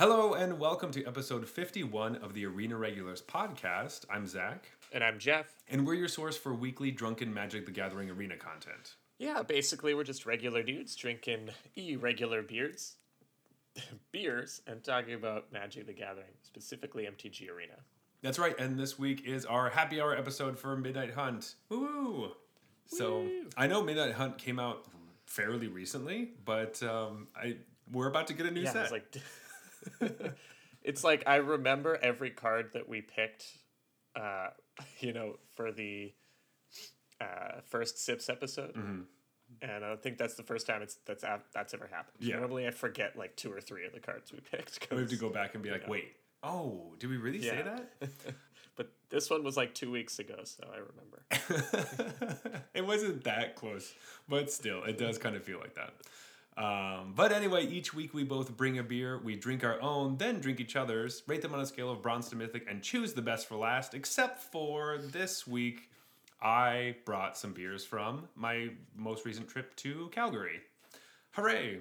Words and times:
Hello 0.00 0.32
and 0.32 0.58
welcome 0.58 0.90
to 0.92 1.04
episode 1.04 1.46
51 1.46 2.16
of 2.16 2.32
the 2.32 2.46
Arena 2.46 2.74
Regulars 2.78 3.20
podcast. 3.20 4.06
I'm 4.10 4.26
Zach, 4.26 4.70
And 4.92 5.04
I'm 5.04 5.18
Jeff. 5.18 5.52
and 5.68 5.86
we're 5.86 5.92
your 5.92 6.08
source 6.08 6.38
for 6.38 6.54
weekly 6.54 6.90
Drunken 6.90 7.34
Magic 7.34 7.66
the 7.66 7.70
Gathering 7.70 8.08
arena 8.08 8.38
content. 8.38 8.94
Yeah, 9.18 9.42
basically 9.42 9.92
we're 9.92 10.04
just 10.04 10.24
regular 10.24 10.62
dudes 10.62 10.96
drinking 10.96 11.50
irregular 11.76 12.40
beers, 12.40 12.94
beers, 14.10 14.62
and 14.66 14.82
talking 14.82 15.12
about 15.12 15.52
Magic 15.52 15.86
the 15.86 15.92
Gathering, 15.92 16.32
specifically 16.44 17.04
MTG 17.04 17.50
Arena. 17.50 17.74
That's 18.22 18.38
right, 18.38 18.58
and 18.58 18.78
this 18.80 18.98
week 18.98 19.26
is 19.26 19.44
our 19.44 19.68
happy 19.68 20.00
hour 20.00 20.16
episode 20.16 20.58
for 20.58 20.74
Midnight 20.78 21.12
Hunt. 21.12 21.56
Woo! 21.68 22.30
So 22.86 23.20
Woo! 23.24 23.46
I 23.54 23.66
know 23.66 23.82
Midnight 23.82 24.12
Hunt 24.14 24.38
came 24.38 24.58
out 24.58 24.86
fairly 25.26 25.68
recently, 25.68 26.30
but 26.46 26.82
um, 26.82 27.28
I 27.36 27.56
we're 27.92 28.08
about 28.08 28.28
to 28.28 28.34
get 28.34 28.46
a 28.46 28.50
new 28.50 28.62
Yeah, 28.62 28.72
set. 28.72 28.82
it's 28.84 28.92
like 28.92 29.16
it's 30.82 31.04
like 31.04 31.24
I 31.26 31.36
remember 31.36 31.98
every 32.02 32.30
card 32.30 32.70
that 32.74 32.88
we 32.88 33.00
picked, 33.00 33.44
uh, 34.16 34.48
you 35.00 35.12
know, 35.12 35.36
for 35.54 35.72
the 35.72 36.12
uh, 37.20 37.60
first 37.68 37.98
Sips 37.98 38.28
episode. 38.28 38.74
And 39.62 39.84
I 39.84 39.96
think 39.96 40.16
that's 40.16 40.34
the 40.34 40.44
first 40.44 40.66
time 40.66 40.80
it's 40.80 40.96
that's 41.06 41.24
that's 41.52 41.74
ever 41.74 41.88
happened. 41.90 42.16
Yeah. 42.20 42.38
Normally, 42.38 42.66
I 42.68 42.70
forget 42.70 43.16
like 43.16 43.36
two 43.36 43.52
or 43.52 43.60
three 43.60 43.84
of 43.84 43.92
the 43.92 44.00
cards 44.00 44.32
we 44.32 44.38
picked. 44.50 44.88
we 44.90 44.98
have 44.98 45.10
to 45.10 45.16
go 45.16 45.28
back 45.28 45.54
and 45.54 45.62
be 45.62 45.70
like, 45.70 45.86
know. 45.86 45.92
wait, 45.92 46.12
oh, 46.42 46.94
did 46.98 47.10
we 47.10 47.16
really 47.16 47.42
say 47.42 47.62
that? 47.62 47.90
but 48.76 48.92
this 49.10 49.28
one 49.28 49.42
was 49.42 49.56
like 49.56 49.74
two 49.74 49.90
weeks 49.90 50.20
ago, 50.20 50.36
so 50.44 50.64
I 50.72 50.78
remember. 50.78 52.64
it 52.74 52.86
wasn't 52.86 53.24
that 53.24 53.56
close, 53.56 53.92
but 54.28 54.52
still, 54.52 54.84
it 54.84 54.98
does 54.98 55.18
kind 55.18 55.34
of 55.34 55.42
feel 55.42 55.58
like 55.58 55.74
that. 55.74 55.94
Um, 56.60 57.14
but 57.16 57.32
anyway, 57.32 57.64
each 57.66 57.94
week 57.94 58.12
we 58.12 58.22
both 58.22 58.54
bring 58.56 58.78
a 58.78 58.82
beer, 58.82 59.18
we 59.24 59.34
drink 59.34 59.64
our 59.64 59.80
own, 59.80 60.18
then 60.18 60.40
drink 60.40 60.60
each 60.60 60.76
other's, 60.76 61.22
rate 61.26 61.40
them 61.40 61.54
on 61.54 61.60
a 61.60 61.66
scale 61.66 61.90
of 61.90 62.02
bronze 62.02 62.28
to 62.28 62.36
mythic, 62.36 62.66
and 62.68 62.82
choose 62.82 63.14
the 63.14 63.22
best 63.22 63.48
for 63.48 63.56
last. 63.56 63.94
Except 63.94 64.42
for 64.42 64.98
this 64.98 65.46
week, 65.46 65.88
I 66.42 66.96
brought 67.06 67.38
some 67.38 67.54
beers 67.54 67.84
from 67.84 68.28
my 68.34 68.70
most 68.94 69.24
recent 69.24 69.48
trip 69.48 69.74
to 69.76 70.08
Calgary. 70.12 70.60
Hooray! 71.30 71.78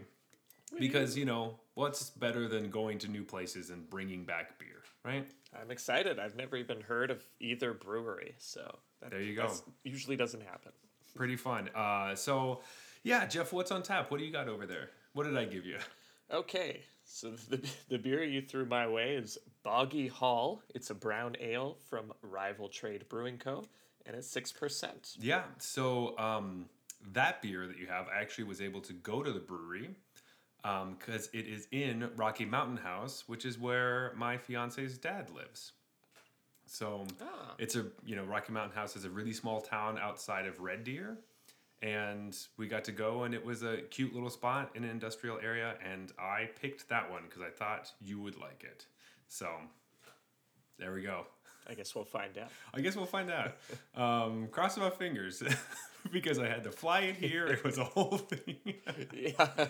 Because, 0.79 1.17
you 1.17 1.25
know, 1.25 1.59
what's 1.73 2.11
better 2.11 2.47
than 2.47 2.69
going 2.69 2.99
to 2.99 3.07
new 3.09 3.23
places 3.23 3.71
and 3.71 3.89
bringing 3.89 4.23
back 4.23 4.59
beer, 4.59 4.83
right? 5.03 5.27
I'm 5.59 5.71
excited. 5.71 6.19
I've 6.19 6.35
never 6.37 6.55
even 6.55 6.79
heard 6.81 7.09
of 7.11 7.25
either 7.41 7.73
brewery, 7.73 8.35
so 8.37 8.77
that, 9.01 9.11
There 9.11 9.19
you 9.21 9.35
go. 9.35 9.41
that's- 9.41 9.63
Usually 9.83 10.15
doesn't 10.15 10.43
happen. 10.43 10.71
Pretty 11.15 11.35
fun. 11.35 11.69
Uh, 11.75 12.13
so, 12.15 12.61
yeah, 13.03 13.25
Jeff, 13.25 13.51
what's 13.53 13.71
on 13.71 13.83
tap? 13.83 14.11
What 14.11 14.19
do 14.19 14.25
you 14.25 14.31
got 14.31 14.47
over 14.47 14.65
there? 14.65 14.89
What 15.13 15.23
did 15.23 15.37
I 15.37 15.45
give 15.45 15.65
you? 15.65 15.77
Okay, 16.31 16.81
so 17.03 17.31
the 17.49 17.59
the 17.89 17.97
beer 17.97 18.23
you 18.23 18.41
threw 18.41 18.65
my 18.65 18.87
way 18.87 19.15
is 19.15 19.37
Boggy 19.63 20.07
Hall. 20.07 20.61
It's 20.75 20.89
a 20.91 20.93
brown 20.95 21.35
ale 21.39 21.77
from 21.89 22.13
Rival 22.21 22.69
Trade 22.69 23.05
Brewing 23.09 23.37
Co. 23.39 23.63
and 24.05 24.15
it's 24.15 24.27
six 24.27 24.51
percent. 24.51 25.15
Yeah. 25.19 25.43
So 25.57 26.17
um, 26.19 26.65
that 27.13 27.41
beer 27.41 27.65
that 27.65 27.77
you 27.79 27.87
have, 27.87 28.07
I 28.15 28.21
actually 28.21 28.43
was 28.43 28.61
able 28.61 28.81
to 28.81 28.93
go 28.93 29.23
to 29.23 29.31
the 29.31 29.39
brewery 29.39 29.95
because 30.61 31.29
it 31.33 31.47
is 31.47 31.67
in 31.71 32.09
Rocky 32.15 32.45
Mountain 32.45 32.77
House, 32.77 33.23
which 33.27 33.43
is 33.45 33.57
where 33.57 34.13
my 34.15 34.37
fiance's 34.37 34.97
dad 34.99 35.29
lives. 35.31 35.71
So 36.67 37.07
Ah. 37.19 37.55
it's 37.57 37.75
a 37.75 37.87
you 38.05 38.15
know 38.15 38.23
Rocky 38.23 38.51
Mountain 38.53 38.75
House 38.75 38.95
is 38.95 39.03
a 39.05 39.09
really 39.09 39.33
small 39.33 39.61
town 39.61 39.97
outside 39.99 40.45
of 40.45 40.59
Red 40.59 40.83
Deer, 40.83 41.17
and 41.81 42.35
we 42.57 42.67
got 42.67 42.83
to 42.85 42.91
go 42.91 43.23
and 43.23 43.33
it 43.33 43.43
was 43.45 43.63
a 43.63 43.77
cute 43.89 44.13
little 44.13 44.29
spot 44.29 44.71
in 44.75 44.83
an 44.83 44.89
industrial 44.89 45.39
area, 45.41 45.75
and 45.83 46.11
I 46.19 46.49
picked 46.61 46.89
that 46.89 47.09
one 47.09 47.23
because 47.27 47.41
I 47.41 47.49
thought 47.49 47.91
you 48.01 48.19
would 48.19 48.37
like 48.37 48.63
it. 48.63 48.85
So 49.27 49.47
there 50.77 50.93
we 50.93 51.01
go. 51.01 51.25
I 51.69 51.73
guess 51.73 51.93
we'll 51.93 52.05
find 52.05 52.37
out. 52.37 52.49
I 52.73 52.81
guess 52.81 52.95
we'll 52.95 53.05
find 53.05 53.31
out. 53.31 53.55
Um, 53.95 54.47
crossing 54.51 54.83
my 54.83 54.89
fingers 54.89 55.43
because 56.11 56.39
I 56.39 56.47
had 56.47 56.63
to 56.63 56.71
fly 56.71 57.01
it 57.01 57.17
here. 57.17 57.45
It 57.47 57.63
was 57.63 57.77
a 57.77 57.83
whole 57.83 58.17
thing. 58.17 58.55
yeah, 59.13 59.47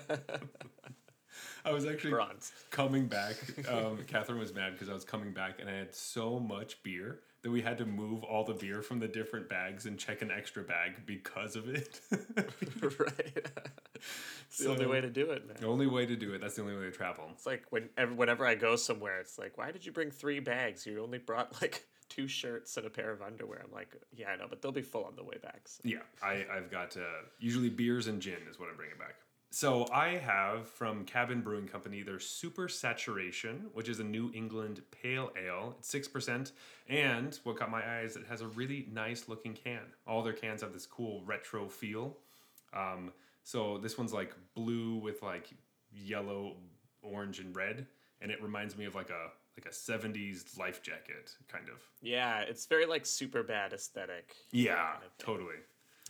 I 1.65 1.71
was 1.71 1.85
actually 1.85 2.11
bronze. 2.11 2.51
coming 2.71 3.07
back. 3.07 3.35
Um, 3.69 3.99
Catherine 4.07 4.39
was 4.39 4.53
mad 4.53 4.73
because 4.73 4.89
I 4.89 4.93
was 4.93 5.03
coming 5.03 5.33
back 5.33 5.59
and 5.59 5.69
I 5.69 5.73
had 5.73 5.93
so 5.93 6.39
much 6.39 6.81
beer 6.83 7.19
that 7.41 7.51
we 7.51 7.61
had 7.61 7.77
to 7.77 7.85
move 7.85 8.23
all 8.23 8.44
the 8.44 8.53
beer 8.53 8.81
from 8.81 9.00
the 9.00 9.07
different 9.07 9.47
bags 9.47 9.85
and 9.85 9.97
check 9.97 10.22
an 10.22 10.31
extra 10.31 10.63
bag 10.63 11.05
because 11.05 11.55
of 11.55 11.69
it. 11.69 12.00
right. 12.81 13.47
it's 14.47 14.57
the 14.59 14.69
only 14.69 14.85
way 14.85 15.00
to 15.00 15.09
do 15.09 15.31
it, 15.31 15.47
man. 15.47 15.55
the 15.59 15.67
only 15.67 15.88
way 15.88 16.05
to 16.05 16.16
do 16.16 16.33
it. 16.33 16.41
That's 16.41 16.55
the 16.55 16.63
only 16.63 16.75
way 16.75 16.83
to 16.83 16.91
travel. 16.91 17.25
It's 17.31 17.45
like 17.45 17.63
whenever, 17.69 18.13
whenever 18.13 18.45
I 18.45 18.55
go 18.55 18.75
somewhere, 18.75 19.19
it's 19.19 19.39
like, 19.39 19.57
why 19.57 19.72
did 19.72 19.85
you 19.85 19.91
bring 19.91 20.11
three 20.11 20.39
bags? 20.39 20.85
You 20.85 21.01
only 21.01 21.17
brought 21.17 21.61
like 21.61 21.85
two 22.09 22.27
shirts 22.27 22.75
and 22.75 22.85
a 22.85 22.89
pair 22.89 23.11
of 23.11 23.22
underwear. 23.22 23.61
I'm 23.63 23.71
like, 23.71 23.95
yeah, 24.11 24.29
I 24.29 24.35
know, 24.35 24.47
but 24.50 24.61
they'll 24.61 24.71
be 24.71 24.81
full 24.81 25.06
on 25.06 25.16
the 25.16 25.23
way 25.23 25.38
back. 25.41 25.61
So. 25.66 25.81
Yeah, 25.85 26.00
I, 26.21 26.45
I've 26.51 26.69
got 26.69 26.97
uh, 26.97 27.25
usually 27.39 27.69
beers 27.69 28.07
and 28.07 28.21
gin 28.21 28.39
is 28.50 28.59
what 28.59 28.69
I'm 28.69 28.75
bringing 28.75 28.97
back. 28.97 29.16
So 29.51 29.87
I 29.91 30.09
have 30.09 30.67
from 30.69 31.05
Cabin 31.05 31.41
Brewing 31.41 31.67
Company 31.67 32.03
their 32.03 32.19
Super 32.19 32.67
Saturation, 32.67 33.65
which 33.73 33.89
is 33.89 33.99
a 33.99 34.03
New 34.03 34.31
England 34.35 34.81
pale 34.91 35.31
ale. 35.35 35.75
It's 35.79 35.89
six 35.89 36.07
percent, 36.07 36.51
and 36.87 37.37
what 37.43 37.57
caught 37.57 37.71
my 37.71 37.81
eye 37.81 38.01
is 38.01 38.15
it 38.15 38.25
has 38.29 38.41
a 38.41 38.47
really 38.47 38.88
nice 38.93 39.27
looking 39.27 39.53
can. 39.53 39.81
All 40.05 40.21
their 40.21 40.33
cans 40.33 40.61
have 40.61 40.71
this 40.71 40.85
cool 40.85 41.23
retro 41.25 41.67
feel. 41.67 42.17
Um, 42.73 43.11
so 43.43 43.79
this 43.79 43.97
one's 43.97 44.13
like 44.13 44.35
blue 44.53 44.97
with 44.97 45.23
like 45.23 45.49
yellow, 45.91 46.57
orange, 47.01 47.39
and 47.39 47.55
red, 47.55 47.88
and 48.21 48.31
it 48.31 48.41
reminds 48.43 48.77
me 48.77 48.85
of 48.85 48.93
like 48.93 49.09
a 49.09 49.31
like 49.57 49.65
a 49.65 49.75
'70s 49.75 50.59
life 50.59 50.83
jacket 50.83 51.31
kind 51.47 51.69
of. 51.69 51.81
Yeah, 52.03 52.41
it's 52.41 52.67
very 52.67 52.85
like 52.85 53.03
super 53.03 53.41
bad 53.41 53.73
aesthetic. 53.73 54.35
Yeah, 54.51 54.75
kind 54.75 55.05
of 55.05 55.17
totally. 55.17 55.55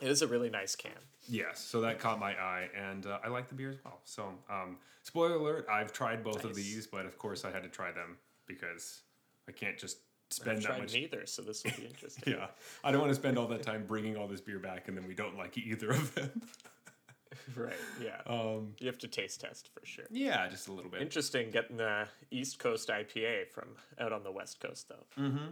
It 0.01 0.07
is 0.07 0.21
a 0.21 0.27
really 0.27 0.49
nice 0.49 0.75
can. 0.75 0.91
Yes, 1.27 1.59
so 1.59 1.81
that 1.81 1.99
caught 1.99 2.19
my 2.19 2.31
eye, 2.31 2.69
and 2.75 3.05
uh, 3.05 3.19
I 3.23 3.27
like 3.27 3.47
the 3.49 3.55
beer 3.55 3.69
as 3.69 3.77
well. 3.83 3.99
So, 4.05 4.29
um, 4.49 4.77
spoiler 5.03 5.35
alert: 5.35 5.67
I've 5.69 5.91
tried 5.93 6.23
both 6.23 6.43
of 6.43 6.55
these, 6.55 6.87
but 6.87 7.05
of 7.05 7.17
course 7.17 7.45
I 7.45 7.51
had 7.51 7.63
to 7.63 7.69
try 7.69 7.91
them 7.91 8.17
because 8.47 9.01
I 9.47 9.51
can't 9.51 9.77
just 9.77 9.97
I've 10.31 10.33
spend 10.35 10.57
that 10.59 10.65
tried 10.65 10.79
much. 10.81 10.93
neither, 10.93 11.25
so 11.25 11.41
this 11.41 11.63
will 11.63 11.71
be 11.71 11.85
interesting. 11.89 12.33
Yeah, 12.33 12.47
I 12.83 12.91
don't 12.91 13.01
want 13.01 13.11
to 13.11 13.15
spend 13.15 13.37
all 13.37 13.47
that 13.47 13.61
time 13.63 13.85
bringing 13.87 14.15
all 14.17 14.27
this 14.27 14.41
beer 14.41 14.59
back, 14.59 14.87
and 14.87 14.97
then 14.97 15.07
we 15.07 15.13
don't 15.13 15.37
like 15.37 15.57
either 15.57 15.89
of 15.91 16.15
them. 16.15 16.41
right. 17.55 17.73
Yeah. 18.03 18.21
um, 18.25 18.73
You 18.79 18.87
have 18.87 18.97
to 18.99 19.07
taste 19.07 19.41
test 19.41 19.69
for 19.73 19.85
sure. 19.85 20.05
yeah, 20.09 20.47
just 20.47 20.67
a 20.67 20.71
little 20.71 20.89
bit. 20.89 21.01
Interesting 21.01 21.51
getting 21.51 21.77
the 21.77 22.05
East 22.31 22.57
Coast 22.59 22.89
IPA 22.89 23.49
from 23.49 23.67
out 23.99 24.13
on 24.13 24.23
the 24.23 24.31
West 24.31 24.59
Coast 24.59 24.87
though. 24.89 25.21
Mm. 25.21 25.31
Hmm. 25.37 25.47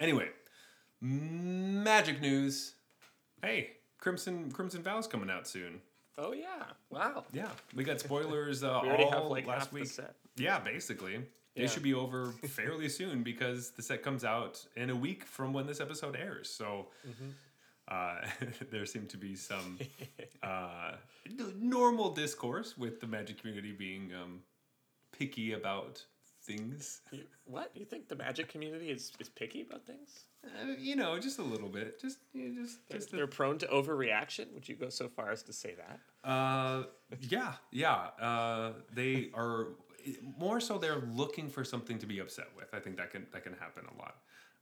Anyway, 0.00 0.28
magic 1.00 2.20
news. 2.20 2.74
Hey, 3.42 3.70
Crimson 3.98 4.50
Crimson 4.50 4.82
Vow's 4.82 5.06
coming 5.06 5.30
out 5.30 5.46
soon. 5.46 5.80
Oh 6.16 6.32
yeah! 6.32 6.64
Wow. 6.90 7.24
Yeah, 7.32 7.50
we 7.74 7.84
got 7.84 8.00
spoilers 8.00 8.62
uh, 8.64 8.80
We 8.82 8.88
already 8.88 9.04
all 9.04 9.12
have 9.12 9.24
like 9.24 9.46
last 9.46 9.72
week. 9.72 9.88
Yeah, 10.36 10.58
basically. 10.60 11.20
Yeah. 11.54 11.64
It 11.64 11.70
should 11.70 11.82
be 11.82 11.94
over 11.94 12.26
fairly 12.48 12.88
soon 12.88 13.22
because 13.22 13.70
the 13.70 13.82
set 13.82 14.02
comes 14.02 14.24
out 14.24 14.64
in 14.76 14.90
a 14.90 14.96
week 14.96 15.24
from 15.24 15.52
when 15.52 15.66
this 15.66 15.80
episode 15.80 16.16
airs. 16.16 16.48
So 16.50 16.88
Mm-hmm. 17.08 17.30
uh, 17.88 18.46
there 18.70 18.86
seemed 18.86 19.08
to 19.10 19.16
be 19.16 19.34
some 19.34 19.78
uh, 20.42 20.92
normal 21.58 22.10
discourse 22.12 22.76
with 22.78 23.00
the 23.00 23.06
magic 23.06 23.40
community 23.40 23.72
being 23.72 24.12
um, 24.14 24.40
picky 25.16 25.52
about 25.52 26.04
things. 26.48 27.02
You, 27.12 27.22
what? 27.44 27.70
You 27.74 27.84
think 27.84 28.08
the 28.08 28.16
Magic 28.16 28.48
community 28.48 28.90
is, 28.90 29.12
is 29.20 29.28
picky 29.28 29.62
about 29.62 29.86
things? 29.86 30.24
Uh, 30.44 30.72
you 30.78 30.96
know, 30.96 31.18
just 31.18 31.38
a 31.38 31.42
little 31.42 31.68
bit. 31.68 32.00
Just, 32.00 32.18
you 32.32 32.48
know, 32.48 32.62
just, 32.62 32.78
They're, 32.88 32.98
just. 32.98 33.12
they're 33.12 33.26
prone 33.26 33.58
to 33.58 33.66
overreaction. 33.66 34.52
Would 34.54 34.68
you 34.68 34.74
go 34.74 34.88
so 34.88 35.08
far 35.08 35.30
as 35.30 35.42
to 35.44 35.52
say 35.52 35.74
that? 35.76 36.28
Uh, 36.28 36.84
yeah, 37.20 37.52
yeah. 37.70 38.08
Uh, 38.20 38.72
they 38.92 39.30
are 39.34 39.68
more 40.38 40.60
so. 40.60 40.78
They're 40.78 41.02
looking 41.14 41.48
for 41.48 41.64
something 41.64 41.98
to 41.98 42.06
be 42.06 42.18
upset 42.20 42.46
with. 42.56 42.68
I 42.72 42.80
think 42.80 42.96
that 42.96 43.10
can 43.12 43.26
that 43.32 43.44
can 43.44 43.52
happen 43.52 43.84
a 43.94 43.98
lot. 43.98 44.16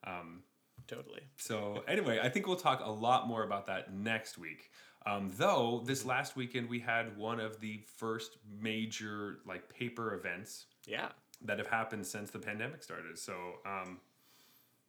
Um, 0.05 0.43
Totally. 0.89 1.23
So 1.37 1.83
anyway, 1.89 2.21
I 2.23 2.29
think 2.29 2.47
we'll 2.47 2.57
talk 2.57 2.81
a 2.85 2.91
lot 2.91 3.27
more 3.27 3.43
about 3.43 3.67
that 3.67 3.93
next 3.95 4.39
week. 4.39 4.71
Um, 5.05 5.33
though 5.37 5.83
this 5.85 6.05
last 6.05 6.37
weekend 6.37 6.69
we 6.69 6.81
had 6.81 7.17
one 7.17 7.39
of 7.41 7.61
the 7.61 7.81
first 7.97 8.39
major 8.61 9.39
like 9.47 9.69
paper 9.69 10.15
events 10.15 10.67
Yeah. 10.85 11.09
That 11.47 11.59
have 11.59 11.69
happened 11.69 12.07
since 12.07 12.31
the 12.31 12.39
pandemic 12.39 12.83
started. 12.83 13.19
So 13.19 13.35
um, 13.65 13.99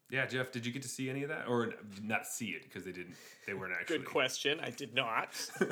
yeah, 0.10 0.26
Jeff, 0.26 0.52
did 0.52 0.66
you 0.66 0.72
get 0.72 0.82
to 0.84 0.88
see 0.88 1.10
any 1.10 1.24
of 1.24 1.30
that, 1.30 1.50
or 1.50 1.74
not 2.02 2.26
see 2.26 2.48
it 2.48 2.64
because 2.64 2.86
they 2.86 2.94
didn't? 2.94 3.16
They 3.46 3.54
weren't 3.54 3.74
actually. 3.74 3.98
Good 3.98 4.08
question. 4.08 4.60
I 4.62 4.70
did 4.70 4.96
not. 4.96 5.36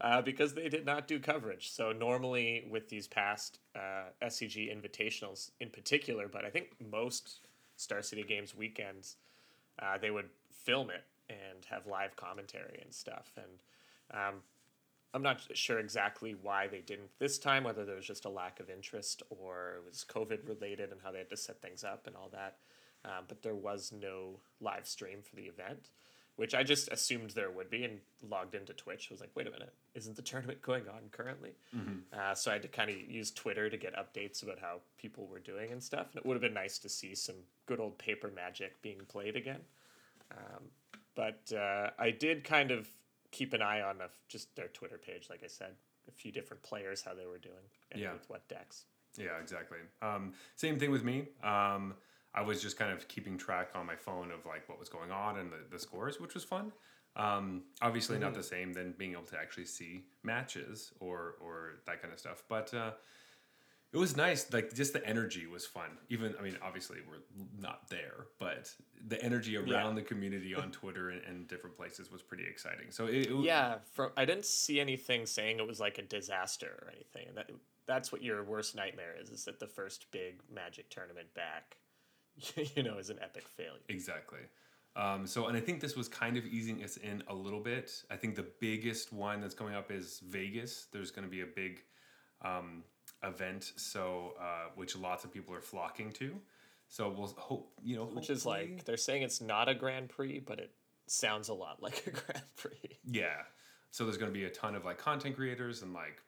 uh, 0.00 0.22
because 0.22 0.52
they 0.52 0.68
did 0.68 0.84
not 0.84 1.06
do 1.06 1.20
coverage. 1.20 1.70
So, 1.70 1.92
normally 1.92 2.66
with 2.68 2.88
these 2.88 3.06
past 3.06 3.60
uh, 3.76 4.10
SCG 4.22 4.76
invitationals 4.76 5.52
in 5.60 5.70
particular, 5.70 6.26
but 6.26 6.44
I 6.44 6.50
think 6.50 6.70
most 6.90 7.46
Star 7.76 8.02
City 8.02 8.24
Games 8.24 8.56
weekends, 8.56 9.18
uh, 9.80 9.98
they 9.98 10.10
would 10.10 10.28
film 10.64 10.90
it 10.90 11.04
and 11.30 11.64
have 11.70 11.86
live 11.86 12.16
commentary 12.16 12.80
and 12.82 12.92
stuff. 12.92 13.30
And 13.36 14.20
um, 14.20 14.34
I'm 15.14 15.22
not 15.22 15.40
sure 15.54 15.78
exactly 15.78 16.34
why 16.40 16.68
they 16.68 16.80
didn't 16.80 17.10
this 17.18 17.38
time, 17.38 17.64
whether 17.64 17.84
there 17.84 17.96
was 17.96 18.06
just 18.06 18.24
a 18.24 18.30
lack 18.30 18.60
of 18.60 18.70
interest 18.70 19.22
or 19.28 19.74
it 19.76 19.84
was 19.86 20.06
COVID 20.08 20.48
related 20.48 20.90
and 20.90 21.00
how 21.02 21.12
they 21.12 21.18
had 21.18 21.30
to 21.30 21.36
set 21.36 21.60
things 21.60 21.84
up 21.84 22.06
and 22.06 22.16
all 22.16 22.30
that. 22.32 22.56
Um, 23.04 23.24
but 23.28 23.42
there 23.42 23.54
was 23.54 23.92
no 23.92 24.40
live 24.60 24.86
stream 24.86 25.18
for 25.22 25.36
the 25.36 25.42
event, 25.42 25.90
which 26.36 26.54
I 26.54 26.62
just 26.62 26.88
assumed 26.90 27.30
there 27.30 27.50
would 27.50 27.68
be 27.68 27.84
and 27.84 27.98
logged 28.30 28.54
into 28.54 28.72
Twitch. 28.72 29.08
I 29.10 29.14
was 29.14 29.20
like, 29.20 29.32
wait 29.34 29.48
a 29.48 29.50
minute, 29.50 29.74
isn't 29.94 30.16
the 30.16 30.22
tournament 30.22 30.62
going 30.62 30.84
on 30.88 31.00
currently? 31.10 31.50
Uh, 32.12 32.34
so 32.34 32.50
I 32.50 32.54
had 32.54 32.62
to 32.62 32.68
kind 32.68 32.88
of 32.90 32.96
use 32.96 33.30
Twitter 33.32 33.68
to 33.68 33.76
get 33.76 33.94
updates 33.96 34.42
about 34.42 34.60
how 34.60 34.78
people 34.98 35.26
were 35.26 35.40
doing 35.40 35.72
and 35.72 35.82
stuff. 35.82 36.06
And 36.12 36.20
it 36.20 36.26
would 36.26 36.34
have 36.34 36.42
been 36.42 36.54
nice 36.54 36.78
to 36.78 36.88
see 36.88 37.14
some 37.14 37.34
good 37.66 37.80
old 37.80 37.98
paper 37.98 38.30
magic 38.34 38.80
being 38.82 39.00
played 39.08 39.36
again. 39.36 39.60
Um, 40.30 40.62
but 41.14 41.52
uh, 41.54 41.90
I 41.98 42.10
did 42.10 42.44
kind 42.44 42.70
of 42.70 42.88
keep 43.32 43.52
an 43.52 43.62
eye 43.62 43.80
on 43.80 43.96
just 44.28 44.54
their 44.54 44.68
Twitter 44.68 44.98
page, 44.98 45.26
like 45.28 45.42
I 45.42 45.48
said, 45.48 45.74
a 46.06 46.12
few 46.12 46.30
different 46.30 46.62
players, 46.62 47.02
how 47.02 47.14
they 47.14 47.26
were 47.26 47.38
doing, 47.38 47.64
and 47.90 48.00
Yeah. 48.00 48.12
with 48.12 48.28
what 48.30 48.46
decks. 48.48 48.84
Yeah, 49.18 49.38
exactly. 49.40 49.78
Um, 50.00 50.34
same 50.56 50.78
thing 50.78 50.90
with 50.90 51.02
me. 51.02 51.28
Um, 51.42 51.94
I 52.34 52.40
was 52.42 52.62
just 52.62 52.78
kind 52.78 52.92
of 52.92 53.08
keeping 53.08 53.36
track 53.36 53.70
on 53.74 53.84
my 53.84 53.96
phone 53.96 54.30
of 54.30 54.46
like 54.46 54.68
what 54.68 54.78
was 54.78 54.88
going 54.88 55.10
on 55.10 55.38
and 55.38 55.52
the, 55.52 55.58
the 55.70 55.78
scores, 55.78 56.18
which 56.20 56.34
was 56.34 56.44
fun. 56.44 56.72
Um, 57.14 57.64
obviously, 57.82 58.18
not 58.18 58.32
the 58.32 58.42
same 58.42 58.72
than 58.72 58.92
being 58.96 59.12
able 59.12 59.24
to 59.24 59.38
actually 59.38 59.66
see 59.66 60.06
matches 60.22 60.92
or 60.98 61.34
or 61.42 61.80
that 61.84 62.00
kind 62.00 62.10
of 62.12 62.18
stuff. 62.18 62.42
But 62.48 62.72
uh, 62.72 62.92
it 63.92 63.98
was 63.98 64.16
nice. 64.16 64.52
Like 64.52 64.72
just 64.74 64.92
the 64.92 65.06
energy 65.06 65.46
was 65.46 65.66
fun. 65.66 65.90
Even 66.08 66.34
I 66.38 66.42
mean, 66.42 66.56
obviously 66.62 66.98
we're 67.08 67.22
not 67.60 67.88
there, 67.90 68.26
but 68.38 68.72
the 69.06 69.22
energy 69.22 69.56
around 69.56 69.68
Yeah. 69.68 69.92
the 69.94 70.02
community 70.02 70.54
on 70.54 70.70
Twitter 70.70 71.10
and, 71.10 71.20
and 71.24 71.48
different 71.48 71.76
places 71.76 72.10
was 72.10 72.22
pretty 72.22 72.44
exciting. 72.46 72.86
So 72.90 73.06
it, 73.06 73.26
it 73.26 73.36
Yeah, 73.42 73.76
from 73.92 74.12
I 74.16 74.24
didn't 74.24 74.46
see 74.46 74.80
anything 74.80 75.26
saying 75.26 75.58
it 75.58 75.66
was 75.66 75.80
like 75.80 75.98
a 75.98 76.02
disaster 76.02 76.78
or 76.82 76.90
anything. 76.90 77.34
That 77.34 77.50
that's 77.86 78.12
what 78.12 78.22
your 78.22 78.42
worst 78.44 78.74
nightmare 78.74 79.14
is: 79.20 79.30
is 79.30 79.44
that 79.44 79.60
the 79.60 79.66
first 79.66 80.10
big 80.10 80.40
Magic 80.52 80.88
tournament 80.88 81.34
back, 81.34 81.76
you 82.76 82.82
know, 82.82 82.96
is 82.98 83.10
an 83.10 83.18
epic 83.20 83.46
failure. 83.48 83.80
Exactly. 83.88 84.38
Um, 84.94 85.26
so, 85.26 85.46
and 85.46 85.56
I 85.56 85.60
think 85.60 85.80
this 85.80 85.96
was 85.96 86.06
kind 86.06 86.36
of 86.36 86.44
easing 86.44 86.84
us 86.84 86.98
in 86.98 87.22
a 87.28 87.34
little 87.34 87.60
bit. 87.60 88.02
I 88.10 88.16
think 88.16 88.36
the 88.36 88.46
biggest 88.60 89.10
one 89.12 89.40
that's 89.40 89.54
coming 89.54 89.74
up 89.74 89.90
is 89.90 90.20
Vegas. 90.20 90.86
There's 90.92 91.10
going 91.10 91.24
to 91.26 91.30
be 91.30 91.40
a 91.40 91.46
big 91.46 91.80
um, 92.42 92.84
event, 93.24 93.72
so 93.76 94.34
uh, 94.40 94.70
which 94.74 94.96
lots 94.96 95.24
of 95.24 95.32
people 95.32 95.54
are 95.54 95.60
flocking 95.60 96.12
to. 96.12 96.34
So 96.88 97.08
we'll 97.08 97.28
hope 97.38 97.72
you 97.82 97.96
know, 97.96 98.04
Which 98.04 98.28
is 98.30 98.44
like 98.44 98.84
they're 98.84 98.96
saying 98.96 99.22
it's 99.22 99.40
not 99.40 99.68
a 99.68 99.74
Grand 99.74 100.10
Prix, 100.10 100.40
but 100.40 100.58
it 100.58 100.72
sounds 101.06 101.48
a 101.48 101.54
lot 101.54 101.82
like 101.82 102.06
a 102.06 102.10
Grand 102.10 102.44
Prix. 102.56 102.98
yeah. 103.04 103.42
So 103.90 104.04
there's 104.04 104.16
going 104.16 104.32
to 104.32 104.38
be 104.38 104.44
a 104.46 104.50
ton 104.50 104.74
of 104.74 104.84
like 104.84 104.98
content 104.98 105.36
creators 105.36 105.82
and 105.82 105.92
like 105.92 106.20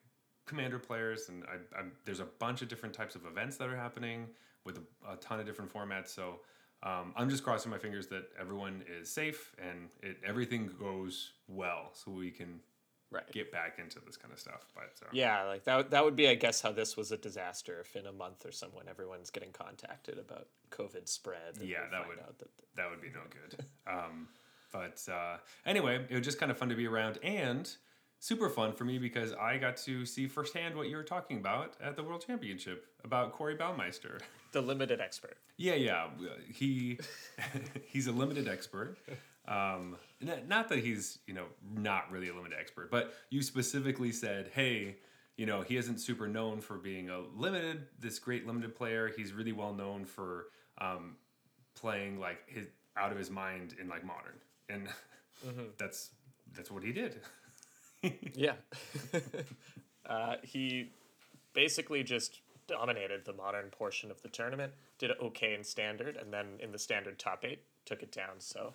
commander 0.47 0.79
players, 0.79 1.29
and 1.29 1.45
I, 1.45 1.81
I, 1.81 1.85
there's 2.05 2.21
a 2.21 2.27
bunch 2.39 2.61
of 2.63 2.69
different 2.69 2.95
types 2.95 3.15
of 3.15 3.25
events 3.25 3.57
that 3.57 3.69
are 3.69 3.77
happening 3.77 4.27
with 4.65 4.79
a, 4.79 5.13
a 5.13 5.17
ton 5.17 5.41
of 5.41 5.47
different 5.47 5.73
formats. 5.73 6.09
So 6.09 6.41
um, 6.83 7.13
I'm 7.17 7.31
just 7.31 7.43
crossing 7.43 7.71
my 7.71 7.79
fingers 7.79 8.07
that 8.09 8.25
everyone 8.39 8.83
is 9.01 9.11
safe 9.11 9.55
and 9.59 9.89
it 10.03 10.19
everything 10.27 10.71
goes 10.79 11.33
well, 11.49 11.91
so 11.93 12.11
we 12.11 12.31
can 12.31 12.61
Right. 13.11 13.31
get 13.33 13.53
back 13.53 13.79
into 13.79 14.01
this 14.05 14.17
kind 14.17 14.33
of 14.33 14.41
stuff. 14.41 14.67
But 14.75 14.93
uh, 15.03 15.09
Yeah, 15.13 15.45
like 15.45 15.65
that. 15.65 15.91
That 15.91 16.05
would 16.05 16.17
be, 16.17 16.29
I 16.29 16.35
guess, 16.35 16.61
how 16.61 16.73
this 16.73 16.97
was 16.97 17.13
a 17.13 17.17
disaster. 17.17 17.81
If 17.81 17.95
in 17.95 18.07
a 18.07 18.13
month 18.13 18.45
or 18.45 18.51
so, 18.53 18.69
when 18.73 18.89
everyone's 18.89 19.31
getting 19.31 19.53
contacted 19.53 20.19
about 20.19 20.49
COVID 20.71 21.09
spread, 21.09 21.57
and 21.61 21.69
Yeah, 21.69 21.89
that 21.91 22.09
would- 22.09 22.19
that 22.19 22.49
that 22.75 22.91
would 22.91 23.01
be 23.01 23.11
no 23.11 23.21
good. 23.31 23.65
Um, 23.87 24.29
but 24.73 25.01
uh, 25.09 25.37
anyway, 25.65 26.05
it 26.11 26.15
was 26.17 26.25
just 26.25 26.41
kind 26.41 26.51
of 26.51 26.59
fun 26.59 26.69
to 26.71 26.75
be 26.75 26.89
around 26.89 27.19
and 27.23 27.71
super 28.19 28.49
fun 28.49 28.73
for 28.73 28.85
me 28.85 28.99
because 28.99 29.33
I 29.35 29.59
got 29.59 29.77
to 29.79 30.05
see 30.07 30.27
firsthand 30.27 30.75
what 30.75 30.89
you 30.89 30.97
were 30.97 31.05
talking 31.05 31.37
about 31.39 31.75
at 31.81 31.95
the 31.95 32.03
World 32.03 32.25
Championship 32.27 32.87
about 33.05 33.33
Corey 33.33 33.55
Baumeister. 33.55 34.21
the 34.51 34.61
limited 34.63 35.01
expert. 35.01 35.37
Yeah, 35.57 35.75
yeah, 35.75 36.09
he 36.53 36.99
he's 37.87 38.07
a 38.09 38.13
limited 38.13 38.49
expert. 38.49 38.97
Um, 39.47 39.97
not 40.21 40.69
that 40.71 40.79
he's 40.79 41.19
you 41.27 41.35
know 41.35 41.47
not 41.75 42.11
really 42.11 42.29
a 42.29 42.35
limited 42.35 42.57
expert, 42.59 42.91
but 42.91 43.13
you 43.31 43.43
specifically 43.43 44.13
said, 44.13 44.51
hey. 44.55 44.97
You 45.37 45.47
know, 45.47 45.63
he 45.63 45.77
isn't 45.77 45.99
super 45.99 46.29
known 46.29 46.61
for 46.61 46.77
being 46.77 47.11
a 47.11 47.19
limited, 47.35 47.89
this 47.99 48.21
great 48.21 48.47
limited 48.47 48.77
player. 48.77 49.11
He's 49.17 49.33
really 49.33 49.51
well 49.51 49.75
known 49.75 50.05
for 50.05 50.45
um, 50.79 51.17
playing 51.75 52.21
like 52.21 52.49
his 52.49 52.67
out 52.97 53.13
of 53.13 53.19
his 53.19 53.31
mind 53.31 53.75
in 53.81 53.89
like 53.89 54.05
modern, 54.05 54.39
and 54.69 54.89
that's 55.79 56.11
that's 56.57 56.71
what 56.71 56.83
he 56.83 56.93
did. 56.93 57.21
Yeah. 58.35 58.57
uh, 60.07 60.35
he 60.43 60.91
basically 61.55 62.03
just 62.03 62.43
dominated 62.67 63.25
the 63.25 63.33
modern 63.33 63.71
portion 63.71 64.11
of 64.11 64.21
the 64.21 64.29
tournament, 64.29 64.75
did 64.99 65.13
okay 65.23 65.55
in 65.55 65.65
standard, 65.65 66.17
and 66.17 66.31
then 66.31 66.59
in 66.61 66.71
the 66.71 66.79
standard 66.79 67.19
top 67.19 67.47
eight, 67.47 67.63
took 67.87 68.03
it 68.03 68.13
down. 68.13 68.41
So 68.41 68.75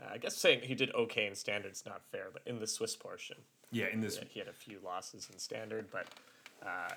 uh, 0.00 0.06
I 0.12 0.18
guess 0.18 0.36
saying 0.36 0.60
he 0.62 0.74
did 0.74 0.92
okay 0.94 1.26
in 1.26 1.34
standard's 1.34 1.84
not 1.86 2.02
fair, 2.10 2.28
but 2.32 2.42
in 2.46 2.58
the 2.58 2.66
Swiss 2.66 2.96
portion, 2.96 3.36
yeah, 3.70 3.86
in 3.92 4.00
this 4.00 4.18
he 4.28 4.38
had 4.38 4.48
a 4.48 4.52
few 4.52 4.78
losses 4.84 5.28
in 5.32 5.38
standard, 5.38 5.86
but 5.92 6.06
uh, 6.64 6.94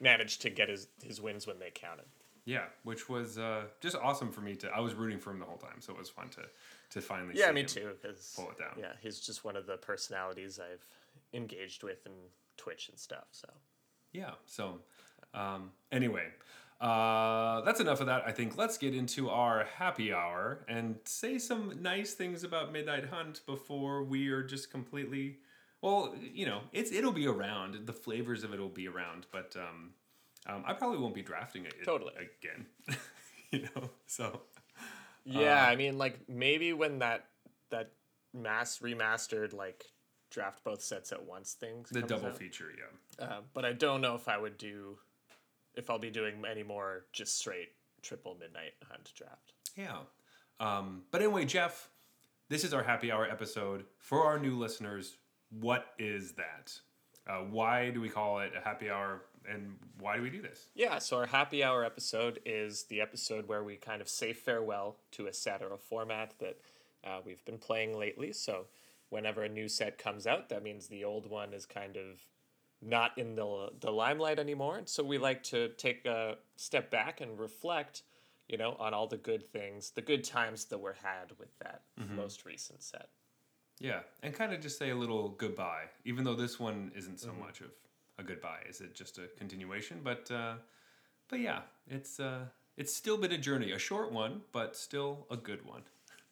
managed 0.00 0.42
to 0.42 0.50
get 0.50 0.68
his, 0.68 0.88
his 1.02 1.20
wins 1.20 1.46
when 1.46 1.58
they 1.58 1.70
counted. 1.74 2.06
yeah, 2.44 2.64
which 2.82 3.08
was 3.08 3.38
uh, 3.38 3.64
just 3.80 3.96
awesome 3.96 4.30
for 4.30 4.40
me 4.40 4.54
to. 4.56 4.68
I 4.70 4.80
was 4.80 4.94
rooting 4.94 5.18
for 5.18 5.30
him 5.30 5.38
the 5.38 5.46
whole 5.46 5.56
time, 5.58 5.80
so 5.80 5.92
it 5.92 5.98
was 5.98 6.08
fun 6.10 6.28
to 6.30 6.42
to 6.90 7.00
finally. 7.00 7.34
Yeah, 7.36 7.48
see 7.48 7.52
me 7.52 7.64
too. 7.64 7.90
Pull 8.36 8.50
it 8.50 8.58
down. 8.58 8.72
Yeah, 8.78 8.92
he's 9.00 9.20
just 9.20 9.44
one 9.44 9.56
of 9.56 9.66
the 9.66 9.76
personalities 9.76 10.60
I've 10.60 10.84
engaged 11.32 11.82
with 11.82 12.06
in 12.06 12.12
Twitch 12.56 12.88
and 12.88 12.98
stuff. 12.98 13.24
So 13.32 13.48
Yeah. 14.12 14.32
So, 14.46 14.80
um, 15.32 15.70
anyway, 15.90 16.26
uh, 16.84 17.62
that's 17.62 17.80
enough 17.80 18.00
of 18.00 18.06
that. 18.06 18.24
I 18.26 18.30
think 18.32 18.58
let's 18.58 18.76
get 18.76 18.94
into 18.94 19.30
our 19.30 19.64
happy 19.78 20.12
hour 20.12 20.58
and 20.68 20.96
say 21.04 21.38
some 21.38 21.78
nice 21.80 22.12
things 22.12 22.44
about 22.44 22.72
Midnight 22.72 23.06
Hunt 23.06 23.40
before 23.46 24.04
we 24.04 24.28
are 24.28 24.42
just 24.42 24.70
completely. 24.70 25.38
Well, 25.80 26.14
you 26.20 26.44
know, 26.44 26.60
it's 26.72 26.92
it'll 26.92 27.12
be 27.12 27.26
around. 27.26 27.86
The 27.86 27.92
flavors 27.94 28.44
of 28.44 28.52
it 28.52 28.60
will 28.60 28.68
be 28.68 28.86
around, 28.86 29.26
but 29.32 29.56
um, 29.56 29.92
um, 30.46 30.62
I 30.66 30.74
probably 30.74 30.98
won't 30.98 31.14
be 31.14 31.22
drafting 31.22 31.64
it 31.64 31.74
Totally. 31.86 32.12
again. 32.42 32.66
you 33.50 33.62
know, 33.62 33.88
so 34.06 34.42
yeah, 35.24 35.66
I 35.66 35.76
mean, 35.76 35.96
like 35.96 36.28
maybe 36.28 36.74
when 36.74 36.98
that 36.98 37.28
that 37.70 37.92
mass 38.34 38.80
remastered 38.80 39.54
like 39.54 39.86
draft 40.30 40.62
both 40.64 40.82
sets 40.82 41.12
at 41.12 41.24
once 41.24 41.54
things 41.54 41.88
the 41.88 42.02
double 42.02 42.26
out. 42.26 42.36
feature, 42.36 42.70
yeah. 42.76 43.24
Uh, 43.24 43.40
but 43.54 43.64
I 43.64 43.72
don't 43.72 44.02
know 44.02 44.16
if 44.16 44.28
I 44.28 44.36
would 44.36 44.58
do 44.58 44.98
if 45.76 45.90
I'll 45.90 45.98
be 45.98 46.10
doing 46.10 46.42
any 46.50 46.62
more 46.62 47.06
just 47.12 47.38
straight 47.38 47.70
triple 48.02 48.36
midnight 48.38 48.74
hunt 48.88 49.12
draft. 49.16 49.52
Yeah. 49.76 49.98
Um, 50.60 51.02
but 51.10 51.20
anyway, 51.22 51.44
Jeff, 51.44 51.88
this 52.48 52.64
is 52.64 52.74
our 52.74 52.82
happy 52.82 53.10
hour 53.10 53.28
episode. 53.28 53.84
For 53.98 54.24
our 54.24 54.38
new 54.38 54.56
listeners, 54.56 55.16
what 55.50 55.86
is 55.98 56.32
that? 56.32 56.72
Uh, 57.26 57.44
why 57.50 57.90
do 57.90 58.00
we 58.00 58.08
call 58.08 58.40
it 58.40 58.52
a 58.56 58.60
happy 58.60 58.90
hour 58.90 59.22
and 59.50 59.76
why 59.98 60.16
do 60.16 60.22
we 60.22 60.30
do 60.30 60.42
this? 60.42 60.68
Yeah, 60.74 60.98
so 60.98 61.18
our 61.18 61.26
happy 61.26 61.62
hour 61.62 61.84
episode 61.84 62.40
is 62.44 62.84
the 62.84 63.00
episode 63.00 63.48
where 63.48 63.64
we 63.64 63.76
kind 63.76 64.00
of 64.00 64.08
say 64.08 64.32
farewell 64.32 64.96
to 65.12 65.26
a 65.26 65.32
set 65.32 65.62
or 65.62 65.72
a 65.72 65.78
format 65.78 66.34
that 66.38 66.58
uh, 67.04 67.20
we've 67.24 67.44
been 67.44 67.58
playing 67.58 67.98
lately. 67.98 68.32
So 68.32 68.66
whenever 69.10 69.42
a 69.42 69.48
new 69.48 69.68
set 69.68 69.98
comes 69.98 70.26
out, 70.26 70.48
that 70.48 70.62
means 70.62 70.86
the 70.86 71.04
old 71.04 71.28
one 71.28 71.52
is 71.52 71.66
kind 71.66 71.96
of 71.96 72.20
not 72.84 73.16
in 73.16 73.34
the 73.34 73.70
the 73.80 73.90
limelight 73.90 74.38
anymore. 74.38 74.78
And 74.78 74.88
so 74.88 75.02
we 75.02 75.18
like 75.18 75.42
to 75.44 75.68
take 75.70 76.04
a 76.06 76.36
step 76.56 76.90
back 76.90 77.20
and 77.20 77.38
reflect, 77.38 78.02
you 78.48 78.58
know, 78.58 78.76
on 78.78 78.94
all 78.94 79.06
the 79.06 79.16
good 79.16 79.46
things, 79.46 79.90
the 79.90 80.02
good 80.02 80.24
times 80.24 80.66
that 80.66 80.78
were 80.78 80.96
had 81.02 81.32
with 81.38 81.58
that 81.60 81.82
most 82.16 82.44
recent 82.44 82.82
set. 82.82 83.08
Yeah, 83.80 84.00
and 84.22 84.32
kind 84.32 84.52
of 84.52 84.60
just 84.60 84.78
say 84.78 84.90
a 84.90 84.94
little 84.94 85.30
goodbye, 85.30 85.84
even 86.04 86.24
though 86.24 86.36
this 86.36 86.60
one 86.60 86.92
isn't 86.94 87.18
so 87.18 87.32
much 87.32 87.60
of 87.60 87.70
a 88.18 88.22
goodbye. 88.22 88.60
Is 88.68 88.80
it 88.80 88.94
just 88.94 89.18
a 89.18 89.26
continuation? 89.36 90.00
But 90.02 90.30
uh, 90.30 90.54
but 91.28 91.40
yeah, 91.40 91.62
it's 91.88 92.20
uh, 92.20 92.46
it's 92.76 92.94
still 92.94 93.16
been 93.16 93.32
a 93.32 93.38
journey, 93.38 93.72
a 93.72 93.78
short 93.78 94.12
one, 94.12 94.42
but 94.52 94.76
still 94.76 95.26
a 95.30 95.36
good 95.36 95.64
one. 95.64 95.82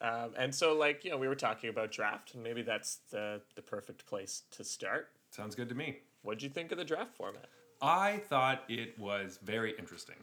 Um, 0.01 0.35
and 0.37 0.55
so, 0.55 0.75
like 0.75 1.05
you 1.05 1.11
know, 1.11 1.19
we 1.19 1.29
were 1.29 1.35
talking 1.35 1.71
about 1.71 1.91
draft, 1.91 2.35
and 2.35 2.43
maybe 2.43 2.63
that's 2.63 3.01
the 3.11 3.41
the 3.55 3.63
perfect 3.63 4.07
place 4.07 4.43
to 4.53 4.65
start. 4.65 5.11
Sounds 5.31 5.55
good 5.55 5.69
to 5.69 5.75
me. 5.75 5.99
What'd 6.23 6.43
you 6.43 6.49
think 6.49 6.73
of 6.73 6.79
the 6.79 6.85
draft 6.85 7.15
format? 7.17 7.47
I 7.81 8.19
thought 8.29 8.63
it 8.69 8.99
was 8.99 9.39
very 9.43 9.75
interesting. 9.79 10.17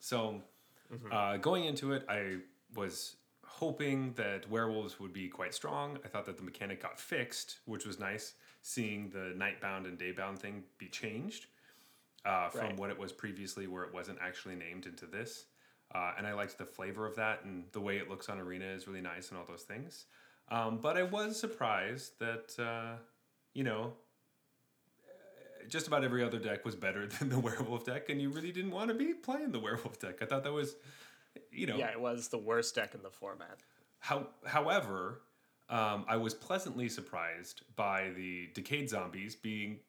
So, 0.00 0.42
uh, 1.10 1.36
going 1.38 1.64
into 1.64 1.92
it, 1.92 2.04
I 2.08 2.38
was 2.74 3.16
hoping 3.44 4.12
that 4.14 4.50
werewolves 4.50 4.98
would 4.98 5.12
be 5.12 5.28
quite 5.28 5.54
strong. 5.54 5.98
I 6.04 6.08
thought 6.08 6.26
that 6.26 6.36
the 6.36 6.42
mechanic 6.42 6.82
got 6.82 6.98
fixed, 6.98 7.58
which 7.66 7.86
was 7.86 7.98
nice. 8.00 8.34
Seeing 8.62 9.10
the 9.10 9.32
nightbound 9.36 9.84
and 9.86 9.98
daybound 9.98 10.38
thing 10.38 10.64
be 10.78 10.88
changed 10.88 11.46
uh, 12.24 12.48
from 12.48 12.60
Right. 12.60 12.76
what 12.76 12.90
it 12.90 12.98
was 12.98 13.12
previously, 13.12 13.66
where 13.66 13.84
it 13.84 13.92
wasn't 13.94 14.18
actually 14.20 14.56
named 14.56 14.86
into 14.86 15.06
this. 15.06 15.46
Uh, 15.94 16.12
and 16.18 16.26
I 16.26 16.32
liked 16.32 16.58
the 16.58 16.64
flavor 16.64 17.06
of 17.06 17.14
that, 17.16 17.44
and 17.44 17.64
the 17.72 17.80
way 17.80 17.98
it 17.98 18.08
looks 18.10 18.28
on 18.28 18.40
Arena 18.40 18.64
is 18.64 18.88
really 18.88 19.02
nice, 19.02 19.28
and 19.28 19.38
all 19.38 19.44
those 19.46 19.62
things. 19.62 20.06
Um, 20.48 20.78
but 20.78 20.96
I 20.96 21.02
was 21.04 21.38
surprised 21.38 22.18
that 22.18 22.58
uh, 22.58 22.96
you 23.52 23.62
know 23.62 23.92
just 25.68 25.86
about 25.86 26.04
every 26.04 26.22
other 26.22 26.38
deck 26.38 26.64
was 26.64 26.74
better 26.76 27.06
than 27.18 27.28
the 27.28 27.38
werewolf 27.38 27.84
deck, 27.84 28.08
and 28.10 28.20
you 28.20 28.30
really 28.30 28.52
didn't 28.52 28.70
want 28.70 28.88
to 28.88 28.94
be 28.94 29.14
playing 29.14 29.52
the 29.52 29.60
werewolf 29.60 29.98
deck. 29.98 30.16
I 30.22 30.26
thought 30.26 30.44
that 30.44 30.52
was, 30.52 30.76
you 31.50 31.66
know, 31.66 31.76
Yeah, 31.76 31.90
it 31.90 32.00
was 32.00 32.28
the 32.28 32.38
worst 32.38 32.74
deck 32.74 32.94
in 32.94 33.02
the 33.02 33.10
format. 33.10 33.58
how, 34.00 34.28
however, 34.46 35.20
um, 35.68 36.04
I 36.08 36.16
was 36.16 36.34
pleasantly 36.34 36.88
surprised 36.88 37.62
by 37.74 38.10
the 38.16 38.48
Decayed 38.54 38.90
Zombies 38.90 39.34
being 39.34 39.80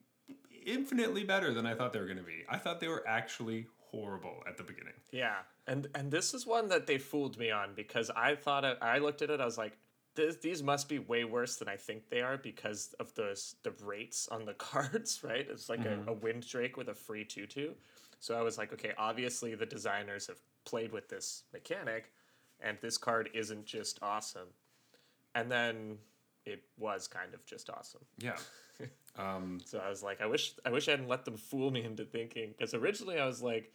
infinitely 0.64 1.22
better 1.24 1.52
than 1.52 1.66
I 1.66 1.74
thought 1.74 1.92
they 1.92 2.00
were 2.00 2.06
going 2.06 2.18
to 2.18 2.24
be. 2.24 2.44
I 2.48 2.56
thought 2.58 2.80
they 2.80 2.88
were 2.88 3.04
actually 3.06 3.66
horrible 3.90 4.42
at 4.48 4.56
the 4.56 4.64
beginning. 4.64 4.94
Yeah, 5.12 5.36
and 5.66 5.86
and 5.94 6.10
this 6.10 6.34
is 6.34 6.46
one 6.46 6.68
that 6.68 6.86
they 6.86 6.98
fooled 6.98 7.38
me 7.38 7.50
on 7.50 7.74
because 7.74 8.10
I 8.10 8.34
thought 8.34 8.64
it, 8.64 8.78
I 8.82 8.98
looked 8.98 9.22
at 9.22 9.30
it, 9.30 9.40
I 9.40 9.44
was 9.44 9.58
like, 9.58 9.76
this, 10.16 10.36
these 10.36 10.62
must 10.62 10.88
be 10.88 10.98
way 10.98 11.24
worse 11.24 11.56
than 11.56 11.68
I 11.68 11.76
think 11.76 12.08
they 12.08 12.20
are 12.22 12.36
because 12.36 12.94
of 12.98 13.14
the 13.14 13.40
the 13.62 13.72
rates 13.84 14.28
on 14.28 14.44
the 14.44 14.54
cards, 14.68 15.20
right? 15.22 15.46
It's 15.48 15.68
like 15.68 15.84
a, 15.84 15.98
a 16.08 16.12
wind 16.12 16.46
drake 16.48 16.76
with 16.76 16.88
a 16.88 16.94
free 16.94 17.24
two 17.24 17.46
two. 17.46 17.74
So 18.18 18.36
I 18.36 18.42
was 18.42 18.58
like, 18.58 18.72
okay, 18.72 18.92
obviously 18.98 19.54
the 19.54 19.66
designers 19.66 20.26
have 20.26 20.38
played 20.64 20.90
with 20.92 21.08
this 21.08 21.44
mechanic, 21.52 22.12
and 22.60 22.78
this 22.80 22.98
card 22.98 23.28
isn't 23.34 23.66
just 23.66 23.98
awesome. 24.02 24.48
And 25.34 25.50
then 25.50 25.98
it 26.46 26.62
was 26.78 27.06
kind 27.06 27.34
of 27.34 27.44
just 27.46 27.70
awesome. 27.70 28.04
Yeah. 28.18 28.36
Um, 29.18 29.60
So 29.64 29.78
I 29.78 29.88
was 29.88 30.02
like, 30.02 30.20
I 30.20 30.26
wish 30.26 30.52
I 30.66 30.70
wish 30.70 30.88
I 30.88 30.90
hadn't 30.90 31.08
let 31.08 31.24
them 31.24 31.38
fool 31.38 31.70
me 31.70 31.82
into 31.84 32.04
thinking 32.04 32.50
because 32.50 32.74
originally 32.74 33.18
I 33.18 33.24
was 33.24 33.40
like 33.40 33.72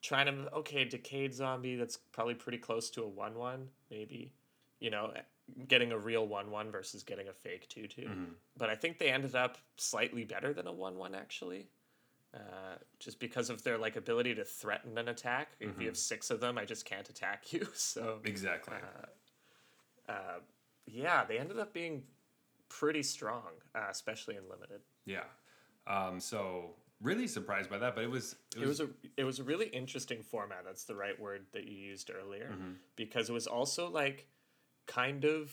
trying 0.00 0.24
to 0.24 0.50
okay, 0.54 0.84
decayed 0.86 1.34
zombie 1.34 1.76
that's 1.76 1.98
probably 1.98 2.32
pretty 2.32 2.56
close 2.56 2.88
to 2.92 3.02
a 3.02 3.06
one 3.06 3.34
one 3.34 3.68
maybe, 3.90 4.32
you 4.78 4.88
know, 4.88 5.12
getting 5.68 5.92
a 5.92 5.98
real 5.98 6.26
one 6.26 6.50
one 6.50 6.70
versus 6.70 7.02
getting 7.02 7.28
a 7.28 7.32
fake 7.32 7.68
two-two, 7.68 8.10
But 8.56 8.70
I 8.70 8.76
think 8.76 8.98
they 8.98 9.10
ended 9.10 9.34
up 9.34 9.58
slightly 9.76 10.24
better 10.24 10.52
than 10.52 10.66
a 10.66 10.72
one 10.72 10.96
one 10.96 11.14
actually. 11.14 11.68
Uh, 12.32 12.76
just 13.00 13.18
because 13.18 13.50
of 13.50 13.64
their 13.64 13.76
like 13.76 13.96
ability 13.96 14.36
to 14.36 14.44
threaten 14.44 14.96
an 14.98 15.08
attack. 15.08 15.48
If 15.58 15.80
you 15.80 15.86
have 15.86 15.96
six 15.96 16.30
of 16.30 16.38
them, 16.40 16.58
I 16.58 16.64
just 16.64 16.84
can't 16.84 17.08
attack 17.08 17.52
you. 17.52 17.66
So 17.74 18.20
exactly. 18.24 18.76
uh, 20.08 20.12
yeah, 20.86 21.24
they 21.24 21.38
ended 21.38 21.58
up 21.58 21.72
being 21.72 22.04
pretty 22.68 23.02
strong, 23.02 23.50
uh, 23.74 23.86
especially 23.90 24.36
in 24.36 24.42
limited. 24.48 24.80
yeah. 25.06 25.24
Um, 25.86 26.20
so 26.20 26.76
really 27.00 27.26
surprised 27.26 27.68
by 27.68 27.78
that, 27.78 27.96
but 27.96 28.04
it 28.04 28.10
was 28.10 28.36
It 28.56 28.66
was 28.66 28.78
a 28.80 28.88
it 29.16 29.24
was 29.24 29.40
a 29.40 29.42
really 29.44 29.66
interesting 29.66 30.22
format. 30.22 30.62
That's 30.64 30.84
the 30.84 30.94
right 30.94 31.18
word 31.18 31.46
that 31.52 31.64
you 31.64 31.76
used 31.76 32.10
earlier, 32.10 32.54
because 32.94 33.28
it 33.28 33.32
was 33.32 33.48
also 33.48 33.88
like 33.90 34.28
kind 34.90 35.24
of 35.24 35.52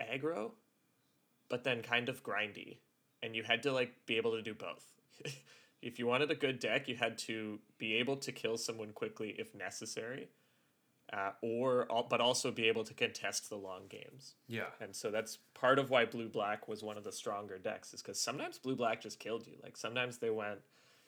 aggro, 0.00 0.52
but 1.48 1.64
then 1.64 1.82
kind 1.82 2.08
of 2.08 2.22
grindy, 2.22 2.78
and 3.22 3.36
you 3.36 3.42
had 3.42 3.62
to 3.62 3.72
like 3.72 3.94
be 4.06 4.16
able 4.16 4.32
to 4.32 4.42
do 4.42 4.54
both. 4.54 4.92
if 5.82 5.98
you 5.98 6.06
wanted 6.06 6.30
a 6.30 6.34
good 6.34 6.58
deck, 6.58 6.88
you 6.88 6.96
had 6.96 7.18
to 7.18 7.60
be 7.78 7.94
able 7.94 8.16
to 8.16 8.32
kill 8.32 8.56
someone 8.56 8.92
quickly 8.92 9.34
if 9.38 9.54
necessary, 9.54 10.28
uh, 11.12 11.32
or 11.42 11.86
but 12.08 12.20
also 12.22 12.50
be 12.50 12.66
able 12.66 12.84
to 12.84 12.94
contest 12.94 13.50
the 13.50 13.56
long 13.56 13.82
games. 13.88 14.34
yeah. 14.48 14.70
And 14.80 14.96
so 14.96 15.10
that's 15.10 15.38
part 15.52 15.78
of 15.78 15.90
why 15.90 16.06
blue 16.06 16.28
black 16.28 16.66
was 16.66 16.82
one 16.82 16.96
of 16.96 17.04
the 17.04 17.12
stronger 17.12 17.58
decks, 17.58 17.92
is 17.92 18.00
because 18.00 18.18
sometimes 18.18 18.58
blue 18.58 18.76
black 18.76 19.02
just 19.02 19.18
killed 19.18 19.46
you. 19.46 19.54
Like 19.62 19.76
sometimes 19.76 20.16
they 20.16 20.30
went, 20.30 20.60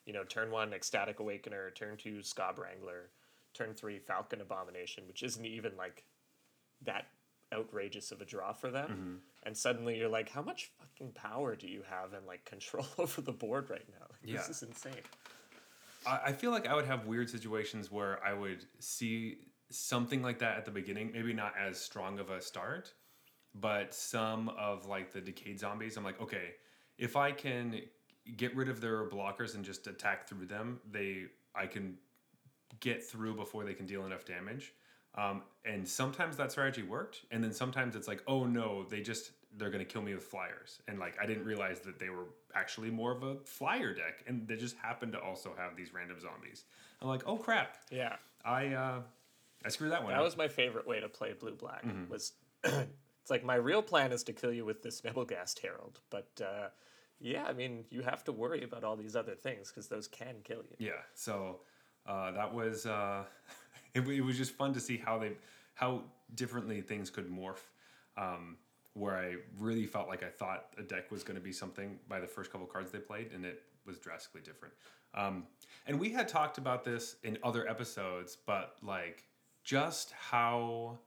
you 0.04 0.12
know, 0.12 0.24
turn 0.24 0.50
one 0.50 0.74
ecstatic 0.74 1.20
awakener, 1.20 1.70
turn 1.70 1.96
two 1.96 2.22
Scob 2.22 2.58
Wrangler, 2.58 3.08
turn 3.54 3.72
three 3.72 3.98
Falcon 3.98 4.42
Abomination, 4.42 5.04
which 5.08 5.22
isn't 5.22 5.46
even 5.46 5.72
like 5.78 6.04
that 6.84 7.06
outrageous 7.54 8.12
of 8.12 8.20
a 8.20 8.24
draw 8.24 8.52
for 8.52 8.70
them. 8.70 8.88
Mm-hmm. 8.90 9.14
And 9.44 9.56
suddenly 9.56 9.96
you're 9.96 10.08
like, 10.08 10.28
how 10.28 10.42
much 10.42 10.70
fucking 10.80 11.12
power 11.12 11.54
do 11.54 11.68
you 11.68 11.82
have 11.88 12.12
and 12.12 12.26
like 12.26 12.44
control 12.44 12.86
over 12.98 13.20
the 13.20 13.32
board 13.32 13.70
right 13.70 13.86
now? 13.88 14.06
Like, 14.10 14.20
Yeah. 14.24 14.36
This 14.38 14.50
is 14.50 14.62
insane. 14.62 14.94
I, 16.06 16.20
I 16.26 16.32
feel 16.32 16.50
like 16.50 16.66
I 16.66 16.74
would 16.74 16.86
have 16.86 17.06
weird 17.06 17.30
situations 17.30 17.90
where 17.90 18.24
I 18.24 18.32
would 18.32 18.64
see 18.80 19.38
something 19.70 20.22
like 20.22 20.38
that 20.40 20.56
at 20.56 20.64
the 20.64 20.70
beginning, 20.70 21.10
maybe 21.12 21.32
not 21.32 21.54
as 21.60 21.78
strong 21.78 22.18
of 22.18 22.30
a 22.30 22.40
start, 22.40 22.92
but 23.54 23.94
some 23.94 24.48
of 24.50 24.86
like 24.86 25.12
the 25.12 25.20
decayed 25.20 25.58
zombies, 25.58 25.96
I'm 25.96 26.04
like, 26.04 26.20
okay, 26.20 26.54
if 26.98 27.16
I 27.16 27.32
can 27.32 27.80
get 28.36 28.54
rid 28.56 28.68
of 28.68 28.80
their 28.80 29.08
blockers 29.08 29.54
and 29.54 29.64
just 29.64 29.86
attack 29.86 30.28
through 30.28 30.46
them, 30.46 30.80
they 30.90 31.24
I 31.54 31.66
can 31.66 31.96
get 32.80 33.04
through 33.04 33.36
before 33.36 33.64
they 33.64 33.74
can 33.74 33.86
deal 33.86 34.04
enough 34.04 34.24
damage. 34.24 34.72
Um, 35.16 35.42
and 35.64 35.88
sometimes 35.88 36.36
that 36.36 36.52
strategy 36.52 36.82
worked, 36.82 37.22
and 37.30 37.42
then 37.42 37.52
sometimes 37.52 37.96
it's 37.96 38.08
like, 38.08 38.22
oh 38.26 38.44
no, 38.44 38.84
they 38.84 39.00
just 39.00 39.32
they're 39.56 39.70
gonna 39.70 39.84
kill 39.84 40.02
me 40.02 40.14
with 40.14 40.24
flyers, 40.24 40.80
and 40.88 40.98
like 40.98 41.16
I 41.20 41.26
didn't 41.26 41.44
realize 41.44 41.80
that 41.80 41.98
they 41.98 42.10
were 42.10 42.26
actually 42.54 42.90
more 42.90 43.12
of 43.12 43.22
a 43.22 43.36
flyer 43.44 43.94
deck, 43.94 44.24
and 44.26 44.46
they 44.46 44.56
just 44.56 44.76
happened 44.76 45.12
to 45.12 45.20
also 45.20 45.54
have 45.56 45.76
these 45.76 45.94
random 45.94 46.18
zombies. 46.20 46.64
I'm 47.00 47.08
like, 47.08 47.22
oh 47.26 47.36
crap, 47.36 47.76
Yeah. 47.90 48.16
I 48.44 48.68
uh, 48.68 49.00
I 49.64 49.68
screwed 49.68 49.90
that 49.92 50.02
one. 50.04 50.12
That 50.12 50.20
up. 50.20 50.24
was 50.24 50.36
my 50.36 50.48
favorite 50.48 50.86
way 50.86 51.00
to 51.00 51.08
play 51.08 51.32
blue 51.32 51.56
black. 51.56 51.84
Was 52.08 52.32
it's 52.64 53.30
like 53.30 53.44
my 53.44 53.56
real 53.56 53.82
plan 53.82 54.12
is 54.12 54.22
to 54.24 54.32
kill 54.32 54.52
you 54.52 54.64
with 54.64 54.82
this 54.82 55.00
Nebelgast 55.00 55.58
Herald, 55.60 55.98
but 56.10 56.28
uh, 56.40 56.68
yeah, 57.18 57.44
I 57.44 57.52
mean 57.52 57.84
you 57.90 58.02
have 58.02 58.22
to 58.24 58.32
worry 58.32 58.62
about 58.62 58.84
all 58.84 58.96
these 58.96 59.16
other 59.16 59.34
things 59.34 59.70
because 59.70 59.88
those 59.88 60.06
can 60.06 60.36
kill 60.44 60.58
you. 60.58 60.76
Yeah. 60.78 61.02
So 61.14 61.60
uh, 62.06 62.30
that 62.32 62.54
was 62.54 62.86
uh, 62.86 63.24
it, 63.96 64.08
it 64.08 64.20
was 64.20 64.36
just 64.36 64.52
fun 64.52 64.72
to 64.74 64.80
see 64.80 64.96
how 64.96 65.18
they 65.18 65.32
how 65.74 66.02
differently 66.34 66.80
things 66.80 67.10
could 67.10 67.30
morph. 67.30 67.64
Um, 68.16 68.56
where 68.94 69.16
I 69.16 69.34
really 69.58 69.84
felt 69.84 70.08
like 70.08 70.22
I 70.22 70.30
thought 70.30 70.68
a 70.78 70.82
deck 70.82 71.10
was 71.10 71.22
going 71.22 71.34
to 71.34 71.42
be 71.42 71.52
something 71.52 71.98
by 72.08 72.18
the 72.18 72.26
first 72.26 72.50
couple 72.50 72.66
cards 72.66 72.90
they 72.90 72.98
played, 72.98 73.30
and 73.34 73.44
it 73.44 73.62
was 73.84 73.98
drastically 73.98 74.40
different. 74.40 74.72
Um, 75.14 75.44
and 75.86 76.00
we 76.00 76.08
had 76.08 76.28
talked 76.28 76.56
about 76.56 76.82
this 76.82 77.16
in 77.22 77.36
other 77.44 77.68
episodes, 77.68 78.38
but 78.46 78.76
like 78.82 79.24
just 79.64 80.12
how 80.12 80.98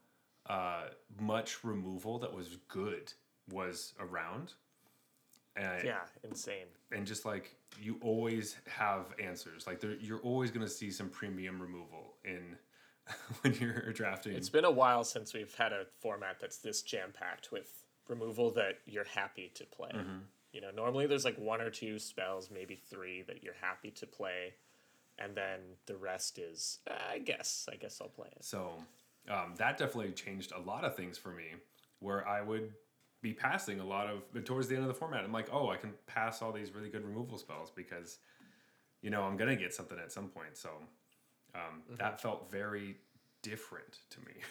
uh, 0.47 0.83
much 1.19 1.63
removal 1.63 2.19
that 2.19 2.31
was 2.31 2.57
good 2.67 3.11
was 3.51 3.93
around. 3.99 4.53
And 5.55 5.83
Yeah, 5.83 6.01
insane. 6.23 6.67
and 6.91 7.07
just 7.07 7.25
like 7.25 7.55
you 7.81 7.97
always 8.01 8.55
have 8.67 9.13
answers 9.19 9.65
like 9.65 9.79
there, 9.79 9.95
you're 9.99 10.19
always 10.19 10.51
going 10.51 10.65
to 10.65 10.71
see 10.71 10.91
some 10.91 11.09
premium 11.09 11.59
removal 11.59 12.13
in 12.23 12.55
when 13.41 13.53
you're 13.55 13.91
drafting 13.93 14.33
It's 14.33 14.49
been 14.49 14.65
a 14.65 14.71
while 14.71 15.03
since 15.03 15.33
we've 15.33 15.53
had 15.55 15.73
a 15.73 15.85
format 15.99 16.37
that's 16.39 16.57
this 16.57 16.81
jam 16.81 17.11
packed 17.13 17.51
with 17.51 17.83
removal 18.07 18.51
that 18.51 18.79
you're 18.85 19.03
happy 19.05 19.51
to 19.55 19.65
play. 19.65 19.91
You 20.51 20.61
know, 20.61 20.71
normally 20.75 21.05
there's 21.05 21.25
like 21.25 21.37
one 21.37 21.61
or 21.61 21.69
two 21.69 21.99
spells, 21.99 22.49
maybe 22.51 22.75
three 22.89 23.21
that 23.23 23.43
you're 23.43 23.53
happy 23.61 23.91
to 23.91 24.07
play, 24.07 24.53
and 25.19 25.35
then 25.35 25.59
the 25.85 25.95
rest 25.95 26.39
is, 26.39 26.79
uh, 26.89 26.93
I 27.13 27.19
guess, 27.19 27.67
I 27.71 27.75
guess 27.75 27.99
I'll 28.01 28.07
play 28.09 28.29
it. 28.35 28.43
so 28.43 28.73
um, 29.29 29.53
that 29.57 29.77
definitely 29.77 30.11
changed 30.13 30.51
a 30.53 30.59
lot 30.59 30.83
of 30.83 30.95
things 30.95 31.17
for 31.17 31.29
me 31.29 31.49
where 31.99 32.25
i 32.27 32.41
would 32.41 32.71
be 33.21 33.33
passing 33.33 33.79
a 33.79 33.85
lot 33.85 34.07
of 34.07 34.23
but 34.33 34.45
towards 34.45 34.67
the 34.69 34.75
end 34.75 34.83
of 34.83 34.87
the 34.87 34.93
format 34.93 35.23
i'm 35.25 35.31
like 35.33 35.49
oh 35.51 35.69
i 35.69 35.75
can 35.75 35.93
pass 36.07 36.41
all 36.41 36.51
these 36.53 36.71
really 36.73 36.89
good 36.89 37.05
removal 37.05 37.37
spells 37.37 37.69
because 37.75 38.17
you 39.01 39.09
know 39.09 39.21
i'm 39.23 39.35
going 39.37 39.49
to 39.49 39.61
get 39.61 39.73
something 39.73 39.99
at 39.99 40.11
some 40.11 40.29
point 40.29 40.55
so 40.57 40.69
um, 41.55 41.81
that 41.97 42.21
felt 42.21 42.49
very 42.51 42.97
different 43.41 43.99
to 44.09 44.19
me 44.21 44.33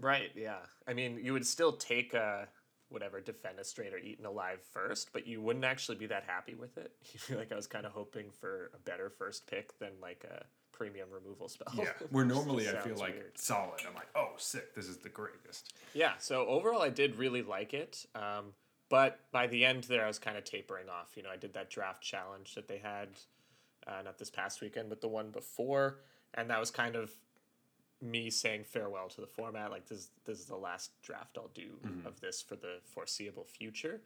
Right. 0.00 0.30
Yeah. 0.36 0.58
I 0.86 0.94
mean, 0.94 1.18
you 1.20 1.32
would 1.32 1.44
still 1.44 1.72
take 1.72 2.14
a 2.14 2.46
whatever 2.88 3.20
defenestrate 3.20 3.92
or 3.92 3.98
eaten 3.98 4.24
alive 4.24 4.60
first, 4.72 5.12
but 5.12 5.26
you 5.26 5.42
wouldn't 5.42 5.64
actually 5.64 5.96
be 5.96 6.06
that 6.06 6.22
happy 6.24 6.54
with 6.54 6.78
it. 6.78 6.92
You 7.12 7.18
feel 7.18 7.36
like 7.38 7.50
I 7.50 7.56
was 7.56 7.66
kind 7.66 7.84
of 7.84 7.90
hoping 7.92 8.30
for 8.30 8.70
a 8.74 8.78
better 8.78 9.10
first 9.10 9.46
pick 9.48 9.76
than 9.80 9.90
like 10.00 10.24
a 10.30 10.44
premium 10.72 11.08
removal 11.10 11.48
spell. 11.48 11.72
yeah 11.76 11.86
where 12.12 12.24
normally 12.24 12.68
i 12.68 12.76
feel 12.76 12.96
like 12.96 13.14
weird. 13.14 13.36
solid 13.36 13.80
i'm 13.88 13.94
like 13.94 14.06
oh 14.14 14.30
sick 14.36 14.76
this 14.76 14.86
is 14.86 14.98
the 14.98 15.08
greatest 15.08 15.72
Yeah. 15.92 16.12
So 16.18 16.46
overall, 16.46 16.80
I 16.82 16.90
did 16.90 17.16
really 17.16 17.42
like 17.42 17.74
it. 17.74 18.06
Um, 18.14 18.52
but 18.88 19.18
by 19.32 19.48
the 19.48 19.64
end 19.64 19.84
there, 19.84 20.04
I 20.04 20.06
was 20.06 20.20
kind 20.20 20.38
of 20.38 20.44
tapering 20.44 20.88
off. 20.88 21.16
You 21.16 21.24
know, 21.24 21.30
I 21.30 21.36
did 21.36 21.54
that 21.54 21.70
draft 21.70 22.02
challenge 22.02 22.54
that 22.54 22.68
they 22.68 22.78
had, 22.78 23.08
uh, 23.86 24.02
not 24.04 24.18
this 24.18 24.30
past 24.30 24.60
weekend, 24.60 24.88
but 24.88 25.00
the 25.00 25.08
one 25.08 25.30
before, 25.32 25.98
and 26.34 26.50
that 26.50 26.60
was 26.60 26.70
kind 26.70 26.96
of 26.96 27.10
me 28.00 28.30
saying 28.30 28.64
farewell 28.64 29.08
to 29.08 29.20
the 29.20 29.26
format. 29.26 29.70
Like 29.70 29.86
this, 29.88 30.08
this 30.24 30.38
is 30.38 30.46
the 30.46 30.56
last 30.56 30.90
draft 31.02 31.36
I'll 31.36 31.50
do 31.54 31.70
mm-hmm. 31.84 32.06
of 32.06 32.20
this 32.20 32.40
for 32.40 32.56
the 32.56 32.76
foreseeable 32.84 33.44
future. 33.44 34.00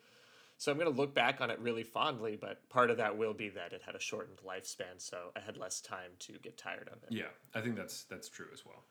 So 0.58 0.70
I'm 0.70 0.78
going 0.78 0.90
to 0.90 0.96
look 0.96 1.12
back 1.12 1.40
on 1.40 1.50
it 1.50 1.58
really 1.58 1.82
fondly, 1.82 2.38
but 2.40 2.68
part 2.68 2.90
of 2.90 2.96
that 2.98 3.16
will 3.16 3.34
be 3.34 3.48
that 3.48 3.72
it 3.72 3.82
had 3.84 3.96
a 3.96 4.00
shortened 4.00 4.38
lifespan, 4.46 4.98
so 4.98 5.32
I 5.36 5.40
had 5.40 5.56
less 5.56 5.80
time 5.80 6.12
to 6.20 6.34
get 6.34 6.56
tired 6.56 6.88
of 6.92 7.02
it. 7.02 7.10
Yeah, 7.10 7.24
I 7.54 7.60
think 7.60 7.74
that's 7.74 8.04
that's 8.04 8.28
true 8.28 8.46
as 8.52 8.64
well. 8.64 8.84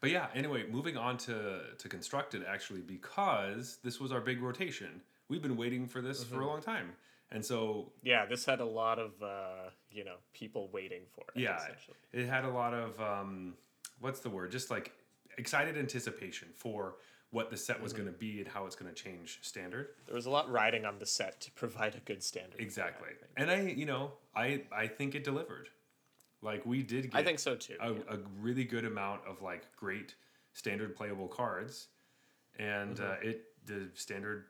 But 0.00 0.10
yeah, 0.10 0.28
anyway, 0.34 0.64
moving 0.70 0.96
on 0.96 1.18
to 1.18 1.60
to 1.76 1.88
constructed 1.88 2.44
actually 2.48 2.80
because 2.80 3.78
this 3.84 4.00
was 4.00 4.10
our 4.10 4.22
big 4.22 4.40
rotation. 4.40 5.02
We've 5.28 5.42
been 5.42 5.58
waiting 5.58 5.86
for 5.86 6.00
this 6.00 6.24
for 6.24 6.36
a 6.36 6.38
mm-hmm. 6.38 6.46
long 6.46 6.62
time, 6.62 6.92
and 7.30 7.44
so 7.44 7.92
Yeah, 8.02 8.26
this 8.26 8.44
had 8.44 8.60
a 8.60 8.64
lot 8.64 8.98
of 8.98 9.12
uh, 9.22 9.70
you 9.90 10.04
know 10.04 10.16
people 10.32 10.68
waiting 10.72 11.02
for 11.14 11.24
it. 11.34 11.40
yeah, 11.40 11.56
essentially. 11.56 11.96
it 12.12 12.26
had 12.26 12.44
a 12.44 12.50
lot 12.50 12.74
of 12.74 13.00
um, 13.00 13.54
what's 14.00 14.20
the 14.20 14.30
word? 14.30 14.50
Just 14.50 14.70
like 14.70 14.92
excited 15.36 15.76
anticipation 15.76 16.48
for 16.54 16.96
what 17.30 17.50
the 17.50 17.56
set 17.56 17.80
was 17.80 17.92
going 17.92 18.06
to 18.06 18.12
be 18.12 18.38
and 18.40 18.48
how 18.48 18.64
it's 18.64 18.74
going 18.74 18.92
to 18.92 19.02
change 19.02 19.38
standard. 19.42 19.88
There 20.06 20.14
was 20.14 20.24
a 20.26 20.30
lot 20.30 20.50
riding 20.50 20.86
on 20.86 20.98
the 20.98 21.04
set 21.06 21.40
to 21.42 21.50
provide 21.52 21.94
a 21.94 22.00
good 22.00 22.22
standard. 22.22 22.52
for 22.52 22.56
that, 22.58 22.62
Exactly. 22.64 23.08
I. 23.36 23.42
And 23.42 23.50
I, 23.50 23.60
you 23.60 23.84
know, 23.84 24.12
I 24.34 24.62
I 24.72 24.86
think 24.86 25.14
it 25.14 25.24
delivered. 25.24 25.68
Like 26.40 26.64
we 26.64 26.82
did 26.82 27.10
get 27.10 27.14
I 27.20 27.24
think 27.24 27.38
so 27.40 27.54
too. 27.56 27.74
a, 27.80 27.92
yeah. 27.92 27.98
a 28.10 28.16
really 28.40 28.64
good 28.64 28.84
amount 28.84 29.20
of 29.28 29.42
like 29.42 29.64
great 29.76 30.14
standard 30.52 30.96
playable 30.96 31.28
cards 31.28 31.88
and 32.58 32.96
Mm-hmm. 32.96 33.04
uh, 33.26 33.28
it 33.30 33.44
the 33.66 33.88
standard 33.94 34.46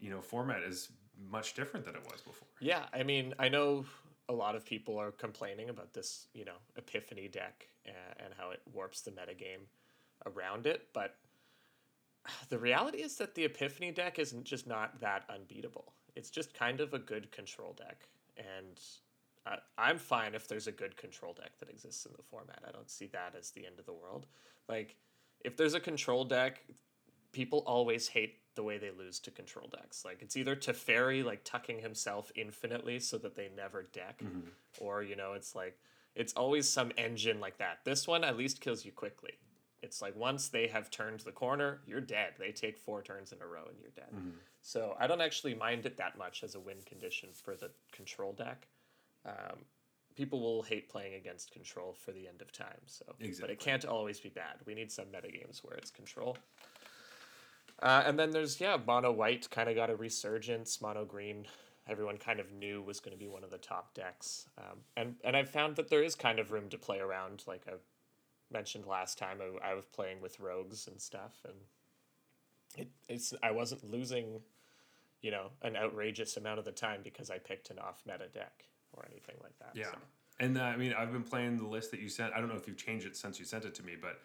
you 0.00 0.10
know 0.10 0.20
format 0.20 0.62
is 0.62 0.90
much 1.30 1.54
different 1.54 1.86
than 1.86 1.94
it 1.94 2.04
was 2.04 2.20
before. 2.20 2.48
Yeah, 2.60 2.84
I 2.92 3.02
mean, 3.02 3.34
I 3.38 3.48
know 3.48 3.84
a 4.28 4.32
lot 4.32 4.54
of 4.54 4.64
people 4.64 4.98
are 4.98 5.10
complaining 5.10 5.68
about 5.68 5.92
this, 5.92 6.26
you 6.34 6.44
know, 6.44 6.56
Epiphany 6.76 7.28
deck 7.28 7.68
and, 7.84 7.94
and 8.24 8.34
how 8.36 8.50
it 8.50 8.60
warps 8.72 9.00
the 9.00 9.10
metagame 9.10 9.66
around 10.26 10.66
it, 10.66 10.88
but 10.92 11.16
the 12.48 12.58
reality 12.58 12.98
is 12.98 13.16
that 13.16 13.34
the 13.34 13.44
Epiphany 13.44 13.90
deck 13.90 14.18
isn't 14.18 14.44
just 14.44 14.66
not 14.66 15.00
that 15.00 15.24
unbeatable. 15.28 15.92
It's 16.14 16.30
just 16.30 16.54
kind 16.54 16.80
of 16.80 16.94
a 16.94 16.98
good 16.98 17.32
control 17.32 17.72
deck, 17.72 18.08
and 18.36 18.80
I'm 19.76 19.98
fine 19.98 20.34
if 20.34 20.46
there's 20.46 20.68
a 20.68 20.72
good 20.72 20.96
control 20.96 21.32
deck 21.32 21.58
that 21.58 21.68
exists 21.68 22.06
in 22.06 22.12
the 22.16 22.22
format. 22.22 22.60
I 22.66 22.70
don't 22.70 22.90
see 22.90 23.06
that 23.06 23.34
as 23.36 23.50
the 23.50 23.66
end 23.66 23.80
of 23.80 23.86
the 23.86 23.92
world. 23.92 24.26
Like, 24.68 24.96
if 25.44 25.56
there's 25.56 25.74
a 25.74 25.80
control 25.80 26.24
deck, 26.24 26.62
people 27.32 27.62
always 27.66 28.08
hate 28.08 28.36
the 28.54 28.62
way 28.62 28.76
they 28.78 28.90
lose 28.90 29.18
to 29.20 29.30
control 29.30 29.68
decks. 29.72 30.04
Like 30.04 30.20
it's 30.20 30.36
either 30.36 30.54
Teferi 30.54 31.24
like 31.24 31.42
tucking 31.44 31.80
himself 31.80 32.30
infinitely 32.34 32.98
so 33.00 33.18
that 33.18 33.34
they 33.34 33.48
never 33.56 33.84
deck, 33.92 34.22
or 34.78 35.02
you 35.02 35.16
know, 35.16 35.32
it's 35.32 35.54
like 35.54 35.78
it's 36.14 36.34
always 36.34 36.68
some 36.68 36.92
engine 36.98 37.40
like 37.40 37.58
that. 37.58 37.78
This 37.84 38.06
one 38.06 38.24
at 38.24 38.36
least 38.36 38.60
kills 38.60 38.84
you 38.84 38.92
quickly. 38.92 39.32
It's 39.82 40.00
like 40.02 40.14
once 40.14 40.48
they 40.48 40.68
have 40.68 40.90
turned 40.90 41.20
the 41.20 41.32
corner, 41.32 41.80
you're 41.86 42.00
dead. 42.00 42.34
They 42.38 42.52
take 42.52 42.78
four 42.78 43.02
turns 43.02 43.32
in 43.32 43.38
a 43.42 43.46
row 43.46 43.64
and 43.68 43.76
you're 43.80 43.90
dead. 43.96 44.14
So 44.60 44.94
I 45.00 45.06
don't 45.08 45.20
actually 45.20 45.54
mind 45.54 45.86
it 45.86 45.96
that 45.96 46.16
much 46.16 46.44
as 46.44 46.54
a 46.54 46.60
win 46.60 46.76
condition 46.86 47.30
for 47.32 47.56
the 47.56 47.70
control 47.90 48.32
deck. 48.32 48.68
Um, 49.26 49.64
people 50.14 50.40
will 50.40 50.62
hate 50.62 50.88
playing 50.88 51.14
against 51.14 51.50
control 51.52 51.94
for 51.94 52.12
the 52.12 52.28
end 52.28 52.42
of 52.42 52.52
time. 52.52 52.78
So, 52.86 53.06
but 53.40 53.50
it 53.50 53.58
can't 53.58 53.84
always 53.84 54.20
be 54.20 54.28
bad. 54.28 54.56
We 54.66 54.74
need 54.74 54.92
some 54.92 55.06
metagames 55.06 55.64
where 55.64 55.74
it's 55.76 55.90
control. 55.90 56.36
Uh, 57.82 58.04
and 58.06 58.18
then 58.18 58.30
there's 58.30 58.60
yeah, 58.60 58.78
mono 58.86 59.10
white 59.10 59.50
kind 59.50 59.68
of 59.68 59.74
got 59.74 59.90
a 59.90 59.96
resurgence. 59.96 60.80
Mono 60.80 61.04
green, 61.04 61.46
everyone 61.88 62.16
kind 62.16 62.38
of 62.38 62.52
knew 62.52 62.80
was 62.80 63.00
going 63.00 63.16
to 63.16 63.18
be 63.18 63.28
one 63.28 63.42
of 63.42 63.50
the 63.50 63.58
top 63.58 63.92
decks. 63.92 64.48
Um, 64.56 64.78
and 64.96 65.16
and 65.24 65.36
I've 65.36 65.50
found 65.50 65.76
that 65.76 65.90
there 65.90 66.02
is 66.02 66.14
kind 66.14 66.38
of 66.38 66.52
room 66.52 66.68
to 66.68 66.78
play 66.78 67.00
around. 67.00 67.42
Like 67.46 67.62
I 67.66 67.72
mentioned 68.52 68.86
last 68.86 69.18
time, 69.18 69.38
I, 69.40 69.70
I 69.70 69.74
was 69.74 69.84
playing 69.86 70.20
with 70.20 70.38
rogues 70.38 70.86
and 70.86 71.00
stuff, 71.00 71.40
and 71.44 71.54
it 72.76 72.88
it's 73.08 73.34
I 73.42 73.50
wasn't 73.50 73.90
losing, 73.90 74.40
you 75.20 75.32
know, 75.32 75.50
an 75.62 75.76
outrageous 75.76 76.36
amount 76.36 76.60
of 76.60 76.64
the 76.64 76.72
time 76.72 77.00
because 77.02 77.30
I 77.30 77.38
picked 77.38 77.70
an 77.70 77.80
off 77.80 78.02
meta 78.06 78.28
deck 78.32 78.64
or 78.92 79.04
anything 79.10 79.36
like 79.42 79.58
that. 79.58 79.72
Yeah. 79.74 79.86
so. 79.86 79.98
And 80.38 80.56
uh, 80.56 80.62
I 80.62 80.76
mean, 80.76 80.94
I've 80.96 81.12
been 81.12 81.22
playing 81.22 81.58
the 81.58 81.66
list 81.66 81.90
that 81.90 82.00
you 82.00 82.08
sent. 82.08 82.32
I 82.32 82.38
don't 82.38 82.48
know 82.48 82.56
if 82.56 82.66
you've 82.68 82.76
changed 82.76 83.06
it 83.06 83.16
since 83.16 83.38
you 83.38 83.44
sent 83.44 83.64
it 83.64 83.74
to 83.74 83.82
me, 83.82 83.94
but 84.00 84.20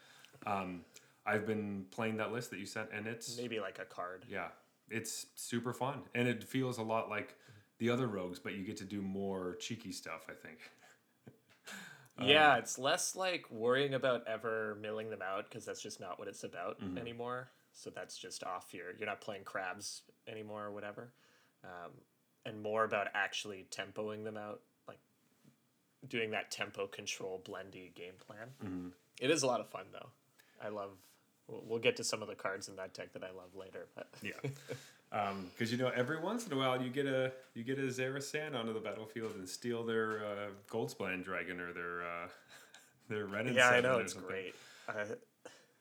um, 0.50 0.82
I've 1.28 1.46
been 1.46 1.86
playing 1.92 2.18
that 2.18 2.32
list 2.32 2.52
that 2.52 2.60
you 2.60 2.66
sent, 2.66 2.90
and 2.94 3.06
it's 3.06 3.38
maybe 3.38 3.60
like 3.60 3.80
a 3.80 3.86
card. 3.86 4.26
yeah, 4.30 4.48
it's 4.90 5.28
super 5.36 5.74
fun, 5.74 6.02
and 6.16 6.28
it 6.28 6.44
feels 6.44 6.78
a 6.78 6.84
lot 6.84 7.10
like 7.10 7.36
the 7.80 7.90
other 7.90 8.08
rogues, 8.08 8.40
but 8.40 8.56
you 8.56 8.64
get 8.64 8.78
to 8.78 8.86
do 8.86 9.02
more 9.02 9.56
cheeky 9.60 9.92
stuff. 9.92 10.28
I 10.30 10.34
think. 10.34 10.60
Yeah, 12.20 12.54
um, 12.54 12.60
it's 12.60 12.80
less 12.80 13.16
like 13.16 13.46
worrying 13.52 13.94
about 13.94 14.28
ever 14.28 14.76
milling 14.82 15.10
them 15.10 15.22
out 15.22 15.48
because 15.48 15.66
that's 15.66 15.82
just 15.82 16.00
not 16.00 16.18
what 16.18 16.28
it's 16.28 16.44
about 16.44 16.82
mm-hmm. 16.82 16.98
anymore. 16.98 17.50
So 17.74 17.92
that's 17.92 18.18
just 18.18 18.44
off 18.44 18.74
your. 18.74 18.86
You're 18.98 19.08
not 19.08 19.22
playing 19.22 19.44
crabs 19.44 20.02
anymore 20.28 20.66
or 20.66 20.72
whatever, 20.72 21.12
um, 21.64 21.92
and 22.46 22.60
more 22.62 22.84
about 22.86 23.08
actually 23.14 23.68
tempoing 23.70 24.24
them 24.24 24.36
out, 24.36 24.62
like 24.88 24.98
doing 26.08 26.32
that 26.32 26.50
tempo 26.50 26.88
control 26.88 27.42
blendy 27.48 27.94
game 27.94 28.14
plan. 28.26 28.48
Mm-hmm. 28.66 28.88
It 29.22 29.30
is 29.30 29.44
a 29.44 29.48
lot 29.48 29.60
of 29.60 29.70
fun 29.70 29.86
though. 29.92 30.10
I 30.64 30.70
love. 30.70 30.92
We'll, 31.48 31.80
get 31.80 31.96
to 31.98 32.04
some 32.04 32.22
of 32.22 32.28
the 32.28 32.36
cards 32.36 32.68
in 32.68 32.76
that 32.76 32.94
deck 32.94 33.14
that 33.14 33.24
I 33.24 33.28
love 33.32 33.56
later, 33.56 33.88
but 33.96 34.10
Yeah. 34.22 34.34
Because 35.54 35.72
you 35.72 35.78
know, 35.78 35.90
every 35.96 36.20
once 36.20 36.46
in 36.46 36.52
a 36.54 36.58
while, 36.58 36.82
you 36.82 36.90
get 36.90 37.06
a 37.06 37.32
you 37.54 37.64
get 37.64 37.80
a 37.80 37.84
Zareth 37.84 38.24
San 38.24 38.54
onto 38.56 38.74
the 38.74 38.80
battlefield 38.82 39.36
and 39.36 39.48
steal 39.48 39.86
their 39.86 40.20
uh, 40.26 40.50
Goldspan 40.70 41.24
Dragon 41.24 41.62
or 41.62 41.72
their 41.72 42.02
uh, 42.02 42.28
their 43.10 43.26
Wrenn 43.26 43.48
and 43.48 43.56
yeah, 43.56 43.70
I 43.70 43.80
know 43.80 44.00
it's 44.00 44.14
something. 44.14 44.30
great. 44.30 44.56
Uh, 44.90 45.06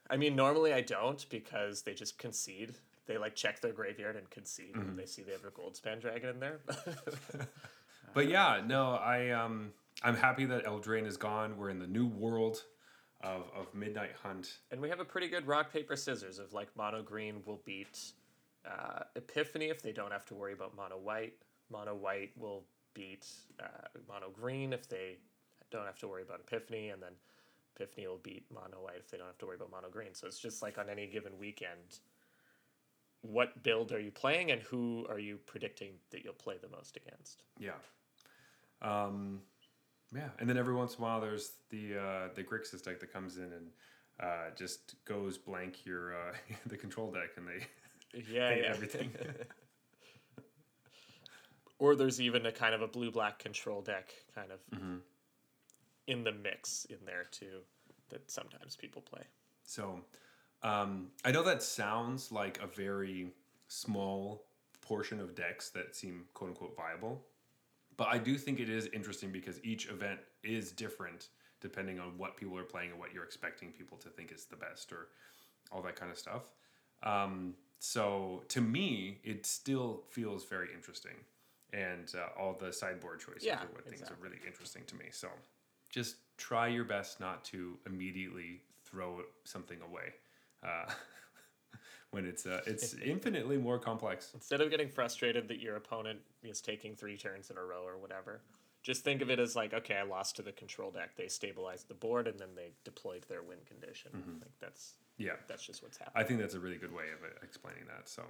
I 0.09 0.16
mean, 0.16 0.37
normally 0.37 0.72
I 0.72 0.81
don't 0.83 1.29
because 1.29 1.83
they 1.83 1.94
just 1.94 2.16
concede. 2.18 2.74
They 3.07 3.18
like 3.18 3.35
check 3.35 3.61
their 3.61 3.72
graveyard 3.72 4.14
and 4.16 4.31
concede 4.31 4.74
Mm-hmm. 4.74 4.87
when 4.87 4.96
they 4.96 5.07
see 5.07 5.22
they 5.22 5.33
have 5.33 5.44
a 5.44 5.50
Goldspan 5.50 6.00
Dragon 6.00 6.29
in 6.31 6.40
there. 6.40 6.61
But 8.14 8.29
yeah, 8.29 8.62
no, 8.64 8.92
I 8.92 9.31
um 9.31 9.72
I'm 10.02 10.16
happy 10.16 10.44
that 10.46 10.64
Eldraine 10.64 11.07
is 11.07 11.16
gone. 11.16 11.57
We're 11.59 11.68
in 11.70 11.79
the 11.79 11.87
new 11.87 12.07
world 12.07 12.62
of, 13.22 13.42
of 13.59 13.74
Midnight 13.74 14.12
Hunt. 14.22 14.59
and 14.70 14.81
we 14.81 14.88
have 14.88 15.00
a 15.00 15.05
pretty 15.05 15.29
good 15.29 15.46
rock 15.46 15.72
paper 15.72 15.96
scissors 15.96 16.38
of 16.38 16.52
like 16.52 16.68
mono 16.76 17.02
green 17.02 17.42
will 17.44 17.61
beat 17.64 18.12
uh, 18.66 19.00
Epiphany 19.14 19.66
if 19.66 19.83
they 19.83 19.92
don't 19.92 20.12
have 20.12 20.24
to 20.26 20.35
worry 20.35 20.52
about 20.52 20.76
mono 20.76 20.98
white. 20.98 21.35
Mono 21.70 21.94
white 21.94 22.31
will 22.37 22.64
beat 22.94 23.26
uh, 23.61 23.66
mono 24.09 24.31
green 24.31 24.72
if 24.72 24.88
they 24.88 25.16
don't 25.70 25.87
have 25.87 25.98
to 25.98 26.09
worry 26.09 26.22
about 26.22 26.40
Epiphany, 26.40 26.90
and 26.90 27.02
then 27.02 27.12
Epiphany 27.74 28.07
will 28.07 28.20
beat 28.22 28.44
mono 28.52 28.83
white 28.83 28.96
if 28.98 29.11
they 29.11 29.16
don't 29.16 29.26
have 29.26 29.38
to 29.38 29.46
worry 29.46 29.57
about 29.57 29.70
mono 29.70 29.88
green. 29.88 30.14
So 30.14 30.26
it's 30.26 30.38
just 30.38 30.62
like 30.62 30.79
on 30.79 30.88
any 30.88 31.07
given 31.07 31.38
weekend, 31.38 32.00
what 33.22 33.62
build 33.62 33.92
are 33.92 34.00
you 34.00 34.11
playing 34.11 34.50
and 34.50 34.62
who 34.62 35.07
are 35.09 35.18
you 35.18 35.38
predicting 35.46 35.92
that 36.11 36.24
you'll 36.24 36.35
play 36.35 36.57
the 36.61 36.68
most 36.68 36.96
against? 36.96 37.42
Yeah. 37.59 37.72
Um, 38.83 39.40
yeah, 40.14 40.28
and 40.38 40.48
then 40.48 40.56
every 40.56 40.74
once 40.74 40.94
in 40.94 41.00
a 41.00 41.02
while, 41.02 41.20
there's 41.20 41.52
the 41.70 41.98
uh, 41.98 42.28
the 42.34 42.42
Grixis 42.42 42.82
deck 42.82 43.00
that 43.00 43.12
comes 43.12 43.38
in 43.38 43.44
and 43.52 43.66
uh, 44.20 44.50
just 44.56 44.94
goes 45.04 45.38
blank 45.38 45.84
your 45.84 46.14
uh, 46.14 46.32
the 46.66 46.76
control 46.76 47.10
deck, 47.10 47.30
and 47.36 47.46
they 47.46 47.66
Yeah, 48.32 48.50
yeah. 48.54 48.62
everything. 48.68 49.10
or 51.78 51.94
there's 51.94 52.20
even 52.20 52.46
a 52.46 52.52
kind 52.52 52.74
of 52.74 52.82
a 52.82 52.88
blue 52.88 53.10
black 53.10 53.38
control 53.38 53.82
deck 53.82 54.12
kind 54.34 54.50
of 54.50 54.60
Mm-hmm. 54.74 54.96
in 56.06 56.24
the 56.24 56.32
mix 56.32 56.86
in 56.86 56.98
there 57.04 57.24
too 57.30 57.60
that 58.08 58.30
sometimes 58.30 58.76
people 58.76 59.02
play. 59.02 59.22
So 59.64 60.00
um, 60.62 61.08
I 61.24 61.32
know 61.32 61.42
that 61.42 61.62
sounds 61.62 62.30
like 62.30 62.60
a 62.62 62.66
very 62.66 63.28
small 63.68 64.44
portion 64.80 65.20
of 65.20 65.34
decks 65.34 65.70
that 65.70 65.96
seem 65.96 66.24
quote 66.34 66.50
unquote 66.50 66.76
viable, 66.76 67.24
but 67.96 68.09
I 68.09 68.18
do 68.18 68.37
think 68.37 68.61
it 68.61 68.68
is 68.68 68.88
interesting 68.92 69.32
because 69.32 69.62
each 69.64 69.88
event 69.88 70.20
is 70.42 70.72
different 70.72 71.28
depending 71.61 71.98
on 71.98 72.18
what 72.18 72.37
people 72.37 72.56
are 72.59 72.64
playing 72.64 72.90
and 72.90 73.00
what 73.00 73.12
you're 73.12 73.24
expecting 73.24 73.72
people 73.72 73.96
to 73.98 74.09
think 74.09 74.30
is 74.30 74.44
the 74.44 74.56
best 74.56 74.92
or 74.92 75.09
all 75.72 75.82
that 75.82 75.96
kind 75.96 76.12
of 76.12 76.18
stuff. 76.18 76.52
Um, 77.02 77.54
so 77.78 78.42
to 78.48 78.61
me, 78.61 79.18
it 79.24 79.46
still 79.46 80.02
feels 80.11 80.44
very 80.44 80.68
interesting, 80.74 81.16
and 81.72 82.12
uh, 82.14 82.40
all 82.40 82.56
the 82.59 82.72
sideboard 82.72 83.20
choices 83.20 83.44
Yeah, 83.44 83.56
are 83.56 83.66
what 83.72 83.85
things 83.85 84.00
exactly. 84.00 84.16
are 84.16 84.22
really 84.22 84.40
interesting 84.46 84.82
to 84.87 84.96
me. 84.96 85.06
So 85.11 85.28
just 85.90 86.16
try 86.37 86.68
your 86.68 86.85
best 86.85 87.20
not 87.20 87.44
to 87.46 87.78
immediately 87.87 88.62
throw 88.85 89.22
something 89.44 89.78
away 89.82 90.14
uh, 90.62 90.90
when 92.10 92.24
it's 92.24 92.46
uh, 92.46 92.60
it's 92.66 92.94
infinitely 92.94 93.58
more 93.58 93.78
complex. 93.78 94.30
Instead 94.34 94.60
of 94.60 94.70
getting 94.70 94.88
frustrated 94.88 95.48
that 95.48 95.60
your 95.60 95.76
opponent 95.76 96.20
is 96.42 96.60
taking 96.60 96.94
three 96.94 97.16
turns 97.16 97.50
in 97.50 97.56
a 97.56 97.62
row 97.62 97.82
or 97.84 97.98
whatever, 97.98 98.40
just 98.86 99.02
think 99.02 99.20
of 99.20 99.30
it 99.30 99.40
as 99.40 99.56
like, 99.56 99.74
okay, 99.74 99.96
I 99.96 100.02
lost 100.04 100.36
to 100.36 100.42
the 100.42 100.52
control 100.52 100.92
deck. 100.92 101.16
They 101.16 101.26
stabilized 101.26 101.88
the 101.88 101.94
board 101.94 102.28
and 102.28 102.38
then 102.38 102.50
they 102.54 102.70
deployed 102.84 103.26
their 103.28 103.42
win 103.42 103.58
condition. 103.66 104.12
Like 104.40 104.52
that's 104.60 104.94
Yeah, 105.18 105.32
that's 105.48 105.66
just 105.66 105.82
what's 105.82 105.98
happening. 105.98 106.12
Mm-hmm. 106.12 106.24
I 106.24 106.28
think 106.28 106.40
that's 106.40 106.54
a 106.54 106.60
really 106.60 106.76
good 106.76 106.92
way 106.92 107.06
of 107.12 107.24
uh, 107.24 107.34
explaining 107.42 107.82
that. 107.88 108.08
So, 108.08 108.22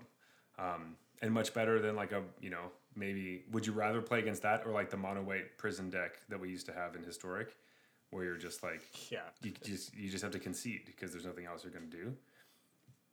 um, 0.58 0.96
and 1.20 1.32
much 1.32 1.52
better 1.52 1.78
than 1.78 1.94
like 1.94 2.12
a 2.12 2.22
you 2.40 2.48
know 2.48 2.70
maybe 2.94 3.44
would 3.52 3.66
you 3.66 3.74
rather 3.74 4.00
play 4.00 4.18
against 4.18 4.42
that 4.42 4.62
or 4.66 4.72
like 4.72 4.88
the 4.88 4.96
mono 4.96 5.22
white 5.22 5.58
prison 5.58 5.90
deck 5.90 6.20
that 6.30 6.40
we 6.40 6.48
used 6.48 6.64
to 6.66 6.72
have 6.72 6.96
in 6.96 7.02
historic, 7.02 7.54
where 8.10 8.24
you're 8.24 8.38
just 8.38 8.62
like 8.62 8.82
yeah. 9.10 9.20
you 9.42 9.52
just 9.62 9.94
you 9.94 10.10
just 10.10 10.22
have 10.22 10.32
to 10.32 10.38
concede 10.38 10.82
because 10.86 11.12
there's 11.12 11.26
nothing 11.26 11.44
else 11.44 11.64
you're 11.64 11.72
gonna 11.72 11.86
do. 11.86 12.14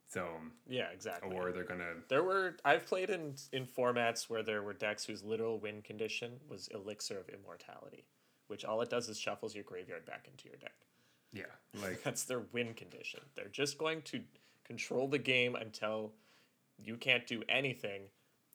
So, 0.06 0.28
Yeah, 0.68 0.90
exactly. 0.90 1.34
or 1.36 1.50
they're 1.52 1.64
gonna 1.64 1.94
There 2.08 2.22
were 2.22 2.56
I've 2.64 2.86
played 2.86 3.10
in 3.10 3.34
in 3.52 3.66
formats 3.66 4.28
where 4.30 4.42
there 4.42 4.62
were 4.62 4.72
decks 4.74 5.04
whose 5.04 5.22
literal 5.24 5.58
win 5.58 5.82
condition 5.82 6.40
was 6.48 6.68
Elixir 6.68 7.18
of 7.18 7.28
Immortality, 7.28 8.04
which 8.48 8.64
all 8.64 8.80
it 8.82 8.90
does 8.90 9.08
is 9.08 9.18
shuffles 9.18 9.54
your 9.54 9.64
graveyard 9.64 10.04
back 10.06 10.28
into 10.30 10.48
your 10.48 10.56
deck. 10.58 10.74
yeah 11.32 11.44
like 11.82 12.02
That's 12.04 12.24
their 12.24 12.40
win 12.52 12.74
condition. 12.74 13.20
They're 13.34 13.48
just 13.48 13.78
going 13.78 14.02
to 14.02 14.20
control 14.64 15.08
the 15.08 15.18
game 15.18 15.56
until 15.56 16.12
you 16.78 16.96
can't 16.96 17.26
do 17.26 17.42
anything, 17.48 18.02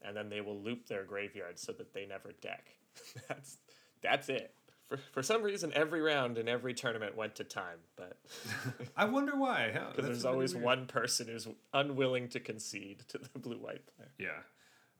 and 0.01 0.15
then 0.15 0.29
they 0.29 0.41
will 0.41 0.59
loop 0.61 0.87
their 0.87 1.03
graveyard 1.03 1.59
so 1.59 1.71
that 1.73 1.93
they 1.93 2.05
never 2.05 2.31
deck. 2.41 2.69
that's 3.27 3.57
that's 4.01 4.29
it 4.29 4.53
for, 4.89 4.97
for 5.11 5.23
some 5.23 5.43
reason, 5.43 5.71
every 5.75 6.01
round 6.01 6.39
in 6.39 6.49
every 6.49 6.73
tournament 6.73 7.15
went 7.15 7.35
to 7.35 7.43
time, 7.43 7.77
but 7.95 8.17
I 8.97 9.05
wonder 9.05 9.35
why. 9.35 9.71
Because 9.71 10.05
there's 10.05 10.25
always 10.25 10.55
weird. 10.55 10.65
one 10.65 10.85
person 10.87 11.27
who's 11.27 11.47
unwilling 11.73 12.27
to 12.29 12.39
concede 12.39 13.03
to 13.09 13.19
the 13.19 13.39
blue 13.39 13.57
white 13.57 13.85
player. 13.95 14.11
Yeah. 14.17 14.41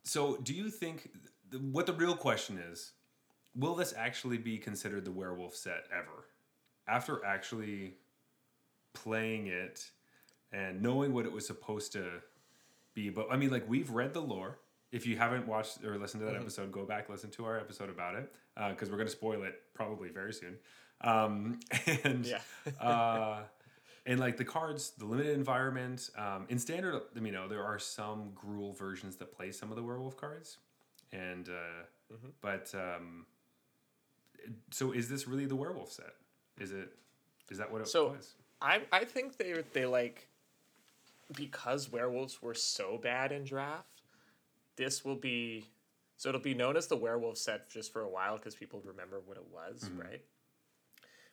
So, 0.03 0.37
do 0.37 0.53
you 0.53 0.69
think 0.69 1.09
th- 1.51 1.63
what 1.63 1.87
the 1.87 1.93
real 1.93 2.15
question 2.15 2.59
is? 2.71 2.91
Will 3.55 3.73
this 3.73 3.93
actually 3.97 4.37
be 4.37 4.59
considered 4.59 5.05
the 5.05 5.11
werewolf 5.11 5.55
set 5.55 5.85
ever? 5.91 6.27
After 6.87 7.25
actually 7.25 7.95
playing 8.93 9.47
it 9.47 9.89
and 10.51 10.81
knowing 10.81 11.13
what 11.13 11.25
it 11.25 11.31
was 11.31 11.47
supposed 11.47 11.93
to 11.93 12.05
be, 12.93 13.09
but 13.09 13.27
I 13.31 13.37
mean, 13.37 13.49
like 13.49 13.67
we've 13.67 13.89
read 13.89 14.13
the 14.13 14.21
lore. 14.21 14.59
If 14.91 15.05
you 15.05 15.17
haven't 15.17 15.47
watched 15.47 15.83
or 15.83 15.97
listened 15.97 16.21
to 16.21 16.25
that 16.27 16.35
episode, 16.35 16.71
go 16.71 16.83
back 16.83 17.09
listen 17.09 17.29
to 17.31 17.45
our 17.45 17.59
episode 17.59 17.89
about 17.89 18.15
it 18.15 18.31
because 18.69 18.89
we're 18.89 18.97
going 18.97 19.07
to 19.07 19.11
spoil 19.13 19.43
it 19.43 19.61
probably 19.73 20.09
very 20.09 20.33
soon. 20.33 20.57
Um, 21.01 21.59
and 22.03 22.25
Yeah. 22.25 22.41
uh, 22.81 23.43
and 24.05 24.19
like 24.19 24.37
the 24.37 24.45
cards, 24.45 24.91
the 24.97 25.05
limited 25.05 25.33
environment. 25.35 26.09
Um, 26.17 26.45
in 26.49 26.57
standard, 26.57 26.99
you 27.21 27.31
know, 27.31 27.47
there 27.47 27.63
are 27.63 27.77
some 27.77 28.31
Gruul 28.33 28.75
versions 28.77 29.15
that 29.17 29.31
play 29.31 29.51
some 29.51 29.69
of 29.69 29.75
the 29.75 29.83
werewolf 29.83 30.17
cards, 30.17 30.57
and 31.11 31.47
uh, 31.49 32.15
but 32.41 32.73
um, 32.73 33.25
so 34.71 34.91
is 34.91 35.09
this 35.09 35.27
really 35.27 35.45
the 35.45 35.55
werewolf 35.55 35.91
set? 35.91 36.13
Is 36.59 36.71
it? 36.71 36.89
Is 37.51 37.57
that 37.59 37.71
what 37.71 37.81
it 37.81 37.87
So- 37.87 38.09
was? 38.09 38.33
I 38.61 38.81
I 38.91 39.05
think 39.05 39.37
they 39.37 39.63
they 39.73 39.85
like 39.85 40.27
because 41.35 41.89
werewolves 41.91 42.41
were 42.41 42.53
so 42.55 42.97
bad 42.97 43.31
in 43.31 43.43
draft. 43.43 43.98
This 44.79 45.03
will 45.03 45.17
be 45.17 45.65
so 46.15 46.29
it'll 46.29 46.41
be 46.41 46.53
known 46.53 46.77
as 46.77 46.87
the 46.87 46.95
werewolf 46.95 47.37
set 47.37 47.69
just 47.69 47.93
for 47.93 48.01
a 48.01 48.09
while 48.09 48.37
because 48.37 48.55
people 48.55 48.81
remember 48.83 49.21
what 49.25 49.37
it 49.37 49.45
was, 49.53 49.83
mm-hmm. 49.83 49.99
right? 49.99 50.21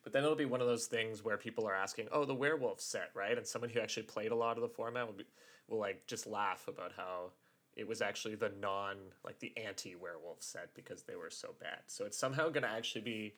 But 0.05 0.13
then 0.13 0.23
it'll 0.23 0.37
be 0.37 0.45
one 0.45 0.61
of 0.61 0.67
those 0.67 0.87
things 0.87 1.25
where 1.25 1.37
people 1.37 1.67
are 1.67 1.75
asking, 1.75 2.09
"Oh, 2.11 2.25
the 2.25 2.35
werewolf 2.35 2.81
set, 2.81 3.11
right?" 3.15 3.39
And 3.39 3.47
someone 3.47 3.71
who 3.71 3.81
actually 3.81 4.03
played 4.03 4.33
a 4.33 4.37
lot 4.37 4.57
of 4.57 4.63
the 4.63 4.69
format 4.69 5.07
will 5.07 5.15
be 5.15 5.27
will 5.69 5.79
like 5.79 6.07
just 6.09 6.27
laugh 6.27 6.67
about 6.67 6.93
how 6.97 7.31
it 7.77 7.87
was 7.87 8.03
actually 8.03 8.35
the 8.35 8.53
non 8.61 8.97
like 9.25 9.39
the 9.39 9.53
anti 9.57 9.95
werewolf 9.95 10.43
set 10.43 10.75
because 10.75 11.05
they 11.05 11.15
were 11.15 11.31
so 11.31 11.55
bad. 11.61 11.79
So 11.87 12.05
it's 12.05 12.19
somehow 12.19 12.49
going 12.49 12.65
to 12.65 12.69
actually 12.69 13.03
be 13.03 13.35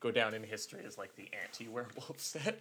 go 0.00 0.10
down 0.10 0.34
in 0.34 0.42
history 0.42 0.82
as 0.86 0.98
like 0.98 1.16
the 1.16 1.28
anti 1.42 1.68
werewolf 1.68 2.14
set 2.20 2.60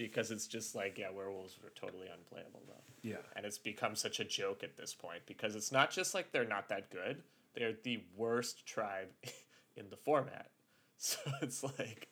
because 0.00 0.30
it's 0.30 0.46
just 0.46 0.74
like 0.74 0.98
yeah, 0.98 1.10
werewolves 1.10 1.58
were 1.62 1.70
totally 1.78 2.08
unplayable 2.08 2.62
though. 2.66 2.74
Yeah. 3.02 3.16
And 3.36 3.44
it's 3.44 3.58
become 3.58 3.94
such 3.94 4.18
a 4.18 4.24
joke 4.24 4.64
at 4.64 4.76
this 4.76 4.94
point 4.94 5.20
because 5.26 5.54
it's 5.54 5.70
not 5.70 5.90
just 5.90 6.14
like 6.14 6.32
they're 6.32 6.48
not 6.48 6.70
that 6.70 6.90
good; 6.90 7.22
they're 7.54 7.74
the 7.84 8.02
worst 8.16 8.66
tribe 8.66 9.08
in 9.76 9.90
the 9.90 9.96
format. 9.96 10.50
So 11.02 11.18
it's 11.40 11.62
like 11.62 12.08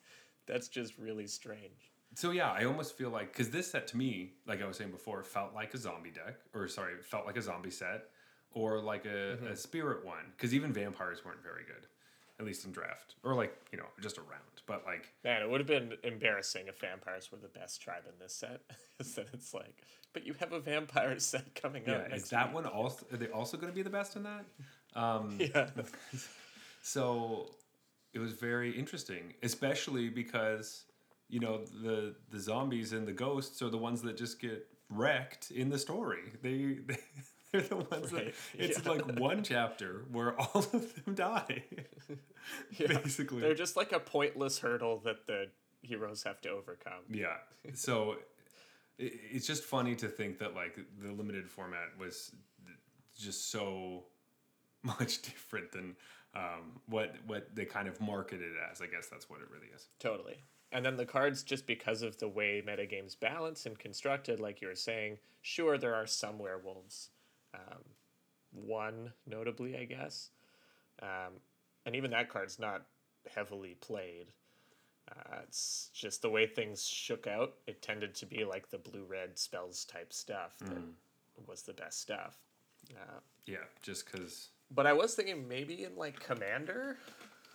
that's 0.47 0.67
just 0.67 0.97
really 0.97 1.27
strange. 1.27 1.91
So 2.15 2.31
yeah, 2.31 2.51
I 2.51 2.65
almost 2.65 2.97
feel 2.97 3.11
like 3.11 3.31
because 3.31 3.51
this 3.51 3.69
set 3.69 3.85
to 3.89 3.97
me, 3.97 4.31
like 4.47 4.63
I 4.63 4.65
was 4.65 4.77
saying 4.77 4.89
before, 4.89 5.23
felt 5.23 5.53
like 5.53 5.75
a 5.75 5.77
zombie 5.77 6.09
deck, 6.09 6.37
or 6.55 6.67
sorry, 6.67 6.93
felt 7.03 7.27
like 7.27 7.37
a 7.37 7.41
zombie 7.43 7.69
set, 7.69 8.05
or 8.51 8.79
like 8.79 9.05
a, 9.05 9.37
mm-hmm. 9.37 9.45
a 9.45 9.55
spirit 9.55 10.03
one. 10.03 10.33
Because 10.35 10.55
even 10.55 10.73
vampires 10.73 11.23
weren't 11.23 11.43
very 11.43 11.65
good, 11.65 11.85
at 12.39 12.45
least 12.45 12.65
in 12.65 12.71
draft, 12.71 13.15
or 13.23 13.35
like 13.35 13.55
you 13.71 13.77
know 13.77 13.85
just 14.01 14.17
around. 14.17 14.43
But 14.65 14.83
like 14.85 15.11
Man, 15.23 15.41
it 15.41 15.49
would 15.49 15.59
have 15.59 15.67
been 15.67 15.93
embarrassing 16.03 16.67
if 16.67 16.79
vampires 16.79 17.31
were 17.31 17.37
the 17.39 17.47
best 17.47 17.81
tribe 17.81 18.03
in 18.07 18.13
this 18.19 18.33
set. 18.35 18.61
Because 18.97 19.15
then 19.15 19.25
it's 19.33 19.53
like, 19.53 19.83
but 20.11 20.25
you 20.27 20.33
have 20.41 20.51
a 20.51 20.59
vampire 20.59 21.17
set 21.19 21.55
coming 21.55 21.83
yeah, 21.87 21.93
up. 21.99 22.13
is 22.13 22.29
that 22.29 22.47
week. 22.47 22.55
one 22.55 22.65
also? 22.65 23.05
Are 23.13 23.17
they 23.17 23.27
also 23.29 23.55
going 23.57 23.71
to 23.71 23.75
be 23.75 23.81
the 23.81 23.89
best 23.89 24.15
in 24.17 24.23
that? 24.23 24.45
Um, 24.95 25.37
Yeah. 25.53 25.69
So 26.81 27.51
it 28.13 28.19
was 28.19 28.33
very 28.33 28.71
interesting, 28.77 29.33
especially 29.43 30.09
because 30.09 30.83
you 31.29 31.39
know 31.39 31.63
the 31.83 32.15
the 32.31 32.39
zombies 32.39 32.93
and 32.93 33.07
the 33.07 33.13
ghosts 33.13 33.61
are 33.61 33.69
the 33.69 33.77
ones 33.77 34.01
that 34.01 34.17
just 34.17 34.39
get 34.39 34.67
wrecked 34.89 35.51
in 35.51 35.69
the 35.69 35.77
story. 35.79 36.33
They, 36.41 36.79
they 36.87 36.97
they're 37.53 37.61
the 37.61 37.75
ones 37.77 38.11
Right, 38.13 38.33
that 38.33 38.63
it's 38.63 38.83
yeah. 38.83 38.89
like 38.91 39.19
one 39.19 39.43
chapter 39.43 40.05
where 40.11 40.39
all 40.39 40.61
of 40.73 41.03
them 41.05 41.15
die. 41.15 41.63
Yeah. 42.79 42.87
Basically, 42.99 43.41
They're 43.41 43.53
just 43.53 43.75
like 43.75 43.91
a 43.91 43.99
pointless 43.99 44.59
hurdle 44.59 44.99
that 45.05 45.27
the 45.27 45.47
heroes 45.81 46.23
have 46.23 46.41
to 46.41 46.49
overcome. 46.49 47.03
yeah. 47.09 47.35
So 47.73 48.15
it, 48.97 49.13
it's 49.31 49.45
just 49.45 49.63
funny 49.63 49.95
to 49.97 50.07
think 50.07 50.39
that 50.39 50.55
like 50.55 50.79
the 50.99 51.11
limited 51.11 51.47
format 51.49 51.89
was 51.99 52.31
just 53.17 53.51
so 53.51 54.05
much 54.83 55.21
different 55.21 55.71
than 55.71 55.95
um, 56.33 56.79
what 56.87 57.15
what 57.27 57.55
they 57.55 57.65
kind 57.65 57.87
of 57.87 57.99
marketed 58.01 58.51
it 58.51 58.57
as. 58.71 58.81
I 58.81 58.87
guess 58.87 59.07
that's 59.07 59.29
what 59.29 59.41
it 59.41 59.47
really 59.51 59.67
is. 59.75 59.89
Totally. 59.99 60.37
And 60.71 60.83
then 60.85 60.97
the 60.97 61.05
cards, 61.05 61.43
just 61.43 61.67
because 61.67 62.01
of 62.03 62.17
the 62.19 62.27
way 62.29 62.63
metagame's 62.65 63.15
balance 63.15 63.65
and 63.65 63.77
constructed, 63.77 64.39
like 64.39 64.61
you 64.61 64.67
were 64.69 64.75
saying, 64.75 65.17
sure, 65.41 65.77
there 65.77 65.95
are 65.95 66.07
some 66.07 66.39
werewolves. 66.39 67.09
Um, 67.53 67.83
one, 68.51 69.13
notably, 69.27 69.77
I 69.77 69.85
guess. 69.85 70.29
Um, 71.01 71.33
and 71.85 71.95
even 71.95 72.11
that 72.11 72.29
card's 72.29 72.59
not 72.59 72.85
heavily 73.33 73.75
played. 73.79 74.27
Uh, 75.09 75.39
it's 75.43 75.89
just 75.93 76.21
the 76.21 76.29
way 76.29 76.45
things 76.45 76.85
shook 76.85 77.25
out. 77.25 77.55
It 77.67 77.81
tended 77.81 78.13
to 78.15 78.25
be 78.25 78.43
like 78.45 78.69
the 78.69 78.77
blue 78.77 79.05
red 79.05 79.37
spells 79.39 79.85
type 79.85 80.13
stuff 80.13 80.57
that 80.59 81.47
was 81.47 81.63
the 81.63 81.73
best 81.73 81.99
stuff. 82.01 82.37
Uh, 82.91 83.19
Yeah, 83.45 83.57
just 83.81 84.05
because. 84.05 84.49
but 84.71 84.85
I 84.85 84.93
was 84.93 85.15
thinking 85.15 85.47
maybe 85.47 85.83
in 85.83 85.95
like 85.95 86.19
Commander, 86.19 86.97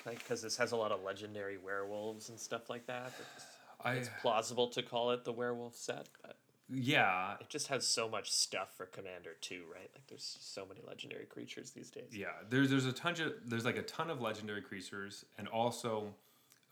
like 0.05 0.19
because 0.19 0.43
this 0.43 0.57
has 0.57 0.73
a 0.73 0.77
lot 0.77 0.91
of 0.91 1.03
legendary 1.05 1.59
werewolves 1.59 2.29
and 2.29 2.39
stuff 2.41 2.69
like 2.69 2.87
that. 2.87 3.13
It's, 3.37 3.45
I 3.83 3.93
it's 3.95 4.11
plausible 4.21 4.69
to 4.69 4.83
call 4.83 5.13
it 5.13 5.25
the 5.25 5.33
werewolf 5.33 5.77
set, 5.77 6.09
but 6.23 6.37
yeah 6.73 7.35
it 7.41 7.49
just 7.49 7.69
has 7.69 7.87
so 7.87 8.09
much 8.09 8.33
stuff 8.33 8.69
for 8.77 8.87
Commander 8.87 9.35
too, 9.41 9.63
right? 9.73 9.91
Like 9.95 10.07
there's 10.09 10.37
so 10.41 10.65
many 10.67 10.81
legendary 10.87 11.27
creatures 11.27 11.71
these 11.71 11.91
days. 11.91 12.11
yeah. 12.13 12.29
There's 12.49 12.71
there's 12.71 12.87
a 12.87 12.93
ton 12.93 13.21
of 13.21 13.33
there's 13.47 13.65
like 13.65 13.77
a 13.77 13.83
ton 13.83 14.11
of 14.11 14.21
legendary 14.21 14.63
creatures, 14.63 15.25
and 15.39 15.49
also 15.49 16.15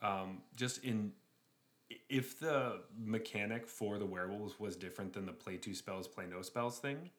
um, 0.00 0.38
just 0.57 0.83
in 0.85 1.12
if 2.09 2.38
the 2.40 2.81
mechanic 2.98 3.66
for 3.66 3.98
the 3.98 4.07
werewolves 4.07 4.59
was 4.59 4.76
different 4.76 5.12
than 5.12 5.26
the 5.26 5.33
play 5.33 5.57
two 5.57 5.74
spells, 5.74 6.09
play 6.09 6.24
no 6.31 6.42
spells 6.42 6.78
thing, 6.78 7.11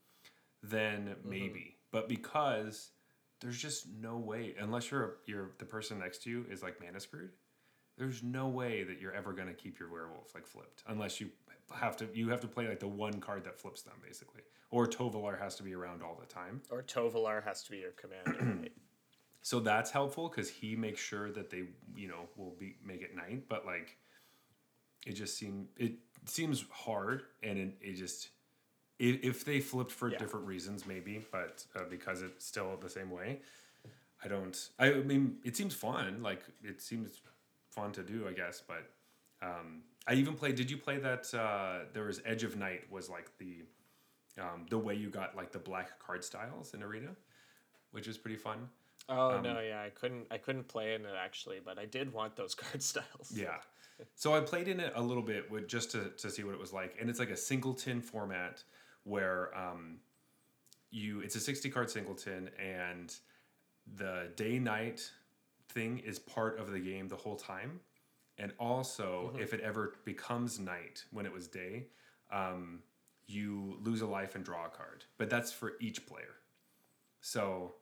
then 0.62 1.16
maybe. 1.24 1.78
But 1.92 2.10
because 2.10 2.90
there's 3.40 3.58
just 3.58 3.88
no 4.02 4.18
way 4.18 4.56
unless 4.60 4.90
you're 4.90 5.18
you're 5.26 5.52
the 5.60 5.66
person 5.66 6.00
next 6.00 6.24
to 6.24 6.30
you 6.30 6.46
is 6.50 6.64
like 6.64 6.82
mana 6.84 7.00
screwed. 7.00 7.32
There's 7.98 8.24
no 8.24 8.48
way 8.48 8.84
that 8.84 9.00
you're 9.00 9.14
ever 9.14 9.34
gonna 9.34 9.54
keep 9.54 9.80
your 9.80 9.92
werewolf 9.92 10.34
like 10.34 10.48
flipped 10.48 10.84
unless 10.88 11.22
you 11.22 11.30
have 11.74 11.96
to 11.98 12.08
you 12.14 12.30
have 12.30 12.42
to 12.42 12.48
play 12.48 12.68
like 12.68 12.80
the 12.80 12.88
one 12.88 13.20
card 13.20 13.44
that 13.46 13.60
flips 13.60 13.82
them 13.82 13.94
basically, 14.06 14.42
or 14.72 14.88
Tovalar 14.88 15.40
has 15.40 15.56
to 15.56 15.64
be 15.64 15.74
around 15.74 16.02
all 16.04 16.18
the 16.20 16.26
time. 16.26 16.62
Or 16.70 16.82
Tovalar 16.82 17.44
has 17.44 17.64
to 17.64 17.72
be 17.72 17.78
your 17.78 17.92
commander. 17.92 18.58
right? 18.62 18.72
So 19.42 19.60
that's 19.60 19.92
helpful 19.92 20.30
because 20.30 20.50
he 20.50 20.76
makes 20.76 21.02
sure 21.02 21.32
that 21.32 21.50
they, 21.50 21.64
you 21.96 22.08
know, 22.08 22.30
will 22.38 22.56
be 22.60 22.78
make 22.84 23.02
it 23.02 23.16
night. 23.16 23.44
But 23.50 23.66
like, 23.66 23.98
it 25.06 25.14
just 25.14 25.38
seem 25.38 25.68
it 25.78 25.94
seems 26.26 26.66
hard, 26.72 27.24
and 27.44 27.58
it, 27.60 27.74
it 27.82 27.94
just 27.96 28.30
if, 29.00 29.24
if 29.24 29.46
they 29.46 29.60
flipped 29.60 29.92
for 29.92 30.10
Yeah. 30.10 30.18
different 30.18 30.46
reasons, 30.48 30.86
maybe, 30.86 31.26
but 31.32 31.66
uh, 31.76 31.84
because 31.90 32.22
it's 32.22 32.46
still 32.46 32.78
the 32.78 32.90
same 32.90 33.12
way, 33.12 33.42
I 34.24 34.28
don't. 34.30 34.70
I 34.80 34.92
mean, 34.92 35.38
it 35.44 35.58
seems 35.58 35.74
fun. 35.74 36.22
Like 36.24 36.42
it 36.64 36.82
seems 36.82 37.22
fun 37.74 37.92
to 37.94 38.04
do, 38.04 38.28
I 38.28 38.34
guess. 38.34 38.62
But 38.66 38.90
um, 39.42 39.84
I 40.08 40.14
even 40.14 40.36
played. 40.36 40.56
Did 40.56 40.70
you 40.70 40.78
play 40.78 40.98
that? 40.98 41.34
Uh, 41.34 41.86
there 41.94 42.04
was 42.04 42.22
Edge 42.26 42.44
of 42.44 42.56
Night 42.58 42.92
was 42.92 43.10
like 43.10 43.32
the 43.38 43.64
um, 44.40 44.66
the 44.70 44.78
way 44.78 44.96
you 44.96 45.10
got 45.10 45.36
like 45.36 45.52
the 45.52 45.60
black 45.60 46.00
card 46.00 46.24
styles 46.24 46.74
in 46.74 46.84
Arena, 46.84 47.10
which 47.92 48.08
was 48.08 48.18
pretty 48.18 48.38
fun. 48.38 48.70
oh 49.10 49.40
no, 49.42 49.60
yeah, 49.60 49.82
I 49.82 49.90
couldn't 49.90 50.28
I 50.32 50.38
couldn't 50.38 50.68
play 50.68 50.96
in 50.96 51.02
it 51.02 51.14
actually, 51.18 51.60
but 51.64 51.78
I 51.78 51.86
did 51.86 52.14
want 52.14 52.36
those 52.36 52.56
card 52.64 52.82
styles. 52.82 53.32
Yeah. 53.34 53.58
So 54.16 54.34
I 54.34 54.42
played 54.42 54.68
in 54.68 54.80
it 54.80 54.92
a 54.96 55.02
little 55.02 55.24
bit 55.24 55.50
with 55.52 55.68
just 55.68 55.92
to, 55.92 56.10
to 56.18 56.30
see 56.30 56.44
what 56.44 56.54
it 56.54 56.60
was 56.60 56.74
like, 56.74 56.96
and 57.00 57.10
it's 57.10 57.20
like 57.20 57.30
a 57.30 57.38
singleton 57.38 58.02
format 58.02 58.64
where 59.04 59.56
um, 59.56 59.98
you 60.90 61.22
it's 61.22 61.36
a 61.36 61.40
sixty 61.40 61.70
card 61.70 61.90
singleton, 61.90 62.50
and 62.60 63.16
the 63.96 64.30
day 64.36 64.60
night 64.60 65.10
thing 65.74 66.00
is 66.00 66.20
part 66.20 66.60
of 66.60 66.72
the 66.72 66.80
game 66.80 67.08
the 67.08 67.16
whole 67.16 67.36
time, 67.36 67.80
and 68.38 68.52
also 68.60 69.36
if 69.40 69.54
it 69.54 69.60
ever 69.62 69.96
becomes 70.06 70.60
night 70.60 71.04
when 71.12 71.26
it 71.26 71.34
was 71.34 71.48
day, 71.48 71.88
um, 72.32 72.80
you 73.28 73.78
lose 73.82 74.02
a 74.02 74.08
life 74.08 74.36
and 74.36 74.44
draw 74.44 74.66
a 74.66 74.70
card, 74.70 75.06
but 75.18 75.30
that's 75.30 75.52
for 75.52 75.74
each 75.80 76.06
player. 76.06 76.36
So 77.22 77.76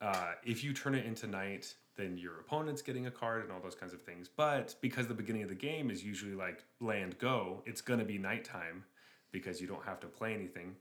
uh, 0.00 0.32
if 0.44 0.62
you 0.64 0.72
turn 0.72 0.94
it 0.94 1.04
into 1.04 1.26
night, 1.26 1.74
then 1.96 2.16
your 2.16 2.38
opponent's 2.40 2.82
getting 2.82 3.06
a 3.06 3.10
card 3.10 3.42
and 3.42 3.52
all 3.52 3.60
those 3.60 3.74
kinds 3.74 3.92
of 3.92 4.02
things. 4.02 4.28
But 4.28 4.74
because 4.80 5.06
the 5.06 5.14
beginning 5.14 5.42
of 5.42 5.48
the 5.48 5.54
game 5.54 5.90
is 5.90 6.02
usually 6.02 6.34
like 6.34 6.64
land 6.80 7.18
go, 7.18 7.62
it's 7.66 7.80
going 7.80 8.00
to 8.00 8.06
be 8.06 8.18
nighttime 8.18 8.84
because 9.32 9.60
you 9.60 9.66
don't 9.66 9.84
have 9.84 10.00
to 10.00 10.06
play 10.06 10.34
anything. 10.34 10.76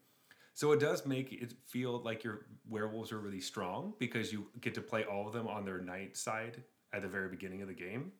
So 0.59 0.73
it 0.73 0.81
does 0.81 1.05
make 1.05 1.31
it 1.31 1.53
feel 1.67 2.01
like 2.01 2.21
your 2.21 2.41
werewolves 2.67 3.13
are 3.13 3.17
really 3.17 3.39
strong 3.39 3.93
because 3.97 4.33
you 4.33 4.47
get 4.59 4.73
to 4.73 4.81
play 4.81 5.05
all 5.05 5.25
of 5.25 5.31
them 5.31 5.47
on 5.47 5.63
their 5.63 5.79
night 5.79 6.17
side 6.17 6.61
at 6.91 7.01
the 7.01 7.07
very 7.07 7.29
beginning 7.29 7.61
of 7.61 7.69
the 7.69 7.73
game. 7.73 8.11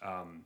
um, 0.00 0.44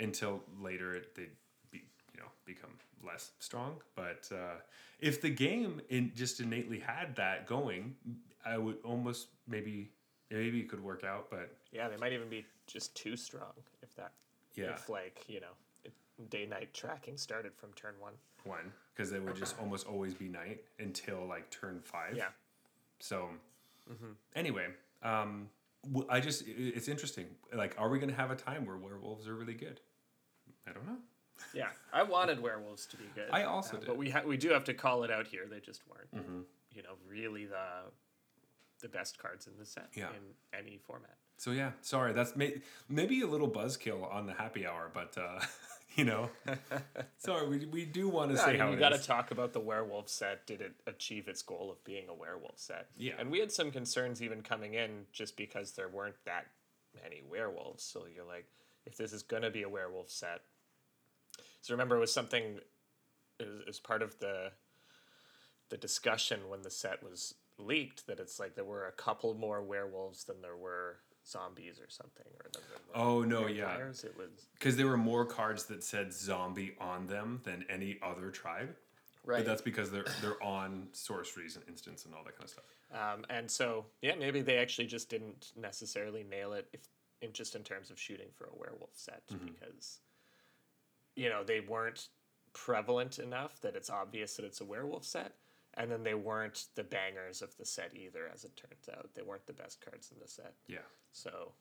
until 0.00 0.42
later 0.60 0.96
it, 0.96 1.14
they 1.14 1.28
be, 1.70 1.84
you 2.12 2.18
know 2.18 2.26
become 2.44 2.72
less 3.06 3.30
strong. 3.38 3.76
But 3.94 4.28
uh, 4.32 4.56
if 4.98 5.20
the 5.20 5.30
game 5.30 5.80
in 5.90 6.10
just 6.16 6.40
innately 6.40 6.80
had 6.80 7.14
that 7.14 7.46
going, 7.46 7.94
I 8.44 8.58
would 8.58 8.78
almost 8.82 9.28
maybe 9.46 9.92
maybe 10.28 10.58
it 10.58 10.68
could 10.68 10.82
work 10.82 11.04
out. 11.04 11.30
But 11.30 11.54
Yeah, 11.70 11.86
they 11.86 11.98
might 11.98 12.12
even 12.12 12.28
be 12.28 12.44
just 12.66 12.96
too 12.96 13.16
strong 13.16 13.52
if 13.80 13.94
that. 13.94 14.10
Yeah. 14.56 14.72
If 14.72 14.88
like 14.88 15.24
you 15.28 15.38
know, 15.38 15.54
day 16.30 16.46
night 16.46 16.72
tracking 16.74 17.16
started 17.16 17.52
from 17.54 17.72
turn 17.74 17.94
one. 18.00 18.14
one 18.44 18.72
because 18.94 19.12
it 19.12 19.22
would 19.22 19.36
just 19.36 19.58
almost 19.60 19.86
always 19.86 20.14
be 20.14 20.28
night 20.28 20.62
until 20.78 21.26
like 21.26 21.50
turn 21.50 21.80
five. 21.82 22.16
Yeah. 22.16 22.28
So, 23.00 23.28
anyway, 24.34 24.66
um, 25.02 25.48
I 26.08 26.20
just 26.20 26.44
it's 26.46 26.88
interesting. 26.88 27.26
Like, 27.54 27.74
are 27.78 27.88
we 27.88 27.98
gonna 27.98 28.12
have 28.14 28.30
a 28.30 28.36
time 28.36 28.66
where 28.66 28.76
werewolves 28.76 29.28
are 29.28 29.34
really 29.34 29.54
good? 29.54 29.80
I 30.66 30.72
don't 30.72 30.86
know. 30.86 30.96
Yeah, 31.54 31.68
I 31.92 32.02
wanted 32.02 32.42
werewolves 32.42 32.86
to 32.86 32.96
be 32.96 33.04
good. 33.14 33.28
I 33.30 33.44
also 33.44 33.76
uh, 33.76 33.80
did. 33.80 33.86
but 33.86 33.96
we 33.96 34.10
ha- 34.10 34.24
we 34.26 34.36
do 34.36 34.48
have 34.50 34.64
to 34.64 34.74
call 34.74 35.04
it 35.04 35.10
out 35.10 35.26
here. 35.28 35.46
They 35.48 35.60
just 35.60 35.82
weren't. 35.86 36.26
You 36.74 36.82
know, 36.82 36.94
really 37.08 37.46
the 37.46 37.90
the 38.80 38.88
best 38.88 39.18
cards 39.18 39.46
in 39.46 39.52
the 39.58 39.64
set 39.66 39.88
Yeah. 39.94 40.08
in 40.10 40.58
any 40.58 40.78
format. 40.78 41.16
So 41.36 41.52
yeah, 41.52 41.70
sorry. 41.80 42.12
That's 42.12 42.34
may- 42.36 42.60
maybe 42.88 43.20
a 43.22 43.26
little 43.26 43.48
buzzkill 43.48 44.12
on 44.12 44.26
the 44.26 44.34
happy 44.34 44.66
hour, 44.66 44.90
but 44.92 45.16
uh, 45.16 45.40
you 45.98 46.04
know, 46.04 46.30
sorry. 47.18 47.48
We, 47.48 47.66
we 47.66 47.84
do 47.84 48.08
want 48.08 48.30
to 48.30 48.36
Yeah, 48.36 48.44
I 48.44 48.50
mean, 48.52 48.60
how 48.60 48.70
we 48.70 48.76
got 48.76 48.92
to 48.92 48.98
talk 48.98 49.32
about 49.32 49.52
the 49.52 49.60
werewolf 49.60 50.08
set. 50.08 50.46
Did 50.46 50.60
it 50.60 50.72
achieve 50.86 51.26
its 51.26 51.42
goal 51.42 51.70
of 51.72 51.82
being 51.82 52.08
a 52.08 52.14
werewolf 52.14 52.56
set? 52.56 52.86
Yeah. 52.96 53.14
And 53.18 53.30
we 53.30 53.40
had 53.40 53.50
some 53.50 53.72
concerns 53.72 54.22
even 54.22 54.42
coming 54.42 54.74
in 54.74 55.06
just 55.12 55.36
because 55.36 55.72
there 55.72 55.88
weren't 55.88 56.14
that 56.24 56.46
many 57.02 57.22
werewolves. 57.28 57.82
So 57.82 58.04
you're 58.14 58.24
like, 58.24 58.46
if 58.86 58.96
this 58.96 59.12
is 59.12 59.24
going 59.24 59.42
to 59.42 59.50
be 59.50 59.62
a 59.62 59.68
werewolf 59.68 60.08
set. 60.08 60.42
So 61.62 61.74
remember, 61.74 61.96
it 61.96 62.00
was 62.00 62.14
something, 62.14 62.60
it 63.40 63.46
was, 63.46 63.60
it 63.60 63.66
was 63.66 63.80
part 63.80 64.02
of 64.02 64.20
the, 64.20 64.52
the 65.68 65.76
discussion 65.76 66.48
when 66.48 66.62
the 66.62 66.70
set 66.70 67.02
was 67.02 67.34
leaked 67.58 68.06
that 68.06 68.20
it's 68.20 68.38
like 68.38 68.54
there 68.54 68.64
were 68.64 68.86
a 68.86 68.92
couple 68.92 69.34
more 69.34 69.60
werewolves 69.60 70.22
than 70.24 70.40
there 70.42 70.56
were 70.56 70.98
zombies 71.28 71.80
or 71.80 71.88
something. 71.88 72.26
Or 72.40 72.50
than 72.52 72.62
there 72.68 72.78
were 72.88 73.00
Oh 73.08 73.22
no, 73.22 73.46
yeah. 73.46 73.76
It 73.76 74.16
was. 74.16 74.46
because 74.54 74.76
there 74.76 74.86
were 74.86 74.96
more 74.96 75.24
cards 75.24 75.64
that 75.66 75.84
said 75.84 76.12
zombie 76.12 76.74
on 76.80 77.06
them 77.06 77.40
than 77.44 77.64
any 77.68 77.98
other 78.02 78.30
tribe. 78.30 78.74
Right. 79.24 79.38
But 79.38 79.46
that's 79.46 79.62
because 79.62 79.90
they're 79.90 80.06
they're 80.22 80.42
on 80.42 80.88
sorceries 80.92 81.56
and 81.56 81.64
instants 81.68 82.04
and 82.06 82.14
all 82.14 82.24
that 82.24 82.32
kind 82.38 82.44
of 82.44 82.50
stuff. 82.50 82.64
Um, 82.90 83.24
and 83.28 83.50
so, 83.50 83.84
yeah, 84.00 84.14
maybe 84.14 84.40
they 84.40 84.56
actually 84.56 84.86
just 84.86 85.10
didn't 85.10 85.52
necessarily 85.56 86.24
nail 86.24 86.54
it, 86.54 86.66
if 86.72 86.80
in 87.20 87.32
just 87.32 87.54
in 87.54 87.62
terms 87.62 87.90
of 87.90 87.98
shooting 87.98 88.28
for 88.34 88.44
a 88.44 88.56
werewolf 88.56 88.92
set, 88.94 89.22
because 89.28 89.98
you 91.16 91.28
know 91.28 91.42
they 91.44 91.60
weren't 91.60 92.08
prevalent 92.54 93.18
enough 93.18 93.60
that 93.60 93.76
it's 93.76 93.90
obvious 93.90 94.36
that 94.36 94.44
it's 94.44 94.60
a 94.60 94.64
werewolf 94.64 95.04
set, 95.04 95.34
and 95.78 95.90
then 95.90 96.02
they 96.02 96.14
weren't 96.14 96.66
the 96.74 96.82
bangers 96.82 97.40
of 97.40 97.56
the 97.56 97.64
set 97.64 97.92
either. 97.94 98.28
As 98.32 98.44
it 98.44 98.56
turns 98.56 98.88
out, 98.92 99.08
they 99.14 99.22
weren't 99.22 99.46
the 99.46 99.52
best 99.52 99.80
cards 99.80 100.10
in 100.12 100.18
the 100.20 100.28
set. 100.28 100.54
Yeah. 100.66 100.78
So, 101.12 101.52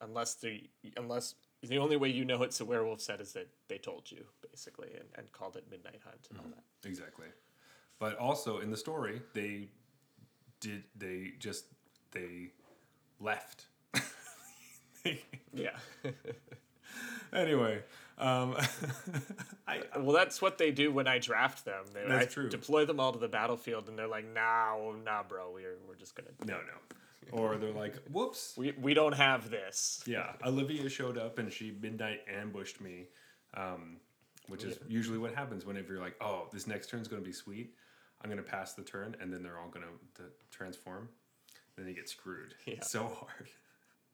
unless 0.00 0.34
the 0.34 0.68
unless 0.96 1.36
the 1.62 1.78
only 1.78 1.96
way 1.96 2.10
you 2.10 2.24
know 2.24 2.42
it's 2.42 2.60
a 2.60 2.64
werewolf 2.64 3.00
set 3.00 3.20
is 3.20 3.32
that 3.32 3.48
they 3.68 3.78
told 3.78 4.10
you 4.10 4.24
basically 4.50 4.88
and, 4.94 5.08
and 5.16 5.32
called 5.32 5.56
it 5.56 5.64
Midnight 5.70 6.00
Hunt 6.04 6.26
and 6.28 6.38
all 6.38 6.44
mm-hmm. 6.44 6.54
that. 6.82 6.88
Exactly. 6.88 7.28
But 7.98 8.18
also 8.18 8.58
in 8.58 8.70
the 8.70 8.76
story, 8.76 9.22
they 9.32 9.68
did 10.60 10.82
they 10.96 11.32
just 11.38 11.66
they 12.10 12.50
left. 13.20 13.66
Yeah. 15.54 15.76
anyway, 17.32 17.82
um, 18.18 18.56
I 19.66 19.82
Well, 19.98 20.12
that's 20.14 20.40
what 20.42 20.58
they 20.58 20.70
do 20.70 20.92
when 20.92 21.06
I 21.06 21.18
draft 21.18 21.64
them. 21.64 21.84
They, 21.92 22.04
That's 22.06 22.26
I 22.26 22.28
true. 22.28 22.48
deploy 22.48 22.84
them 22.84 23.00
all 23.00 23.12
to 23.12 23.18
the 23.18 23.28
battlefield, 23.28 23.88
and 23.88 23.98
they're 23.98 24.06
like, 24.08 24.26
"Nah, 24.32 24.76
nah, 25.04 25.22
bro, 25.22 25.50
we're 25.52 25.76
we're 25.88 25.94
just 25.94 26.14
gonna 26.14 26.30
no 26.44 26.58
no, 26.58 27.36
or 27.38 27.56
they're 27.56 27.72
like, 27.72 27.94
whoops. 28.10 28.54
we 28.56 28.72
we 28.80 28.94
don't 28.94 29.14
have 29.14 29.50
this." 29.50 30.02
Yeah, 30.06 30.32
Olivia 30.44 30.88
showed 30.88 31.18
up 31.18 31.38
and 31.38 31.52
she 31.52 31.76
midnight 31.80 32.20
ambushed 32.32 32.80
me, 32.80 33.06
um, 33.54 33.96
which 34.48 34.64
is 34.64 34.78
usually 34.88 35.18
what 35.18 35.34
happens 35.34 35.64
whenever 35.64 35.92
you're 35.94 36.02
like, 36.02 36.16
oh, 36.20 36.48
this 36.52 36.66
next 36.66 36.90
turn's 36.90 37.08
gonna 37.08 37.22
be 37.22 37.32
sweet. 37.32 37.74
I'm 38.22 38.30
gonna 38.30 38.42
pass 38.42 38.74
the 38.74 38.82
turn, 38.82 39.16
and 39.20 39.32
then 39.32 39.42
they're 39.42 39.58
all 39.58 39.68
gonna 39.68 39.86
transform. 40.50 41.08
Then 41.76 41.88
you 41.88 41.94
get 41.94 42.08
screwed 42.08 42.54
Yeah. 42.66 42.82
so 42.82 43.04
hard. 43.04 43.48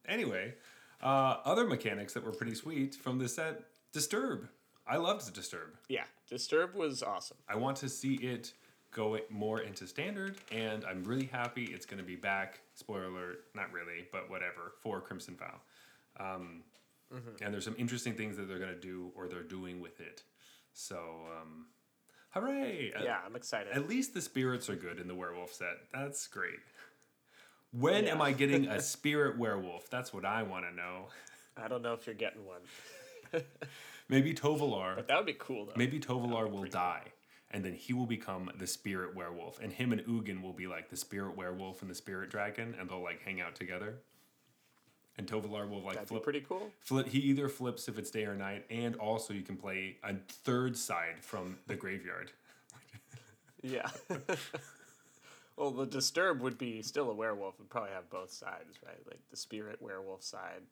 Anyway, 0.07 0.55
uh, 1.03 1.37
other 1.45 1.67
mechanics 1.67 2.13
that 2.15 2.25
were 2.25 2.33
pretty 2.33 2.55
sweet 2.55 2.95
from 2.95 3.19
the 3.19 3.29
set, 3.29 3.63
Disturb. 3.93 4.49
I 4.87 4.97
loved 4.97 5.33
Disturb. 5.35 5.77
Yeah, 5.89 6.05
Disturb 6.29 6.75
was 6.75 7.03
awesome. 7.03 7.37
I 7.49 7.57
want 7.57 7.77
to 7.79 7.89
see 7.89 8.15
it 8.15 8.53
go 8.91 9.19
more 9.29 9.61
into 9.61 9.87
standard, 9.87 10.37
and 10.51 10.85
I'm 10.85 11.05
really 11.05 11.27
happy 11.27 11.65
it's 11.67 11.85
going 11.87 11.99
to 11.99 12.07
be 12.07 12.17
back. 12.17 12.61
Spoiler 12.75 13.05
alert, 13.05 13.45
not 13.55 13.71
really, 13.73 14.07
but 14.11 14.31
whatever, 14.31 14.73
for 14.83 15.01
Crimson 15.01 15.37
Vow. 15.37 15.61
Um, 16.19 16.63
And 17.41 17.53
there's 17.53 17.65
some 17.65 17.77
interesting 17.79 18.15
things 18.15 18.37
that 18.37 18.49
they're 18.49 18.59
going 18.59 18.75
to 18.75 18.81
do 18.81 19.13
or 19.15 19.29
they're 19.29 19.43
doing 19.43 19.81
with 19.81 20.01
it. 20.01 20.23
So, 20.75 20.97
um, 21.41 21.67
hooray! 22.31 22.93
Yeah, 23.03 23.19
I'm 23.25 23.35
excited. 23.37 23.73
At 23.73 23.89
least 23.89 24.15
the 24.15 24.21
spirits 24.21 24.69
are 24.69 24.77
good 24.77 25.01
in 25.01 25.09
the 25.09 25.15
werewolf 25.15 25.53
set. 25.53 25.79
That's 25.93 26.27
great. 26.27 26.61
When 27.73 28.07
am 28.07 28.21
I 28.23 28.33
getting 28.33 28.67
a 28.67 28.81
spirit 28.95 29.39
werewolf? 29.39 29.91
That's 29.91 30.13
what 30.13 30.25
I 30.25 30.43
want 30.43 30.65
to 30.69 30.75
know. 30.75 31.07
I 31.57 31.69
don't 31.69 31.83
know 31.83 31.93
if 31.93 32.07
you're 32.07 32.15
getting 32.15 32.45
one, 32.47 32.61
Maybe 34.09 34.33
Tovalar. 34.33 34.97
but 34.97 35.09
that 35.09 35.17
would 35.17 35.27
be 35.27 35.37
cool 35.39 35.67
though. 35.67 35.73
Maybe 35.77 35.99
Tovalar 36.01 36.51
will 36.51 36.65
die, 36.65 37.03
and 37.51 37.65
then 37.65 37.75
he 37.75 37.93
will 37.93 38.07
become 38.07 38.51
the 38.59 38.67
spirit 38.67 39.15
werewolf, 39.15 39.61
and 39.61 39.73
him 39.73 39.93
and 39.93 40.01
Ugin 40.07 40.41
will 40.41 40.53
be 40.53 40.67
like 40.67 40.89
the 40.89 40.97
spirit 40.97 41.37
werewolf 41.37 41.83
and 41.83 41.91
the 41.91 41.95
spirit 41.95 42.31
dragon, 42.31 42.75
and 42.81 42.89
they'll 42.89 43.03
like 43.03 43.21
hang 43.23 43.41
out 43.41 43.55
together. 43.55 43.97
And 45.19 45.27
Tovalar 45.27 45.69
will 45.69 45.83
like 45.83 45.95
That'd 45.95 46.09
be 46.09 46.13
flip. 46.15 46.23
pretty 46.23 46.41
cool. 46.49 46.71
Flip. 46.79 47.09
He 47.09 47.19
either 47.19 47.49
flips 47.49 47.89
if 47.89 47.99
it's 47.99 48.11
day 48.11 48.25
or 48.25 48.37
night, 48.37 48.65
and 48.71 48.95
also 48.97 49.35
you 49.35 49.43
can 49.43 49.57
play 49.57 49.97
a 50.05 50.15
third 50.29 50.77
side 50.77 51.17
from 51.21 51.59
the 51.67 51.75
graveyard. 51.75 52.31
Yeah. 53.63 53.89
well, 55.59 55.71
the 55.71 55.87
Disturb 55.87 56.41
would 56.43 56.57
be 56.59 56.83
still 56.83 57.11
a 57.11 57.15
werewolf. 57.15 57.59
Would 57.59 57.69
probably 57.71 57.91
have 57.93 58.09
both 58.11 58.31
sides, 58.31 58.79
right? 58.85 58.99
Like 59.07 59.21
the 59.31 59.37
spirit 59.37 59.81
werewolf 59.83 60.23
side. 60.23 60.63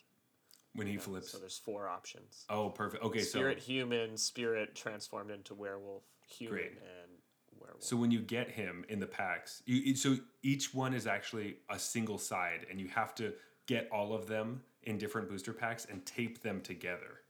When 0.74 0.86
he 0.86 0.98
flips. 0.98 1.30
So 1.30 1.38
there's 1.38 1.56
four 1.58 1.88
options. 1.88 2.44
oh, 2.50 2.68
perfect. 2.68 3.02
Okay, 3.02 3.20
so 3.20 3.38
Spirit 3.38 3.60
so 3.62 3.66
human, 3.66 4.16
spirit 4.18 4.74
transformed 4.74 5.30
into 5.30 5.54
werewolf, 5.54 6.02
human, 6.28 6.54
Great. 6.58 6.72
and 6.72 7.10
werewolf. 7.58 7.82
so 7.82 7.96
when 7.96 8.10
you 8.10 8.20
get 8.20 8.50
him 8.50 8.84
in 8.90 9.00
the 9.00 9.06
packs, 9.06 9.62
you- 9.64 9.96
so 9.96 10.16
each 10.42 10.74
one 10.74 10.92
is 10.92 11.06
actually 11.06 11.56
a 11.70 11.78
single 11.78 12.18
side, 12.18 12.66
and 12.70 12.78
you 12.78 12.88
have 12.88 13.14
to 13.14 13.32
get 13.66 13.88
all 13.90 14.12
of 14.12 14.26
them 14.26 14.62
in 14.82 14.98
different 14.98 15.30
booster 15.30 15.54
packs 15.54 15.86
and 15.86 16.04
tape 16.04 16.42
them 16.42 16.60
together, 16.60 17.20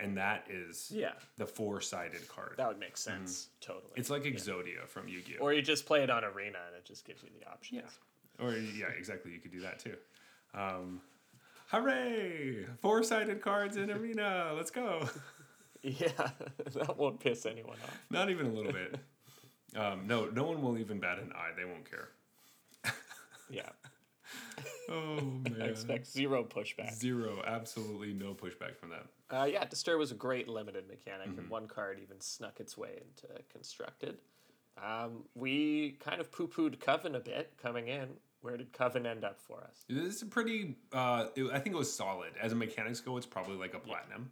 and 0.00 0.16
that 0.16 0.46
is 0.48 0.90
yeah, 0.94 1.12
the 1.36 1.46
four-sided 1.46 2.28
card. 2.28 2.54
that 2.56 2.68
would 2.68 2.78
make 2.78 2.96
sense. 2.96 3.48
Totally. 3.60 3.84
Mm-hmm. 3.90 4.00
It's 4.00 4.10
like 4.10 4.22
Exodia 4.22 4.86
from 4.86 5.08
Yu-Gi-Oh. 5.08 5.42
or 5.42 5.52
you 5.52 5.62
just 5.62 5.86
play 5.86 6.02
it 6.02 6.10
on 6.10 6.24
Arena 6.24 6.58
and 6.66 6.76
it 6.76 6.84
just 6.84 7.04
gives 7.04 7.22
you 7.22 7.30
the 7.38 7.48
options. 7.50 7.82
Yeah. 8.38 8.44
Or 8.46 8.52
yeah, 8.56 8.86
exactly. 8.96 9.32
You 9.32 9.38
could 9.40 9.50
do 9.52 9.60
that 9.60 9.78
too. 9.80 9.96
Um, 10.54 11.00
hooray! 11.68 12.64
Four-sided 12.80 13.42
cards 13.42 13.76
in 13.76 13.90
Arena. 13.90 14.52
Let's 14.56 14.70
go. 14.70 15.08
Yeah, 15.80 16.08
that 16.74 16.96
won't 16.98 17.20
piss 17.20 17.46
anyone 17.46 17.76
off. 17.84 17.96
Not 18.10 18.30
even 18.30 18.46
a 18.46 18.52
little 18.52 18.72
bit. 18.72 18.96
Um, 19.76 20.08
no, 20.08 20.24
no 20.26 20.42
one 20.42 20.60
will 20.60 20.76
even 20.76 20.98
bat 20.98 21.20
an 21.20 21.30
eye. 21.36 21.50
They 21.56 21.64
won't 21.64 21.88
care. 21.88 22.08
Yeah, 23.48 23.68
Oh 24.88 25.40
I 25.60 25.64
expect 25.64 26.06
zero 26.06 26.44
pushback. 26.44 26.94
Zero. 26.94 27.42
Absolutely 27.46 28.12
no 28.14 28.34
pushback 28.34 28.76
from 28.76 28.90
that. 28.90 29.06
Uh, 29.30 29.44
yeah, 29.44 29.64
Disturb 29.64 29.98
was 29.98 30.10
a 30.10 30.14
great 30.14 30.48
limited 30.48 30.88
mechanic, 30.88 31.28
Mm-hmm. 31.28 31.38
and 31.40 31.50
one 31.50 31.66
card 31.68 31.98
even 32.02 32.20
snuck 32.20 32.60
its 32.60 32.76
way 32.78 33.00
into 33.02 33.34
constructed. 33.52 34.18
Um, 34.82 35.24
we 35.34 35.96
kind 36.00 36.20
of 36.20 36.30
poo 36.32 36.46
pooed 36.48 36.78
Coven 36.80 37.14
a 37.14 37.20
bit 37.20 37.52
coming 37.60 37.88
in. 37.88 38.08
Where 38.40 38.56
did 38.56 38.72
Coven 38.72 39.04
end 39.04 39.24
up 39.24 39.40
for 39.40 39.64
us? 39.64 39.84
This 39.88 40.14
is 40.16 40.22
a 40.22 40.26
pretty. 40.26 40.76
Uh, 40.92 41.26
it- 41.34 41.50
I 41.52 41.58
think 41.58 41.74
it 41.74 41.78
was 41.78 41.92
solid 41.92 42.30
as 42.40 42.52
a 42.52 42.54
mechanics 42.54 43.00
go. 43.00 43.16
It's 43.16 43.26
probably 43.26 43.56
like 43.56 43.74
a 43.74 43.80
platinum. 43.80 44.30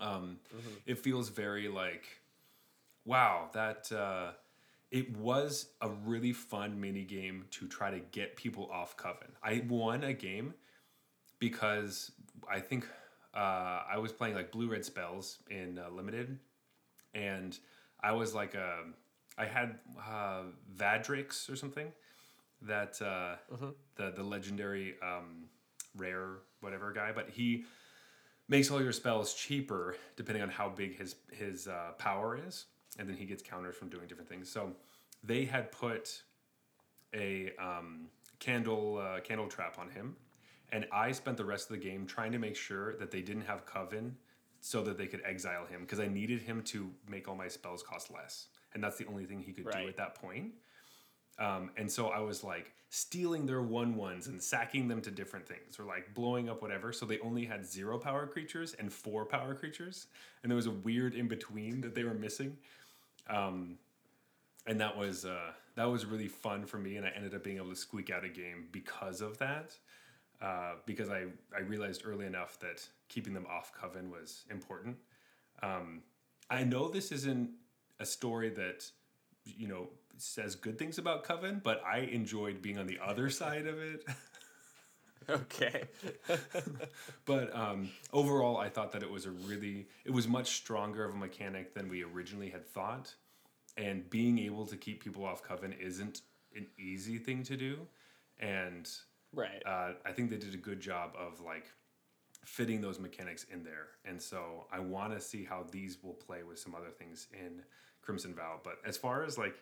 Um, 0.00 0.38
It 0.86 0.98
feels 0.98 1.28
very 1.28 1.68
like, 1.68 2.04
wow, 3.04 3.50
that 3.52 3.92
uh, 3.92 4.32
it 4.90 5.16
was 5.16 5.66
a 5.80 5.88
really 5.88 6.32
fun 6.32 6.80
mini 6.80 7.04
game 7.04 7.44
to 7.52 7.68
try 7.68 7.90
to 7.90 8.00
get 8.10 8.36
people 8.36 8.68
off 8.72 8.96
Coven. 8.96 9.28
I 9.42 9.64
won 9.68 10.02
a 10.04 10.12
game 10.12 10.54
because 11.38 12.10
I 12.50 12.60
think 12.60 12.86
uh, 13.34 13.82
I 13.88 13.98
was 13.98 14.12
playing 14.12 14.34
like 14.34 14.50
blue 14.50 14.70
red 14.70 14.84
spells 14.84 15.38
in 15.48 15.78
uh, 15.78 15.90
limited, 15.90 16.38
and 17.14 17.56
I 18.00 18.12
was 18.12 18.34
like 18.34 18.54
a, 18.54 18.84
I 19.38 19.46
had 19.46 19.78
uh, 19.98 20.42
Vadrix 20.76 21.50
or 21.50 21.56
something, 21.56 21.92
that 22.62 23.00
uh, 23.00 23.36
the 23.96 24.10
the 24.10 24.22
legendary 24.22 24.96
um, 25.02 25.44
rare 25.96 26.38
whatever 26.60 26.92
guy, 26.92 27.12
but 27.12 27.30
he 27.30 27.64
makes 28.48 28.70
all 28.70 28.82
your 28.82 28.92
spells 28.92 29.32
cheaper 29.34 29.94
depending 30.16 30.42
on 30.42 30.50
how 30.50 30.68
big 30.68 30.98
his 30.98 31.14
his 31.30 31.68
uh, 31.68 31.92
power 31.98 32.38
is, 32.46 32.66
and 33.00 33.08
then 33.08 33.16
he 33.16 33.24
gets 33.24 33.42
counters 33.42 33.74
from 33.74 33.88
doing 33.88 34.06
different 34.06 34.28
things. 34.28 34.48
So 34.48 34.72
they 35.24 35.44
had 35.46 35.72
put 35.72 36.22
a 37.14 37.50
um, 37.58 38.06
candle 38.38 38.98
uh, 38.98 39.20
candle 39.20 39.48
trap 39.48 39.78
on 39.78 39.88
him, 39.90 40.14
and 40.70 40.86
I 40.92 41.10
spent 41.12 41.36
the 41.36 41.44
rest 41.44 41.70
of 41.70 41.76
the 41.76 41.82
game 41.82 42.06
trying 42.06 42.30
to 42.32 42.38
make 42.38 42.54
sure 42.54 42.94
that 42.96 43.10
they 43.10 43.22
didn't 43.22 43.46
have 43.46 43.66
coven, 43.66 44.16
so 44.60 44.82
that 44.82 44.98
they 44.98 45.06
could 45.06 45.22
exile 45.24 45.64
him 45.66 45.80
because 45.80 45.98
I 45.98 46.06
needed 46.06 46.42
him 46.42 46.62
to 46.64 46.90
make 47.08 47.26
all 47.26 47.34
my 47.34 47.48
spells 47.48 47.82
cost 47.82 48.12
less, 48.12 48.48
and 48.74 48.84
that's 48.84 48.98
the 48.98 49.06
only 49.06 49.24
thing 49.24 49.40
he 49.40 49.52
could 49.52 49.66
Right. 49.66 49.82
do 49.82 49.88
at 49.88 49.96
that 49.96 50.14
point. 50.14 50.52
Um, 51.38 51.70
and 51.78 51.90
so 51.90 52.08
I 52.08 52.20
was 52.20 52.44
like 52.44 52.74
stealing 52.90 53.46
their 53.46 53.62
one 53.62 53.94
ones 53.94 54.26
and 54.26 54.42
sacking 54.42 54.88
them 54.88 55.00
to 55.00 55.10
different 55.10 55.46
things 55.48 55.78
or 55.78 55.84
like 55.84 56.12
blowing 56.12 56.50
up 56.50 56.60
whatever. 56.60 56.92
So 56.92 57.06
they 57.06 57.18
only 57.20 57.46
had 57.46 57.64
zero 57.64 57.96
power 57.98 58.26
creatures 58.26 58.74
and 58.74 58.92
four 58.92 59.24
power 59.24 59.54
creatures. 59.54 60.08
And 60.42 60.50
there 60.50 60.56
was 60.56 60.66
a 60.66 60.72
weird 60.72 61.14
in 61.14 61.28
between 61.28 61.80
that 61.80 61.94
they 61.94 62.04
were 62.04 62.12
missing. 62.14 62.58
Um, 63.30 63.78
and 64.66 64.80
that 64.80 64.96
was 64.96 65.24
uh, 65.24 65.52
that 65.76 65.84
was 65.84 66.04
really 66.04 66.28
fun 66.28 66.66
for 66.66 66.78
me. 66.78 66.96
And 66.96 67.06
I 67.06 67.10
ended 67.10 67.34
up 67.34 67.44
being 67.44 67.56
able 67.56 67.70
to 67.70 67.76
squeak 67.76 68.10
out 68.10 68.24
a 68.24 68.28
game 68.28 68.66
because 68.72 69.20
of 69.20 69.38
that. 69.38 69.76
Uh, 70.42 70.72
because 70.86 71.10
I, 71.10 71.24
I 71.54 71.60
realized 71.60 72.02
early 72.06 72.24
enough 72.24 72.58
that 72.60 72.86
keeping 73.08 73.34
them 73.34 73.46
off 73.50 73.72
Coven 73.78 74.10
was 74.10 74.44
important. 74.50 74.96
Um, 75.62 76.02
I 76.48 76.64
know 76.64 76.88
this 76.88 77.12
isn't 77.12 77.50
a 77.98 78.06
story 78.06 78.48
that 78.50 78.90
you 79.44 79.68
know 79.68 79.90
says 80.16 80.54
good 80.54 80.78
things 80.78 80.98
about 80.98 81.24
Coven, 81.24 81.60
but 81.62 81.82
I 81.84 81.98
enjoyed 82.00 82.62
being 82.62 82.78
on 82.78 82.86
the 82.86 82.98
other 83.04 83.28
side 83.42 83.66
of 83.66 83.78
it. 83.78 84.04
Okay. 85.28 85.84
but 87.24 87.54
um, 87.54 87.90
overall, 88.12 88.56
I 88.56 88.68
thought 88.68 88.92
that 88.92 89.02
it 89.02 89.10
was 89.10 89.26
a 89.26 89.30
really 89.30 89.86
it 90.04 90.10
was 90.10 90.26
much 90.26 90.56
stronger 90.56 91.04
of 91.04 91.14
a 91.14 91.18
mechanic 91.18 91.74
than 91.74 91.88
we 91.88 92.02
originally 92.02 92.48
had 92.48 92.66
thought, 92.66 93.14
and 93.76 94.08
being 94.10 94.38
able 94.38 94.66
to 94.66 94.76
keep 94.76 95.02
people 95.02 95.24
off 95.24 95.42
Coven 95.42 95.74
isn't 95.80 96.22
an 96.56 96.66
easy 96.78 97.18
thing 97.18 97.42
to 97.44 97.56
do, 97.56 97.86
and 98.38 98.88
right. 99.32 99.62
uh, 99.66 99.92
I 100.04 100.12
think 100.12 100.30
they 100.30 100.36
did 100.36 100.54
a 100.54 100.58
good 100.58 100.80
job 100.80 101.12
of 101.18 101.40
like 101.40 101.66
fitting 102.44 102.80
those 102.80 102.98
mechanics 102.98 103.46
in 103.52 103.62
there. 103.62 103.88
And 104.04 104.20
so 104.20 104.66
I 104.72 104.80
want 104.80 105.12
to 105.12 105.20
see 105.20 105.44
how 105.44 105.64
these 105.70 105.98
will 106.02 106.14
play 106.14 106.42
with 106.42 106.58
some 106.58 106.74
other 106.74 106.90
things 106.90 107.28
in 107.32 107.62
Crimson 108.02 108.34
Vow. 108.34 108.60
But 108.64 108.78
as 108.86 108.96
far 108.96 109.24
as 109.24 109.38
like 109.38 109.56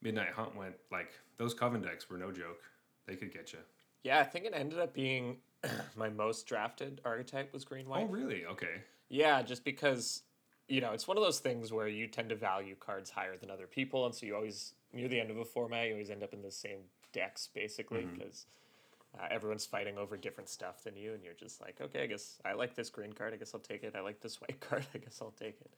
Midnight 0.00 0.30
Hunt 0.30 0.56
went, 0.56 0.74
like 0.90 1.10
those 1.36 1.54
Coven 1.54 1.82
decks 1.82 2.08
were 2.08 2.18
no 2.18 2.30
joke. 2.30 2.62
They 3.06 3.16
could 3.16 3.32
get 3.32 3.52
you. 3.52 3.58
Yeah, 4.02 4.18
I 4.18 4.24
think 4.24 4.44
it 4.44 4.52
ended 4.54 4.78
up 4.78 4.92
being 4.92 5.38
my 5.96 6.08
most 6.08 6.46
drafted 6.46 7.00
archetype 7.04 7.52
was 7.52 7.64
green 7.64 7.88
white. 7.88 8.06
Oh, 8.08 8.12
really? 8.12 8.44
Okay. 8.46 8.82
Yeah, 9.08 9.42
just 9.42 9.64
because 9.64 10.22
you 10.68 10.80
know 10.80 10.92
it's 10.92 11.06
one 11.06 11.16
of 11.16 11.22
those 11.22 11.38
things 11.38 11.72
where 11.72 11.88
you 11.88 12.06
tend 12.06 12.30
to 12.30 12.36
value 12.36 12.74
cards 12.78 13.10
higher 13.10 13.36
than 13.36 13.50
other 13.50 13.66
people, 13.66 14.06
and 14.06 14.14
so 14.14 14.26
you 14.26 14.34
always 14.34 14.74
near 14.92 15.08
the 15.08 15.20
end 15.20 15.30
of 15.30 15.38
a 15.38 15.44
format 15.44 15.86
you 15.86 15.92
always 15.92 16.10
end 16.10 16.22
up 16.22 16.32
in 16.32 16.42
the 16.42 16.50
same 16.50 16.78
decks 17.12 17.48
basically 17.54 18.06
because 18.14 18.46
uh, 19.18 19.26
everyone's 19.30 19.66
fighting 19.66 19.98
over 19.98 20.16
different 20.16 20.48
stuff 20.48 20.82
than 20.82 20.96
you, 20.96 21.12
and 21.12 21.22
you're 21.22 21.34
just 21.34 21.60
like, 21.60 21.80
okay, 21.80 22.02
I 22.02 22.06
guess 22.06 22.40
I 22.44 22.54
like 22.54 22.74
this 22.74 22.90
green 22.90 23.12
card. 23.12 23.34
I 23.34 23.36
guess 23.36 23.52
I'll 23.54 23.60
take 23.60 23.82
it. 23.82 23.94
I 23.96 24.00
like 24.00 24.20
this 24.20 24.40
white 24.40 24.60
card. 24.60 24.86
I 24.94 24.98
guess 24.98 25.18
I'll 25.20 25.34
take 25.38 25.60
it. 25.60 25.70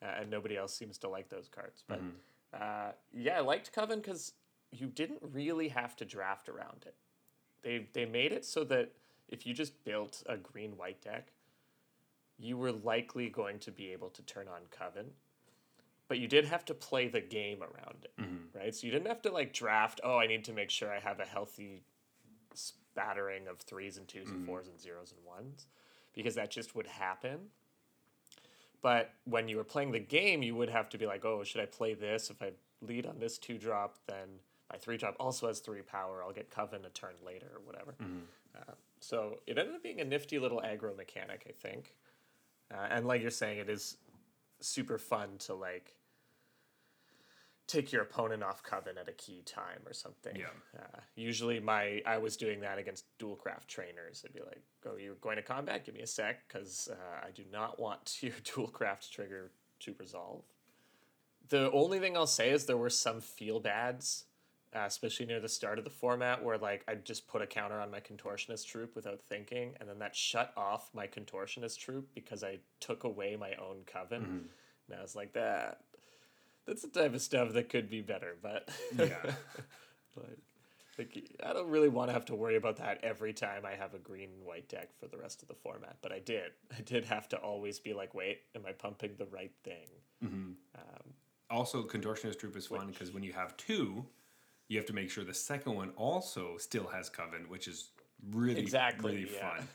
Uh, 0.00 0.20
and 0.20 0.30
nobody 0.30 0.56
else 0.56 0.72
seems 0.72 0.96
to 0.98 1.08
like 1.08 1.28
those 1.28 1.48
cards, 1.48 1.82
but 1.88 2.00
uh, 2.54 2.92
yeah, 3.12 3.38
I 3.38 3.40
liked 3.40 3.72
Coven 3.72 3.98
because 3.98 4.32
you 4.70 4.86
didn't 4.86 5.18
really 5.32 5.68
have 5.68 5.96
to 5.96 6.04
draft 6.04 6.48
around 6.48 6.84
it. 6.86 6.94
They 7.62 7.86
they 7.92 8.04
made 8.04 8.32
it 8.32 8.44
so 8.44 8.64
that 8.64 8.92
if 9.28 9.46
you 9.46 9.52
just 9.52 9.84
built 9.84 10.22
a 10.26 10.36
green 10.36 10.76
white 10.76 11.00
deck, 11.02 11.32
you 12.38 12.56
were 12.56 12.72
likely 12.72 13.28
going 13.28 13.58
to 13.60 13.70
be 13.70 13.92
able 13.92 14.10
to 14.10 14.22
turn 14.22 14.46
on 14.48 14.62
Coven, 14.70 15.10
but 16.06 16.18
you 16.18 16.28
did 16.28 16.46
have 16.46 16.64
to 16.66 16.74
play 16.74 17.08
the 17.08 17.20
game 17.20 17.62
around 17.62 18.04
it, 18.04 18.12
mm-hmm. 18.20 18.58
right? 18.58 18.74
So 18.74 18.86
you 18.86 18.92
didn't 18.92 19.08
have 19.08 19.22
to 19.22 19.32
like 19.32 19.52
draft. 19.52 20.00
Oh, 20.02 20.18
I 20.18 20.26
need 20.26 20.44
to 20.44 20.52
make 20.52 20.70
sure 20.70 20.92
I 20.92 21.00
have 21.00 21.20
a 21.20 21.24
healthy 21.24 21.82
spattering 22.54 23.46
of 23.48 23.58
threes 23.58 23.98
and 23.98 24.06
2s 24.06 24.26
and 24.26 24.26
mm-hmm. 24.26 24.46
fours 24.46 24.68
and 24.68 24.80
zeros 24.80 25.12
and 25.12 25.24
ones, 25.26 25.66
because 26.14 26.34
that 26.36 26.50
just 26.50 26.74
would 26.74 26.86
happen. 26.86 27.38
But 28.80 29.12
when 29.24 29.48
you 29.48 29.56
were 29.56 29.64
playing 29.64 29.90
the 29.90 29.98
game, 29.98 30.42
you 30.42 30.54
would 30.54 30.70
have 30.70 30.88
to 30.90 30.98
be 30.98 31.06
like, 31.06 31.24
oh, 31.24 31.42
should 31.42 31.60
I 31.60 31.66
play 31.66 31.94
this? 31.94 32.30
If 32.30 32.40
I 32.40 32.52
lead 32.80 33.06
on 33.06 33.18
this 33.18 33.36
two 33.36 33.58
drop, 33.58 33.96
then 34.06 34.28
my 34.70 34.78
three 34.78 34.96
drop 34.96 35.16
also 35.18 35.46
has 35.48 35.60
three 35.60 35.82
power. 35.82 36.22
I'll 36.22 36.32
get 36.32 36.50
Coven 36.50 36.84
a 36.84 36.90
turn 36.90 37.14
later 37.24 37.46
or 37.54 37.60
whatever. 37.64 37.94
Uh, 38.56 38.72
so 39.00 39.38
it 39.46 39.58
ended 39.58 39.74
up 39.74 39.82
being 39.82 40.00
a 40.00 40.04
nifty 40.04 40.38
little 40.38 40.60
aggro 40.60 40.96
mechanic, 40.96 41.46
I 41.48 41.52
think. 41.52 41.94
Uh, 42.72 42.86
and 42.90 43.06
like 43.06 43.22
you're 43.22 43.30
saying, 43.30 43.58
it 43.58 43.70
is 43.70 43.96
super 44.60 44.98
fun 44.98 45.38
to 45.38 45.54
like 45.54 45.94
take 47.66 47.92
your 47.92 48.02
opponent 48.02 48.42
off 48.42 48.62
coven 48.62 48.98
at 48.98 49.08
a 49.08 49.12
key 49.12 49.42
time 49.44 49.80
or 49.86 49.92
something. 49.92 50.34
Yeah. 50.34 50.46
Uh, 50.76 51.00
usually, 51.14 51.60
my 51.60 52.02
I 52.04 52.18
was 52.18 52.36
doing 52.36 52.60
that 52.60 52.78
against 52.78 53.04
Duelcraft 53.18 53.68
trainers. 53.68 54.24
I'd 54.24 54.34
be 54.34 54.40
like, 54.40 54.62
"Oh, 54.86 54.96
you're 54.96 55.14
going 55.16 55.36
to 55.36 55.42
combat? 55.42 55.84
Give 55.84 55.94
me 55.94 56.00
a 56.00 56.06
sec, 56.06 56.48
because 56.48 56.88
uh, 56.90 57.26
I 57.26 57.30
do 57.30 57.44
not 57.52 57.78
want 57.78 58.18
your 58.22 58.32
Duelcraft 58.32 59.10
trigger 59.10 59.50
to 59.80 59.94
resolve." 59.98 60.42
The 61.48 61.70
only 61.72 61.98
thing 61.98 62.16
I'll 62.16 62.26
say 62.26 62.50
is 62.50 62.66
there 62.66 62.76
were 62.76 62.90
some 62.90 63.20
feel 63.20 63.60
bads, 63.60 64.24
uh, 64.74 64.80
especially 64.86 65.26
near 65.26 65.40
the 65.40 65.48
start 65.48 65.78
of 65.78 65.84
the 65.84 65.90
format, 65.90 66.42
where 66.42 66.58
like 66.58 66.84
I 66.88 66.94
just 66.94 67.26
put 67.28 67.42
a 67.42 67.46
counter 67.46 67.80
on 67.80 67.90
my 67.90 68.00
Contortionist 68.00 68.66
Troupe 68.66 68.94
without 68.94 69.20
thinking, 69.20 69.74
and 69.80 69.88
then 69.88 69.98
that 70.00 70.14
shut 70.14 70.52
off 70.56 70.90
my 70.94 71.06
Contortionist 71.06 71.78
Troupe 71.78 72.08
because 72.14 72.44
I 72.44 72.58
took 72.80 73.04
away 73.04 73.36
my 73.36 73.52
own 73.54 73.78
coven. 73.86 74.22
Mm-hmm. 74.22 74.90
And 74.90 74.98
I 74.98 75.02
was 75.02 75.14
like, 75.14 75.32
that 75.34 75.80
that's 76.66 76.82
the 76.82 76.88
type 76.88 77.14
of 77.14 77.22
stuff 77.22 77.52
that 77.54 77.70
could 77.70 77.88
be 77.88 78.02
better, 78.02 78.36
but 78.42 78.68
Yeah. 78.96 79.16
but 80.14 80.38
like 80.98 81.30
I 81.42 81.52
don't 81.52 81.70
really 81.70 81.88
want 81.88 82.08
to 82.10 82.12
have 82.12 82.26
to 82.26 82.34
worry 82.34 82.56
about 82.56 82.76
that 82.76 82.98
every 83.02 83.32
time 83.32 83.64
I 83.64 83.74
have 83.74 83.94
a 83.94 83.98
green 83.98 84.30
and 84.36 84.44
white 84.44 84.68
deck 84.68 84.90
for 84.98 85.06
the 85.06 85.16
rest 85.16 85.42
of 85.42 85.48
the 85.48 85.54
format. 85.54 85.96
But 86.02 86.12
I 86.12 86.18
did. 86.18 86.52
I 86.76 86.82
did 86.82 87.04
have 87.06 87.28
to 87.30 87.36
always 87.36 87.78
be 87.78 87.94
like, 87.94 88.14
wait, 88.14 88.40
am 88.54 88.62
I 88.66 88.72
pumping 88.72 89.12
the 89.16 89.26
right 89.26 89.52
thing? 89.64 89.88
Mm-hmm. 90.22 90.50
Um, 90.74 91.14
also, 91.50 91.82
Contortionist 91.82 92.40
Troupe 92.40 92.56
is 92.56 92.66
fun 92.66 92.88
because 92.88 93.10
when 93.12 93.22
you 93.22 93.32
have 93.32 93.56
two, 93.56 94.04
you 94.68 94.76
have 94.76 94.86
to 94.86 94.92
make 94.92 95.10
sure 95.10 95.24
the 95.24 95.34
second 95.34 95.74
one 95.74 95.90
also 95.96 96.56
still 96.58 96.86
has 96.88 97.08
Coven, 97.08 97.48
which 97.48 97.66
is 97.66 97.90
really, 98.30 98.60
Exactly, 98.60 99.16
really 99.16 99.30
yeah. 99.34 99.56
fun. 99.56 99.68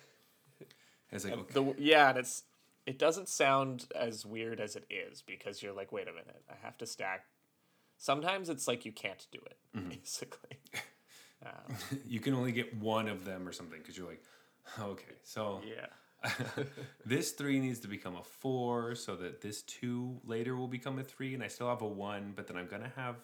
It's 1.12 1.26
like, 1.26 1.34
okay, 1.34 1.54
The 1.54 1.76
yeah, 1.78 2.10
and 2.10 2.18
it's 2.20 2.44
it 2.86 2.98
doesn't 3.00 3.30
sound 3.30 3.86
as 3.96 4.26
weird 4.26 4.60
as 4.60 4.76
it 4.76 4.86
is 4.90 5.22
because 5.22 5.62
you're 5.62 5.74
like, 5.74 5.92
wait 5.92 6.08
a 6.08 6.12
minute, 6.12 6.44
I 6.50 6.56
have 6.64 6.78
to 6.80 6.86
stack. 6.86 7.26
Sometimes 7.98 8.50
it's 8.50 8.68
like 8.68 8.84
you 8.86 8.92
can't 8.92 9.26
do 9.32 9.40
it, 9.46 9.90
basically. 9.90 10.58
Um, 11.46 11.76
you 12.08 12.22
can 12.22 12.34
only 12.34 12.54
get 12.54 12.74
one 12.78 13.10
of 13.10 13.26
them 13.26 13.46
or 13.46 13.52
something 13.52 13.78
because 13.80 13.98
you're 13.98 14.08
like, 14.08 14.24
okay, 14.80 15.16
so 15.24 15.60
yeah. 15.68 15.88
this 17.06 17.32
three 17.32 17.60
needs 17.60 17.80
to 17.80 17.90
become 17.90 18.16
a 18.16 18.24
four 18.24 18.96
so 18.96 19.18
that 19.18 19.42
this 19.42 19.62
two 19.64 20.22
later 20.26 20.56
will 20.56 20.70
become 20.70 21.00
a 21.00 21.04
three, 21.04 21.34
and 21.34 21.44
I 21.44 21.50
still 21.50 21.68
have 21.68 21.82
a 21.82 21.88
one, 21.88 22.32
but 22.34 22.48
then 22.48 22.56
I'm 22.56 22.68
gonna 22.68 22.94
have, 22.96 23.16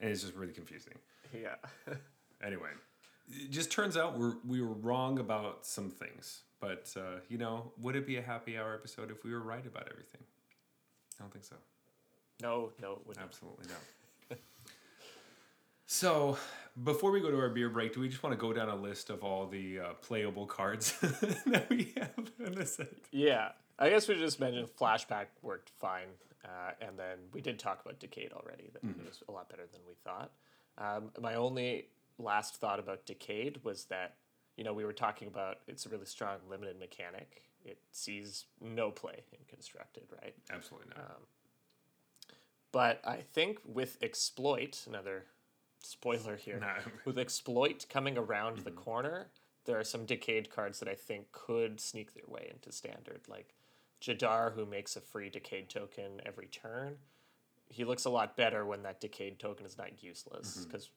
and 0.00 0.10
it's 0.10 0.22
just 0.22 0.34
really 0.34 0.52
confusing. 0.52 0.94
Yeah. 1.34 1.56
Anyway, 2.42 2.70
it 3.30 3.50
just 3.50 3.70
turns 3.70 3.98
out 3.98 4.18
we're 4.18 4.36
we 4.48 4.62
were 4.62 4.72
wrong 4.72 5.18
about 5.18 5.66
some 5.66 5.90
things, 5.90 6.40
but 6.58 6.90
uh, 6.96 7.20
you 7.28 7.36
know, 7.36 7.70
would 7.78 7.96
it 7.96 8.06
be 8.06 8.16
a 8.16 8.22
happy 8.22 8.56
hour 8.56 8.72
episode 8.72 9.10
if 9.10 9.22
we 9.24 9.30
were 9.30 9.42
right 9.42 9.66
about 9.66 9.86
everything? 9.90 10.22
I 11.18 11.22
don't 11.24 11.30
think 11.30 11.44
so. 11.44 11.56
no, 12.40 12.70
no, 12.80 12.92
it 12.92 13.06
wouldn't. 13.06 13.22
Absolutely 13.22 13.66
not. 13.68 14.38
so, 15.86 16.38
before 16.82 17.10
we 17.10 17.20
go 17.20 17.30
to 17.30 17.38
our 17.38 17.50
beer 17.50 17.68
break, 17.68 17.92
do 17.92 18.00
we 18.00 18.08
just 18.08 18.22
want 18.22 18.32
to 18.34 18.40
go 18.40 18.54
down 18.54 18.70
a 18.70 18.76
list 18.76 19.10
of 19.10 19.22
all 19.22 19.46
the 19.46 19.80
uh, 19.80 19.84
playable 20.00 20.46
cards 20.46 20.98
that 21.46 21.66
we 21.68 21.92
have 21.98 22.30
in 22.42 22.54
the 22.54 22.64
set? 22.64 22.88
Yeah, 23.10 23.50
I 23.78 23.90
guess 23.90 24.08
we 24.08 24.14
just 24.14 24.40
mentioned 24.40 24.68
flashback 24.80 25.26
worked 25.42 25.68
fine, 25.78 26.06
uh, 26.44 26.72
and 26.80 26.98
then 26.98 27.18
we 27.32 27.40
did 27.40 27.58
talk 27.58 27.80
about 27.84 27.98
Decayed 27.98 28.32
already. 28.32 28.70
That 28.72 28.82
it 28.84 29.06
was 29.06 29.22
a 29.28 29.32
lot 29.32 29.48
better 29.48 29.64
than 29.70 29.80
we 29.86 29.94
thought. 30.04 30.30
Um, 30.78 31.10
my 31.20 31.34
only 31.34 31.88
last 32.18 32.56
thought 32.56 32.78
about 32.78 33.04
Decayed 33.06 33.60
was 33.64 33.84
that 33.86 34.16
you 34.56 34.64
know 34.64 34.72
we 34.72 34.84
were 34.84 34.92
talking 34.92 35.28
about 35.28 35.58
it's 35.68 35.86
a 35.86 35.88
really 35.88 36.06
strong 36.06 36.36
limited 36.48 36.78
mechanic. 36.78 37.42
It 37.64 37.78
sees 37.92 38.46
no 38.60 38.90
play 38.90 39.22
in 39.32 39.38
constructed, 39.48 40.04
right? 40.22 40.34
Absolutely 40.50 40.88
not. 40.96 41.20
But 42.72 43.00
I 43.04 43.16
think 43.32 43.58
with 43.64 43.98
exploit, 44.00 44.84
another 44.86 45.24
spoiler 45.82 46.36
here, 46.36 46.58
No. 46.60 46.72
with 47.04 47.18
exploit 47.18 47.86
coming 47.90 48.16
around 48.16 48.58
the 48.58 48.70
corner, 48.70 49.26
there 49.64 49.78
are 49.78 49.84
some 49.84 50.06
decayed 50.06 50.50
cards 50.50 50.78
that 50.78 50.88
I 50.88 50.94
think 50.94 51.32
could 51.32 51.80
sneak 51.80 52.14
their 52.14 52.24
way 52.28 52.48
into 52.50 52.72
standard, 52.72 53.22
like 53.28 53.54
Jadar, 54.00 54.54
who 54.54 54.64
makes 54.66 54.96
a 54.96 55.00
free 55.00 55.28
decayed 55.28 55.68
token 55.68 56.20
every 56.24 56.46
turn. 56.46 56.96
He 57.68 57.84
looks 57.84 58.04
a 58.04 58.10
lot 58.10 58.36
better 58.36 58.64
when 58.64 58.82
that 58.82 59.00
decayed 59.00 59.38
token 59.38 59.66
is 59.66 59.78
not 59.78 60.02
useless 60.02 60.64
because 60.64 60.90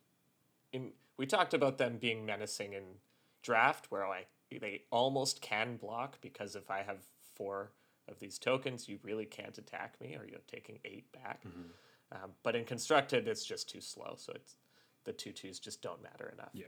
in 0.71 0.91
we 1.17 1.25
talked 1.25 1.53
about 1.53 1.77
them 1.77 1.97
being 1.97 2.25
menacing 2.25 2.73
in 2.73 2.83
draft, 3.43 3.91
where 3.91 4.05
I 4.05 4.25
they 4.49 4.83
almost 4.91 5.41
can 5.41 5.77
block 5.77 6.19
because 6.21 6.55
if 6.55 6.69
I 6.71 6.81
have 6.83 6.97
four 7.35 7.71
of 8.07 8.19
these 8.19 8.37
tokens, 8.37 8.87
you 8.87 8.99
really 9.03 9.25
can't 9.25 9.57
attack 9.57 9.95
me, 10.01 10.15
or 10.15 10.25
you're 10.27 10.39
taking 10.47 10.79
eight 10.85 11.11
back. 11.11 11.41
Um, 12.11 12.31
but 12.43 12.55
in 12.55 12.65
constructed, 12.65 13.27
it's 13.27 13.45
just 13.45 13.69
too 13.69 13.81
slow, 13.81 14.13
so 14.17 14.33
it's 14.35 14.55
the 15.03 15.13
two 15.13 15.31
twos 15.31 15.59
just 15.59 15.81
don't 15.81 16.01
matter 16.01 16.31
enough. 16.33 16.51
Yeah. 16.53 16.65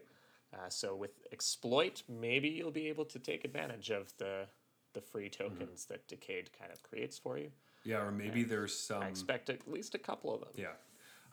Uh, 0.54 0.70
so 0.70 0.96
with 0.96 1.12
exploit, 1.32 2.04
maybe 2.08 2.50
you'll 2.50 2.72
be 2.72 2.88
able 2.88 3.06
to 3.06 3.20
take 3.20 3.46
advantage 3.46 3.90
of 3.90 4.14
the 4.18 4.46
the 4.96 5.02
free 5.02 5.30
tokens 5.30 5.86
that 5.86 6.08
Decayed 6.08 6.50
kind 6.58 6.72
of 6.72 6.82
creates 6.82 7.20
for 7.20 7.38
you. 7.38 7.52
Yeah, 7.84 7.98
or 8.02 8.12
maybe 8.12 8.44
there's 8.44 8.76
some. 8.76 9.04
I 9.04 9.08
expect 9.08 9.50
at 9.52 9.72
least 9.72 9.94
a 9.94 10.00
couple 10.00 10.34
of 10.34 10.40
them. 10.40 10.50
Yeah. 10.56 10.70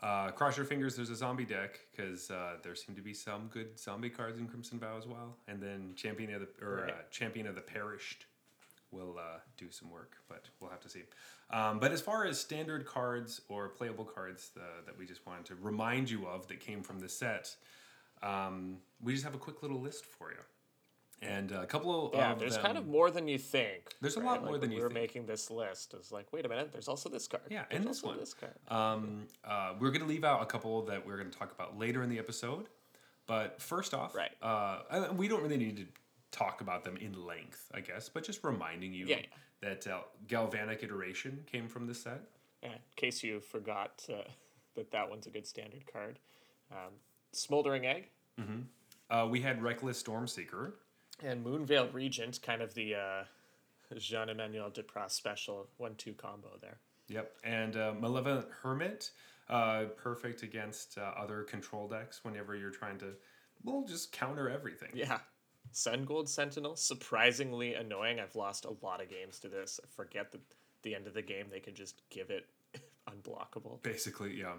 Uh, 0.06 0.30
cross 0.32 0.56
your 0.56 0.66
fingers. 0.66 0.96
There's 0.96 1.10
a 1.10 1.16
zombie 1.16 1.44
deck 1.44 1.78
because 1.90 2.30
uh, 2.30 2.56
there 2.62 2.74
seem 2.74 2.94
to 2.96 3.00
be 3.02 3.14
some 3.14 3.46
good 3.52 3.78
zombie 3.78 4.10
cards 4.10 4.38
in 4.38 4.48
Crimson 4.48 4.78
Vow 4.80 4.98
as 4.98 5.06
well. 5.06 5.36
And 5.48 5.62
then 5.62 5.92
champion 5.96 6.34
of 6.34 6.40
the 6.42 6.48
or 6.66 6.82
Right. 6.82 6.90
uh, 6.90 6.94
champion 7.10 7.46
of 7.46 7.54
the 7.54 7.60
perished 7.62 8.26
will 8.90 9.16
uh, 9.18 9.38
do 9.56 9.70
some 9.70 9.90
work, 9.90 10.16
but 10.28 10.44
we'll 10.60 10.70
have 10.70 10.80
to 10.80 10.88
see. 10.88 11.04
Um, 11.50 11.78
but 11.78 11.92
as 11.92 12.00
far 12.02 12.26
as 12.26 12.38
standard 12.38 12.84
cards 12.84 13.40
or 13.48 13.68
playable 13.68 14.04
cards 14.04 14.50
uh, 14.58 14.60
that 14.84 14.98
we 14.98 15.06
just 15.06 15.24
wanted 15.26 15.46
to 15.46 15.54
remind 15.62 16.10
you 16.10 16.26
of 16.26 16.46
that 16.48 16.60
came 16.60 16.82
from 16.82 16.98
the 16.98 17.08
set, 17.08 17.54
um, 18.22 18.76
we 19.02 19.12
just 19.12 19.24
have 19.24 19.34
a 19.34 19.38
quick 19.38 19.62
little 19.62 19.80
list 19.80 20.04
for 20.04 20.30
you. 20.32 20.38
And 21.22 21.52
a 21.52 21.66
couple 21.66 22.08
of 22.08 22.14
Yeah, 22.14 22.34
there's 22.34 22.54
them- 22.54 22.62
kind 22.64 22.76
of 22.78 22.86
more 22.88 23.10
than 23.10 23.28
you 23.28 23.38
think. 23.38 23.94
There's 24.00 24.16
a 24.16 24.20
lot 24.20 24.44
more 24.44 24.58
than 24.58 24.70
you 24.72 24.78
we 24.78 24.82
were 24.82 24.88
think. 24.88 25.00
making 25.00 25.26
this 25.26 25.50
list. 25.50 25.94
It's 25.94 26.10
like, 26.10 26.32
wait 26.32 26.44
a 26.44 26.48
minute, 26.48 26.72
there's 26.72 26.88
also 26.88 27.08
this 27.08 27.28
card. 27.28 27.44
Yeah, 27.48 27.64
There's 27.70 27.80
and 27.80 27.88
this 27.88 27.98
also 28.02 28.08
one. 28.08 28.18
This 28.18 28.34
card. 28.34 28.52
Um, 28.68 29.26
uh, 29.44 29.74
we're 29.78 29.90
going 29.90 30.00
to 30.02 30.06
leave 30.08 30.24
out 30.24 30.42
a 30.42 30.46
couple 30.46 30.82
that 30.86 31.06
we're 31.06 31.16
going 31.16 31.30
to 31.30 31.38
talk 31.38 31.52
about 31.52 31.78
later 31.78 32.02
in 32.02 32.10
the 32.10 32.18
episode. 32.18 32.66
But 33.26 33.60
first 33.62 33.94
off, 33.94 34.14
Right. 34.16 34.32
uh, 34.42 35.12
we 35.16 35.28
don't 35.28 35.42
really 35.42 35.56
need 35.56 35.76
to 35.76 35.86
talk 36.32 36.60
about 36.60 36.82
them 36.82 36.96
in 36.96 37.12
length, 37.24 37.70
I 37.72 37.80
guess, 37.80 38.08
but 38.08 38.24
just 38.24 38.42
reminding 38.42 38.92
you 38.92 39.06
Yeah, 39.06 39.20
that 39.60 39.86
uh, 39.86 40.00
Galvanic 40.26 40.82
Iteration 40.82 41.44
came 41.46 41.68
from 41.68 41.86
this 41.86 42.02
set. 42.02 42.20
Yeah, 42.64 42.72
in 42.72 42.78
case 42.96 43.22
you 43.22 43.38
forgot 43.40 44.04
uh, 44.12 44.22
that 44.74 44.90
that 44.90 45.08
one's 45.08 45.26
a 45.28 45.30
good 45.30 45.46
standard 45.46 45.84
card. 45.92 46.18
Um, 46.72 46.94
Smoldering 47.32 47.86
Egg 47.86 48.08
Uh, 49.10 49.28
we 49.30 49.40
had 49.40 49.62
Reckless 49.62 50.02
Stormseeker. 50.02 50.72
And 51.22 51.44
Moonveil 51.44 51.90
Regent, 51.92 52.40
kind 52.42 52.62
of 52.62 52.74
the 52.74 52.96
uh, 52.96 53.24
Jean 53.98 54.28
Emmanuel 54.28 54.70
Depraz 54.70 55.12
special 55.12 55.68
one-two 55.76 56.14
combo 56.14 56.50
there. 56.60 56.78
Yep. 57.08 57.32
And 57.44 57.76
uh, 57.76 57.94
Malevolent 57.98 58.48
Hermit, 58.62 59.10
uh, 59.48 59.84
perfect 59.96 60.42
against 60.42 60.98
uh, 60.98 61.12
other 61.18 61.42
control 61.42 61.88
decks 61.88 62.20
whenever 62.24 62.56
you're 62.56 62.70
trying 62.70 62.98
to, 62.98 63.12
well, 63.62 63.84
just 63.86 64.12
counter 64.12 64.48
everything. 64.48 64.90
Yeah. 64.94 65.18
Sungold 65.72 66.28
Sentinel, 66.28 66.76
surprisingly 66.76 67.74
annoying. 67.74 68.18
I've 68.20 68.34
lost 68.34 68.64
a 68.64 68.74
lot 68.84 69.00
of 69.00 69.08
games 69.08 69.38
to 69.40 69.48
this. 69.48 69.78
I 69.82 69.86
forget 69.94 70.32
that 70.32 70.40
the 70.82 70.94
end 70.94 71.06
of 71.06 71.14
the 71.14 71.22
game 71.22 71.46
they 71.50 71.60
can 71.60 71.74
just 71.74 72.02
give 72.10 72.30
it 72.30 72.46
unblockable. 73.08 73.82
Basically, 73.82 74.38
yeah. 74.38 74.54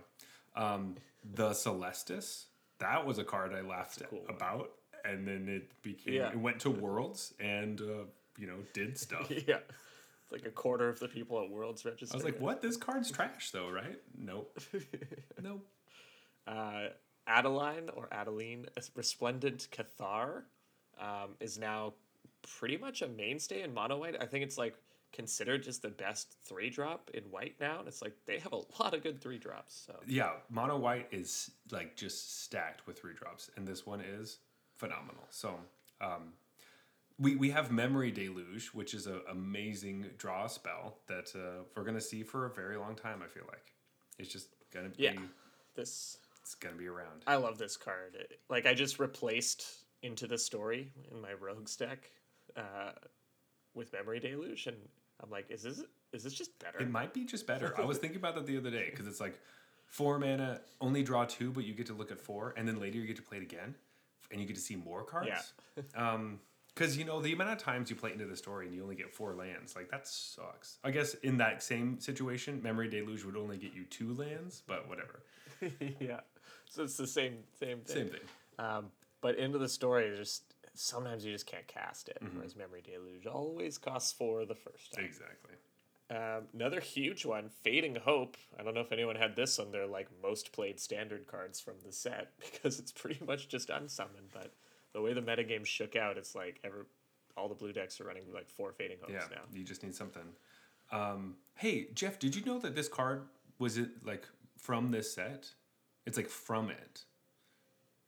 Um, 0.56 0.96
the 1.34 1.50
Celestus, 1.50 2.46
that 2.80 3.06
was 3.06 3.18
a 3.18 3.24
card 3.24 3.54
I 3.54 3.62
laughed 3.62 4.02
cool 4.10 4.20
one. 4.26 4.36
about, 4.36 4.72
and 5.04 5.28
then 5.28 5.48
it 5.50 5.70
became 5.82 6.14
Yeah. 6.16 6.30
it 6.30 6.38
went 6.40 6.60
to 6.62 6.70
Worlds 6.70 7.34
and 7.40 7.80
uh, 7.82 8.06
you 8.38 8.48
know 8.48 8.58
did 8.74 8.98
stuff. 9.06 9.30
yeah. 9.30 9.60
It's 10.24 10.32
like 10.32 10.46
a 10.46 10.52
quarter 10.52 10.88
of 10.90 11.00
the 11.00 11.08
people 11.08 11.42
at 11.44 11.50
Worlds 11.50 11.84
registered. 11.86 12.14
I 12.16 12.18
was 12.18 12.24
like, 12.26 12.40
"What? 12.40 12.62
This 12.62 12.78
card's 12.78 13.12
trash, 13.12 13.52
though, 13.52 13.70
right?" 13.70 14.00
Nope. 14.18 14.58
nope. 15.42 15.66
uh, 16.48 16.88
Adeline 17.28 17.90
or 17.96 18.08
Adeline, 18.12 18.66
Resplendent 18.96 19.68
Cathar, 19.72 20.44
um, 21.00 21.36
is 21.40 21.58
now 21.58 21.94
pretty 22.60 22.78
much 22.78 23.02
a 23.02 23.08
mainstay 23.08 23.62
in 23.64 23.74
mono 23.74 23.98
white. 23.98 24.16
I 24.22 24.26
think 24.26 24.44
it's 24.44 24.58
like 24.58 24.76
considered 25.14 25.62
just 25.64 25.82
the 25.84 25.90
best 25.90 26.36
three 26.44 26.70
drop 26.70 27.12
in 27.14 27.24
white 27.26 27.56
now. 27.62 27.80
And 27.80 27.88
it's 27.88 28.02
like 28.02 28.14
they 28.26 28.40
have 28.40 28.52
a 28.54 28.58
lot 28.82 28.94
of 28.94 29.04
good 29.04 29.22
three 29.22 29.38
drops. 29.38 29.84
So 29.86 29.96
Yeah, 30.08 30.32
mono 30.50 30.78
white 30.78 31.08
is 31.12 31.52
like 31.72 31.96
just 31.96 32.44
stacked 32.44 32.88
with 32.88 32.98
three 33.00 33.14
drops, 33.14 33.52
and 33.56 33.68
this 33.68 33.86
one 33.86 34.02
is 34.02 34.40
phenomenal. 34.84 35.24
So, 35.30 35.56
um, 36.02 36.34
we 37.20 37.36
we 37.36 37.50
have 37.52 37.72
Memory 37.72 38.12
Deluge, 38.12 38.68
which 38.74 38.94
is 38.94 39.06
an 39.08 39.22
amazing 39.30 40.08
draw 40.18 40.48
spell 40.48 40.98
that 41.08 41.32
uh, 41.36 41.64
we're 41.76 41.84
gonna 41.84 42.02
see 42.02 42.24
for 42.24 42.46
a 42.46 42.50
very 42.50 42.78
long 42.78 42.96
time. 42.96 43.22
I 43.24 43.28
feel 43.28 43.46
like 43.48 43.74
it's 44.18 44.30
just 44.30 44.48
gonna 44.74 44.90
be 44.90 45.04
yeah, 45.04 45.14
this 45.76 46.18
it's 46.42 46.56
gonna 46.56 46.76
be 46.76 46.88
around. 46.88 47.24
I 47.28 47.36
love 47.36 47.58
this 47.58 47.78
card. 47.78 48.16
It- 48.16 48.40
like 48.50 48.66
I 48.66 48.74
just 48.74 49.00
replaced 49.00 49.86
into 50.02 50.28
the 50.28 50.38
story 50.38 50.92
in 51.12 51.22
my 51.22 51.34
rogues 51.34 51.76
deck 51.78 52.10
uh, 52.58 52.92
with 53.74 53.94
Memory 53.94 54.20
Deluge, 54.20 54.68
and 54.68 54.78
I'm 55.24 55.30
like, 55.30 55.50
is 55.50 55.62
this 55.62 55.84
is 56.12 56.24
this 56.24 56.34
just 56.34 56.58
better? 56.60 56.80
It 56.80 56.90
might 56.90 57.14
be 57.14 57.26
just 57.26 57.48
better. 57.48 57.74
I 57.78 57.86
was 57.86 58.00
thinking 58.00 58.18
about 58.18 58.36
that 58.36 58.46
the 58.48 58.58
other 58.58 58.72
day 58.72 58.88
because 58.90 59.08
it's 59.08 59.22
like 59.22 59.40
four 59.86 60.18
mana, 60.18 60.62
only 60.82 61.04
draw 61.04 61.26
two, 61.26 61.52
but 61.52 61.64
you 61.64 61.74
get 61.76 61.86
to 61.88 61.94
look 61.94 62.12
at 62.12 62.20
four, 62.20 62.54
and 62.58 62.68
then 62.68 62.80
later 62.80 62.98
you 62.98 63.06
get 63.06 63.16
to 63.18 63.22
play 63.22 63.38
it 63.38 63.44
again, 63.44 63.76
and 64.34 64.42
you 64.42 64.48
get 64.48 64.56
to 64.56 64.62
see 64.62 64.76
more 64.76 65.04
cards. 65.04 65.54
Yeah. 65.78 65.84
um, 66.12 66.40
because 66.76 66.98
you 66.98 67.06
know 67.06 67.22
the 67.22 67.32
amount 67.32 67.52
of 67.52 67.60
times 67.60 67.92
you 67.92 67.96
play 67.96 68.12
into 68.12 68.26
the 68.26 68.36
story 68.36 68.66
and 68.66 68.76
you 68.76 68.82
only 68.82 68.96
get 68.96 69.14
four 69.14 69.36
lands, 69.36 69.76
like 69.76 69.92
that 69.92 70.08
sucks. 70.08 70.80
I 70.84 70.90
guess 70.90 71.14
in 71.16 71.38
that 71.38 71.62
same 71.62 72.00
situation, 72.00 72.60
Memory 72.64 72.90
Deluge 72.90 73.24
would 73.26 73.38
only 73.38 73.58
get 73.58 73.76
you 73.76 73.84
two 73.86 74.16
lands, 74.16 74.64
but 74.66 74.90
whatever. 74.90 75.22
yeah. 76.00 76.22
So 76.68 76.84
it's 76.84 76.98
the 76.98 77.06
same 77.06 77.38
same 77.60 77.82
thing. 77.82 77.96
Same 77.96 78.10
thing. 78.10 78.22
Um, 78.58 78.86
but 79.22 79.38
into 79.38 79.60
the 79.60 79.70
story, 79.70 80.12
just 80.18 80.56
sometimes 80.74 81.24
you 81.24 81.32
just 81.32 81.46
can't 81.46 81.68
cast 81.68 82.10
it. 82.10 82.18
Whereas 82.34 82.56
Memory 82.56 82.82
Deluge 82.82 83.28
always 83.28 83.78
costs 83.78 84.12
four 84.12 84.46
the 84.46 84.56
first 84.56 84.94
time. 84.94 85.06
Exactly. 85.06 85.54
Um, 86.10 86.44
another 86.54 86.80
huge 86.80 87.26
one, 87.26 87.50
Fading 87.50 87.96
Hope. 87.96 88.38
I 88.60 88.64
don't 88.64 88.74
know 88.74 88.82
if 88.82 88.92
anyone 88.92 89.16
had 89.16 89.36
this 89.36 89.58
on 89.58 89.72
their 89.72 89.88
like 89.88 90.10
most 90.22 90.52
played 90.52 90.80
standard 90.80 91.26
cards 91.28 91.60
from 91.60 91.76
the 91.86 91.92
set 91.92 92.34
because 92.40 92.80
it's 92.80 92.92
pretty 92.92 93.24
much 93.26 93.48
just 93.48 93.70
unsummoned. 93.70 94.30
But 94.34 94.54
the 94.94 95.02
way 95.02 95.14
the 95.14 95.22
metagame 95.22 95.66
shook 95.66 95.96
out, 95.96 96.18
it's 96.18 96.36
like 96.36 96.60
every 96.64 96.82
all 97.36 97.48
the 97.50 97.56
blue 97.56 97.74
decks 97.74 98.00
are 98.00 98.04
running 98.04 98.24
like 98.34 98.48
four 98.50 98.72
Fading 98.74 98.98
Hopes 99.02 99.14
Yeah, 99.14 99.36
now. 99.36 99.42
you 99.52 99.64
just 99.64 99.82
need 99.84 99.96
something. 99.96 100.22
Um, 100.92 101.36
hey 101.56 101.88
Jeff, 101.96 102.20
did 102.20 102.36
you 102.36 102.44
know 102.46 102.60
that 102.60 102.76
this 102.76 102.88
card 102.88 103.24
was 103.58 103.78
it 103.78 103.90
like 104.06 104.28
from 104.58 104.92
this 104.92 105.14
set? 105.14 105.50
It's 106.06 106.18
like 106.18 106.30
from 106.30 106.70
it. 106.70 107.06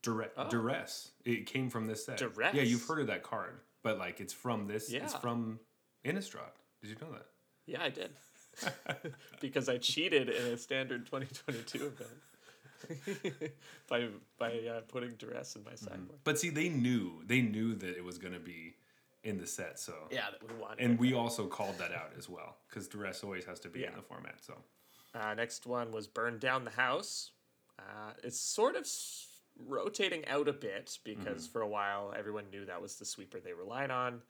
Duress. 0.03 0.29
Oh. 0.37 0.49
Duress. 0.49 1.11
It 1.23 1.47
came 1.47 1.69
from 1.69 1.87
this 1.87 2.05
set. 2.05 2.17
Duress? 2.17 2.53
Yeah, 2.53 2.61
you've 2.61 2.85
heard 2.85 2.99
of 2.99 3.07
that 3.07 3.23
card, 3.23 3.59
but 3.81 3.97
like 3.97 4.19
it's 4.19 4.33
from 4.33 4.67
this. 4.67 4.91
Yeah. 4.91 5.03
It's 5.03 5.15
from 5.15 5.59
Innistrad. 6.05 6.51
Did 6.81 6.91
you 6.91 6.97
know 7.01 7.11
that? 7.13 7.25
Yeah, 7.65 7.83
I 7.83 7.89
did. 7.89 8.11
because 9.41 9.67
I 9.67 9.77
cheated 9.77 10.29
in 10.29 10.45
a 10.53 10.57
standard 10.57 11.05
2022 11.07 11.91
event 12.87 13.51
by 13.89 14.07
by 14.37 14.59
uh, 14.67 14.81
putting 14.87 15.11
duress 15.15 15.55
in 15.55 15.63
my 15.63 15.75
sideboard. 15.75 16.19
But 16.23 16.39
see, 16.39 16.49
they 16.49 16.69
knew 16.69 17.21
they 17.25 17.41
knew 17.41 17.75
that 17.75 17.97
it 17.97 18.03
was 18.03 18.17
going 18.17 18.33
to 18.33 18.39
be 18.39 18.75
in 19.23 19.37
the 19.37 19.47
set. 19.47 19.79
So 19.79 19.93
Yeah, 20.11 20.27
that 20.31 20.47
we 20.47 20.55
wanted. 20.61 20.83
and 20.85 20.99
we 20.99 21.13
also 21.13 21.47
called 21.47 21.77
that 21.79 21.91
out 21.91 22.11
as 22.17 22.29
well 22.29 22.57
because 22.69 22.87
duress 22.87 23.23
always 23.23 23.45
has 23.45 23.59
to 23.61 23.69
be 23.69 23.83
in 23.83 23.93
the 23.95 24.01
format. 24.01 24.35
So 24.41 24.55
Uh, 25.13 25.33
next 25.33 25.65
one 25.65 25.91
was 25.91 26.07
Burn 26.07 26.39
Down 26.39 26.63
the 26.65 26.71
House. 26.71 27.31
Uh, 27.79 28.11
it's 28.23 28.39
sort 28.39 28.75
of 28.75 28.81
s- 28.83 29.27
rotating 29.67 30.25
out 30.27 30.47
a 30.47 30.53
bit 30.53 30.97
because 31.03 31.47
for 31.47 31.61
a 31.61 31.67
while 31.67 32.13
everyone 32.17 32.45
knew 32.51 32.65
that 32.65 32.81
was 32.81 32.95
the 32.95 33.05
sweeper 33.05 33.39
they 33.39 33.53
relied 33.53 33.91
on. 33.91 34.21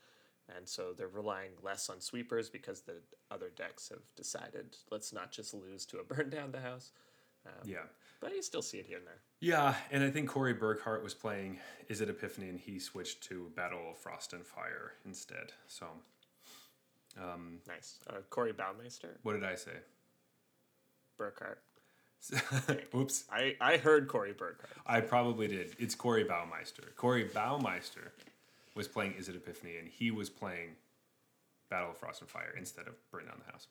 And 0.55 0.67
so 0.67 0.93
they're 0.95 1.07
relying 1.07 1.51
less 1.63 1.89
on 1.89 1.99
sweepers 1.99 2.49
because 2.49 2.81
the 2.81 2.97
other 3.31 3.49
decks 3.55 3.89
have 3.89 4.01
decided 4.15 4.77
let's 4.91 5.11
not 5.11 5.31
just 5.31 5.53
lose 5.53 5.85
to 5.87 5.97
a 5.99 6.03
Burn 6.03 6.29
Down 6.29 6.51
the 6.51 6.59
House. 6.59 6.91
yeah. 7.63 7.77
But 8.21 8.33
you 8.33 8.41
still 8.41 8.61
see 8.61 8.77
it 8.77 8.85
here 8.85 8.97
and 8.97 9.05
there. 9.07 9.19
Yeah, 9.39 9.75
and 9.91 10.03
I 10.03 10.09
think 10.09 10.29
Corey 10.29 10.55
Burkhart 10.55 11.03
was 11.03 11.13
playing 11.13 11.59
Izzet 11.89 12.09
Epiphany, 12.09 12.49
and 12.49 12.59
he 12.59 12.79
switched 12.79 13.21
to 13.25 13.51
Battle 13.55 13.91
of 13.91 13.97
Frost 13.97 14.33
and 14.33 14.45
Fire 14.45 14.93
instead. 15.05 15.51
So, 15.67 15.85
Nice. 17.67 17.99
Uh, 18.09 18.21
Corey 18.29 18.53
Baumeister, 18.53 19.17
what 19.23 19.33
did 19.33 19.43
I 19.43 19.55
say? 19.55 19.71
Burkhart. 21.19 21.57
Oops, 22.95 23.25
I, 23.31 23.55
I 23.61 23.77
heard 23.77 24.07
Corey 24.07 24.33
Burkhart. 24.33 24.77
I 24.85 25.01
probably 25.01 25.47
did. 25.47 25.75
It's 25.77 25.93
Corey 25.93 26.25
Baumeister. 26.25 26.95
Corey 26.95 27.25
Baumeister 27.25 28.09
was 28.75 28.87
playing 28.87 29.13
Izzet 29.13 29.35
Epiphany, 29.35 29.77
and 29.77 29.87
he 29.87 30.11
was 30.11 30.29
playing 30.29 30.75
Battle 31.69 31.91
of 31.91 31.97
Frost 31.97 32.21
and 32.21 32.29
Fire 32.29 32.53
instead 32.57 32.87
of 32.87 32.95
Burn 33.11 33.25
Down 33.25 33.41
the 33.45 33.51
House. 33.51 33.67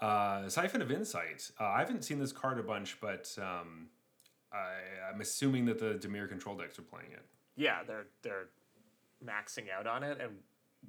Uh, 0.00 0.48
Siphon 0.48 0.82
of 0.82 0.90
Insight. 0.90 1.50
Uh, 1.60 1.64
I 1.64 1.78
haven't 1.80 2.04
seen 2.04 2.18
this 2.18 2.32
card 2.32 2.58
a 2.58 2.62
bunch, 2.62 3.00
but 3.00 3.28
um, 3.38 3.88
I, 4.52 5.10
I'm 5.12 5.20
assuming 5.20 5.66
that 5.66 5.78
the 5.78 5.94
Dimir 5.94 6.28
control 6.28 6.56
decks 6.56 6.78
are 6.78 6.82
playing 6.82 7.12
it. 7.12 7.24
yeah, 7.56 7.82
they're 7.86 8.06
they're 8.22 8.48
maxing 9.24 9.70
out 9.70 9.86
on 9.86 10.02
it, 10.02 10.18
and 10.20 10.32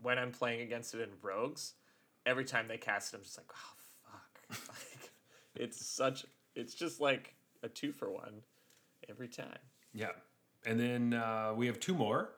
when 0.02 0.18
I'm 0.18 0.32
playing 0.32 0.62
against 0.62 0.96
it 0.96 1.02
in 1.02 1.10
rogues, 1.22 1.74
every 2.26 2.46
time 2.46 2.68
they 2.68 2.78
cast 2.78 3.14
it, 3.14 3.18
I'm 3.18 3.24
just 3.24 3.38
like, 3.38 3.52
oh 3.54 4.18
fuck, 4.50 4.68
like, 4.70 5.12
it's 5.56 5.86
such, 5.86 6.26
it's 6.56 6.74
just 6.74 7.00
like 7.00 7.36
a 7.62 7.70
two 7.70 7.92
for 7.92 8.10
one 8.10 8.42
every 9.10 9.28
time. 9.28 9.60
Yeah. 9.94 10.12
And 10.66 10.80
then 10.80 11.14
uh, 11.14 11.54
we 11.56 11.68
have 11.68 11.80
two 11.80 11.94
more. 11.94 12.30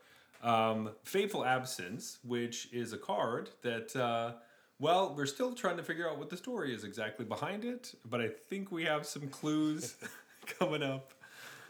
Um, 0.44 0.92
Fateful 1.04 1.44
Absence, 1.46 2.20
which 2.24 2.70
is 2.72 2.94
a 2.94 2.98
card 2.98 3.50
that 3.62 3.96
uh, 3.96 4.34
Well, 4.80 5.14
we're 5.16 5.26
still 5.26 5.54
trying 5.54 5.78
to 5.78 5.84
figure 5.84 6.10
out 6.10 6.18
what 6.20 6.30
the 6.30 6.38
story 6.38 6.74
is 6.74 6.84
exactly 6.84 7.26
behind 7.26 7.66
it, 7.66 7.96
but 8.06 8.22
I 8.22 8.28
think 8.28 8.72
we 8.72 8.84
have 8.86 9.06
some 9.06 9.28
clues 9.30 9.96
coming 10.60 10.84
up 10.84 11.14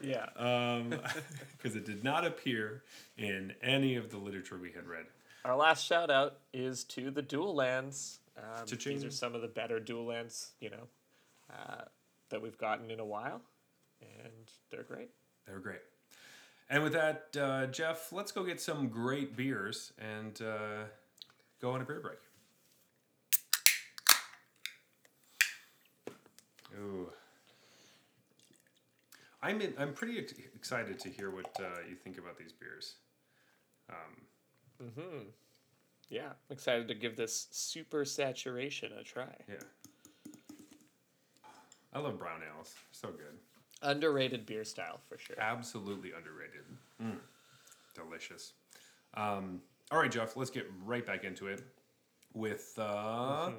Yeah. 0.00 0.26
because 1.56 1.76
it 1.76 1.86
did 1.86 2.04
not 2.04 2.26
appear 2.26 2.82
in 3.16 3.54
any 3.62 3.96
of 3.96 4.10
the 4.10 4.18
literature 4.18 4.58
we 4.58 4.72
had 4.72 4.86
read. 4.86 5.06
Our 5.44 5.56
last 5.56 5.86
shout 5.86 6.10
out 6.10 6.38
is 6.52 6.84
to 6.84 7.10
the 7.10 7.22
dual 7.22 7.54
lands. 7.54 8.18
Um, 8.36 8.66
these 8.66 9.04
are 9.04 9.10
some 9.10 9.34
of 9.34 9.40
the 9.42 9.48
better 9.48 9.80
dual 9.80 10.04
lands, 10.06 10.52
you 10.60 10.68
know, 10.70 10.88
uh, 11.50 11.82
that 12.28 12.42
we've 12.42 12.58
gotten 12.58 12.90
in 12.90 13.00
a 13.00 13.04
while, 13.04 13.40
and 14.02 14.50
they're 14.70 14.82
great. 14.82 15.08
They 15.46 15.52
were 15.52 15.60
great. 15.60 15.80
And 16.68 16.82
with 16.82 16.94
that, 16.94 17.36
uh, 17.40 17.66
Jeff, 17.66 18.12
let's 18.12 18.32
go 18.32 18.42
get 18.42 18.60
some 18.60 18.88
great 18.88 19.36
beers 19.36 19.92
and 19.98 20.40
uh, 20.42 20.84
go 21.60 21.70
on 21.70 21.80
a 21.80 21.84
beer 21.84 22.00
break. 22.00 22.18
Ooh. 26.76 27.10
I'm 29.42 29.60
in, 29.60 29.74
I'm 29.78 29.92
pretty 29.92 30.18
ex- 30.18 30.34
excited 30.54 30.98
to 30.98 31.08
hear 31.08 31.30
what 31.30 31.46
uh, 31.60 31.82
you 31.88 31.94
think 31.94 32.18
about 32.18 32.36
these 32.36 32.52
beers. 32.52 32.96
Yeah, 36.08 36.26
I'm 36.28 36.52
excited 36.52 36.88
to 36.88 36.94
give 36.94 37.16
this 37.16 37.46
super 37.50 38.04
saturation 38.04 38.92
a 38.92 39.04
try. 39.04 39.34
Yeah. 39.48 39.54
I 41.92 42.00
love 42.00 42.18
brown 42.18 42.40
ales. 42.42 42.74
So 42.90 43.08
good. 43.08 43.38
Underrated 43.82 44.46
beer 44.46 44.64
style 44.64 45.00
for 45.08 45.18
sure. 45.18 45.36
Absolutely 45.38 46.12
underrated. 46.12 46.64
Mm. 47.02 47.18
Delicious. 47.94 48.52
Um, 49.14 49.60
all 49.90 49.98
right, 49.98 50.10
Jeff, 50.10 50.36
let's 50.36 50.50
get 50.50 50.70
right 50.84 51.04
back 51.04 51.24
into 51.24 51.46
it 51.46 51.62
with 52.34 52.74
uh, 52.78 53.50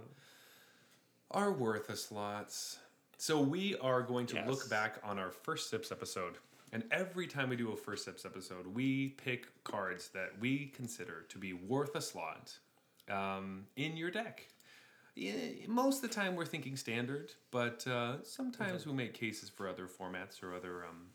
our 1.31 1.51
worthless 1.51 2.11
lots. 2.11 2.79
So 3.17 3.39
we 3.41 3.75
are 3.77 4.01
going 4.01 4.25
to 4.27 4.35
Yes. 4.35 4.47
look 4.47 4.69
back 4.69 4.99
on 5.03 5.17
our 5.17 5.31
first 5.31 5.69
Sips 5.69 5.91
episode. 5.91 6.35
And 6.73 6.83
every 6.91 7.27
time 7.27 7.49
we 7.49 7.55
do 7.55 7.71
a 7.71 7.75
first 7.77 8.03
Sips 8.05 8.25
episode, 8.25 8.67
we 8.67 9.09
pick 9.09 9.47
cards 9.63 10.09
that 10.09 10.31
we 10.39 10.67
consider 10.67 11.25
to 11.29 11.37
be 11.37 11.53
worth 11.53 11.95
a 11.95 12.01
slot 12.01 12.53
um, 13.09 13.65
in 13.77 13.95
your 13.97 14.11
deck. 14.11 14.47
Yeah, 15.17 15.33
most 15.67 16.03
of 16.03 16.09
the 16.09 16.15
time 16.15 16.35
we're 16.35 16.45
thinking 16.45 16.75
standard, 16.77 17.33
but 17.49 17.85
uh, 17.87 18.23
sometimes 18.23 18.85
we 18.85 18.93
make 18.93 19.15
cases 19.15 19.49
for 19.49 19.67
other 19.67 19.87
formats 19.87 20.43
or 20.43 20.53
other 20.53 20.85
um, 20.85 21.07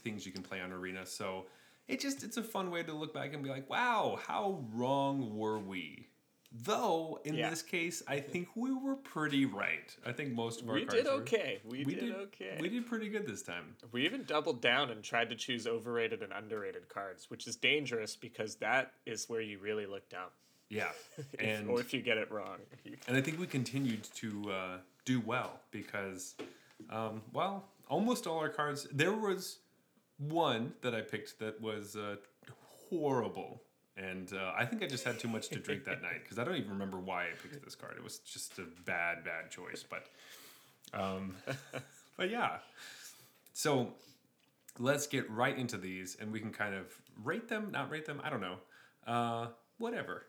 things 0.00 0.26
you 0.26 0.32
can 0.32 0.42
play 0.42 0.60
on 0.60 0.70
Arena. 0.70 1.06
So 1.06 1.46
it 1.88 1.98
just 1.98 2.24
it's 2.24 2.36
a 2.36 2.42
fun 2.42 2.70
way 2.70 2.82
to 2.82 2.92
look 2.92 3.14
back 3.14 3.32
and 3.32 3.42
be 3.42 3.48
like, 3.48 3.70
wow, 3.70 4.18
how 4.26 4.62
wrong 4.74 5.34
were 5.34 5.58
we? 5.58 6.08
Though 6.64 7.20
in 7.24 7.34
Yeah. 7.36 7.48
this 7.48 7.62
case, 7.62 8.02
I 8.06 8.20
think 8.20 8.48
we 8.54 8.70
were 8.74 8.96
pretty 8.96 9.46
right. 9.46 9.96
I 10.04 10.12
think 10.12 10.34
most 10.34 10.60
of 10.60 10.68
our 10.68 10.76
cards 10.76 10.92
We 10.92 10.98
did 11.00 11.06
were- 11.06 11.12
okay. 11.22 11.60
We, 11.64 11.84
We 11.86 11.94
did, 11.94 12.00
did 12.00 12.14
okay. 12.14 12.58
We 12.60 12.68
did 12.68 12.84
pretty 12.86 13.08
good 13.08 13.26
this 13.26 13.40
time. 13.42 13.74
We 13.92 14.04
even 14.04 14.24
doubled 14.24 14.60
down 14.60 14.90
and 14.90 15.02
tried 15.02 15.30
to 15.30 15.36
choose 15.36 15.66
overrated 15.66 16.22
and 16.22 16.30
underrated 16.34 16.90
cards, 16.90 17.30
which 17.30 17.46
is 17.46 17.56
dangerous 17.56 18.14
because 18.14 18.56
that 18.56 18.92
is 19.06 19.30
where 19.30 19.40
you 19.40 19.58
really 19.58 19.86
look 19.86 20.06
down. 20.10 20.28
Yeah, 20.72 20.88
and 21.38 21.68
or 21.68 21.80
if 21.80 21.92
you 21.92 22.00
get 22.00 22.16
it 22.16 22.32
wrong. 22.32 22.56
And 23.06 23.14
I 23.14 23.20
think 23.20 23.38
we 23.38 23.46
continued 23.46 24.04
to 24.14 24.50
uh, 24.50 24.76
do 25.04 25.20
well 25.20 25.60
because, 25.70 26.34
um, 26.88 27.20
well, 27.34 27.66
almost 27.90 28.26
all 28.26 28.38
our 28.38 28.48
cards. 28.48 28.88
There 28.90 29.12
was 29.12 29.58
one 30.16 30.72
that 30.80 30.94
I 30.94 31.02
picked 31.02 31.38
that 31.40 31.60
was 31.60 31.94
uh, 31.94 32.16
horrible, 32.88 33.60
and 33.98 34.32
uh, 34.32 34.52
I 34.56 34.64
think 34.64 34.82
I 34.82 34.86
just 34.86 35.04
had 35.04 35.18
too 35.18 35.28
much 35.28 35.50
to 35.50 35.58
drink 35.58 35.84
that 35.84 36.00
night 36.00 36.20
because 36.22 36.38
I 36.38 36.44
don't 36.44 36.56
even 36.56 36.70
remember 36.70 36.98
why 36.98 37.24
I 37.24 37.32
picked 37.42 37.62
this 37.62 37.74
card. 37.74 37.96
It 37.98 38.02
was 38.02 38.20
just 38.20 38.58
a 38.58 38.64
bad, 38.86 39.24
bad 39.24 39.50
choice. 39.50 39.84
But, 39.86 40.06
um, 40.98 41.36
but 42.16 42.30
yeah. 42.30 42.56
So 43.52 43.92
let's 44.78 45.06
get 45.06 45.30
right 45.30 45.58
into 45.58 45.76
these, 45.76 46.16
and 46.18 46.32
we 46.32 46.40
can 46.40 46.50
kind 46.50 46.74
of 46.74 46.86
rate 47.22 47.48
them, 47.48 47.72
not 47.72 47.90
rate 47.90 48.06
them. 48.06 48.22
I 48.24 48.30
don't 48.30 48.40
know. 48.40 48.56
Uh, 49.06 49.48
whatever. 49.76 50.24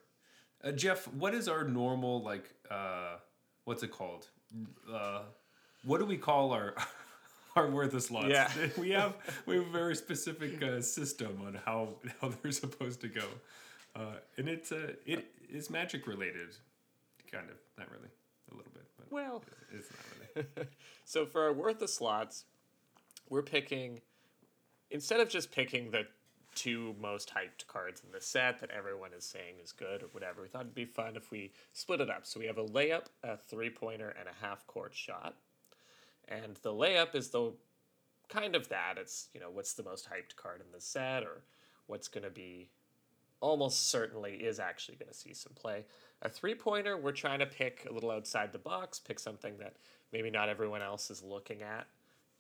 Uh, 0.63 0.71
Jeff, 0.71 1.07
what 1.13 1.33
is 1.33 1.47
our 1.47 1.63
normal 1.63 2.21
like? 2.21 2.49
Uh, 2.71 3.17
what's 3.65 3.83
it 3.83 3.91
called? 3.91 4.27
Uh, 4.91 5.23
what 5.83 5.99
do 5.99 6.05
we 6.05 6.17
call 6.17 6.51
our 6.51 6.73
our 7.55 7.69
worthless 7.69 8.09
lots? 8.09 8.29
Yeah. 8.29 8.49
we 8.77 8.91
have 8.91 9.15
we 9.45 9.55
have 9.57 9.67
a 9.67 9.71
very 9.71 9.95
specific 9.95 10.61
uh, 10.63 10.81
system 10.81 11.41
on 11.45 11.59
how 11.65 11.89
how 12.21 12.29
they're 12.41 12.51
supposed 12.51 13.01
to 13.01 13.09
go, 13.09 13.25
uh, 13.95 14.15
and 14.37 14.47
it's 14.47 14.71
uh, 14.71 14.93
it 15.05 15.25
is 15.49 15.69
magic 15.69 16.07
related, 16.07 16.55
kind 17.31 17.49
of 17.49 17.57
not 17.77 17.91
really 17.91 18.09
a 18.51 18.55
little 18.55 18.71
bit, 18.73 18.85
but 18.97 19.11
Well, 19.11 19.43
it's 19.73 19.89
not 19.91 20.45
really. 20.55 20.67
so 21.03 21.25
for 21.25 21.41
our 21.43 21.53
worthless 21.53 21.93
slots, 21.93 22.45
we're 23.29 23.41
picking 23.41 23.99
instead 24.91 25.19
of 25.19 25.27
just 25.27 25.51
picking 25.51 25.91
the 25.91 26.07
two 26.55 26.95
most 27.01 27.31
hyped 27.33 27.67
cards 27.67 28.01
in 28.05 28.11
the 28.11 28.21
set 28.21 28.59
that 28.59 28.71
everyone 28.71 29.11
is 29.17 29.23
saying 29.23 29.55
is 29.63 29.71
good 29.71 30.03
or 30.03 30.07
whatever. 30.07 30.41
We 30.41 30.47
thought 30.47 30.61
it'd 30.61 30.75
be 30.75 30.85
fun 30.85 31.15
if 31.15 31.31
we 31.31 31.51
split 31.73 32.01
it 32.01 32.09
up. 32.09 32.25
So 32.25 32.39
we 32.39 32.45
have 32.47 32.57
a 32.57 32.65
layup, 32.65 33.05
a 33.23 33.37
three 33.37 33.69
pointer, 33.69 34.15
and 34.19 34.27
a 34.27 34.45
half 34.45 34.65
court 34.67 34.93
shot. 34.93 35.35
And 36.27 36.57
the 36.61 36.73
layup 36.73 37.15
is 37.15 37.29
the 37.29 37.53
kind 38.29 38.55
of 38.55 38.69
that. 38.69 38.95
It's, 38.97 39.27
you 39.33 39.39
know, 39.39 39.49
what's 39.51 39.73
the 39.73 39.83
most 39.83 40.09
hyped 40.09 40.35
card 40.35 40.61
in 40.61 40.71
the 40.73 40.81
set 40.81 41.23
or 41.23 41.43
what's 41.87 42.07
going 42.07 42.23
to 42.23 42.29
be 42.29 42.69
almost 43.41 43.89
certainly 43.89 44.35
is 44.35 44.59
actually 44.59 44.95
going 44.95 45.11
to 45.11 45.17
see 45.17 45.33
some 45.33 45.53
play. 45.53 45.85
A 46.21 46.29
three 46.29 46.55
pointer, 46.55 46.97
we're 46.97 47.11
trying 47.11 47.39
to 47.39 47.45
pick 47.45 47.85
a 47.89 47.93
little 47.93 48.09
outside 48.09 48.53
the 48.53 48.57
box, 48.57 48.99
pick 48.99 49.19
something 49.19 49.57
that 49.57 49.75
maybe 50.13 50.31
not 50.31 50.47
everyone 50.47 50.81
else 50.81 51.11
is 51.11 51.21
looking 51.21 51.61
at 51.61 51.87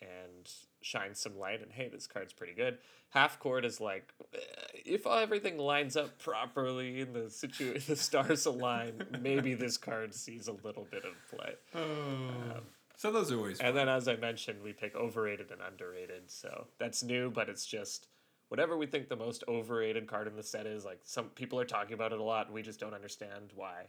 and 0.03 0.49
shine 0.81 1.15
some 1.15 1.37
light 1.39 1.61
and 1.61 1.71
hey 1.71 1.87
this 1.87 2.07
card's 2.07 2.33
pretty 2.33 2.53
good. 2.53 2.77
Half 3.09 3.39
court 3.39 3.63
is 3.65 3.79
like 3.79 4.13
eh, 4.33 4.37
if 4.85 5.07
everything 5.07 5.57
lines 5.57 5.95
up 5.95 6.19
properly 6.19 7.01
and 7.01 7.13
the 7.15 7.29
situ- 7.29 7.79
the 7.87 7.95
stars 7.95 8.45
align 8.45 9.05
maybe 9.21 9.53
this 9.53 9.77
card 9.77 10.13
sees 10.13 10.47
a 10.47 10.53
little 10.63 10.87
bit 10.91 11.03
of 11.05 11.13
play. 11.29 11.53
So 12.95 13.11
those 13.11 13.31
are 13.31 13.37
always 13.37 13.59
and 13.59 13.75
then 13.75 13.89
as 13.89 14.07
i 14.07 14.15
mentioned 14.15 14.61
we 14.63 14.71
pick 14.71 14.95
overrated 14.95 15.51
and 15.51 15.61
underrated 15.61 16.29
so 16.29 16.67
that's 16.79 17.03
new 17.03 17.29
but 17.31 17.49
it's 17.49 17.65
just 17.65 18.07
whatever 18.49 18.77
we 18.77 18.85
think 18.85 19.09
the 19.09 19.15
most 19.15 19.43
overrated 19.47 20.07
card 20.07 20.27
in 20.27 20.35
the 20.35 20.43
set 20.43 20.65
is 20.67 20.85
like 20.85 20.99
some 21.03 21.25
people 21.29 21.59
are 21.59 21.65
talking 21.65 21.93
about 21.95 22.13
it 22.13 22.19
a 22.19 22.23
lot 22.23 22.45
and 22.45 22.53
we 22.55 22.61
just 22.61 22.79
don't 22.79 22.93
understand 22.93 23.51
why 23.55 23.85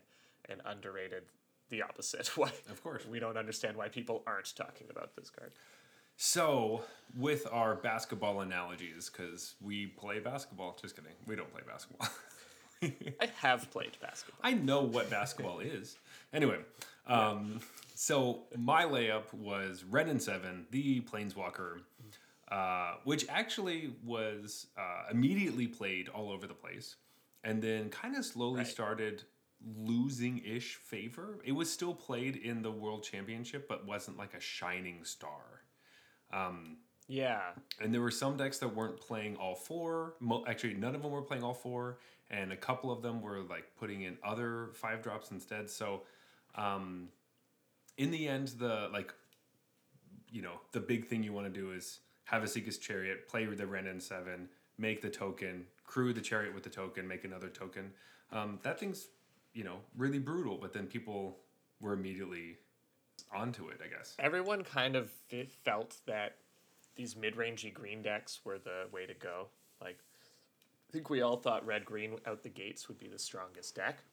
and 0.49 0.61
underrated 0.65 1.25
the 1.71 1.81
opposite. 1.83 2.27
Why 2.37 2.51
Of 2.71 2.83
course. 2.83 3.07
we 3.07 3.19
don't 3.19 3.39
understand 3.39 3.77
why 3.79 3.89
people 3.89 4.23
aren't 4.27 4.55
talking 4.55 4.87
about 4.91 5.17
this 5.17 5.31
card 5.31 5.53
So, 6.17 6.85
with 7.17 7.47
our 7.51 7.75
basketball 7.77 8.41
analogies, 8.41 9.11
because 9.11 9.55
we 9.61 9.87
play 9.87 10.19
basketball. 10.21 10.77
Just 10.81 10.97
kidding. 10.97 11.13
We 11.27 11.37
don't 11.37 11.53
play 11.53 11.63
basketball. 11.67 12.09
i 13.21 13.29
have 13.37 13.71
played 13.71 13.97
basketball 14.03 14.41
I 14.43 14.53
know 14.53 14.83
what 14.83 15.09
basketball 15.09 15.61
is. 15.61 15.97
Anyway, 16.35 16.59
um, 17.07 17.61
so 17.95 18.43
my 18.59 18.85
layup 18.85 19.33
was 19.33 19.85
Wrenn 19.85 20.09
and 20.09 20.21
Seven, 20.23 20.67
the 20.71 21.01
Planeswalker, 21.03 21.81
uh, 22.51 22.95
which 23.05 23.27
actually 23.31 23.95
was 24.05 24.67
uh, 24.77 25.05
immediately 25.11 25.67
played 25.67 26.09
all 26.11 26.31
over 26.31 26.47
the 26.47 26.55
place, 26.55 26.97
and 27.43 27.63
then 27.63 27.89
kind 27.89 28.17
of 28.17 28.25
slowly 28.25 28.59
Right. 28.59 28.67
started 28.67 29.23
losing 29.79 30.43
ish 30.45 30.75
favor. 30.75 31.39
It 31.45 31.53
was 31.53 31.73
still 31.73 31.95
played 31.95 32.37
in 32.37 32.61
the 32.61 32.71
World 32.73 33.03
Championship, 33.03 33.67
but 33.67 33.87
wasn't 33.87 34.19
like 34.19 34.35
a 34.35 34.41
shining 34.41 35.05
star. 35.05 35.63
Yeah 37.07 37.41
And 37.81 37.93
there 37.93 38.01
were 38.01 38.11
some 38.11 38.37
decks 38.37 38.59
that 38.59 38.75
weren't 38.75 38.99
playing 38.99 39.37
all 39.37 39.55
four. 39.55 40.15
Mo- 40.21 40.45
actually, 40.47 40.75
none 40.75 40.95
of 40.95 41.03
them 41.03 41.11
were 41.11 41.23
playing 41.23 41.43
all 41.43 41.55
four, 41.55 41.99
and 42.31 42.53
a 42.53 42.57
couple 42.57 42.91
of 42.91 43.03
them 43.03 43.21
were 43.21 43.41
like 43.41 43.65
putting 43.79 44.03
in 44.03 44.17
other 44.25 44.71
five 44.75 45.03
drops 45.03 45.31
instead. 45.31 45.69
So, 45.71 46.03
um, 46.55 47.09
in 47.97 48.11
the 48.11 48.27
end, 48.29 48.49
the 48.59 48.89
like, 48.93 49.13
you 50.31 50.43
know, 50.43 50.61
the 50.73 50.81
big 50.81 51.07
thing 51.07 51.23
you 51.23 51.33
want 51.33 51.53
to 51.53 51.61
do 51.61 51.73
is 51.73 52.01
have 52.25 52.43
Esika's 52.43 52.79
Chariot, 52.79 53.29
play 53.29 53.45
the 53.45 53.67
Wrenn 53.67 53.87
and 53.87 54.03
seven, 54.03 54.49
make 54.79 55.03
the 55.03 55.11
token, 55.11 55.67
crew 55.85 56.13
the 56.13 56.21
chariot 56.21 56.55
with 56.55 56.65
the 56.65 56.71
token, 56.71 57.07
make 57.07 57.25
another 57.25 57.49
token. 57.49 57.93
Um, 58.33 58.59
that 58.63 58.81
thing's, 58.81 59.09
you 59.53 59.63
know, 59.65 59.77
really 59.97 60.19
brutal. 60.19 60.57
But 60.57 60.73
then 60.73 60.87
people 60.87 61.39
were 61.81 61.93
immediately 61.93 62.57
onto 63.33 63.69
it. 63.69 63.81
I 63.85 63.89
guess. 63.89 64.15
everyone 64.19 64.65
kind 64.65 64.97
of 64.97 65.11
fe- 65.29 65.49
felt 65.65 65.97
that 66.07 66.37
these 66.97 67.17
mid-rangey 67.17 67.73
green 67.73 68.03
decks 68.03 68.41
were 68.45 68.59
the 68.59 68.87
way 68.93 69.07
to 69.07 69.15
go. 69.15 69.49
Like, 69.81 69.99
I 70.89 70.93
think 70.93 71.11
we 71.11 71.23
all 71.23 71.37
thought 71.37 71.67
red 71.67 71.85
green 71.85 72.19
out 72.27 72.43
the 72.43 72.49
gates 72.49 72.87
would 72.89 72.99
be 72.99 73.09
the 73.09 73.19
strongest 73.19 73.75
deck, 73.75 74.05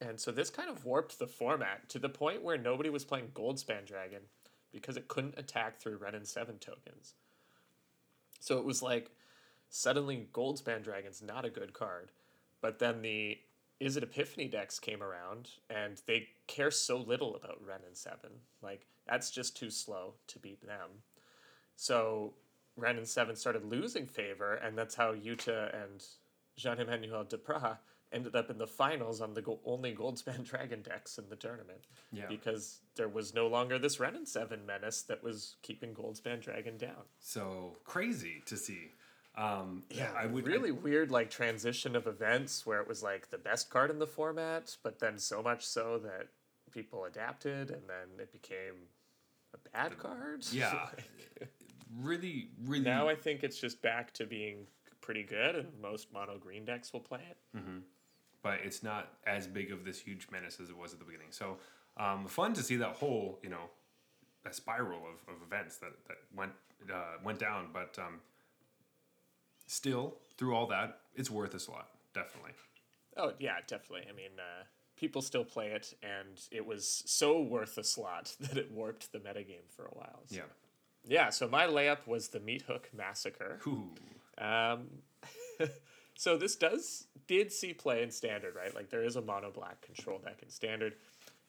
and 0.00 0.20
so 0.20 0.30
this 0.30 0.50
kind 0.50 0.68
of 0.68 0.84
warped 0.84 1.18
the 1.18 1.26
format 1.26 1.88
to 1.88 1.98
the 1.98 2.08
point 2.10 2.42
where 2.42 2.58
nobody 2.58 2.90
was 2.90 3.04
playing 3.04 3.28
Goldspan 3.34 3.86
Dragon 3.86 4.20
because 4.72 4.96
it 4.98 5.08
couldn't 5.08 5.38
attack 5.38 5.78
through 5.78 5.96
Wrenn 5.96 6.14
and 6.14 6.26
seven 6.26 6.58
tokens. 6.58 7.14
So 8.40 8.58
it 8.58 8.64
was 8.64 8.82
like 8.82 9.10
suddenly 9.70 10.28
Goldspan 10.32 10.82
Dragon's 10.82 11.22
not 11.22 11.46
a 11.46 11.50
good 11.50 11.72
card, 11.72 12.12
but 12.60 12.78
then 12.78 13.00
the 13.00 13.38
Izzet 13.80 14.02
Epiphany 14.02 14.48
decks 14.48 14.78
came 14.78 15.02
around, 15.02 15.50
and 15.68 16.00
they 16.06 16.28
care 16.46 16.70
so 16.70 16.96
little 16.96 17.36
about 17.36 17.60
Wrenn 17.66 17.80
and 17.86 17.96
Seven. 17.96 18.30
Like 18.62 18.86
that's 19.06 19.30
just 19.30 19.56
too 19.56 19.70
slow 19.70 20.14
to 20.28 20.38
beat 20.38 20.64
them. 20.66 20.88
So 21.76 22.34
Wrenn 22.76 22.96
and 22.96 23.08
Seven 23.08 23.36
started 23.36 23.64
losing 23.64 24.06
favor, 24.06 24.54
and 24.54 24.76
that's 24.76 24.94
how 24.94 25.14
Yuta 25.14 25.74
and 25.84 26.02
Jean 26.56 26.78
Emmanuel 26.78 27.24
Depraz 27.24 27.76
ended 28.12 28.36
up 28.36 28.50
in 28.50 28.56
the 28.56 28.66
finals 28.66 29.20
on 29.20 29.34
the 29.34 29.42
go- 29.42 29.58
only 29.66 29.94
Goldspan 29.94 30.42
Dragon 30.48 30.80
decks 30.80 31.18
in 31.18 31.28
the 31.28 31.36
tournament. 31.36 31.86
Yeah. 32.12 32.26
Because 32.28 32.80
there 32.94 33.08
was 33.08 33.34
no 33.34 33.46
longer 33.48 33.78
this 33.78 34.00
Wrenn 34.00 34.16
and 34.16 34.28
Seven 34.28 34.64
menace 34.64 35.02
that 35.02 35.22
was 35.22 35.56
keeping 35.62 35.92
Goldspan 35.92 36.40
Dragon 36.40 36.78
down. 36.78 37.02
So 37.18 37.76
crazy 37.84 38.42
to 38.46 38.56
see. 38.56 38.92
Um, 39.36 39.82
Yeah, 39.90 40.10
I 40.16 40.26
would 40.26 40.46
really 40.46 40.72
weird 40.72 41.10
like 41.10 41.30
transition 41.30 41.94
of 41.94 42.06
events 42.06 42.64
where 42.64 42.80
it 42.80 42.88
was 42.88 43.02
like 43.02 43.30
the 43.30 43.38
best 43.38 43.70
card 43.70 43.90
in 43.90 43.98
the 43.98 44.06
format, 44.06 44.76
but 44.82 44.98
then 44.98 45.18
so 45.18 45.42
much 45.42 45.66
so 45.66 45.98
that 45.98 46.28
people 46.72 47.04
adapted, 47.04 47.70
and 47.70 47.82
then 47.88 48.18
it 48.18 48.32
became 48.32 48.88
a 49.54 49.58
bad 49.70 49.98
card. 49.98 50.44
yeah, 50.52 50.88
really, 52.00 52.48
really. 52.64 52.84
now 52.84 53.08
I 53.08 53.14
think 53.14 53.44
it's 53.44 53.58
just 53.58 53.82
back 53.82 54.12
to 54.14 54.26
being 54.26 54.66
pretty 55.00 55.22
good, 55.22 55.54
and 55.54 55.68
most 55.80 56.12
mono 56.12 56.38
green 56.38 56.64
decks 56.64 56.92
will 56.92 57.00
play 57.00 57.20
it. 57.30 57.36
but 58.42 58.60
it's 58.64 58.82
not 58.82 59.12
as 59.26 59.46
big 59.48 59.72
of 59.72 59.84
this 59.84 59.98
huge 59.98 60.28
menace 60.30 60.60
as 60.62 60.70
it 60.70 60.76
was 60.76 60.92
at 60.92 60.98
the 61.00 61.04
beginning. 61.04 61.28
So 61.30 61.56
um, 61.96 62.26
fun 62.26 62.52
to 62.54 62.62
see 62.62 62.76
that 62.76 62.94
whole, 62.94 63.40
you 63.42 63.48
know, 63.48 63.70
a 64.44 64.52
spiral 64.52 64.98
of, 65.00 65.34
of 65.34 65.42
events 65.42 65.78
that, 65.78 65.92
that 66.06 66.18
went 66.34 66.52
uh, 66.92 67.16
went 67.24 67.38
down. 67.40 67.68
But 67.72 67.98
um, 67.98 68.20
still, 69.66 70.16
through 70.36 70.54
all 70.54 70.66
that, 70.68 71.00
it's 71.14 71.30
worth 71.30 71.54
a 71.54 71.60
slot, 71.60 71.88
definitely. 72.14 72.52
Oh 73.16 73.32
yeah, 73.38 73.56
definitely. 73.66 74.06
I 74.08 74.12
mean, 74.12 74.32
uh, 74.38 74.64
people 74.96 75.22
still 75.22 75.44
play 75.44 75.68
it, 75.68 75.94
and 76.02 76.40
it 76.50 76.66
was 76.66 77.02
so 77.06 77.40
worth 77.40 77.78
a 77.78 77.84
slot 77.84 78.34
that 78.40 78.56
it 78.56 78.70
warped 78.70 79.12
the 79.12 79.18
metagame 79.18 79.68
for 79.74 79.86
a 79.86 79.94
while. 79.94 80.20
So. 80.26 80.36
Yeah. 80.36 80.42
Yeah. 81.08 81.30
So 81.30 81.48
my 81.48 81.66
layup 81.66 82.06
was 82.06 82.28
the 82.28 82.40
Meathook 82.40 82.92
Massacre. 82.96 83.60
Ooh. 83.66 83.90
Um, 84.38 84.88
so 86.14 86.36
this 86.36 86.56
does 86.56 87.06
did 87.26 87.52
see 87.52 87.72
play 87.72 88.02
in 88.02 88.10
standard, 88.10 88.54
right? 88.54 88.74
Like 88.74 88.90
there 88.90 89.04
is 89.04 89.16
a 89.16 89.22
mono 89.22 89.50
black 89.50 89.80
control 89.82 90.18
deck 90.18 90.40
in 90.42 90.50
standard. 90.50 90.94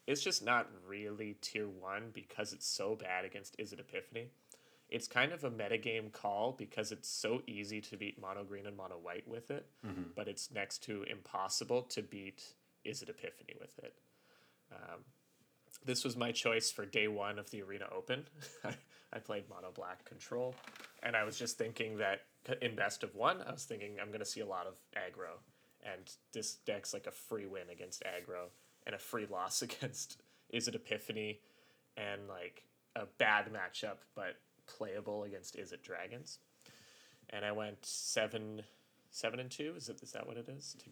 It's 0.06 0.22
just 0.22 0.44
not 0.44 0.70
really 0.88 1.36
tier 1.42 1.68
one 1.68 2.12
because 2.14 2.54
it's 2.54 2.66
so 2.66 2.96
bad 2.96 3.26
against 3.26 3.58
Izzet 3.58 3.82
Epiphany. 3.82 4.30
It's 4.90 5.08
kind 5.08 5.34
of 5.34 5.44
a 5.44 5.52
metagame 5.52 6.12
call 6.14 6.54
because 6.58 6.92
it's 6.92 7.10
so 7.10 7.42
easy 7.46 7.82
to 7.82 7.98
beat 7.98 8.22
mono 8.22 8.44
green 8.44 8.66
and 8.66 8.78
mono 8.78 8.96
white 9.02 9.28
with 9.28 9.52
it, 9.52 9.66
but 10.16 10.28
it's 10.28 10.50
next 10.52 10.84
to 10.84 11.04
impossible 11.04 11.82
to 11.84 12.02
beat 12.02 12.42
Izzet 12.86 13.10
Epiphany 13.10 13.56
with 13.60 13.78
it. 13.80 13.96
Um, 14.72 15.00
this 15.86 16.04
was 16.04 16.16
my 16.16 16.32
choice 16.32 16.72
for 16.72 16.86
day 16.86 17.08
one 17.08 17.38
of 17.38 17.50
the 17.52 17.62
Arena 17.62 17.86
Open. 17.96 18.24
I 19.14 19.20
played 19.20 19.50
mono 19.50 19.72
black 19.74 20.06
control, 20.06 20.56
and 21.04 21.16
I 21.16 21.24
was 21.24 21.38
just 21.38 21.58
thinking 21.58 21.98
that 21.98 22.22
in 22.62 22.76
best 22.76 23.04
of 23.04 23.14
one, 23.16 23.42
I 23.46 23.52
was 23.52 23.66
thinking 23.66 23.98
I'm 24.02 24.08
going 24.08 24.20
to 24.20 24.26
see 24.26 24.42
a 24.42 24.46
lot 24.46 24.68
of 24.68 24.76
aggro, 24.96 25.40
and 25.84 26.10
this 26.34 26.56
deck's 26.66 26.94
like 26.94 27.08
a 27.08 27.12
free 27.12 27.46
win 27.46 27.70
against 27.72 28.04
aggro 28.04 28.50
and 28.86 28.96
a 28.96 29.00
free 29.00 29.26
loss 29.30 29.62
against 29.68 30.22
Izzet 30.54 30.76
Epiphany, 30.76 31.40
and 31.98 32.28
like 32.28 32.64
a 32.96 33.06
bad 33.18 33.46
matchup 33.54 33.98
but 34.16 34.38
playable 34.68 35.24
against 35.24 35.58
Izzet 35.58 35.82
Dragons. 35.82 36.40
And 37.30 37.44
I 37.44 37.52
went 37.52 37.86
seven, 37.86 38.62
seven 39.12 39.40
and 39.40 39.50
two. 39.52 39.74
Is 39.76 39.90
it 39.90 40.02
is 40.02 40.12
that 40.14 40.28
what 40.28 40.38
it 40.38 40.48
is 40.50 40.76
to 40.80 40.90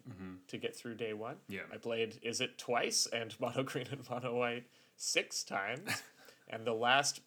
to 0.48 0.58
get 0.58 0.76
through 0.76 0.96
day 0.96 1.12
one? 1.12 1.36
Yeah. 1.48 1.60
I 1.72 1.76
played 1.76 2.20
Izzet 2.24 2.56
twice 2.58 3.06
and 3.12 3.34
mono 3.40 3.62
green 3.62 3.86
and 3.90 4.08
mono 4.08 4.36
white 4.36 4.64
six 4.96 5.44
times, 5.44 6.02
and 6.48 6.66
the 6.66 6.74
last 6.74 7.20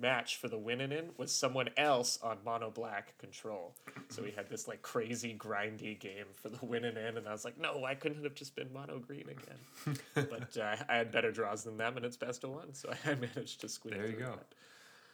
match 0.00 0.36
for 0.36 0.48
the 0.48 0.58
winning 0.58 0.92
in 0.92 1.10
was 1.16 1.32
someone 1.32 1.68
else 1.76 2.18
on 2.22 2.38
mono 2.44 2.70
black 2.70 3.16
control. 3.18 3.74
So 4.08 4.22
we 4.22 4.32
had 4.32 4.48
this 4.48 4.66
like 4.66 4.82
crazy 4.82 5.34
grindy 5.38 5.98
game 5.98 6.26
for 6.34 6.48
the 6.48 6.64
winning 6.64 6.96
in, 6.96 7.16
and 7.16 7.28
I 7.28 7.32
was 7.32 7.44
like, 7.44 7.58
no, 7.58 7.84
I 7.84 7.94
couldn't 7.94 8.18
it 8.18 8.24
have 8.24 8.34
just 8.34 8.56
been 8.56 8.72
mono 8.72 8.98
green 8.98 9.28
again? 9.28 9.98
but 10.14 10.56
uh, 10.60 10.76
I 10.88 10.96
had 10.96 11.12
better 11.12 11.30
draws 11.30 11.64
than 11.64 11.76
them, 11.76 11.96
and 11.96 12.04
it's 12.04 12.16
best 12.16 12.44
of 12.44 12.50
one, 12.50 12.74
so 12.74 12.92
I 13.04 13.14
managed 13.14 13.60
to 13.60 13.68
squeak. 13.68 13.94
There 13.94 14.06
you 14.06 14.16
go. 14.16 14.32
that. 14.32 14.54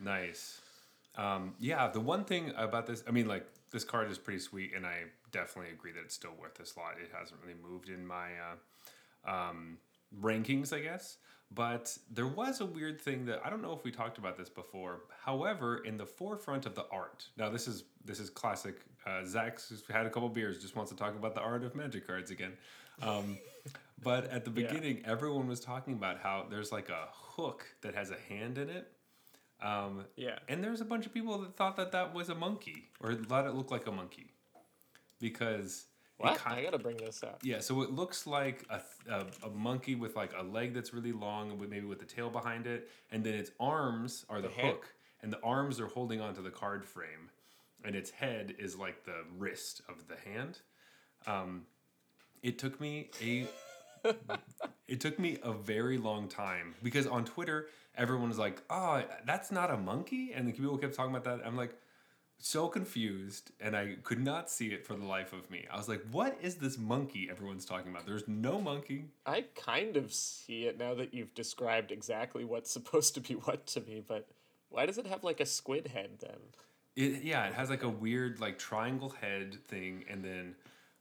Nice. 0.00 0.60
Um, 1.16 1.54
yeah, 1.58 1.88
the 1.88 2.00
one 2.00 2.24
thing 2.24 2.52
about 2.56 2.86
this, 2.86 3.02
I 3.06 3.10
mean, 3.10 3.26
like, 3.26 3.46
this 3.70 3.84
card 3.84 4.10
is 4.10 4.18
pretty 4.18 4.40
sweet, 4.40 4.72
and 4.74 4.86
I 4.86 5.04
definitely 5.32 5.72
agree 5.72 5.92
that 5.92 6.00
it's 6.00 6.14
still 6.14 6.32
worth 6.40 6.58
a 6.58 6.80
lot. 6.80 6.94
It 7.02 7.10
hasn't 7.16 7.40
really 7.42 7.58
moved 7.60 7.88
in 7.88 8.06
my 8.06 8.28
uh, 9.26 9.30
um, 9.30 9.78
rankings, 10.20 10.72
I 10.72 10.80
guess. 10.80 11.18
But 11.52 11.96
there 12.10 12.28
was 12.28 12.60
a 12.60 12.66
weird 12.66 13.00
thing 13.00 13.26
that 13.26 13.40
I 13.44 13.50
don't 13.50 13.60
know 13.60 13.72
if 13.72 13.82
we 13.82 13.90
talked 13.90 14.18
about 14.18 14.36
this 14.36 14.48
before. 14.48 15.00
However, 15.24 15.78
in 15.78 15.96
the 15.96 16.06
forefront 16.06 16.64
of 16.64 16.76
the 16.76 16.86
art, 16.92 17.26
now 17.36 17.50
this 17.50 17.66
is 17.66 17.82
this 18.04 18.20
is 18.20 18.30
classic. 18.30 18.76
Uh, 19.04 19.24
Zach's 19.24 19.72
had 19.92 20.06
a 20.06 20.10
couple 20.10 20.28
beers, 20.28 20.62
just 20.62 20.76
wants 20.76 20.92
to 20.92 20.96
talk 20.96 21.16
about 21.16 21.34
the 21.34 21.40
art 21.40 21.64
of 21.64 21.74
magic 21.74 22.06
cards 22.06 22.30
again. 22.30 22.52
Um, 23.02 23.36
but 24.02 24.30
at 24.30 24.44
the 24.44 24.50
Yeah. 24.54 24.68
beginning, 24.68 25.02
everyone 25.04 25.48
was 25.48 25.58
talking 25.58 25.94
about 25.94 26.20
how 26.20 26.46
there's 26.48 26.70
like 26.70 26.88
a 26.88 27.08
hook 27.12 27.66
that 27.82 27.96
has 27.96 28.10
a 28.10 28.18
hand 28.28 28.56
in 28.56 28.68
it. 28.70 28.86
Um, 29.62 30.04
Yeah. 30.16 30.38
and 30.48 30.62
there's 30.64 30.80
a 30.80 30.84
bunch 30.84 31.06
of 31.06 31.12
people 31.14 31.38
that 31.38 31.56
thought 31.56 31.76
that 31.76 31.92
that 31.92 32.14
was 32.14 32.28
a 32.30 32.34
monkey 32.34 32.88
or 33.00 33.14
thought 33.14 33.46
it 33.46 33.54
looked 33.54 33.70
like 33.70 33.86
a 33.86 33.92
monkey 33.92 34.32
because 35.20 35.86
What? 36.18 36.38
ki- 36.38 36.42
I 36.46 36.62
gotta 36.62 36.78
bring 36.78 36.96
this 36.98 37.22
up. 37.22 37.40
yeah, 37.42 37.60
so 37.60 37.82
it 37.82 37.90
looks 37.90 38.26
like 38.26 38.64
a, 38.70 38.80
a, 39.10 39.26
a 39.44 39.50
monkey 39.50 39.94
with 39.94 40.16
like 40.16 40.32
a 40.36 40.42
leg 40.42 40.74
that's 40.74 40.92
really 40.92 41.12
long, 41.12 41.58
with 41.58 41.70
maybe 41.70 41.86
with 41.86 41.98
the 41.98 42.04
tail 42.06 42.30
behind 42.30 42.66
it, 42.66 42.88
and 43.10 43.24
then 43.24 43.34
its 43.34 43.50
arms 43.60 44.24
are 44.28 44.40
the, 44.40 44.48
The 44.48 44.54
hook, 44.54 44.92
and 45.22 45.32
the 45.32 45.40
arms 45.42 45.80
are 45.80 45.86
holding 45.86 46.20
onto 46.20 46.42
the 46.42 46.50
card 46.50 46.84
frame, 46.84 47.30
and 47.84 47.94
its 47.96 48.10
head 48.10 48.54
is 48.58 48.76
like 48.76 49.04
the 49.04 49.24
wrist 49.38 49.82
of 49.88 50.08
the 50.08 50.16
hand. 50.16 50.60
Um, 51.26 51.66
it 52.42 52.58
took 52.58 52.80
me 52.80 53.10
a 53.22 53.46
it 54.88 55.00
took 55.00 55.18
me 55.18 55.38
a 55.42 55.52
very 55.52 55.98
long 55.98 56.28
time 56.28 56.74
because 56.82 57.06
on 57.06 57.24
Twitter 57.24 57.68
everyone 57.96 58.28
was 58.28 58.38
like, 58.38 58.62
"Oh, 58.70 59.02
that's 59.26 59.50
not 59.50 59.70
a 59.70 59.76
monkey," 59.76 60.32
and 60.32 60.46
the 60.48 60.52
people 60.52 60.78
kept 60.78 60.94
talking 60.94 61.14
about 61.14 61.24
that. 61.24 61.46
I'm 61.46 61.56
like 61.56 61.74
so 62.42 62.68
confused 62.68 63.50
and 63.60 63.76
I 63.76 63.96
could 64.02 64.18
not 64.18 64.50
see 64.50 64.68
it 64.68 64.86
for 64.86 64.94
the 64.94 65.04
life 65.04 65.32
of 65.32 65.50
me. 65.50 65.66
I 65.70 65.76
was 65.76 65.88
like, 65.88 66.02
"What 66.10 66.38
is 66.40 66.56
this 66.56 66.78
monkey 66.78 67.28
everyone's 67.30 67.66
talking 67.66 67.90
about? 67.90 68.06
There's 68.06 68.26
no 68.26 68.60
monkey." 68.60 69.10
I 69.26 69.44
kind 69.54 69.96
of 69.96 70.12
see 70.12 70.64
it 70.64 70.78
now 70.78 70.94
that 70.94 71.12
you've 71.12 71.34
described 71.34 71.92
exactly 71.92 72.44
what's 72.44 72.70
supposed 72.78 73.14
to 73.14 73.20
be 73.20 73.34
what 73.34 73.66
to 73.68 73.80
me, 73.80 74.02
but 74.06 74.28
why 74.70 74.86
does 74.86 74.98
it 74.98 75.06
have 75.06 75.22
like 75.22 75.40
a 75.40 75.46
squid 75.46 75.88
head 75.88 76.18
then? 76.20 76.38
It 76.96 77.22
yeah, 77.22 77.46
it 77.46 77.54
has 77.54 77.70
like 77.70 77.82
a 77.82 77.88
weird 77.88 78.40
like 78.40 78.58
triangle 78.58 79.10
head 79.10 79.56
thing, 79.68 80.04
and 80.08 80.24
then 80.24 80.54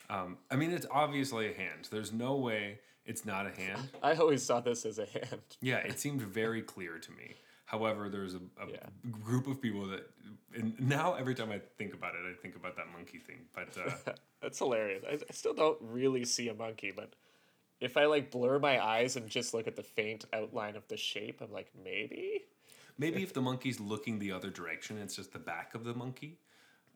um, 0.09 0.37
I 0.51 0.55
mean 0.55 0.71
it's 0.71 0.87
obviously 0.91 1.51
a 1.51 1.53
hand. 1.53 1.87
There's 1.89 2.11
no 2.11 2.35
way 2.35 2.79
it's 3.09 3.25
not 3.25 3.47
a 3.47 3.49
hand. 3.49 3.89
I 4.03 4.13
always 4.13 4.43
saw 4.43 4.59
this 4.61 4.85
as 4.85 4.99
a 4.99 5.05
hand. 5.05 5.41
Yeah, 5.61 5.77
it 5.77 5.99
seemed 6.03 6.21
very 6.21 6.61
clear 6.61 6.99
to 6.99 7.11
me. 7.11 7.35
However, 7.65 8.07
there's 8.09 8.33
a, 8.35 8.41
a 8.61 8.67
Yeah. 8.69 9.11
group 9.11 9.47
of 9.47 9.61
people 9.61 9.87
that, 9.87 10.09
and 10.55 10.79
now 10.79 11.15
every 11.15 11.35
time 11.35 11.51
I 11.51 11.59
think 11.77 11.93
about 11.93 12.13
it, 12.15 12.21
I 12.29 12.33
think 12.41 12.55
about 12.55 12.75
that 12.77 12.87
monkey 12.91 13.17
thing. 13.19 13.41
But 13.53 13.75
uh, 13.77 14.13
That's 14.41 14.57
hilarious. 14.57 15.03
I, 15.07 15.15
I 15.15 15.33
still 15.33 15.53
don't 15.53 15.77
really 15.81 16.23
see 16.25 16.47
a 16.49 16.53
monkey, 16.53 16.91
but 16.95 17.13
if 17.81 17.97
I 17.97 18.05
like 18.05 18.31
blur 18.31 18.59
my 18.59 18.83
eyes 18.83 19.15
and 19.15 19.27
just 19.29 19.53
look 19.53 19.67
at 19.67 19.75
the 19.75 19.83
faint 19.83 20.25
outline 20.33 20.75
of 20.75 20.87
the 20.87 20.97
shape, 20.97 21.41
I'm 21.41 21.51
like, 21.51 21.71
maybe? 21.83 22.41
maybe 22.97 23.23
if 23.23 23.33
the 23.33 23.41
monkey's 23.41 23.79
looking 23.79 24.19
the 24.19 24.31
other 24.31 24.49
direction, 24.49 24.97
it's 24.97 25.15
just 25.15 25.31
the 25.33 25.39
back 25.39 25.73
of 25.75 25.83
the 25.83 25.93
monkey. 25.93 26.39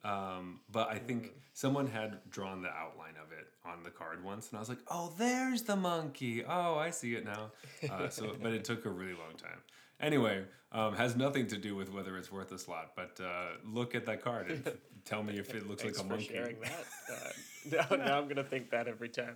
Um, 0.04 0.60
but 0.72 0.90
I 0.90 0.98
think 0.98 1.32
someone 1.54 1.88
had 1.88 2.20
drawn 2.30 2.62
the 2.62 2.70
outline 2.70 3.14
of 3.24 3.32
it 3.32 3.48
on 3.66 3.84
the 3.84 3.90
card 3.90 4.24
once, 4.24 4.50
and 4.50 4.58
I 4.58 4.60
was 4.60 4.70
like, 4.70 4.82
"Oh, 4.90 5.14
there's 5.18 5.62
the 5.64 5.76
monkey. 5.76 6.44
Oh, 6.44 6.76
I 6.76 6.90
see 6.90 7.16
it 7.16 7.26
now." 7.26 7.52
Uh, 7.90 8.10
so, 8.10 8.36
but 8.42 8.54
it 8.54 8.66
took 8.66 8.86
a 8.86 8.90
really 8.90 9.14
long 9.14 9.36
time. 9.38 9.60
Anyway, 10.00 10.44
um, 10.74 10.96
has 10.96 11.16
nothing 11.16 11.48
to 11.48 11.58
do 11.58 11.76
with 11.76 11.92
whether 11.94 12.18
it's 12.18 12.32
worth 12.32 12.52
a 12.52 12.60
slot. 12.60 12.92
But 12.96 13.20
uh, 13.24 13.58
look 13.64 13.96
at 13.96 14.06
that 14.08 14.22
card 14.22 14.50
and 14.52 14.72
tell 15.06 15.24
me 15.24 15.38
if 15.38 15.54
it 15.56 15.68
looks 15.70 15.84
like 15.84 15.94
a 15.94 16.00
for 16.00 16.06
monkey. 16.06 16.30
sharing 16.34 16.60
that. 16.62 16.86
Uh, 17.14 17.30
now, 17.72 17.96
now 17.98 18.18
I'm 18.18 18.24
going 18.24 18.38
to 18.38 18.44
think 18.44 18.72
that 18.72 18.88
every 18.88 19.10
time. 19.10 19.36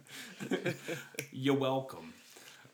You're 1.32 1.55
welcome. 1.55 2.13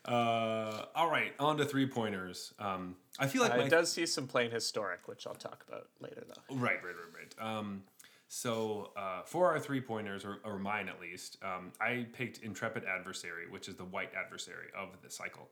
Uh, 0.04 0.84
all 0.94 1.10
right, 1.10 1.32
on 1.38 1.56
to 1.56 1.64
three 1.64 1.86
pointers. 1.86 2.52
Um, 2.58 2.96
I 3.18 3.26
feel 3.26 3.42
like 3.42 3.52
Uh, 3.52 3.56
my 3.56 3.64
it 3.64 3.70
does 3.70 3.90
see 3.90 4.06
some 4.06 4.26
plain 4.26 4.50
historic, 4.50 5.08
which 5.08 5.26
I'll 5.26 5.34
talk 5.34 5.64
about 5.66 5.88
later, 6.00 6.24
though. 6.26 6.54
Right, 6.54 6.82
right, 6.84 6.94
right, 6.94 7.34
right. 7.38 7.56
Um, 7.58 7.84
so 8.28 8.92
uh, 8.96 9.22
for 9.22 9.50
our 9.50 9.58
three 9.58 9.80
pointers, 9.80 10.24
or, 10.24 10.40
or 10.44 10.58
mine 10.58 10.88
at 10.88 11.00
least, 11.00 11.38
um, 11.42 11.72
I 11.80 12.06
picked 12.12 12.38
Intrepid 12.38 12.84
Adversary, 12.84 13.48
which 13.48 13.68
is 13.68 13.76
the 13.76 13.84
white 13.84 14.10
adversary 14.14 14.66
of 14.76 15.00
the 15.02 15.10
cycle. 15.10 15.48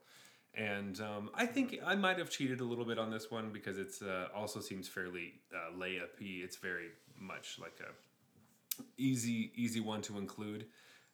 And 0.55 1.01
um, 1.01 1.31
I 1.35 1.47
think 1.47 1.79
I 1.83 1.95
might 1.95 2.19
have 2.19 2.29
cheated 2.29 2.61
a 2.61 2.65
little 2.65 2.85
bit 2.85 2.99
on 2.99 3.11
this 3.11 3.31
one 3.31 3.51
because 3.53 3.79
it's 3.79 4.03
uh, 4.03 4.29
also 4.35 4.61
seems 4.61 4.87
fairly 4.87 5.35
uh, 5.55 5.75
layup-y. 5.79 6.43
It's 6.45 6.57
very 6.57 6.89
much 7.19 7.59
like 7.59 7.79
a 7.81 8.83
easy 8.99 9.53
easy 9.55 9.81
one 9.81 10.03
to 10.03 10.19
include. 10.19 10.67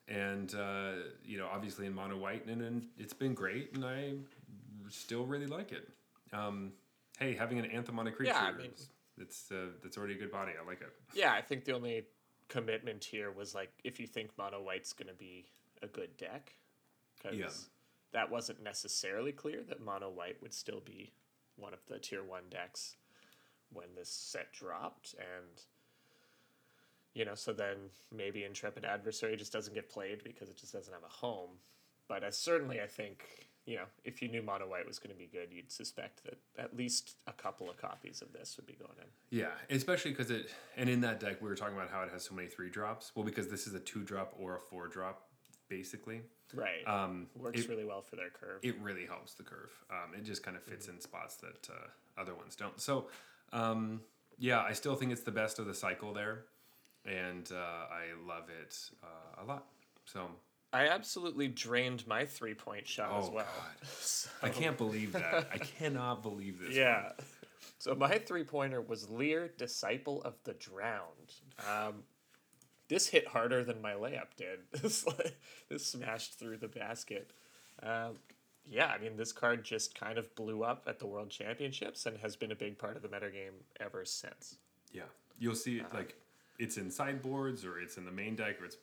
And 0.09 0.55
uh, 0.55 0.93
you 1.25 1.39
know, 1.39 1.49
obviously 1.53 1.87
in 1.87 1.95
mono 1.95 2.17
white, 2.17 2.47
and, 2.47 2.63
and 2.63 2.87
it's 2.99 3.13
been 3.13 3.35
great, 3.35 3.75
and 3.75 3.85
I 3.85 4.15
still 4.89 5.25
really 5.27 5.47
like 5.47 5.73
it. 5.73 5.89
Um, 6.33 6.73
hey, 7.19 7.35
having 7.35 7.59
an 7.59 7.67
anthem 7.67 7.99
on 7.99 8.07
a 8.07 8.13
creature, 8.13 8.33
Yeah, 8.35 8.41
I 8.49 8.53
mean- 8.53 8.71
it's 9.21 9.51
uh, 9.51 9.67
that's 9.83 9.99
already 9.99 10.15
a 10.15 10.19
good 10.19 10.31
body. 10.31 10.53
I 10.61 10.65
like 10.65 10.81
it. 10.81 10.93
Yeah, 11.13 11.33
I 11.33 11.43
think 11.43 11.65
the 11.65 11.73
only 11.73 12.05
commitment 12.49 13.03
here 13.05 13.31
was 13.33 13.53
like 13.55 13.71
if 13.85 13.99
you 14.01 14.07
think 14.07 14.31
mono 14.39 14.63
white's 14.63 14.93
going 14.93 15.09
to 15.09 15.15
be 15.15 15.45
a 15.83 15.89
good 15.89 16.17
deck, 16.17 16.53
because 17.17 17.37
Yeah. 17.37 17.49
that 18.13 18.31
wasn't 18.31 18.63
necessarily 18.63 19.33
clear 19.33 19.63
that 19.69 19.81
mono 19.81 20.09
white 20.09 20.41
would 20.41 20.55
still 20.55 20.81
be 20.81 21.13
one 21.57 21.75
of 21.75 21.81
the 21.89 21.99
tier 21.99 22.23
one 22.23 22.45
decks 22.49 22.95
when 23.73 23.89
this 23.97 24.09
set 24.09 24.53
dropped, 24.53 25.15
and 25.19 25.63
you 27.19 27.25
know, 27.25 27.35
so 27.35 27.53
then 27.53 27.77
maybe 28.17 28.45
Intrepid 28.45 28.85
Adversary 28.85 29.37
just 29.37 29.53
doesn't 29.53 29.75
get 29.75 29.91
played 29.91 30.23
because 30.23 30.49
it 30.49 30.57
just 30.57 30.73
doesn't 30.73 30.93
have 30.93 31.03
a 31.03 31.13
home. 31.13 31.51
But 32.07 32.23
as 32.23 32.39
certainly, 32.39 32.81
I 32.81 32.87
think 32.87 33.25
you 33.67 33.77
know, 33.77 33.83
if 34.03 34.23
you 34.23 34.29
knew 34.29 34.41
mono 34.41 34.67
white 34.67 34.87
was 34.87 34.99
going 34.99 35.15
to 35.15 35.19
be 35.19 35.27
good, 35.27 35.49
you'd 35.53 35.71
suspect 35.71 36.23
that 36.25 36.39
at 36.59 36.75
least 36.75 37.17
a 37.27 37.33
couple 37.33 37.69
of 37.69 37.77
copies 37.77 38.23
of 38.23 38.33
this 38.33 38.57
would 38.57 38.67
be 38.67 38.73
going 38.73 38.95
in. 38.99 39.39
Yeah, 39.39 39.49
especially 39.69 40.13
because 40.13 40.31
it 40.31 40.49
and 40.77 40.89
in 40.89 41.01
that 41.03 41.21
deck 41.21 41.43
we 41.43 41.49
were 41.49 41.57
talking 41.57 41.77
about 41.77 41.91
how 41.91 42.01
it 42.03 42.11
has 42.11 42.23
so 42.25 42.35
many 42.35 42.49
three 42.49 42.71
drops. 42.71 43.11
Well, 43.15 43.25
because 43.27 43.49
this 43.49 43.67
is 43.67 43.75
a 43.75 43.81
two 43.81 44.05
drop 44.05 44.33
or 44.39 44.57
a 44.57 44.61
four 44.61 44.87
drop, 44.87 45.25
basically. 45.69 46.23
Right. 46.55 46.87
Um, 46.87 47.27
Works 47.37 47.61
it- 47.63 47.69
really 47.69 47.85
well 47.85 48.01
for 48.01 48.17
their 48.17 48.31
curve. 48.31 48.61
it 48.63 48.79
really 48.81 49.05
helps 49.05 49.35
the 49.35 49.43
curve. 49.43 49.71
Um, 49.91 50.15
it 50.17 50.25
just 50.25 50.43
kind 50.43 50.57
of 50.57 50.63
fits 50.63 50.87
in 50.89 50.99
spots 51.01 51.37
that 51.37 51.69
uh, 51.71 52.21
other 52.21 52.35
ones 52.35 52.55
don't. 52.57 52.81
So, 52.81 53.09
um, 53.53 54.01
yeah, 54.39 54.63
I 54.63 54.73
still 54.73 54.95
think 54.95 55.13
it's 55.13 55.25
the 55.25 55.33
best 55.33 55.59
of 55.59 55.67
the 55.67 55.75
cycle 55.75 56.15
there, 56.15 56.45
and 57.09 57.51
uh, 57.53 57.57
I 57.57 58.05
love 58.27 58.45
it 58.63 58.77
uh, 59.03 59.43
a 59.43 59.45
lot. 59.45 59.67
So 60.05 60.27
I 60.73 60.89
absolutely 60.89 61.49
drained 61.49 62.07
my 62.07 62.25
three 62.25 62.55
point 62.55 62.87
shot 62.87 63.19
as 63.19 63.29
Oh, 63.29 63.33
well. 63.33 63.47
God. 63.47 63.89
So- 63.89 64.31
I 64.43 64.49
can't 64.51 64.77
believe 64.77 65.13
that. 65.13 65.49
I 65.53 65.59
cannot 65.59 66.23
believe 66.23 66.61
this. 66.61 66.75
yeah. 66.77 67.13
So 67.79 67.95
my 67.95 68.19
three 68.19 68.45
pointer 68.45 68.81
was 68.81 69.09
Lier, 69.09 69.51
Disciple 69.57 70.23
of 70.23 70.35
the 70.45 70.53
Drowned. 70.55 71.35
Um, 71.69 72.03
this 72.89 73.07
hit 73.09 73.27
harder 73.29 73.63
than 73.65 73.81
my 73.81 73.93
layup 73.93 74.35
did. 74.37 74.61
This, 74.83 75.05
this 75.69 75.87
smashed 75.87 76.39
through 76.39 76.57
the 76.59 76.69
basket. 76.69 77.31
Um, 77.83 78.15
yeah, 78.71 78.87
I 78.87 78.99
mean, 78.99 79.17
this 79.17 79.33
card 79.33 79.65
just 79.65 79.95
kind 79.99 80.19
of 80.19 80.35
blew 80.35 80.63
up 80.65 80.85
at 80.87 80.99
the 80.99 81.07
World 81.07 81.31
Championships 81.31 82.05
and 82.07 82.19
has 82.19 82.35
been 82.37 82.51
a 82.53 82.57
big 82.57 82.79
part 82.79 82.97
of 82.97 83.03
the 83.03 83.09
metagame 83.09 83.55
ever 83.81 84.05
since. 84.05 84.57
Yeah, 84.93 85.03
you'll 85.39 85.55
see 85.55 85.79
it 85.79 85.87
like 85.95 86.17
it's 86.59 86.77
in 86.77 86.91
sideboards 86.91 87.65
or 87.65 87.79
it's 87.79 87.97
in 87.97 88.05
the 88.05 88.11
main 88.13 88.37
deck 88.37 88.61
or 88.61 88.67
it's 88.67 88.77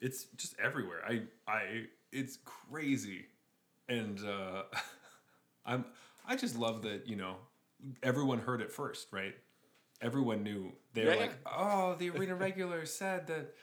it's 0.00 0.24
just 0.36 0.54
everywhere. 0.58 1.00
I 1.06 1.22
I 1.46 1.84
it's 2.10 2.38
crazy, 2.44 3.26
and 3.88 4.18
uh, 4.24 4.62
I'm 5.66 5.84
I 6.26 6.36
just 6.36 6.56
love 6.58 6.82
that 6.82 7.06
you 7.08 7.16
know 7.16 7.36
everyone 8.02 8.38
heard 8.38 8.60
it 8.60 8.72
first, 8.72 9.12
right? 9.12 9.34
Everyone 10.00 10.42
knew 10.42 10.72
they 10.94 11.04
were 11.04 11.12
Yeah, 11.12 11.16
like, 11.20 11.36
oh, 11.46 11.94
the 11.94 12.10
arena 12.16 12.34
regular 12.34 12.84
said 12.86 13.28
that 13.28 13.54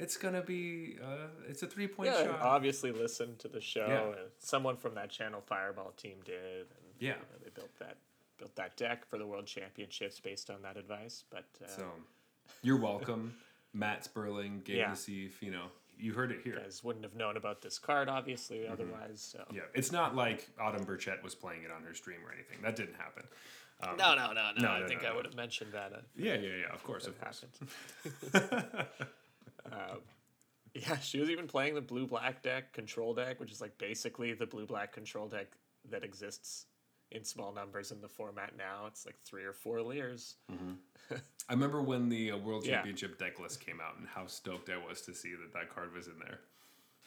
it's 0.00 0.16
gonna 0.16 0.42
be 0.42 0.96
uh, 1.02 1.28
it's 1.48 1.62
a 1.62 1.66
three 1.68 1.86
point 1.86 2.10
Yeah, 2.12 2.24
shot. 2.24 2.40
obviously 2.42 2.90
listened 2.90 3.38
to 3.40 3.48
the 3.48 3.60
show. 3.60 3.86
Yeah. 4.16 4.20
And 4.22 4.30
someone 4.40 4.76
from 4.76 4.94
that 4.96 5.10
ChannelFireball 5.10 5.96
team 5.96 6.16
did. 6.24 6.62
And, 6.62 6.94
Yeah. 6.98 7.10
you 7.10 7.14
know, 7.18 7.38
they 7.44 7.50
built 7.50 7.78
that 7.78 7.98
built 8.36 8.56
that 8.56 8.76
deck 8.76 9.06
for 9.08 9.18
the 9.18 9.26
World 9.26 9.46
Championships 9.46 10.18
based 10.18 10.50
on 10.50 10.62
that 10.62 10.76
advice. 10.76 11.22
But 11.30 11.46
uh, 11.64 11.68
so 11.68 11.82
you're 12.62 12.78
welcome, 12.80 13.34
Matt 13.72 14.04
Sperling, 14.04 14.62
Gabe 14.64 14.76
Yeah. 14.76 14.90
Nassif. 14.92 15.32
You 15.40 15.50
know, 15.50 15.66
you 15.98 16.12
heard 16.12 16.30
it 16.32 16.40
here. 16.42 16.54
you 16.54 16.60
guys 16.60 16.82
wouldn't 16.82 17.04
have 17.04 17.14
known 17.14 17.36
about 17.36 17.60
this 17.62 17.78
card, 17.78 18.08
obviously, 18.08 18.66
otherwise. 18.66 19.20
So. 19.32 19.38
Mm-hmm. 19.38 19.56
Yeah, 19.56 19.62
it's 19.74 19.92
not 19.92 20.14
like 20.16 20.48
Autumn 20.60 20.84
Burchett 20.84 21.22
was 21.22 21.34
playing 21.34 21.62
it 21.62 21.70
on 21.70 21.82
her 21.84 21.94
stream 21.94 22.18
or 22.26 22.32
anything. 22.32 22.58
That 22.62 22.76
didn't 22.76 22.96
happen. 22.96 23.24
Um, 23.82 23.96
No, 23.96 24.14
no, 24.14 24.32
no, 24.32 24.50
no. 24.56 24.62
No, 24.62 24.68
I 24.68 24.80
no, 24.80 24.88
think 24.88 25.02
no, 25.02 25.10
I 25.10 25.16
would 25.16 25.24
have 25.24 25.34
mentioned 25.36 25.72
that. 25.72 25.92
If 25.92 26.04
Yeah, 26.24 26.34
yeah, 26.34 26.56
yeah. 26.66 26.72
Of 26.74 26.82
course, 26.84 27.06
it 27.06 27.10
of 27.10 27.20
course. 27.20 27.44
happened. 28.32 28.86
um, 29.72 29.98
yeah, 30.74 30.98
she 30.98 31.20
was 31.20 31.30
even 31.30 31.46
playing 31.46 31.74
the 31.74 31.80
blue 31.80 32.06
black 32.06 32.42
deck, 32.42 32.72
control 32.72 33.14
deck, 33.14 33.40
which 33.40 33.52
is 33.52 33.60
like 33.60 33.76
basically 33.78 34.32
the 34.32 34.46
blue 34.46 34.66
black 34.66 34.92
control 34.92 35.28
deck 35.28 35.46
that 35.90 36.02
exists 36.04 36.66
in 37.14 37.24
small 37.24 37.52
numbers 37.52 37.92
in 37.92 38.00
the 38.00 38.08
format 38.08 38.52
now. 38.58 38.86
It's 38.86 39.06
like 39.06 39.16
three 39.24 39.44
or 39.44 39.52
four 39.52 39.80
layers. 39.80 40.34
I 41.48 41.52
remember 41.52 41.80
when 41.82 42.08
the 42.08 42.32
uh, 42.32 42.36
World 42.38 42.66
Yeah. 42.66 42.74
Championship 42.76 43.18
deck 43.18 43.38
list 43.40 43.60
came 43.64 43.80
out 43.80 43.96
and 43.98 44.06
how 44.08 44.26
stoked 44.26 44.68
I 44.68 44.76
was 44.76 45.00
to 45.02 45.14
see 45.14 45.32
that 45.32 45.52
that 45.52 45.72
card 45.74 45.94
was 45.94 46.08
in 46.08 46.14
there. 46.18 46.40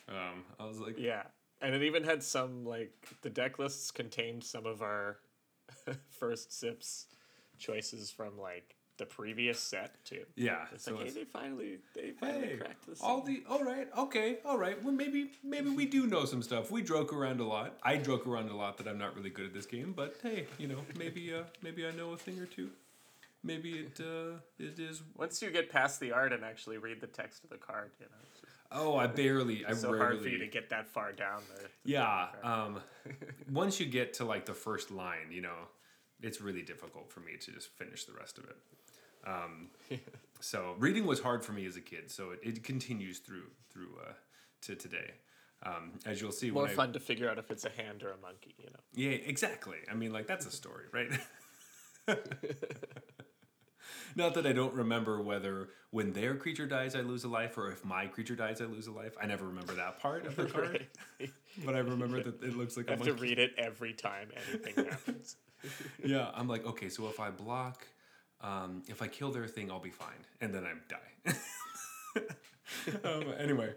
Um, 0.09 0.43
I 0.59 0.65
was 0.65 0.79
like, 0.79 0.97
Yeah, 0.97 1.23
and 1.61 1.75
it 1.75 1.83
even 1.83 2.03
had 2.03 2.23
some 2.23 2.65
like 2.65 2.93
the 3.21 3.29
deck 3.29 3.59
lists 3.59 3.91
contained 3.91 4.43
some 4.43 4.65
of 4.65 4.81
our 4.81 5.17
first 6.09 6.57
sips 6.57 7.07
choices 7.57 8.09
from 8.09 8.37
like 8.39 8.76
the 8.97 9.05
previous 9.05 9.59
set 9.59 10.03
too. 10.05 10.23
yeah. 10.35 10.65
It's 10.73 10.83
so 10.85 10.95
like, 10.95 11.05
hey, 11.05 11.11
they 11.11 11.23
finally 11.25 11.77
they 11.93 12.11
finally 12.11 12.47
hey, 12.47 12.57
cracked 12.57 12.87
this. 12.87 12.99
all 13.01 13.21
the 13.21 13.43
all 13.49 13.63
right, 13.63 13.87
okay, 13.97 14.37
all 14.45 14.57
right. 14.57 14.81
Well, 14.83 14.93
maybe 14.93 15.31
maybe 15.43 15.69
we 15.69 15.85
do 15.85 16.07
know 16.07 16.25
some 16.25 16.41
stuff. 16.41 16.71
We 16.71 16.81
joke 16.81 17.13
around 17.13 17.39
a 17.39 17.45
lot. 17.47 17.77
I 17.83 17.97
joke 17.97 18.25
around 18.27 18.49
a 18.49 18.55
lot 18.55 18.77
that 18.77 18.87
I'm 18.87 18.97
not 18.97 19.15
really 19.15 19.29
good 19.29 19.45
at 19.45 19.53
this 19.53 19.65
game, 19.65 19.93
but 19.95 20.15
hey, 20.23 20.47
you 20.57 20.67
know, 20.67 20.79
maybe 20.97 21.33
uh, 21.33 21.43
maybe 21.61 21.85
I 21.85 21.91
know 21.91 22.13
a 22.13 22.17
thing 22.17 22.39
or 22.39 22.45
two. 22.45 22.69
Maybe 23.43 23.71
it 23.73 23.99
uh, 23.99 24.37
it 24.59 24.79
is. 24.79 25.03
Once 25.15 25.41
you 25.41 25.49
get 25.51 25.71
past 25.71 25.99
the 25.99 26.11
art 26.11 26.33
and 26.33 26.43
actually 26.43 26.77
read 26.77 26.99
the 27.01 27.07
text 27.07 27.43
of 27.43 27.49
the 27.49 27.57
card, 27.57 27.91
you 27.99 28.05
know, 28.07 28.11
it's 28.31 28.41
just 28.41 28.53
Oh, 28.71 28.97
I 28.97 29.07
barely. 29.07 29.65
I 29.65 29.73
so 29.73 29.91
rarely. 29.91 30.05
hard 30.05 30.21
for 30.21 30.29
you 30.29 30.39
to 30.39 30.47
get 30.47 30.69
that 30.71 30.87
far 30.87 31.13
down 31.13 31.41
there. 31.55 31.67
Yeah. 31.85 32.27
Um, 32.43 32.81
once 33.51 33.79
you 33.79 33.85
get 33.85 34.13
to 34.15 34.25
like 34.25 34.45
the 34.45 34.53
first 34.53 34.91
line, 34.91 35.31
you 35.31 35.41
know, 35.41 35.69
it's 36.21 36.41
really 36.41 36.63
difficult 36.63 37.09
for 37.11 37.21
me 37.21 37.37
to 37.39 37.51
just 37.51 37.69
finish 37.77 38.03
the 38.05 38.13
rest 38.13 38.37
of 38.37 38.43
it. 38.45 38.57
Um, 39.25 39.69
so 40.39 40.75
reading 40.77 41.05
was 41.05 41.19
hard 41.19 41.43
for 41.43 41.51
me 41.53 41.65
as 41.65 41.75
a 41.75 41.81
kid. 41.81 42.09
So 42.11 42.31
it, 42.31 42.39
it 42.43 42.63
continues 42.63 43.19
through 43.19 43.49
through 43.71 43.97
uh, 44.07 44.13
to 44.63 44.75
today. 44.75 45.11
Um, 45.63 45.93
as 46.05 46.21
you'll 46.21 46.31
see, 46.31 46.51
More 46.51 46.63
when 46.63 46.71
I- 46.71 46.75
fun 46.75 46.93
to 46.93 46.99
figure 46.99 47.29
out 47.29 47.37
if 47.39 47.49
it's 47.49 47.65
a 47.65 47.69
hand 47.69 48.03
or 48.03 48.11
a 48.11 48.17
monkey, 48.17 48.53
you 48.59 48.65
know. 48.65 48.79
yeah, 48.93 49.17
exactly. 49.17 49.77
I 49.91 49.95
mean, 49.95 50.13
like 50.13 50.27
that's 50.27 50.45
a 50.45 50.51
story, 50.51 50.85
right? 50.93 51.09
Not 54.15 54.33
that 54.33 54.47
I 54.47 54.51
don't 54.53 54.73
remember 54.73 55.21
whether 55.21 55.69
when 55.91 56.11
their 56.13 56.35
creature 56.35 56.65
dies 56.65 56.95
I 56.95 57.01
lose 57.01 57.23
a 57.23 57.27
life 57.27 57.57
or 57.57 57.71
if 57.71 57.85
my 57.85 58.07
creature 58.07 58.35
dies 58.35 58.61
I 58.61 58.65
lose 58.65 58.87
a 58.87 58.91
life. 58.91 59.15
I 59.21 59.25
never 59.27 59.45
remember 59.45 59.73
that 59.73 59.99
part 59.99 60.25
of 60.25 60.35
the 60.35 60.45
card, 60.53 60.87
but 61.63 61.75
I 61.75 61.79
remember 61.79 62.23
that 62.23 62.41
it 62.43 62.57
looks 62.57 62.77
like 62.77 62.87
I 62.89 62.93
have 62.93 63.03
to 63.03 63.13
read 63.13 63.37
it 63.37 63.51
every 63.57 63.93
time 63.93 64.29
anything 64.49 64.85
happens. 64.85 65.35
yeah, 66.03 66.31
I'm 66.33 66.47
like, 66.47 66.65
okay, 66.65 66.89
so 66.89 67.07
if 67.09 67.19
I 67.19 67.29
block, 67.29 67.85
um, 68.41 68.83
if 68.87 69.01
I 69.01 69.07
kill 69.07 69.31
their 69.31 69.47
thing, 69.47 69.71
I'll 69.71 69.79
be 69.79 69.89
fine, 69.89 70.25
and 70.41 70.53
then 70.53 70.63
I 70.65 70.73
die. 70.87 71.33
um, 73.03 73.23
anyway, 73.39 73.73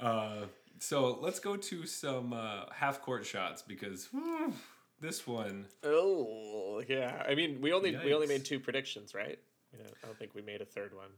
uh, 0.00 0.42
so 0.78 1.18
let's 1.20 1.40
go 1.40 1.56
to 1.56 1.86
some 1.86 2.32
uh, 2.32 2.64
half 2.72 3.02
court 3.02 3.26
shots 3.26 3.62
because 3.62 4.06
whew, 4.12 4.52
this 5.00 5.26
one, 5.26 5.66
Oh 5.84 6.82
yeah, 6.88 7.22
I 7.28 7.34
mean 7.34 7.60
we 7.60 7.72
only 7.72 7.96
we 8.04 8.14
only 8.14 8.26
made 8.26 8.44
two 8.44 8.60
predictions, 8.60 9.14
right? 9.14 9.38
You 9.72 9.78
know, 9.80 9.90
I 10.02 10.06
don't 10.06 10.18
think 10.18 10.34
we 10.34 10.42
made 10.42 10.62
a 10.62 10.64
third 10.66 10.94
one, 10.94 11.10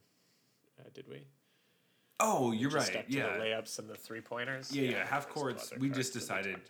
uh, 0.80 0.88
did 0.94 1.08
we? 1.08 1.22
oh, 2.22 2.52
you're 2.52 2.70
Just 2.70 2.94
right, 2.94 3.04
yeah, 3.08 3.38
the 3.38 3.44
layups 3.44 3.78
and 3.78 3.88
the 3.88 3.94
three 3.94 4.20
pointers. 4.20 4.70
Yeah, 4.70 4.90
yeah, 4.90 4.98
half 5.06 5.08
there's 5.08 5.24
some 5.24 5.32
courts, 5.32 5.72
we 5.78 5.88
just 5.88 6.12
decided- 6.12 6.60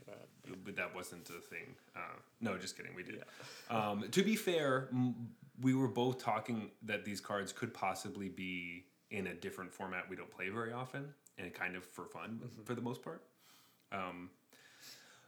but 0.65 0.77
that 0.77 0.95
wasn't 0.95 1.25
the 1.25 1.41
thing. 1.41 1.75
Uh, 1.95 2.01
no, 2.41 2.57
just 2.57 2.77
kidding, 2.77 2.95
we 2.95 3.03
did. 3.03 3.23
Um, 3.69 4.05
to 4.11 4.23
be 4.23 4.35
fair, 4.37 4.89
m- 4.93 5.31
we 5.61 5.75
were 5.75 5.89
both 5.89 6.23
talking 6.23 6.71
that 6.83 7.05
these 7.05 7.21
cards 7.21 7.53
could 7.53 7.75
possibly 7.75 8.29
be 8.29 8.87
in 9.11 9.27
a 9.27 9.35
different 9.35 9.73
format 9.73 10.09
we 10.09 10.17
don't 10.17 10.31
play 10.31 10.49
very 10.49 10.73
often, 10.73 11.13
and 11.39 11.53
kind 11.53 11.77
of 11.77 11.85
for 11.85 12.05
fun 12.05 12.41
for 12.65 12.75
the 12.75 12.81
most 12.81 13.03
part. 13.03 13.23
Um, 13.93 14.31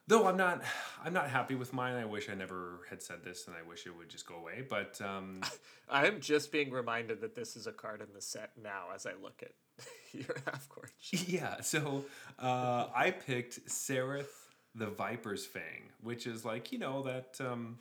though 0.06 0.26
I'm 0.26 0.36
not, 0.36 0.62
I'm 1.04 1.12
not 1.12 1.28
happy 1.28 1.54
with 1.54 1.72
mine. 1.72 1.96
I 1.96 2.04
wish 2.04 2.28
I 2.28 2.34
never 2.34 2.80
had 2.88 3.02
said 3.02 3.24
this, 3.24 3.46
and 3.46 3.56
I 3.56 3.66
wish 3.68 3.86
it 3.86 3.96
would 3.96 4.08
just 4.08 4.26
go 4.26 4.36
away. 4.36 4.64
But 4.68 5.00
um, 5.00 5.40
I 5.88 6.06
am 6.06 6.20
just 6.20 6.52
being 6.52 6.70
reminded 6.70 7.20
that 7.20 7.34
this 7.34 7.56
is 7.56 7.66
a 7.66 7.72
card 7.72 8.00
in 8.00 8.08
the 8.14 8.20
set 8.20 8.52
now 8.62 8.86
as 8.94 9.06
I 9.06 9.12
look 9.20 9.42
at 9.42 9.52
your 10.12 10.36
half 10.46 10.68
court. 10.68 10.92
yeah, 11.10 11.60
so 11.60 12.04
uh, 12.38 12.86
I 12.94 13.10
picked 13.10 13.66
Saryth 13.66 14.42
the 14.74 14.86
Viper's 14.86 15.44
Fang, 15.44 15.90
which 16.02 16.26
is 16.26 16.44
like 16.44 16.72
you 16.72 16.78
know 16.78 17.02
that 17.02 17.36
um, 17.40 17.78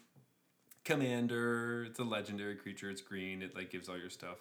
commander. 0.83 1.85
It's 1.85 1.99
a 1.99 2.03
legendary 2.03 2.55
creature. 2.55 2.89
It's 2.89 3.01
green. 3.01 3.41
It 3.41 3.55
like 3.55 3.71
gives 3.71 3.89
all 3.89 3.97
your 3.97 4.09
stuff 4.09 4.37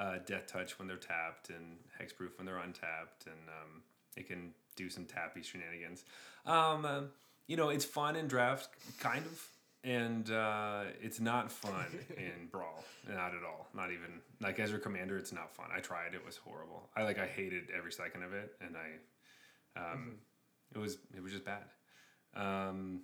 uh, 0.00 0.16
death 0.26 0.46
touch 0.46 0.78
when 0.78 0.88
they're 0.88 0.96
tapped 0.96 1.50
and 1.50 1.76
hexproof 2.00 2.36
when 2.38 2.46
they're 2.46 2.58
untapped, 2.58 3.26
and 3.26 3.48
um, 3.48 3.82
it 4.16 4.26
can 4.26 4.52
do 4.76 4.88
some 4.88 5.04
tappy 5.04 5.42
shenanigans. 5.42 6.04
Um, 6.46 6.84
uh, 6.84 7.00
you 7.46 7.56
know, 7.56 7.68
it's 7.68 7.84
fun 7.84 8.16
in 8.16 8.26
draft, 8.26 8.68
kind 8.98 9.24
of. 9.26 9.46
and 9.84 10.30
uh, 10.30 10.84
it's 11.02 11.20
not 11.20 11.52
fun 11.52 11.86
in 12.16 12.48
Brawl. 12.50 12.84
Not 13.08 13.34
at 13.34 13.44
all. 13.44 13.68
Not 13.74 13.90
even 13.90 14.20
like 14.40 14.58
as 14.58 14.70
your 14.70 14.78
commander, 14.78 15.18
it's 15.18 15.32
not 15.32 15.54
fun. 15.54 15.66
I 15.74 15.80
tried; 15.80 16.14
it 16.14 16.24
was 16.24 16.36
horrible. 16.36 16.88
I 16.96 17.02
like 17.02 17.18
I 17.18 17.26
hated 17.26 17.64
every 17.76 17.92
second 17.92 18.22
of 18.22 18.32
it, 18.32 18.54
and 18.60 18.76
I, 18.76 19.80
um, 19.80 20.14
it 20.74 20.78
was 20.78 20.98
it 21.14 21.22
was 21.22 21.32
just 21.32 21.44
bad. 21.44 21.64
Um, 22.34 23.02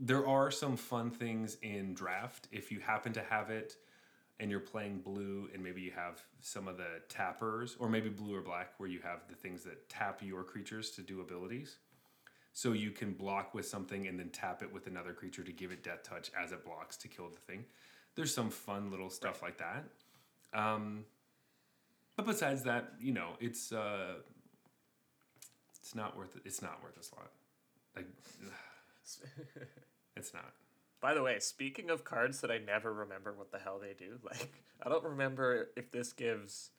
there 0.00 0.26
are 0.26 0.50
some 0.50 0.76
fun 0.76 1.10
things 1.10 1.58
in 1.62 1.92
draft. 1.92 2.48
If 2.50 2.72
you 2.72 2.80
happen 2.80 3.12
to 3.12 3.22
have 3.22 3.50
it 3.50 3.76
and 4.40 4.50
you're 4.50 4.58
playing 4.58 5.00
blue 5.00 5.50
and 5.52 5.62
maybe 5.62 5.82
you 5.82 5.90
have 5.90 6.22
some 6.40 6.66
of 6.66 6.78
the 6.78 7.02
tappers 7.10 7.76
or 7.78 7.90
maybe 7.90 8.08
blue 8.08 8.34
or 8.34 8.40
black 8.40 8.72
where 8.78 8.88
you 8.88 9.00
have 9.02 9.20
the 9.28 9.34
things 9.34 9.62
that 9.64 9.90
tap 9.90 10.20
your 10.22 10.42
creatures 10.42 10.90
to 10.92 11.02
do 11.02 11.20
abilities. 11.20 11.76
So 12.54 12.72
you 12.72 12.90
can 12.90 13.12
block 13.12 13.54
with 13.54 13.66
something 13.66 14.08
and 14.08 14.18
then 14.18 14.30
tap 14.30 14.62
it 14.62 14.72
with 14.72 14.86
another 14.86 15.12
creature 15.12 15.44
to 15.44 15.52
give 15.52 15.70
it 15.70 15.84
death 15.84 16.02
touch 16.02 16.30
as 16.36 16.52
it 16.52 16.64
blocks 16.64 16.96
to 16.98 17.08
kill 17.08 17.28
the 17.28 17.36
thing. 17.36 17.66
There's 18.14 18.34
some 18.34 18.50
fun 18.50 18.90
little 18.90 19.10
stuff 19.10 19.42
like 19.42 19.58
that. 19.58 19.84
Um, 20.52 21.04
but 22.16 22.26
besides 22.26 22.64
that 22.64 22.94
you 23.00 23.12
know 23.12 23.30
it's 23.38 23.70
uh, 23.70 24.14
it's 25.78 25.94
not 25.94 26.16
worth 26.16 26.34
it 26.36 26.42
it's 26.44 26.60
not 26.60 26.82
worth 26.82 26.98
a 26.98 27.04
slot 27.04 27.30
like 27.94 28.06
it's 30.16 30.34
not 30.34 30.52
By 31.00 31.14
the 31.14 31.22
way, 31.22 31.38
speaking 31.38 31.90
of 31.90 32.04
cards 32.04 32.40
that 32.40 32.50
I 32.50 32.58
never 32.58 32.92
remember 32.92 33.32
what 33.32 33.50
the 33.50 33.58
hell 33.58 33.78
they 33.80 33.94
do, 33.94 34.18
like 34.24 34.64
I 34.82 34.88
don't 34.88 35.04
remember 35.04 35.70
if 35.76 35.90
this 35.90 36.12
gives 36.12 36.70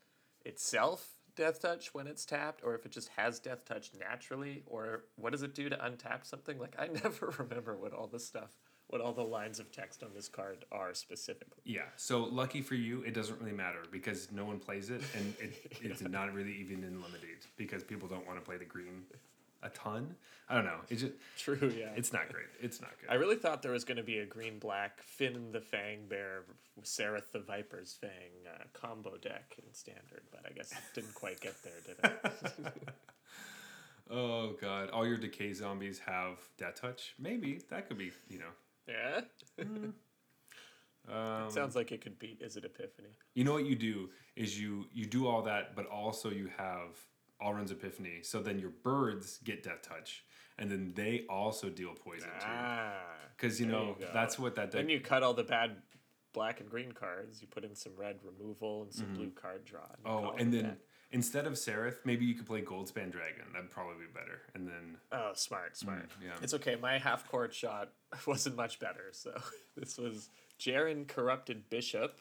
itself 0.46 1.08
death 1.36 1.62
touch 1.62 1.94
when 1.94 2.08
it's 2.08 2.26
tapped 2.26 2.62
or 2.64 2.76
if 2.76 2.86
it 2.86 2.92
just 2.92 3.10
has 3.10 3.40
death 3.40 3.66
touch 3.66 3.92
naturally 4.00 4.64
or 4.66 5.06
what 5.16 5.32
does 5.32 5.44
it 5.44 5.56
do 5.56 5.70
to 5.70 5.78
untap 5.78 6.26
something? 6.26 6.60
Like 6.60 6.76
I 6.78 6.88
never 7.04 7.34
remember 7.38 7.78
what 7.78 7.94
all 7.94 8.08
this 8.08 8.26
stuff, 8.26 8.58
what 8.88 9.02
all 9.02 9.14
the 9.14 9.24
lines 9.24 9.60
of 9.60 9.72
text 9.72 10.04
on 10.04 10.10
this 10.14 10.28
card 10.28 10.66
are 10.72 10.94
specifically. 10.94 11.62
Yeah. 11.64 11.88
So 11.96 12.24
lucky 12.26 12.62
for 12.62 12.76
you, 12.76 13.02
it 13.04 13.14
doesn't 13.14 13.40
really 13.40 13.54
matter 13.54 13.84
because 13.92 14.32
no 14.32 14.46
one 14.46 14.60
plays 14.60 14.90
it, 14.90 15.02
and 15.16 15.34
it, 15.40 15.74
it's 15.82 16.02
not 16.10 16.34
really 16.34 16.54
even 16.54 16.84
in 16.84 17.02
limited 17.02 17.46
because 17.58 17.84
people 17.84 18.08
don't 18.08 18.28
want 18.28 18.40
to 18.40 18.46
play 18.46 18.58
the 18.58 18.66
green 18.66 19.04
a 19.64 19.70
ton. 19.70 20.16
I 20.50 20.56
don't 20.56 20.66
know. 20.66 20.80
It's 20.90 21.02
just 21.02 21.14
True, 21.38 21.74
yeah. 21.78 21.92
it's 21.96 22.12
not 22.12 22.32
great. 22.32 22.48
It's 22.60 22.82
not 22.82 22.92
good. 23.00 23.10
I 23.10 23.16
really 23.16 23.36
thought 23.38 23.62
there 23.62 23.72
was 23.72 23.84
going 23.84 23.98
to 23.98 24.04
be 24.04 24.20
a 24.20 24.26
green 24.26 24.60
black 24.60 25.02
Finn 25.02 25.52
the 25.52 25.62
Fang 25.62 26.08
Bear, 26.08 26.44
Saryth 26.84 27.32
the 27.32 27.40
Viper's 27.40 27.98
Fang 28.00 28.10
uh, 28.48 28.64
combo 28.74 29.18
deck 29.18 29.56
in 29.58 29.74
standard, 29.74 30.24
but 30.32 30.42
I 30.46 30.54
guess 30.54 30.72
it 30.72 30.78
didn't 30.94 31.14
quite 31.14 31.40
get 31.40 31.56
there, 31.64 31.74
did 31.86 31.98
it? 32.04 32.74
oh 34.12 34.54
god, 34.60 34.90
all 34.90 35.08
your 35.08 35.18
decay 35.18 35.54
zombies 35.54 36.00
have 36.00 36.38
death 36.58 36.82
touch. 36.82 37.14
Maybe 37.18 37.62
that 37.70 37.88
could 37.88 37.98
be. 37.98 38.12
You 38.30 38.40
know. 38.40 38.52
yeah. 38.88 39.22
Um, 41.10 41.48
it 41.48 41.52
Sounds 41.52 41.76
like 41.76 41.92
it 41.92 42.02
could 42.02 42.20
beat 42.20 42.42
Izzet 42.42 42.66
Epiphany. 42.66 43.10
You 43.34 43.44
know 43.44 43.54
what 43.54 43.66
you 43.66 43.76
do 43.76 44.10
is 44.36 44.60
you 44.60 44.86
you 44.94 45.06
do 45.06 45.28
all 45.28 45.42
that, 45.44 45.76
but 45.76 45.88
also 45.88 46.30
you 46.30 46.50
have 46.58 46.96
Alrund's 47.44 47.72
Epiphany. 47.72 48.20
So 48.24 48.42
then 48.42 48.60
your 48.60 48.70
birds 48.70 49.40
get 49.44 49.64
death 49.64 49.82
touch, 49.82 50.24
and 50.58 50.70
then 50.70 50.94
they 50.96 51.26
also 51.30 51.70
deal 51.70 51.94
poison 51.94 52.30
too. 52.40 52.46
Ah. 52.48 52.94
Because 53.36 53.60
you 53.60 53.66
know 53.66 53.96
you 54.00 54.06
that's 54.14 54.38
what 54.38 54.56
that 54.56 54.72
deck. 54.72 54.82
Then 54.82 54.90
you 54.90 55.00
cut 55.00 55.24
all 55.24 55.34
the 55.34 55.44
bad 55.44 55.78
black 56.34 56.60
and 56.60 56.70
green 56.70 56.92
cards. 56.92 57.42
You 57.42 57.48
put 57.48 57.64
in 57.64 57.76
some 57.76 57.94
red 57.98 58.18
removal 58.24 58.84
and 58.84 58.94
some 58.94 59.14
blue 59.14 59.32
card 59.32 59.66
draw. 59.66 59.82
and 59.98 60.06
oh, 60.06 60.36
and 60.38 60.54
then 60.54 60.64
that. 60.64 60.78
instead 61.12 61.48
of 61.48 61.58
Seraph, 61.58 62.06
maybe 62.06 62.24
you 62.26 62.36
could 62.36 62.46
play 62.46 62.62
Goldspan 62.62 63.12
Dragon. 63.12 63.46
That'd 63.54 63.72
probably 63.72 64.06
be 64.06 64.12
better. 64.14 64.42
And 64.54 64.68
then 64.68 64.98
Oh, 65.12 65.32
smart, 65.34 65.76
smart. 65.76 66.10
Mm, 66.10 66.26
yeah. 66.26 66.32
It's 66.42 66.54
okay. 66.54 66.76
My 66.76 67.00
half 67.00 67.28
court 67.28 67.54
shot 67.54 67.90
wasn't 68.28 68.56
much 68.56 68.80
better. 68.80 69.10
So 69.12 69.34
this 69.76 69.98
was 69.98 70.30
Jerren 70.60 71.08
Corrupted 71.08 71.70
Bishop 71.70 72.20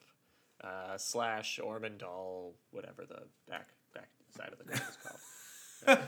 uh, 0.65 0.97
slash 0.97 1.61
Ormendahl, 1.63 2.53
whatever 2.71 3.05
the 3.07 3.23
back 3.49 3.69
side 4.33 4.51
of 4.53 4.59
the 4.59 4.65
card 4.65 4.83
is 4.89 4.99
called. 5.03 5.99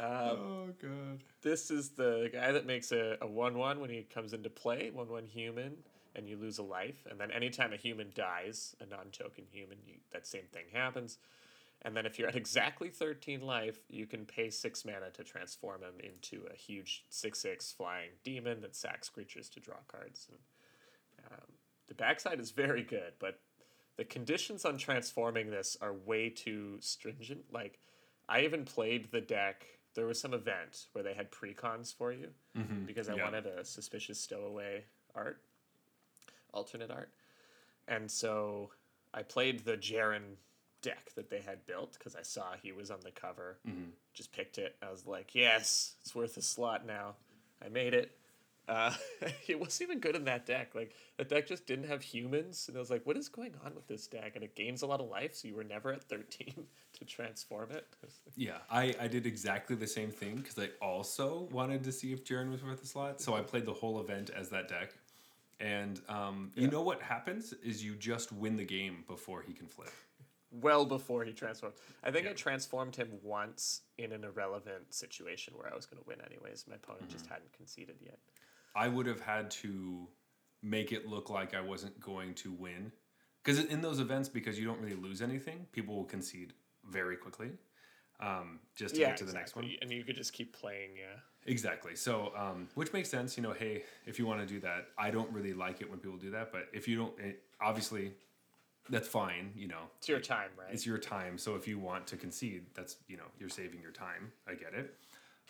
oh 0.00 0.68
god. 0.80 1.22
This 1.42 1.70
is 1.70 1.90
the 1.90 2.30
guy 2.32 2.52
that 2.52 2.66
makes 2.66 2.92
a, 2.92 3.16
a 3.20 3.26
1 3.26 3.56
1 3.56 3.80
when 3.80 3.90
he 3.90 4.02
comes 4.02 4.32
into 4.32 4.50
play, 4.50 4.90
1 4.92 5.08
1 5.08 5.26
human, 5.26 5.76
and 6.14 6.28
you 6.28 6.36
lose 6.36 6.58
a 6.58 6.62
life. 6.62 7.06
And 7.10 7.18
then 7.20 7.30
anytime 7.30 7.72
a 7.72 7.76
human 7.76 8.12
dies, 8.14 8.74
a 8.80 8.86
non 8.86 9.06
token 9.12 9.44
human, 9.50 9.78
you, 9.86 9.94
that 10.12 10.26
same 10.26 10.46
thing 10.52 10.64
happens. 10.72 11.18
And 11.82 11.96
then 11.96 12.04
if 12.04 12.18
you're 12.18 12.28
at 12.28 12.36
exactly 12.36 12.90
13 12.90 13.40
life, 13.40 13.78
you 13.88 14.06
can 14.06 14.26
pay 14.26 14.50
6 14.50 14.84
mana 14.84 15.10
to 15.14 15.24
transform 15.24 15.80
him 15.82 15.94
into 16.00 16.46
a 16.52 16.54
huge 16.54 17.04
6 17.08 17.38
6 17.38 17.72
flying 17.72 18.10
demon 18.22 18.60
that 18.60 18.76
sacks 18.76 19.08
creatures 19.08 19.48
to 19.50 19.60
draw 19.60 19.78
cards. 19.88 20.28
And, 20.28 20.38
um, 21.32 21.52
the 21.88 21.94
backside 21.94 22.38
is 22.38 22.50
very 22.50 22.82
good, 22.82 23.14
but 23.18 23.40
the 23.96 24.04
conditions 24.04 24.64
on 24.64 24.78
transforming 24.78 25.50
this 25.50 25.76
are 25.80 25.92
way 25.92 26.30
too 26.30 26.76
stringent. 26.80 27.44
Like, 27.52 27.78
I 28.28 28.42
even 28.42 28.64
played 28.64 29.10
the 29.10 29.20
deck. 29.20 29.66
There 29.94 30.06
was 30.06 30.20
some 30.20 30.34
event 30.34 30.86
where 30.92 31.02
they 31.02 31.14
had 31.14 31.30
precons 31.30 31.94
for 31.94 32.12
you 32.12 32.28
mm-hmm. 32.56 32.84
because 32.84 33.08
I 33.08 33.16
yeah. 33.16 33.24
wanted 33.24 33.46
a 33.46 33.64
suspicious 33.64 34.20
stowaway 34.20 34.84
art, 35.14 35.40
alternate 36.52 36.90
art, 36.90 37.10
and 37.88 38.10
so 38.10 38.70
I 39.12 39.22
played 39.22 39.64
the 39.64 39.76
Jerren 39.76 40.36
deck 40.82 41.10
that 41.16 41.28
they 41.28 41.40
had 41.40 41.66
built 41.66 41.94
because 41.98 42.14
I 42.14 42.22
saw 42.22 42.52
he 42.62 42.72
was 42.72 42.90
on 42.90 43.00
the 43.02 43.10
cover. 43.10 43.58
Mm-hmm. 43.68 43.90
Just 44.14 44.32
picked 44.32 44.58
it. 44.58 44.76
I 44.82 44.90
was 44.90 45.06
like, 45.06 45.34
yes, 45.34 45.94
it's 46.00 46.14
worth 46.14 46.36
a 46.36 46.42
slot 46.42 46.86
now. 46.86 47.14
I 47.64 47.68
made 47.68 47.94
it. 47.94 48.16
Uh, 48.70 48.92
it 49.48 49.58
wasn't 49.58 49.90
even 49.90 49.98
good 49.98 50.14
in 50.14 50.24
that 50.24 50.46
deck. 50.46 50.74
Like 50.74 50.94
the 51.16 51.24
deck 51.24 51.48
just 51.48 51.66
didn't 51.66 51.88
have 51.88 52.02
humans, 52.02 52.66
and 52.68 52.76
I 52.76 52.80
was 52.80 52.88
like, 52.88 53.04
"What 53.04 53.16
is 53.16 53.28
going 53.28 53.54
on 53.64 53.74
with 53.74 53.88
this 53.88 54.06
deck?" 54.06 54.32
And 54.36 54.44
it 54.44 54.54
gains 54.54 54.82
a 54.82 54.86
lot 54.86 55.00
of 55.00 55.08
life, 55.08 55.34
so 55.34 55.48
you 55.48 55.56
were 55.56 55.64
never 55.64 55.92
at 55.92 56.04
thirteen 56.04 56.54
to 56.98 57.04
transform 57.04 57.72
it. 57.72 57.86
Yeah, 58.36 58.58
I, 58.70 58.94
I 58.98 59.08
did 59.08 59.26
exactly 59.26 59.76
the 59.76 59.86
same 59.86 60.10
thing 60.10 60.36
because 60.36 60.58
I 60.58 60.68
also 60.80 61.48
wanted 61.50 61.82
to 61.84 61.92
see 61.92 62.12
if 62.12 62.24
Jerren 62.24 62.50
was 62.50 62.62
worth 62.62 62.82
a 62.82 62.86
slot. 62.86 63.20
So 63.20 63.34
I 63.34 63.40
played 63.40 63.66
the 63.66 63.72
whole 63.74 64.00
event 64.00 64.30
as 64.30 64.48
that 64.50 64.68
deck. 64.68 64.94
And 65.58 66.00
um, 66.08 66.52
you 66.54 66.68
know 66.68 66.80
what 66.80 67.02
happens 67.02 67.52
is 67.62 67.84
you 67.84 67.96
just 67.96 68.32
win 68.32 68.56
the 68.56 68.64
game 68.64 69.04
before 69.06 69.42
he 69.42 69.52
can 69.52 69.66
flip. 69.66 69.90
well 70.50 70.86
before 70.86 71.24
he 71.24 71.32
transformed. 71.32 71.74
I 72.02 72.10
think 72.10 72.26
I 72.26 72.32
transformed 72.32 72.96
him 72.96 73.10
once 73.22 73.82
in 73.98 74.12
an 74.12 74.24
irrelevant 74.24 74.94
situation 74.94 75.52
where 75.56 75.70
I 75.70 75.76
was 75.76 75.84
going 75.86 76.02
to 76.02 76.08
win 76.08 76.18
anyways. 76.24 76.64
My 76.68 76.76
opponent 76.76 77.10
just 77.10 77.26
hadn't 77.26 77.52
conceded 77.52 77.96
yet. 78.02 78.18
I 78.74 78.88
would 78.88 79.06
have 79.06 79.20
had 79.20 79.50
to 79.52 80.08
make 80.62 80.92
it 80.92 81.06
look 81.06 81.30
like 81.30 81.54
I 81.54 81.60
wasn't 81.60 81.98
going 82.00 82.34
to 82.34 82.52
win. 82.52 82.92
Because 83.42 83.64
in 83.64 83.80
those 83.80 84.00
events, 84.00 84.28
because 84.28 84.58
you 84.58 84.66
don't 84.66 84.80
really 84.80 84.96
lose 84.96 85.22
anything, 85.22 85.66
people 85.72 85.96
will 85.96 86.04
concede 86.04 86.52
very 86.90 87.16
quickly 87.16 87.50
um, 88.20 88.60
just 88.76 88.94
to 88.94 89.00
get 89.00 89.16
to 89.18 89.24
the 89.24 89.32
next 89.32 89.56
one. 89.56 89.70
And 89.80 89.90
you 89.90 90.04
could 90.04 90.16
just 90.16 90.32
keep 90.32 90.54
playing, 90.54 90.90
yeah. 90.96 91.20
Exactly. 91.46 91.96
So, 91.96 92.32
um, 92.36 92.68
which 92.74 92.92
makes 92.92 93.08
sense. 93.08 93.36
You 93.36 93.42
know, 93.42 93.52
hey, 93.52 93.84
if 94.06 94.18
you 94.18 94.26
want 94.26 94.40
to 94.40 94.46
do 94.46 94.60
that, 94.60 94.88
I 94.98 95.10
don't 95.10 95.32
really 95.32 95.54
like 95.54 95.80
it 95.80 95.88
when 95.88 95.98
people 95.98 96.18
do 96.18 96.30
that. 96.32 96.52
But 96.52 96.68
if 96.74 96.86
you 96.86 96.96
don't, 96.96 97.18
it, 97.18 97.42
obviously, 97.62 98.12
that's 98.90 99.08
fine. 99.08 99.52
You 99.56 99.68
know, 99.68 99.82
It's 99.98 100.08
your 100.08 100.20
time, 100.20 100.50
right? 100.58 100.68
it's 100.70 100.84
your 100.84 100.98
time. 100.98 101.38
So 101.38 101.54
if 101.54 101.66
you 101.66 101.78
want 101.78 102.06
to 102.08 102.16
concede, 102.16 102.66
that's 102.74 102.96
you 103.08 103.16
know, 103.16 103.24
you're 103.38 103.48
saving 103.48 103.80
your 103.80 103.92
time. 103.92 104.32
I 104.46 104.52
get 104.54 104.74
it. 104.74 104.94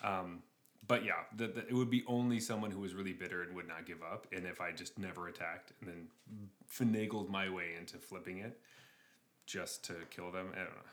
Um, 0.01 0.41
but 0.87 1.05
yeah, 1.05 1.23
the, 1.35 1.47
the, 1.47 1.67
it 1.67 1.73
would 1.73 1.89
be 1.89 2.03
only 2.07 2.39
someone 2.39 2.71
who 2.71 2.79
was 2.79 2.93
really 2.93 3.13
bitter 3.13 3.43
and 3.43 3.55
would 3.55 3.67
not 3.67 3.85
give 3.85 4.01
up. 4.01 4.27
And 4.31 4.45
if 4.45 4.59
I 4.61 4.71
just 4.71 4.97
never 4.97 5.27
attacked 5.27 5.73
and 5.79 5.89
then 5.89 6.07
finagled 6.69 7.29
my 7.29 7.49
way 7.49 7.75
into 7.79 7.97
flipping 7.97 8.39
it 8.39 8.59
just 9.45 9.83
to 9.85 9.93
kill 10.09 10.31
them, 10.31 10.47
I 10.53 10.57
don't 10.59 10.69
know. 10.69 10.89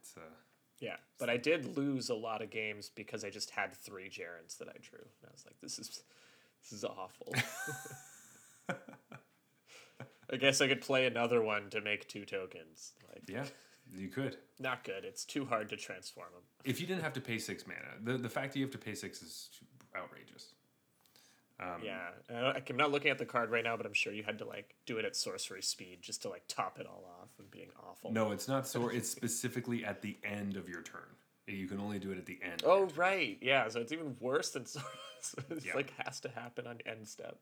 It's 0.00 0.16
uh, 0.16 0.20
Yeah, 0.80 0.96
but 1.18 1.30
I 1.30 1.36
did 1.36 1.76
lose 1.76 2.10
a 2.10 2.14
lot 2.14 2.42
of 2.42 2.50
games 2.50 2.90
because 2.94 3.24
I 3.24 3.30
just 3.30 3.50
had 3.50 3.74
three 3.74 4.08
Jerrens 4.08 4.58
that 4.58 4.68
I 4.68 4.76
drew, 4.80 5.00
and 5.00 5.28
I 5.28 5.32
was 5.32 5.44
like, 5.46 5.58
"This 5.60 5.78
is, 5.78 6.02
this 6.62 6.72
is 6.72 6.84
awful." 6.84 7.34
I 10.32 10.36
guess 10.36 10.60
I 10.60 10.68
could 10.68 10.80
play 10.80 11.06
another 11.06 11.42
one 11.42 11.70
to 11.70 11.80
make 11.80 12.08
two 12.08 12.24
tokens. 12.24 12.92
Like, 13.08 13.22
yeah, 13.28 13.44
you 13.94 14.08
could. 14.08 14.36
not 14.58 14.84
good. 14.84 15.04
It's 15.04 15.24
too 15.24 15.44
hard 15.44 15.68
to 15.70 15.76
transform 15.76 16.28
them. 16.32 16.42
If 16.64 16.80
you 16.80 16.86
didn't 16.86 17.02
have 17.02 17.12
to 17.14 17.20
pay 17.20 17.38
six 17.38 17.66
mana, 17.66 17.88
the 18.02 18.18
the 18.18 18.28
fact 18.28 18.52
that 18.52 18.58
you 18.58 18.64
have 18.64 18.72
to 18.72 18.78
pay 18.78 18.94
six 18.94 19.22
is 19.22 19.48
outrageous. 19.96 20.54
Um, 21.58 21.82
Yeah, 21.84 22.08
I'm 22.70 22.76
not 22.76 22.90
looking 22.90 23.10
at 23.10 23.18
the 23.18 23.26
card 23.26 23.50
right 23.50 23.62
now, 23.64 23.76
but 23.76 23.84
I'm 23.84 23.92
sure 23.92 24.12
you 24.14 24.22
had 24.22 24.38
to 24.38 24.44
like 24.46 24.74
do 24.86 24.96
it 24.98 25.04
at 25.04 25.14
sorcery 25.14 25.62
speed 25.62 25.98
just 26.00 26.22
to 26.22 26.28
like 26.30 26.42
top 26.48 26.78
it 26.78 26.86
all 26.86 27.04
off 27.20 27.28
and 27.38 27.50
being 27.50 27.68
awful. 27.88 28.10
No, 28.12 28.32
it's 28.32 28.48
not 28.48 28.66
so. 28.66 28.88
It's 28.94 29.08
specifically 29.10 29.84
at 29.84 30.00
the 30.02 30.16
end 30.24 30.56
of 30.56 30.68
your 30.68 30.82
turn. 30.82 31.02
You 31.46 31.66
can 31.66 31.80
only 31.80 31.98
do 31.98 32.12
it 32.12 32.18
at 32.18 32.26
the 32.26 32.38
end. 32.42 32.62
of 32.62 32.68
Oh 32.68 32.88
right, 32.96 33.36
yeah. 33.42 33.66
So 33.68 33.80
it's 33.80 33.92
even 33.92 34.16
worse 34.20 34.50
than 34.50 34.64
sorcery. 34.74 34.90
it's 35.50 35.66
Yeah. 35.66 35.74
like 35.74 35.92
has 36.04 36.20
to 36.20 36.28
happen 36.30 36.66
on 36.66 36.78
end 36.86 37.06
step. 37.08 37.38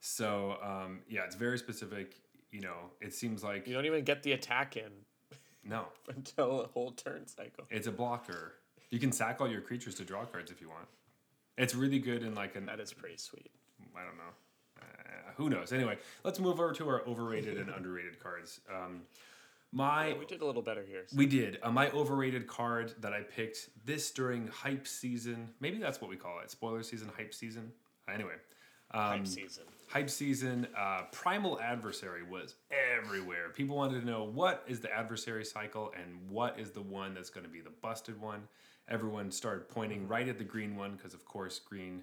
So 0.00 0.56
um, 0.62 1.00
yeah, 1.08 1.24
it's 1.24 1.36
very 1.36 1.58
specific. 1.58 2.16
You 2.50 2.60
know, 2.60 2.90
it 3.00 3.14
seems 3.14 3.42
like 3.42 3.66
You 3.66 3.74
don't 3.74 3.86
even 3.86 4.04
get 4.04 4.22
the 4.22 4.32
attack 4.32 4.76
in 4.76 4.90
no, 5.64 5.86
until 6.08 6.62
a 6.62 6.66
whole 6.68 6.92
turn 6.92 7.26
cycle. 7.26 7.64
it's 7.70 7.86
a 7.86 7.92
blocker. 7.92 8.54
You 8.90 8.98
can 8.98 9.12
sack 9.12 9.40
all 9.40 9.48
your 9.48 9.62
creatures 9.62 9.94
to 9.96 10.04
draw 10.04 10.24
cards 10.26 10.50
if 10.50 10.60
you 10.60 10.68
want. 10.68 10.86
It's 11.56 11.74
really 11.74 11.98
good 11.98 12.22
in 12.22 12.34
like 12.34 12.56
an 12.56 12.66
That 12.66 12.80
is 12.80 12.92
pretty 12.92 13.16
sweet. 13.16 13.50
I 13.96 14.00
don't 14.04 14.16
know. 14.16 14.32
Uh, 14.80 14.84
who 15.36 15.48
knows? 15.50 15.72
Anyway, 15.72 15.98
let's 16.24 16.38
move 16.38 16.60
over 16.60 16.72
to 16.72 16.88
our 16.88 17.02
overrated 17.06 17.58
and 17.58 17.70
underrated 17.76 18.20
cards. 18.20 18.60
Um, 18.70 19.02
my 19.72 20.08
Yeah, 20.08 20.18
we 20.18 20.26
did 20.26 20.42
a 20.42 20.44
little 20.44 20.62
better 20.62 20.84
here. 20.84 21.04
So. 21.06 21.16
we 21.16 21.26
did 21.26 21.58
uh, 21.62 21.70
my 21.70 21.90
overrated 21.90 22.46
card 22.46 22.94
that 23.00 23.12
I 23.14 23.22
picked 23.22 23.70
this 23.86 24.10
during 24.10 24.48
hype 24.48 24.86
season. 24.86 25.48
Maybe 25.60 25.78
that's 25.78 26.00
what 26.00 26.10
we 26.10 26.16
call 26.16 26.40
it. 26.40 26.50
Spoiler 26.50 26.82
season, 26.82 27.10
hype 27.16 27.32
season. 27.32 27.72
Anyway, 28.12 28.34
um, 28.90 29.00
Hype 29.00 29.26
season. 29.26 29.64
Hype 29.92 30.08
season. 30.08 30.66
Uh, 30.76 31.02
Primal 31.12 31.60
Adversary 31.60 32.22
was 32.22 32.54
everywhere. 32.70 33.50
People 33.54 33.76
wanted 33.76 34.00
to 34.00 34.06
know 34.06 34.24
what 34.24 34.64
is 34.66 34.80
the 34.80 34.90
adversary 34.90 35.44
cycle 35.44 35.92
and 35.94 36.30
what 36.30 36.58
is 36.58 36.70
the 36.70 36.80
one 36.80 37.12
that's 37.12 37.28
going 37.28 37.44
to 37.44 37.52
be 37.52 37.60
the 37.60 37.70
busted 37.82 38.18
one. 38.20 38.48
Everyone 38.88 39.30
started 39.30 39.68
pointing 39.68 40.08
right 40.08 40.26
at 40.28 40.38
the 40.38 40.44
green 40.44 40.76
one 40.76 40.92
because, 40.96 41.12
of 41.12 41.24
course, 41.26 41.58
green. 41.58 42.02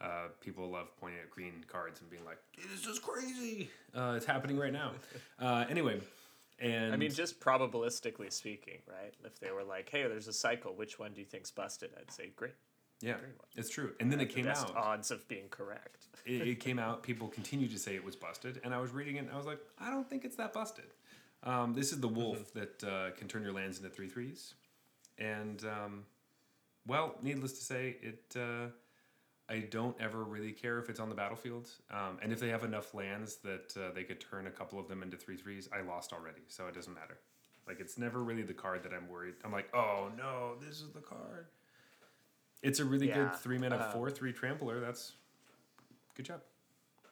Uh, 0.00 0.28
people 0.40 0.68
love 0.68 0.88
pointing 1.00 1.20
at 1.20 1.30
green 1.30 1.64
cards 1.68 2.00
and 2.00 2.10
being 2.10 2.24
like, 2.24 2.38
"It 2.58 2.70
is 2.74 2.82
just 2.82 3.02
crazy." 3.02 3.70
Uh, 3.94 4.14
it's 4.16 4.26
happening 4.26 4.58
right 4.58 4.72
now. 4.72 4.92
Uh, 5.38 5.64
anyway, 5.68 6.00
and 6.60 6.92
I 6.92 6.96
mean, 6.96 7.10
just 7.10 7.40
probabilistically 7.40 8.32
speaking, 8.32 8.78
right? 8.88 9.12
If 9.24 9.40
they 9.40 9.50
were 9.50 9.64
like, 9.64 9.88
"Hey, 9.88 10.02
there's 10.04 10.28
a 10.28 10.32
cycle. 10.32 10.72
Which 10.74 10.98
one 10.98 11.12
do 11.12 11.20
you 11.20 11.26
think's 11.26 11.50
busted?" 11.50 11.90
I'd 11.98 12.12
say, 12.12 12.30
"Great." 12.36 12.54
Yeah, 13.02 13.16
it's 13.56 13.68
true. 13.68 13.92
And 14.00 14.10
then 14.10 14.20
it 14.20 14.28
The 14.28 14.34
came 14.34 14.44
best 14.46 14.68
out. 14.68 14.76
odds 14.76 15.10
of 15.10 15.26
being 15.28 15.48
correct. 15.50 16.06
it, 16.26 16.46
it 16.48 16.60
came 16.60 16.78
out. 16.78 17.02
People 17.02 17.28
continued 17.28 17.70
to 17.72 17.78
say 17.78 17.94
it 17.94 18.04
was 18.04 18.16
busted, 18.16 18.60
and 18.64 18.72
I 18.74 18.80
was 18.80 18.92
reading 18.92 19.16
it. 19.16 19.20
and 19.20 19.30
I 19.30 19.36
was 19.36 19.46
like, 19.46 19.58
I 19.78 19.90
don't 19.90 20.08
think 20.08 20.24
it's 20.24 20.36
that 20.36 20.52
busted. 20.52 20.86
Um, 21.44 21.74
this 21.74 21.92
is 21.92 22.00
the 22.00 22.08
wolf 22.08 22.38
Mm-hmm. 22.54 22.58
that 22.60 22.84
uh, 22.84 23.10
can 23.16 23.26
turn 23.28 23.42
your 23.42 23.52
lands 23.52 23.76
into 23.78 23.90
three 23.90 24.08
threes, 24.08 24.54
and 25.18 25.62
um, 25.64 26.04
well, 26.86 27.16
needless 27.22 27.52
to 27.54 27.64
say, 27.64 27.96
it. 28.00 28.36
Uh, 28.36 28.68
I 29.48 29.58
don't 29.58 30.00
ever 30.00 30.22
really 30.22 30.52
care 30.52 30.78
if 30.78 30.88
it's 30.88 31.00
on 31.00 31.08
the 31.08 31.14
battlefield, 31.16 31.68
um, 31.90 32.16
and 32.22 32.32
if 32.32 32.38
they 32.40 32.48
have 32.48 32.62
enough 32.64 32.94
lands 32.94 33.36
that 33.44 33.74
uh, 33.76 33.92
they 33.92 34.04
could 34.04 34.20
turn 34.20 34.46
a 34.46 34.50
couple 34.50 34.78
of 34.78 34.88
them 34.88 35.02
into 35.02 35.16
three 35.16 35.36
threes. 35.36 35.68
I 35.76 35.82
lost 35.82 36.12
already, 36.12 36.42
so 36.48 36.68
it 36.68 36.74
doesn't 36.74 36.94
matter. 36.94 37.18
Like 37.66 37.78
it's 37.80 37.98
never 37.98 38.20
really 38.20 38.42
the 38.42 38.54
card 38.54 38.82
that 38.84 38.92
I'm 38.94 39.08
worried. 39.08 39.34
I'm 39.44 39.52
like, 39.52 39.68
oh 39.74 40.10
no, 40.16 40.54
this 40.64 40.80
is 40.80 40.90
the 40.94 41.00
card. 41.00 41.46
It's 42.62 42.78
a 42.78 42.84
really 42.84 43.08
Yeah, 43.08 43.14
good 43.30 43.34
three 43.36 43.58
mana 43.58 43.76
um, 43.76 43.92
four 43.92 44.10
three 44.10 44.32
trampler. 44.32 44.80
That's 44.80 45.12
good 46.14 46.26
job. 46.26 46.40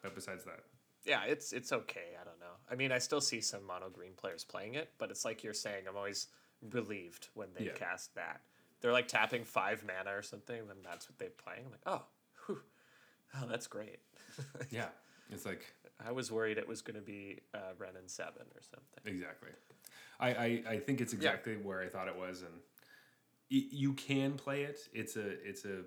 But 0.01 0.15
besides 0.15 0.43
that, 0.45 0.61
Yeah, 1.05 1.23
it's 1.25 1.51
it's 1.53 1.71
okay. 1.71 2.15
I 2.19 2.23
don't 2.23 2.39
know. 2.39 2.55
I 2.69 2.75
mean, 2.75 2.91
I 2.91 2.97
still 2.99 3.21
see 3.21 3.41
some 3.41 3.65
mono 3.65 3.89
green 3.89 4.13
players 4.15 4.43
playing 4.43 4.75
it, 4.75 4.91
but 4.97 5.11
it's 5.11 5.25
like 5.25 5.43
you're 5.43 5.53
saying. 5.53 5.85
I'm 5.87 5.97
always 5.97 6.27
relieved 6.71 7.29
when 7.33 7.49
they 7.53 7.65
Yeah. 7.65 7.73
cast 7.73 8.15
that. 8.15 8.41
They're 8.79 8.91
like 8.93 9.07
tapping 9.07 9.43
five 9.43 9.83
mana 9.85 10.15
or 10.17 10.21
something, 10.21 10.59
and 10.59 10.83
that's 10.83 11.07
what 11.09 11.17
they're 11.19 11.29
playing. 11.29 11.65
I'm 11.65 11.71
like, 11.71 11.81
oh, 11.85 12.03
whew. 12.45 12.61
oh, 13.35 13.47
that's 13.47 13.67
great. 13.67 13.99
yeah, 14.71 14.87
it's 15.29 15.45
like 15.45 15.73
I 16.03 16.11
was 16.11 16.31
worried 16.31 16.57
it 16.57 16.67
was 16.67 16.81
going 16.81 16.95
to 16.95 17.01
be 17.05 17.39
uh, 17.53 17.73
Wrenn 17.77 17.95
and 17.97 18.09
Seven 18.09 18.43
or 18.55 18.61
something. 18.61 19.13
exactly. 19.13 19.49
I, 20.19 20.29
I, 20.29 20.63
I 20.69 20.79
think 20.79 21.01
it's 21.01 21.13
exactly 21.13 21.57
where 21.57 21.81
I 21.81 21.87
thought 21.89 22.07
it 22.07 22.15
was, 22.15 22.41
and 22.41 22.53
you 23.59 23.93
can 23.93 24.33
play 24.33 24.63
it. 24.63 24.79
It's 24.93 25.15
a 25.17 25.27
it's 25.47 25.65
a 25.65 25.83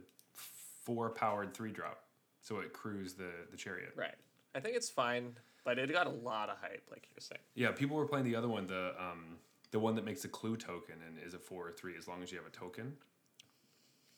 four 0.84 1.10
powered 1.10 1.54
three 1.54 1.72
drop, 1.72 2.04
so 2.40 2.58
it 2.60 2.72
crews 2.72 3.14
the 3.14 3.30
the 3.50 3.56
chariot. 3.56 3.92
Right. 3.96 4.14
I 4.54 4.60
think 4.60 4.76
it's 4.76 4.90
fine, 4.90 5.36
but 5.64 5.78
it 5.78 5.90
got 5.90 6.06
a 6.06 6.10
lot 6.10 6.48
of 6.50 6.58
hype, 6.60 6.86
like 6.90 7.08
you're 7.10 7.20
saying. 7.20 7.40
Yeah, 7.54 7.72
people 7.72 7.96
were 7.96 8.06
playing 8.06 8.24
the 8.26 8.36
other 8.36 8.48
one, 8.48 8.66
the 8.66 8.94
um 9.02 9.38
the 9.70 9.78
one 9.80 9.94
that 9.96 10.04
makes 10.04 10.24
a 10.24 10.28
clue 10.28 10.56
token 10.56 10.96
and 11.06 11.18
is 11.26 11.34
a 11.34 11.38
four 11.38 11.66
or 11.66 11.72
three 11.72 11.96
as 11.98 12.06
long 12.06 12.22
as 12.22 12.30
you 12.30 12.38
have 12.38 12.46
a 12.46 12.50
token. 12.50 12.96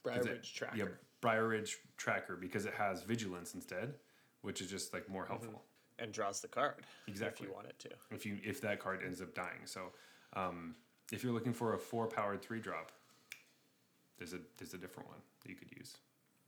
Briar 0.03 0.18
'Cause 0.18 0.26
it- 0.26 0.42
Tracker. 0.42 0.76
Yeah, 0.76 0.84
Briarbridge 1.22 1.76
Tracker 1.97 2.36
because 2.36 2.66
it 2.66 2.74
has 2.74 3.03
vigilance 3.03 3.55
instead, 3.55 3.94
which 4.42 4.61
is 4.61 4.68
just 4.70 4.92
like 4.92 5.09
more 5.09 5.24
helpful. 5.26 5.64
and 5.99 6.12
draws 6.12 6.42
the 6.42 6.49
card 6.49 6.84
Exactly. 7.07 7.47
if 7.47 7.49
you 7.49 7.55
want 7.55 7.66
it 7.68 7.78
to. 7.78 7.88
if 8.11 8.26
you 8.26 8.38
if 8.44 8.61
that 8.61 8.78
card 8.80 9.03
ends 9.03 9.22
up 9.22 9.32
dying. 9.34 9.64
So, 9.64 9.92
um, 10.34 10.76
if 11.11 11.24
you're 11.24 11.32
looking 11.32 11.55
for 11.55 11.72
a 11.72 11.78
four 11.78 12.07
powered 12.07 12.42
three 12.42 12.61
drop, 12.61 12.92
there's 14.18 14.32
a 14.32 14.38
there's 14.58 14.74
a 14.74 14.78
different 14.78 15.08
one 15.08 15.18
that 15.42 15.48
you 15.48 15.56
could 15.56 15.70
use. 15.76 15.96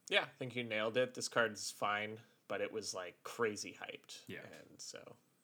Yeah, 0.08 0.22
I 0.22 0.38
think 0.38 0.56
you 0.56 0.64
nailed 0.64 0.96
it. 0.96 1.14
This 1.14 1.28
card's 1.28 1.70
fine, 1.70 2.18
but 2.48 2.60
it 2.60 2.72
was 2.72 2.94
like 2.94 3.14
crazy 3.24 3.76
hyped. 3.82 4.20
Yeah. 4.26 4.38
And 4.38 4.78
so 4.78 4.98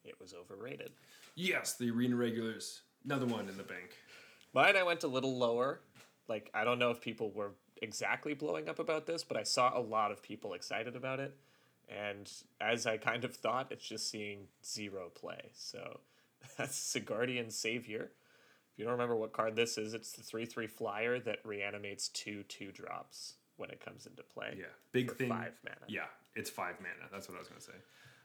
it 0.04 0.18
was 0.20 0.34
overrated. 0.34 0.92
Yes, 1.34 1.76
the 1.76 1.90
arena 1.90 2.16
regulars, 2.16 2.82
another 3.04 3.26
one 3.26 3.48
in 3.48 3.56
the 3.56 3.62
bank. 3.62 3.96
Mine, 4.54 4.76
I 4.76 4.84
went 4.84 5.02
a 5.02 5.08
little 5.08 5.36
lower. 5.36 5.80
Like, 6.28 6.50
I 6.54 6.64
don't 6.64 6.78
know 6.78 6.90
if 6.90 7.00
people 7.00 7.30
were 7.32 7.52
exactly 7.82 8.34
blowing 8.34 8.68
up 8.68 8.78
about 8.78 9.06
this, 9.06 9.24
but 9.24 9.36
I 9.36 9.42
saw 9.42 9.76
a 9.76 9.80
lot 9.80 10.12
of 10.12 10.22
people 10.22 10.54
excited 10.54 10.96
about 10.96 11.20
it. 11.20 11.36
And 11.88 12.30
as 12.60 12.86
I 12.86 12.96
kind 12.96 13.24
of 13.24 13.34
thought, 13.34 13.70
it's 13.70 13.86
just 13.86 14.08
seeing 14.08 14.46
zero 14.64 15.10
play. 15.14 15.50
So 15.52 16.00
that's 16.56 16.78
Sigardian 16.78 17.52
Savior. 17.52 18.12
If 18.74 18.80
you 18.80 18.84
don't 18.86 18.92
remember 18.92 19.14
what 19.14 19.32
card 19.32 19.54
this 19.54 19.78
is, 19.78 19.94
it's 19.94 20.10
the 20.12 20.22
3 20.22 20.46
3 20.46 20.66
flyer 20.66 21.20
that 21.20 21.38
reanimates 21.44 22.08
two 22.08 22.42
2 22.48 22.72
drops 22.72 23.34
when 23.56 23.70
it 23.70 23.78
comes 23.80 24.06
into 24.06 24.24
play. 24.24 24.56
Yeah, 24.58 24.64
big 24.90 25.12
thing. 25.12 25.28
five 25.28 25.52
mana. 25.62 25.76
Yeah, 25.86 26.06
it's 26.34 26.50
five 26.50 26.74
mana. 26.80 27.08
That's 27.12 27.28
what 27.28 27.36
I 27.36 27.38
was 27.38 27.46
gonna 27.48 27.60
say. 27.60 27.72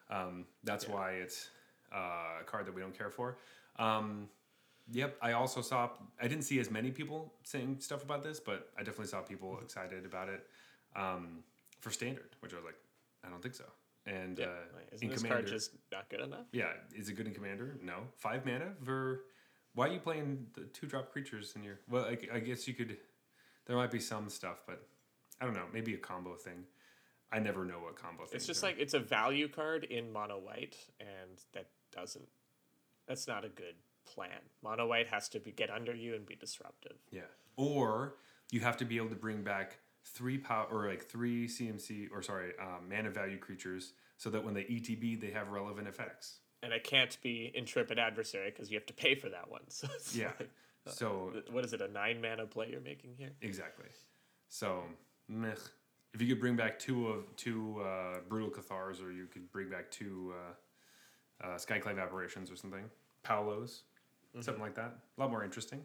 Um, 0.10 0.46
that's 0.64 0.88
why 0.88 1.12
it's 1.12 1.50
uh, 1.94 2.42
a 2.42 2.44
card 2.48 2.66
that 2.66 2.74
we 2.74 2.82
don't 2.82 2.98
care 2.98 3.12
for. 3.12 3.38
Um, 3.78 4.28
yep, 4.92 5.18
I 5.22 5.34
also 5.34 5.62
saw. 5.62 5.92
I 6.20 6.28
didn't 6.28 6.46
see 6.46 6.60
as 6.60 6.72
many 6.72 6.90
people 6.90 7.32
saying 7.44 7.78
stuff 7.80 8.02
about 8.04 8.24
this, 8.24 8.40
but 8.40 8.72
I 8.76 8.80
definitely 8.80 9.06
saw 9.06 9.22
people 9.22 9.52
Mm-hmm. 9.52 9.66
excited 9.66 10.04
about 10.04 10.30
it 10.30 10.48
um, 10.96 11.44
for 11.80 11.92
standard, 11.92 12.36
which 12.40 12.54
I 12.54 12.56
was 12.56 12.66
like, 12.66 12.78
I 13.24 13.30
don't 13.30 13.44
think 13.44 13.54
so. 13.54 13.66
And 14.08 14.40
Yeah. 14.40 14.46
uh, 14.46 14.50
Isn't 14.94 15.06
in 15.06 15.12
this 15.12 15.22
commander, 15.22 15.44
card 15.44 15.48
just 15.48 15.72
not 15.92 16.10
good 16.10 16.22
enough? 16.22 16.48
yeah, 16.54 16.72
is 16.96 17.08
it 17.10 17.14
good 17.14 17.28
in 17.28 17.36
commander? 17.36 17.78
No, 17.84 17.98
five 18.18 18.48
mana 18.48 18.74
for. 18.84 19.26
Why 19.80 19.88
are 19.88 19.94
you 19.94 20.00
playing 20.02 20.48
the 20.56 20.64
two 20.64 20.88
drop 20.88 21.10
creatures 21.10 21.54
in 21.56 21.64
your? 21.64 21.80
Well, 21.90 22.04
I, 22.04 22.18
I 22.36 22.40
guess 22.40 22.68
you 22.68 22.74
could. 22.74 22.98
There 23.66 23.78
might 23.78 23.92
be 23.92 24.02
some 24.02 24.28
stuff, 24.30 24.64
but 24.68 24.86
I 25.40 25.46
don't 25.46 25.54
know. 25.54 25.68
Maybe 25.72 25.94
a 25.94 25.98
combo 25.98 26.36
thing. 26.36 26.66
I 27.32 27.40
never 27.40 27.64
know 27.64 27.76
what 27.76 27.96
combo 27.96 28.26
thing. 28.26 28.36
It's 28.36 28.46
just 28.46 28.62
like 28.62 28.76
it's 28.78 28.94
a 28.94 29.00
value 29.00 29.48
card 29.48 29.86
in 29.86 30.12
mono 30.12 30.38
white, 30.38 30.76
and 31.00 31.40
that 31.54 31.68
doesn't. 31.94 32.28
That's 33.08 33.26
not 33.26 33.46
a 33.46 33.48
good 33.48 33.76
plan. 34.06 34.42
Mono 34.62 34.86
white 34.86 35.08
has 35.08 35.30
to 35.30 35.40
be 35.40 35.54
get 35.54 35.70
under 35.70 35.96
you 35.96 36.14
and 36.14 36.26
be 36.26 36.36
disruptive. 36.36 36.98
yeah. 37.10 37.22
Or 37.56 38.16
you 38.52 38.60
have 38.60 38.76
to 38.78 38.86
be 38.86 38.98
able 38.98 39.10
to 39.10 39.16
bring 39.16 39.44
back 39.44 39.78
three 40.04 40.38
power 40.38 40.68
or 40.70 40.90
like 40.90 41.06
three 41.06 41.48
CMC 41.48 42.10
or 42.12 42.22
sorry 42.22 42.52
um, 42.62 42.90
mana 42.90 43.12
value 43.12 43.38
creatures, 43.38 43.94
so 44.18 44.30
that 44.30 44.44
when 44.44 44.54
they 44.54 44.64
ETB 44.64 45.22
they 45.22 45.32
have 45.32 45.52
relevant 45.52 45.88
effects. 45.88 46.40
And 46.62 46.74
I 46.74 46.80
can't 46.80 47.18
be 47.22 47.52
intrepid 47.56 47.98
adversary 48.00 48.50
because 48.52 48.70
you 48.70 48.78
have 48.78 48.86
to 48.88 48.94
pay 48.94 49.16
for 49.16 49.30
that 49.30 49.50
one. 49.50 49.62
So 49.70 49.88
Yeah. 50.14 50.32
like, 50.40 50.50
So 50.86 51.34
what 51.52 51.64
is 51.64 51.74
it? 51.74 51.82
A 51.82 51.88
nine 51.88 52.22
mana 52.22 52.46
play 52.46 52.70
you're 52.72 52.82
making 52.82 53.16
here? 53.18 53.32
Exactly. 53.42 53.88
So, 54.50 54.84
meh. 55.28 55.54
If 56.14 56.22
you 56.22 56.28
could 56.28 56.40
bring 56.40 56.56
back 56.56 56.80
two 56.80 57.08
of 57.08 57.36
two 57.36 57.80
uh, 57.82 58.20
brutal 58.28 58.50
cathars, 58.50 59.00
or 59.00 59.12
you 59.12 59.28
could 59.28 59.52
bring 59.52 59.70
back 59.70 59.92
two 59.92 60.34
uh, 61.44 61.48
uh, 61.48 61.56
skyclave 61.58 62.02
apparitions 62.02 62.50
or 62.50 62.56
something, 62.56 62.90
Paolo's, 63.24 63.84
something 64.42 64.62
like 64.62 64.74
that. 64.76 64.98
A 65.18 65.22
lot 65.22 65.30
more 65.30 65.44
interesting 65.44 65.82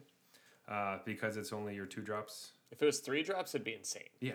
uh, 0.67 0.97
because 1.05 1.37
it's 1.37 1.53
only 1.53 1.75
your 1.75 1.85
two 1.85 2.01
drops. 2.01 2.53
If 2.71 2.81
it 2.81 2.85
was 2.85 2.99
three 2.99 3.21
drops, 3.21 3.53
it'd 3.53 3.63
be 3.63 3.75
insane. 3.75 4.09
Yeah. 4.19 4.33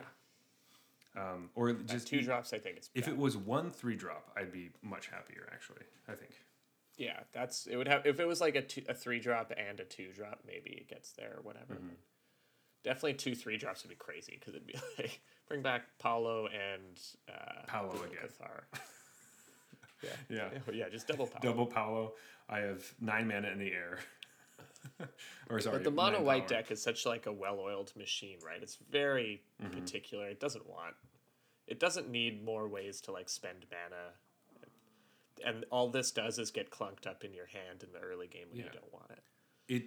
Um, 1.16 1.50
or 1.54 1.72
Just 1.72 1.88
just 1.88 2.08
two 2.08 2.22
drops, 2.22 2.52
I 2.52 2.58
think 2.58 2.76
it's. 2.76 2.90
If 2.94 3.06
bad. 3.06 3.14
it 3.14 3.18
was 3.18 3.36
one 3.36 3.70
three 3.70 3.96
drop, 3.96 4.30
I'd 4.36 4.52
be 4.52 4.70
much 4.82 5.08
happier. 5.08 5.48
Actually, 5.52 5.82
I 6.08 6.12
think. 6.12 6.30
yeah, 6.96 7.20
that's 7.32 7.66
it. 7.66 7.76
Would 7.76 7.88
have 7.88 8.06
if 8.06 8.20
it 8.20 8.26
was 8.28 8.40
like 8.40 8.54
a 8.54 8.62
two, 8.62 8.82
a 8.88 8.94
three 8.94 9.18
drop 9.18 9.52
and 9.56 9.80
a 9.80 9.84
two 9.84 10.12
drop, 10.14 10.40
maybe 10.46 10.70
it 10.70 10.88
gets 10.88 11.12
there 11.12 11.34
or 11.38 11.42
whatever. 11.42 11.74
Mm-hmm. 11.74 11.94
Definitely 12.84 13.14
two 13.14 13.34
three 13.34 13.56
drops 13.58 13.82
would 13.82 13.90
be 13.90 13.96
crazy 13.96 14.36
because 14.38 14.54
it'd 14.54 14.66
be 14.66 14.74
like 14.98 15.20
bring 15.48 15.62
back 15.62 15.82
Paulo 15.98 16.46
and 16.46 16.98
uh, 17.28 17.62
Paolo 17.66 17.90
again. 18.04 18.18
Cathar. 18.24 18.62
yeah, 20.02 20.08
Yeah. 20.30 20.48
yeah, 20.72 20.88
just 20.88 21.08
double 21.08 21.26
Paulo. 21.26 21.40
Double 21.42 21.66
Paolo. 21.66 22.12
I 22.48 22.60
have 22.60 22.82
nine 23.00 23.26
mana 23.28 23.48
in 23.48 23.58
the 23.58 23.72
air. 23.72 23.98
or 25.50 25.60
sorry, 25.60 25.76
But 25.78 25.84
the 25.84 25.90
mono 25.90 26.20
white 26.22 26.48
power. 26.48 26.58
deck 26.60 26.70
is 26.70 26.82
such 26.82 27.04
like 27.06 27.26
a 27.26 27.32
well 27.32 27.58
oiled 27.60 27.92
machine, 27.96 28.38
right? 28.44 28.62
It's 28.62 28.76
very 28.90 29.42
Mm-hmm. 29.62 29.78
particular. 29.78 30.26
It 30.28 30.40
doesn't 30.40 30.66
want, 30.68 30.94
it 31.66 31.78
doesn't 31.78 32.08
need 32.10 32.42
more 32.44 32.66
ways 32.66 33.00
to 33.02 33.12
like 33.12 33.28
spend 33.28 33.66
mana. 33.70 34.12
And 35.44 35.64
all 35.70 35.88
this 35.88 36.10
does 36.10 36.38
is 36.38 36.50
get 36.50 36.70
clunked 36.70 37.06
up 37.06 37.24
in 37.24 37.32
your 37.32 37.46
hand 37.46 37.82
in 37.82 37.92
the 37.92 37.98
early 38.00 38.26
game 38.26 38.46
when 38.50 38.58
you 38.60 38.70
don't 38.72 38.92
want 38.92 39.10
it. 39.10 39.74
it 39.74 39.82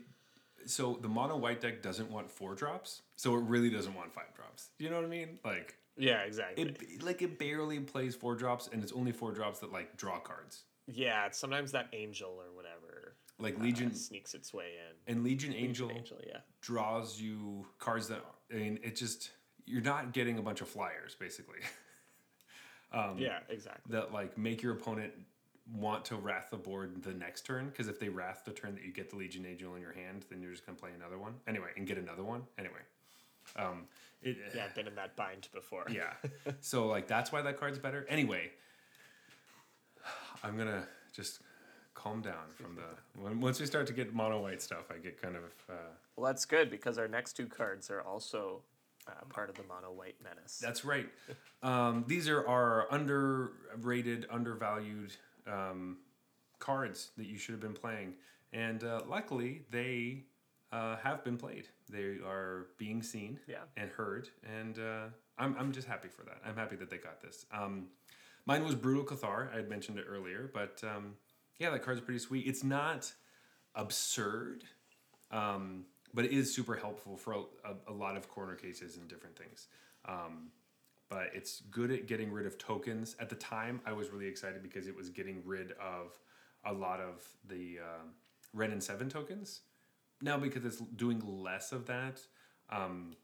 so 0.66 0.98
the 1.02 1.10
mono 1.10 1.36
white 1.38 1.60
deck 1.60 1.82
doesn't 1.82 2.10
want 2.10 2.30
four 2.32 2.56
drops 2.56 3.02
so 3.18 3.36
it 3.36 3.42
really 3.42 3.70
doesn't 3.70 3.94
want 3.96 4.14
five 4.14 4.34
drops 4.34 4.70
you 4.80 4.90
know 4.90 4.96
what 4.96 5.04
i 5.04 5.10
mean 5.10 5.38
like 5.44 5.76
Yeah, 5.98 6.22
exactly. 6.22 6.64
it 6.64 7.04
like 7.04 7.22
it 7.22 7.38
barely 7.38 7.80
plays 7.82 8.16
four 8.16 8.34
drops 8.36 8.70
and 8.72 8.82
it's 8.82 8.94
only 8.94 9.12
four 9.12 9.34
drops 9.34 9.60
that 9.60 9.74
like 9.74 9.98
draw 9.98 10.20
cards 10.20 10.64
yeah, 10.88 11.26
it's 11.26 11.38
sometimes 11.38 11.72
that 11.74 11.88
angel 11.94 12.30
or 12.32 12.54
whatever 12.56 12.93
like 13.40 13.58
uh, 13.60 13.64
legion 13.64 13.94
sneaks 13.94 14.34
its 14.34 14.54
way 14.54 14.72
in. 15.08 15.14
and 15.14 15.24
legion 15.24 15.54
angel 15.54 15.90
Angel, 15.92 16.18
yeah. 16.26 16.38
draws 16.62 17.20
you 17.20 17.66
cards 17.80 18.08
that 18.08 18.24
i 18.52 18.56
mean 18.56 18.80
it 18.84 18.96
just 18.96 19.32
you're 19.66 19.82
not 19.82 20.14
getting 20.14 20.38
a 20.38 20.42
bunch 20.42 20.62
of 20.62 20.68
flyers 20.68 21.16
basically 21.20 21.60
yeah, 23.18 23.40
exactly. 23.50 23.92
that 23.96 24.14
like 24.14 24.38
make 24.38 24.62
your 24.62 24.74
opponent 24.74 25.12
want 25.74 26.06
to 26.06 26.16
wrath 26.16 26.48
the 26.52 26.58
board 26.58 27.02
the 27.04 27.14
next 27.14 27.46
turn 27.46 27.68
because 27.68 27.88
if 27.88 28.00
they 28.00 28.10
wrath 28.10 28.44
the 28.46 28.52
turn 28.52 28.76
that 28.76 28.84
you 28.84 28.92
get 28.92 29.10
the 29.10 29.16
Legion 29.16 29.46
Angel 29.46 29.74
in 29.76 29.82
your 29.82 29.94
hand, 29.94 30.26
then 30.30 30.42
you're 30.42 30.52
just 30.52 30.66
gonna 30.66 30.78
play 30.78 30.92
another 30.96 31.18
one 31.18 31.34
anyway 31.48 31.70
and 31.78 31.88
get 31.88 31.98
another 31.98 32.24
one 32.24 32.44
anyway. 32.60 32.82
Um, 33.56 33.86
it, 34.22 34.38
Yeah, 34.56 34.66
I've 34.66 34.76
been 34.76 34.88
in 34.88 34.96
that 34.96 35.16
bind 35.16 35.48
before. 35.54 35.86
yeah. 35.90 36.14
So 36.60 36.88
like 36.88 37.08
that's 37.08 37.32
why 37.32 37.42
that 37.42 37.60
card's 37.60 37.80
better. 37.80 38.06
Anyway, 38.10 38.52
I'm 40.44 40.58
gonna 40.58 40.86
just 41.14 41.40
calm 41.94 42.22
down 42.22 42.50
from 42.56 42.76
the 42.76 43.22
when, 43.22 43.40
once 43.40 43.60
we 43.60 43.66
start 43.66 43.88
to 43.88 43.94
get 43.94 44.14
mono 44.14 44.42
white 44.42 44.62
stuff, 44.62 44.86
I 44.94 44.98
get 44.98 45.22
kind 45.22 45.36
of 45.36 45.44
uh, 45.70 45.74
Well, 46.16 46.26
that's 46.32 46.46
good 46.46 46.70
because 46.70 46.98
our 46.98 47.08
next 47.08 47.34
two 47.34 47.48
cards 47.48 47.90
are 47.90 48.02
also 48.02 48.62
uh, 49.08 49.12
part 49.30 49.50
of 49.50 49.56
the 49.56 49.64
mono 49.64 49.92
white 49.92 50.16
menace. 50.24 50.60
that's 50.62 50.84
right. 50.86 51.10
Um, 51.62 52.06
these 52.08 52.28
are 52.30 52.48
our 52.48 52.88
underrated, 52.92 54.26
undervalued 54.32 55.14
um, 55.48 55.98
cards 56.60 57.12
that 57.18 57.26
you 57.28 57.38
should 57.38 57.52
have 57.54 57.62
been 57.62 57.74
playing, 57.74 58.14
and 58.54 58.84
uh, 58.84 59.02
luckily 59.08 59.64
they 59.72 60.24
uh, 60.72 60.96
have 60.98 61.24
been 61.24 61.38
played. 61.38 61.68
They 61.90 62.18
are 62.26 62.68
being 62.78 63.04
seen 63.04 63.40
Yeah. 63.48 63.58
and 63.78 63.90
heard, 63.92 64.30
and 64.58 64.80
uh, 64.80 65.06
I'm, 65.38 65.56
I'm 65.60 65.72
just 65.72 65.88
happy 65.88 66.08
for 66.08 66.24
that. 66.24 66.38
I'm 66.46 66.56
happy 66.56 66.76
that 66.78 66.90
they 66.90 66.98
got 66.98 67.22
this. 67.22 67.46
Um, 67.52 67.88
mine 68.46 68.64
was 68.64 68.74
Brutal 68.76 69.04
Cathar. 69.04 69.52
I 69.54 69.58
had 69.58 69.70
mentioned 69.70 70.00
it 70.00 70.06
earlier, 70.10 70.50
but 70.54 70.82
um, 70.84 71.14
yeah, 71.60 71.70
that 71.70 71.84
card's 71.84 72.02
pretty 72.02 72.20
sweet. 72.20 72.48
It's 72.48 72.64
not 72.64 73.12
absurd, 73.76 74.64
um, 75.32 75.86
but 76.14 76.26
it 76.26 76.32
is 76.32 76.54
super 76.54 76.76
helpful 76.76 77.18
for 77.18 77.34
a, 77.34 77.40
a, 77.40 77.92
a 77.92 77.94
lot 77.94 78.18
of 78.18 78.30
corner 78.30 78.56
cases 78.56 78.98
and 78.98 79.08
different 79.08 79.38
things. 79.38 79.68
Um, 80.06 80.50
but 81.10 81.30
it's 81.34 81.62
good 81.72 81.92
at 81.92 82.08
getting 82.08 82.32
rid 82.32 82.46
of 82.48 82.58
tokens. 82.58 83.16
At 83.20 83.30
the 83.30 83.36
time, 83.36 83.82
I 83.86 83.94
was 83.94 84.10
really 84.10 84.28
excited 84.28 84.64
because 84.64 84.88
it 84.88 84.96
was 84.96 85.10
getting 85.10 85.44
rid 85.46 85.74
of 85.74 86.18
a 86.66 86.74
lot 86.74 87.00
of 87.00 87.24
the 87.48 87.80
um, 87.80 88.12
Wrenn 88.54 88.72
and 88.72 88.82
Seven 88.82 89.10
tokens. 89.10 89.62
Now, 90.22 90.38
because 90.38 90.66
it's 90.66 90.78
doing 90.78 91.22
less 91.26 91.72
of 91.72 91.86
that, 91.88 92.22
um, 92.70 93.16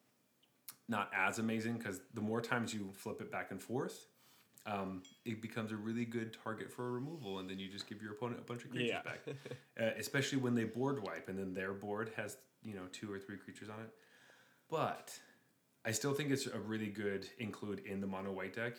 not 0.88 1.10
as 1.16 1.40
amazing 1.40 1.78
because 1.78 2.02
the 2.14 2.22
more 2.22 2.42
times 2.42 2.74
you 2.74 2.92
flip 2.94 3.22
it 3.22 3.32
back 3.32 3.52
and 3.52 3.62
forth, 3.62 4.08
um, 4.70 5.02
it 5.26 5.42
becomes 5.42 5.72
a 5.72 5.76
really 5.76 6.06
good 6.06 6.38
target 6.44 6.72
for 6.72 6.88
a 6.88 6.92
removal, 6.92 7.40
and 7.40 7.50
then 7.50 7.58
you 7.60 7.68
just 7.70 7.88
give 7.88 8.02
your 8.02 8.12
opponent 8.12 8.40
a 8.40 8.44
bunch 8.44 8.64
of 8.64 8.72
creatures 8.72 8.90
Yeah. 8.90 9.02
back. 9.02 9.20
uh, 9.82 9.92
especially 9.98 10.38
when 10.38 10.54
they 10.56 10.64
board 10.66 11.02
wipe, 11.04 11.28
and 11.30 11.38
then 11.40 11.54
their 11.54 11.74
board 11.74 12.12
has 12.16 12.38
you 12.64 12.76
know 12.76 12.84
two 12.92 13.12
or 13.12 13.20
three 13.20 13.38
creatures 13.38 13.70
on 13.70 13.80
it. 13.82 13.90
But 14.70 15.18
I 15.86 15.92
still 15.92 16.14
think 16.14 16.30
it's 16.32 16.46
a 16.48 16.60
really 16.60 16.88
good 16.90 17.28
include 17.40 17.80
in 17.86 18.02
the 18.02 18.08
mono 18.08 18.32
white 18.32 18.54
deck, 18.56 18.74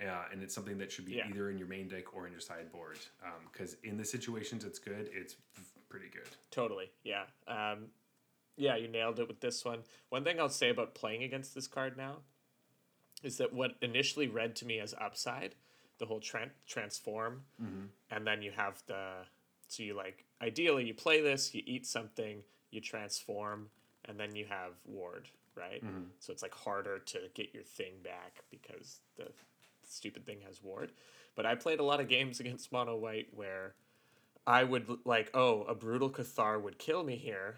uh, 0.00 0.24
and 0.32 0.42
it's 0.42 0.54
something 0.54 0.76
that 0.78 0.92
should 0.92 1.06
be 1.06 1.12
Yeah. 1.12 1.28
either 1.28 1.50
in 1.50 1.56
your 1.58 1.68
main 1.68 1.88
deck 1.88 2.14
or 2.14 2.26
in 2.26 2.32
your 2.32 2.40
sideboard. 2.40 2.98
Because 3.50 3.74
in 3.84 3.96
the 3.96 4.04
situations 4.04 4.64
it's 4.64 4.78
good, 4.78 5.08
it's 5.12 5.36
pretty 5.88 6.08
good. 6.08 6.28
Totally. 6.50 6.90
Yeah. 7.04 7.24
Um, 7.46 7.86
yeah, 8.56 8.76
you 8.76 8.88
nailed 8.88 9.18
it 9.20 9.28
with 9.28 9.40
this 9.40 9.64
one. 9.64 9.84
One 10.10 10.24
thing 10.24 10.38
I'll 10.38 10.48
say 10.50 10.68
about 10.68 10.94
playing 10.94 11.22
against 11.22 11.54
this 11.54 11.66
card 11.66 11.96
now 11.96 12.18
is 13.22 13.38
that 13.38 13.52
what 13.52 13.72
initially 13.82 14.28
read 14.28 14.56
to 14.56 14.66
me 14.66 14.80
as 14.80 14.94
upside, 15.00 15.54
the 15.98 16.06
whole 16.06 16.20
tran- 16.20 16.50
transform, 16.66 17.42
mm-hmm. 17.62 17.84
and 18.10 18.26
then 18.26 18.42
you 18.42 18.50
have 18.50 18.82
the 18.86 19.24
so 19.68 19.82
you 19.82 19.94
like 19.94 20.24
ideally 20.42 20.84
you 20.84 20.94
play 20.94 21.20
this, 21.20 21.54
you 21.54 21.62
eat 21.66 21.86
something, 21.86 22.42
you 22.70 22.80
transform, 22.80 23.68
and 24.06 24.18
then 24.18 24.34
you 24.34 24.46
have 24.48 24.72
ward, 24.84 25.28
right? 25.56 25.84
Mm-hmm. 25.84 26.04
So 26.18 26.32
it's 26.32 26.42
like 26.42 26.54
harder 26.54 26.98
to 26.98 27.18
get 27.34 27.54
your 27.54 27.62
thing 27.62 27.94
back 28.02 28.42
because 28.50 29.00
the 29.16 29.28
stupid 29.88 30.26
thing 30.26 30.38
has 30.46 30.62
ward. 30.62 30.92
But 31.34 31.46
I 31.46 31.54
played 31.54 31.80
a 31.80 31.84
lot 31.84 32.00
of 32.00 32.08
games 32.08 32.40
against 32.40 32.72
mono 32.72 32.96
white 32.96 33.28
where 33.32 33.74
I 34.46 34.64
would 34.64 34.88
like, 35.04 35.30
oh, 35.34 35.62
a 35.62 35.74
brutal 35.74 36.10
Cathar 36.10 36.60
would 36.60 36.78
kill 36.78 37.04
me 37.04 37.16
here. 37.16 37.56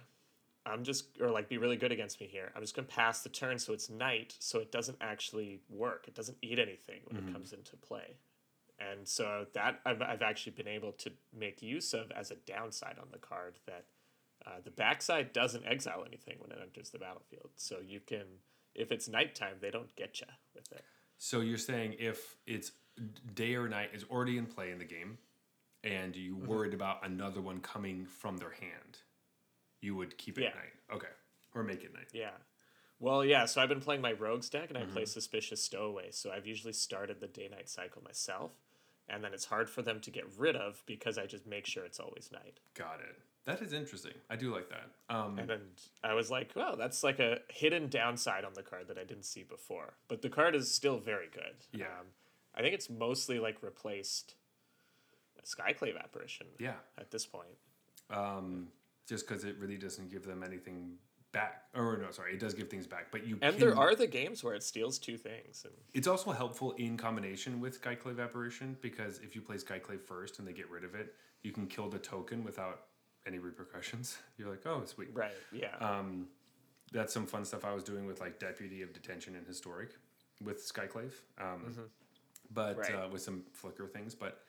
I'm 0.66 0.82
just, 0.82 1.20
or 1.20 1.30
like 1.30 1.48
be 1.48 1.58
really 1.58 1.76
good 1.76 1.92
against 1.92 2.20
me 2.20 2.26
here. 2.26 2.50
I'm 2.56 2.62
just 2.62 2.74
going 2.74 2.86
to 2.86 2.94
pass 2.94 3.22
the 3.22 3.28
turn 3.28 3.58
so 3.58 3.72
it's 3.72 3.90
night, 3.90 4.34
so 4.38 4.60
it 4.60 4.72
doesn't 4.72 4.98
actually 5.00 5.60
work. 5.68 6.06
It 6.08 6.14
doesn't 6.14 6.38
eat 6.40 6.58
anything 6.58 7.00
when 7.04 7.22
it 7.22 7.32
comes 7.32 7.52
into 7.52 7.76
play. 7.76 8.16
And 8.78 9.06
so 9.06 9.46
that 9.54 9.80
I've, 9.84 10.02
I've 10.02 10.22
actually 10.22 10.52
been 10.52 10.68
able 10.68 10.92
to 10.92 11.12
make 11.38 11.62
use 11.62 11.92
of 11.94 12.10
as 12.10 12.30
a 12.30 12.36
downside 12.36 12.96
on 13.00 13.08
the 13.12 13.18
card 13.18 13.58
that 13.66 13.84
uh, 14.46 14.60
the 14.64 14.70
backside 14.70 15.32
doesn't 15.32 15.64
exile 15.66 16.04
anything 16.06 16.36
when 16.38 16.50
it 16.50 16.58
enters 16.60 16.90
the 16.90 16.98
battlefield. 16.98 17.50
So 17.56 17.76
you 17.86 18.00
can, 18.00 18.24
if 18.74 18.90
it's 18.90 19.08
nighttime, 19.08 19.56
they 19.60 19.70
don't 19.70 19.94
get 19.96 20.20
you 20.20 20.26
with 20.54 20.70
it. 20.72 20.84
So 21.18 21.40
you're 21.40 21.58
saying 21.58 21.96
if 21.98 22.36
it's 22.46 22.72
day 23.34 23.54
or 23.54 23.68
night 23.68 23.90
you 29.84 29.92
Mm-hmm. 29.92 29.98
worried 29.98 30.12
about 30.12 30.16
another 30.16 30.16
one 30.16 30.16
coming 30.16 30.16
from 30.16 30.16
their 30.16 30.16
hand, 30.16 30.16
you 30.16 30.16
would 30.16 30.18
keep 30.18 30.38
it 30.38 30.42
Yeah. 30.42 30.48
night. 30.50 30.96
Okay, 30.96 31.14
or 31.54 31.62
make 31.62 31.84
it 31.84 31.92
night. 31.94 32.08
Yeah. 32.12 32.30
Well, 33.00 33.24
yeah, 33.24 33.44
so 33.46 33.60
I've 33.60 33.68
been 33.68 33.80
playing 33.80 34.00
my 34.00 34.12
rogues 34.12 34.48
deck 34.48 34.70
and 34.70 34.78
I 34.78 34.84
play 34.84 35.04
Suspicious 35.04 35.62
Stowaway. 35.62 36.10
So 36.12 36.30
I've 36.30 36.46
usually 36.46 36.72
started 36.72 37.20
the 37.20 37.26
day 37.26 37.48
night 37.48 37.68
cycle 37.68 38.02
myself. 38.02 38.52
And 39.08 39.22
then 39.22 39.34
it's 39.34 39.44
hard 39.44 39.68
for 39.68 39.82
them 39.82 40.00
to 40.00 40.10
get 40.10 40.24
rid 40.38 40.56
of 40.56 40.82
because 40.86 41.18
I 41.18 41.26
just 41.26 41.46
make 41.46 41.66
sure 41.66 41.84
it's 41.84 42.00
always 42.00 42.30
night. 42.32 42.60
Got 42.72 43.00
it. 43.00 43.18
That 43.44 43.60
is 43.60 43.74
interesting. 43.74 44.14
I 44.30 44.36
do 44.36 44.54
like 44.54 44.70
that. 44.70 44.88
Um, 45.14 45.38
And 45.38 45.50
then 45.50 45.60
I 46.02 46.14
was 46.14 46.30
like, 46.30 46.52
well, 46.56 46.76
that's 46.76 47.02
like 47.04 47.18
a 47.18 47.40
hidden 47.50 47.88
downside 47.88 48.44
on 48.46 48.54
the 48.54 48.62
card 48.62 48.88
that 48.88 48.96
I 48.96 49.04
didn't 49.04 49.24
see 49.26 49.42
before. 49.42 49.94
But 50.08 50.22
the 50.22 50.30
card 50.30 50.54
is 50.54 50.72
still 50.72 50.96
very 50.98 51.28
good. 51.30 51.56
Yeah. 51.72 51.86
Um, 51.86 52.06
I 52.54 52.62
think 52.62 52.72
it's 52.74 52.88
mostly 52.88 53.38
like 53.38 53.62
replaced 53.62 54.36
Skyclave 55.44 55.98
Apparition 56.02 56.46
yeah. 56.58 56.74
at 56.96 57.10
this 57.10 57.26
point. 57.26 57.58
Um, 58.08 58.68
just 59.08 59.26
because 59.28 59.44
it 59.44 59.56
really 59.58 59.76
doesn't 59.76 60.10
give 60.10 60.24
them 60.24 60.42
anything 60.42 60.96
back. 61.32 61.64
Or 61.74 61.96
no, 61.96 62.10
sorry, 62.10 62.34
it 62.34 62.40
does 62.40 62.54
give 62.54 62.68
things 62.70 62.86
back, 62.86 63.10
but 63.10 63.26
you 63.26 63.38
And 63.42 63.56
can- 63.56 63.60
there 63.60 63.76
are 63.76 63.94
the 63.94 64.06
games 64.06 64.44
where 64.44 64.54
it 64.54 64.62
steals 64.62 64.98
two 64.98 65.18
things. 65.18 65.64
And 65.64 65.74
It's 65.92 66.06
also 66.06 66.30
helpful 66.30 66.72
in 66.72 66.96
combination 66.96 67.60
with 67.60 67.80
Skyclave 67.82 68.20
Apparition 68.22 68.76
because 68.80 69.18
if 69.18 69.34
you 69.34 69.42
play 69.42 69.56
Skyclave 69.56 70.00
first 70.00 70.38
and 70.38 70.46
they 70.46 70.52
get 70.52 70.70
rid 70.70 70.84
of 70.84 70.94
it, 70.94 71.14
you 71.42 71.52
can 71.52 71.66
kill 71.66 71.88
the 71.88 71.98
token 71.98 72.44
without 72.44 72.86
any 73.26 73.38
repercussions. 73.38 74.18
You're 74.38 74.48
like, 74.50 74.64
oh, 74.66 74.84
sweet. 74.84 75.08
right, 75.12 75.32
yeah. 75.52 75.76
Um, 75.78 76.28
that's 76.92 77.12
some 77.12 77.26
fun 77.26 77.44
stuff 77.44 77.64
I 77.64 77.74
was 77.74 77.82
doing 77.82 78.06
with 78.06 78.20
like 78.20 78.38
Deputy 78.38 78.82
of 78.82 78.92
Detention 78.92 79.34
and 79.34 79.46
Historic 79.46 79.96
with 80.40 80.58
Skyclave, 80.64 81.12
um, 81.38 81.74
but 82.52 82.76
Right. 82.78 82.94
uh, 82.94 83.08
with 83.10 83.22
some 83.22 83.44
flicker 83.52 83.88
things. 83.88 84.14
But 84.14 84.40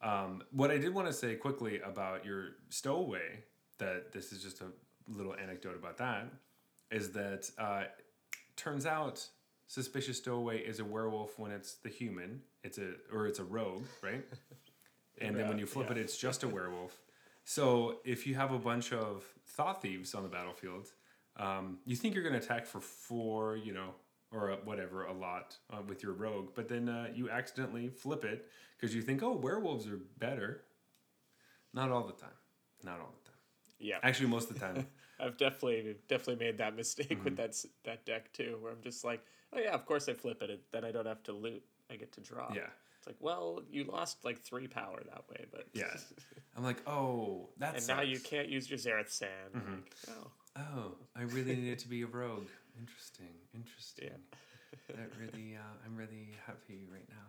um, 0.00 0.44
what 0.52 0.70
I 0.70 0.78
did 0.78 0.94
want 0.94 1.08
to 1.08 1.12
say 1.12 1.34
quickly 1.34 1.80
about 1.80 2.24
your 2.24 2.50
stowaway, 2.68 3.42
that 3.78 4.12
this 4.12 4.32
is 4.32 4.42
just 4.42 4.60
a 4.60 4.66
little 5.08 5.34
anecdote 5.34 5.76
about 5.76 5.98
that, 5.98 6.26
is 6.90 7.12
that 7.12 7.50
uh, 7.58 7.84
turns 8.56 8.86
out 8.86 9.26
suspicious 9.66 10.18
stowaway 10.18 10.58
is 10.58 10.80
a 10.80 10.84
werewolf 10.84 11.38
when 11.38 11.50
it's 11.50 11.74
the 11.74 11.88
human. 11.88 12.42
It's 12.64 12.78
a 12.78 12.92
or 13.12 13.26
it's 13.26 13.38
a 13.38 13.44
rogue, 13.44 13.84
right? 14.02 14.24
and 15.20 15.36
then 15.36 15.48
when 15.48 15.58
you 15.58 15.66
flip 15.66 15.86
yeah. 15.88 15.96
it, 15.96 15.98
it's 15.98 16.16
just 16.16 16.42
a 16.42 16.48
werewolf. 16.48 17.00
So 17.44 18.00
if 18.04 18.26
you 18.26 18.34
have 18.34 18.52
a 18.52 18.58
bunch 18.58 18.92
of 18.92 19.24
thought 19.46 19.80
thieves 19.80 20.14
on 20.14 20.22
the 20.22 20.28
battlefield, 20.28 20.88
um, 21.38 21.78
you 21.86 21.96
think 21.96 22.14
you're 22.14 22.22
going 22.22 22.38
to 22.38 22.44
attack 22.44 22.66
for 22.66 22.80
four, 22.80 23.56
you 23.56 23.72
know, 23.72 23.94
or 24.32 24.50
a, 24.50 24.56
whatever, 24.56 25.04
a 25.04 25.12
lot 25.12 25.56
uh, 25.72 25.80
with 25.86 26.02
your 26.02 26.12
rogue, 26.12 26.50
but 26.54 26.68
then 26.68 26.88
uh, 26.88 27.08
you 27.14 27.30
accidentally 27.30 27.88
flip 27.88 28.24
it 28.24 28.46
because 28.76 28.94
you 28.94 29.02
think, 29.02 29.22
oh, 29.22 29.32
werewolves 29.32 29.86
are 29.86 30.00
better. 30.18 30.62
Not 31.72 31.90
all 31.90 32.04
the 32.04 32.12
time. 32.12 32.30
Not 32.84 33.00
all 33.00 33.14
the 33.18 33.24
time. 33.24 33.27
Yeah. 33.78 33.98
Actually, 34.02 34.28
most 34.28 34.50
of 34.50 34.54
the 34.58 34.60
time. 34.66 34.86
I've 35.20 35.36
definitely 35.36 35.96
definitely 36.08 36.44
made 36.44 36.58
that 36.58 36.76
mistake 36.76 37.10
Mm-hmm. 37.10 37.24
with 37.24 37.36
that 37.36 37.54
that 37.84 38.04
deck 38.06 38.32
too, 38.32 38.58
where 38.60 38.72
I'm 38.72 38.82
just 38.82 39.04
like, 39.04 39.20
oh 39.52 39.58
yeah, 39.58 39.72
of 39.74 39.84
course 39.86 40.08
I 40.08 40.12
flip 40.14 40.42
it. 40.42 40.60
Then 40.72 40.84
I 40.84 40.92
don't 40.92 41.06
have 41.06 41.22
to 41.24 41.32
loot. 41.32 41.62
I 41.90 41.96
get 41.96 42.12
to 42.12 42.20
draw. 42.20 42.52
yeah. 42.54 42.68
It's 42.98 43.06
like, 43.06 43.16
well, 43.20 43.62
you 43.70 43.84
lost 43.84 44.24
like 44.24 44.38
three 44.40 44.66
power 44.66 45.00
that 45.04 45.24
way, 45.30 45.46
but 45.52 45.66
Yeah. 45.72 45.84
I'm 46.56 46.64
like, 46.64 46.82
oh, 46.88 47.48
that's. 47.58 47.88
and 47.88 47.96
now 47.96 48.02
you 48.02 48.18
can't 48.20 48.48
use 48.48 48.68
your 48.68 48.78
Zareth 48.78 49.10
San. 49.10 49.28
Mm-hmm. 49.56 49.72
Like, 49.74 49.94
oh, 50.10 50.30
Oh, 50.56 50.94
I 51.14 51.22
really 51.22 51.54
needed 51.54 51.78
to 51.80 51.88
be 51.88 52.02
a 52.02 52.06
rogue. 52.06 52.48
Interesting. 52.78 53.28
Interesting. 53.54 54.10
Yeah. 54.10 54.96
that 54.96 55.10
really, 55.20 55.54
uh, 55.56 55.60
I'm 55.86 55.94
really 55.96 56.30
happy 56.46 56.84
right 56.92 57.08
now. 57.08 57.26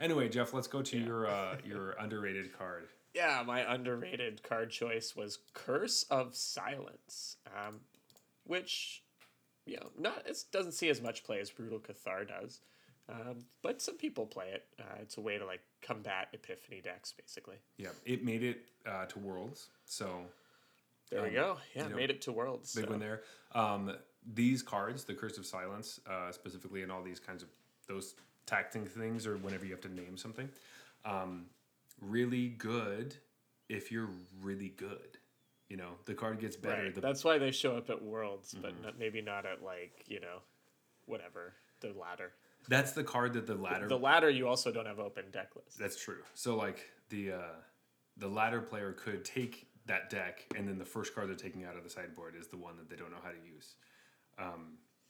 Anyway, 0.00 0.28
Jeff, 0.30 0.54
let's 0.54 0.66
go 0.66 0.80
to 0.82 0.98
your 0.98 1.26
uh, 1.26 1.56
your 1.64 1.90
underrated 1.98 2.56
card. 2.56 2.88
Yeah. 3.14 3.42
My 3.46 3.60
underrated 3.72 4.42
card 4.42 4.70
choice 4.70 5.14
was 5.16 5.38
Curse 5.52 6.04
of 6.10 6.34
Silence, 6.34 7.36
um, 7.46 7.80
which 8.44 9.02
you 9.66 9.76
know 9.76 9.88
not 9.98 10.22
it 10.26 10.36
doesn't 10.52 10.72
see 10.72 10.88
as 10.88 11.00
much 11.00 11.24
play 11.24 11.40
as 11.40 11.50
Brutal 11.50 11.78
Cathar 11.78 12.26
does. 12.28 12.60
Um, 13.08 13.44
but 13.62 13.82
some 13.82 13.96
people 13.98 14.24
play 14.26 14.46
it. 14.54 14.64
Uh, 14.80 14.96
it's 15.02 15.18
a 15.18 15.20
way 15.20 15.36
to 15.36 15.44
like 15.44 15.60
combat 15.82 16.28
Epiphany 16.32 16.80
decks, 16.80 17.12
basically. 17.12 17.56
Yeah, 17.76 17.90
it 18.06 18.24
made 18.24 18.42
it 18.42 18.62
uh, 18.86 19.04
to 19.06 19.18
Worlds, 19.18 19.68
so 19.84 20.24
There 21.10 21.20
we 21.22 21.28
Um, 21.28 21.34
go. 21.34 21.56
Yeah, 21.74 21.82
you 21.84 21.90
know, 21.90 21.96
made 21.96 22.08
it 22.10 22.22
to 22.22 22.32
Worlds. 22.32 22.74
big 22.74 22.86
so- 22.86 22.90
one 22.92 23.00
there. 23.00 23.22
Um, 23.52 23.94
these 24.32 24.62
cards, 24.62 25.04
the 25.04 25.12
Curse 25.12 25.36
of 25.36 25.44
Silence, 25.44 26.00
uh, 26.06 26.32
specifically, 26.32 26.82
and 26.82 26.90
all 26.90 27.02
these 27.02 27.20
kinds 27.20 27.42
of 27.42 27.50
those 27.86 28.14
tacting 28.46 28.86
things, 28.86 29.26
or 29.26 29.36
whenever 29.36 29.66
you 29.66 29.72
have 29.72 29.82
to 29.82 29.92
name 29.92 30.16
something, 30.16 30.48
um, 31.04 31.44
really 32.08 32.48
good 32.48 33.16
if 33.68 33.90
you're 33.90 34.10
really 34.42 34.68
good. 34.68 35.18
You 35.68 35.76
know, 35.78 35.92
the 36.04 36.14
card 36.14 36.40
gets 36.40 36.56
better. 36.56 36.82
Right. 36.82 36.94
The, 36.94 37.00
That's 37.00 37.24
why 37.24 37.38
they 37.38 37.50
show 37.50 37.76
up 37.76 37.90
at 37.90 38.02
Worlds, 38.02 38.54
but 38.60 38.72
not, 38.82 38.98
maybe 38.98 39.20
not 39.22 39.46
at 39.46 39.62
like 39.62 40.04
you 40.06 40.20
know, 40.20 40.38
whatever 41.06 41.54
the 41.80 41.92
ladder. 41.98 42.32
that's 42.68 42.92
the 42.92 43.04
card 43.04 43.32
that 43.34 43.46
the 43.46 43.54
ladder. 43.54 43.88
The 43.88 43.98
ladder 43.98 44.30
you 44.30 44.46
also 44.46 44.70
don't 44.70 44.86
have 44.86 44.98
open 44.98 45.24
deck 45.32 45.50
list. 45.56 45.78
that's 45.78 46.00
true. 46.02 46.22
So 46.34 46.56
like 46.56 46.86
the 47.08 47.32
uh, 47.32 47.56
the 48.18 48.28
ladder 48.28 48.60
player 48.60 48.92
could 48.92 49.24
take 49.24 49.66
that 49.86 50.10
deck, 50.10 50.44
and 50.56 50.68
then 50.68 50.78
the 50.78 50.84
first 50.84 51.14
card 51.14 51.28
they're 51.28 51.36
taking 51.36 51.64
out 51.64 51.76
of 51.76 51.84
the 51.84 51.90
sideboard 51.90 52.34
is 52.38 52.46
the 52.46 52.56
one 52.56 52.76
that 52.76 52.88
they 52.88 52.96
don't 52.96 53.10
know 53.10 53.18
how 53.22 53.30
to 53.30 53.36
use. 53.54 53.74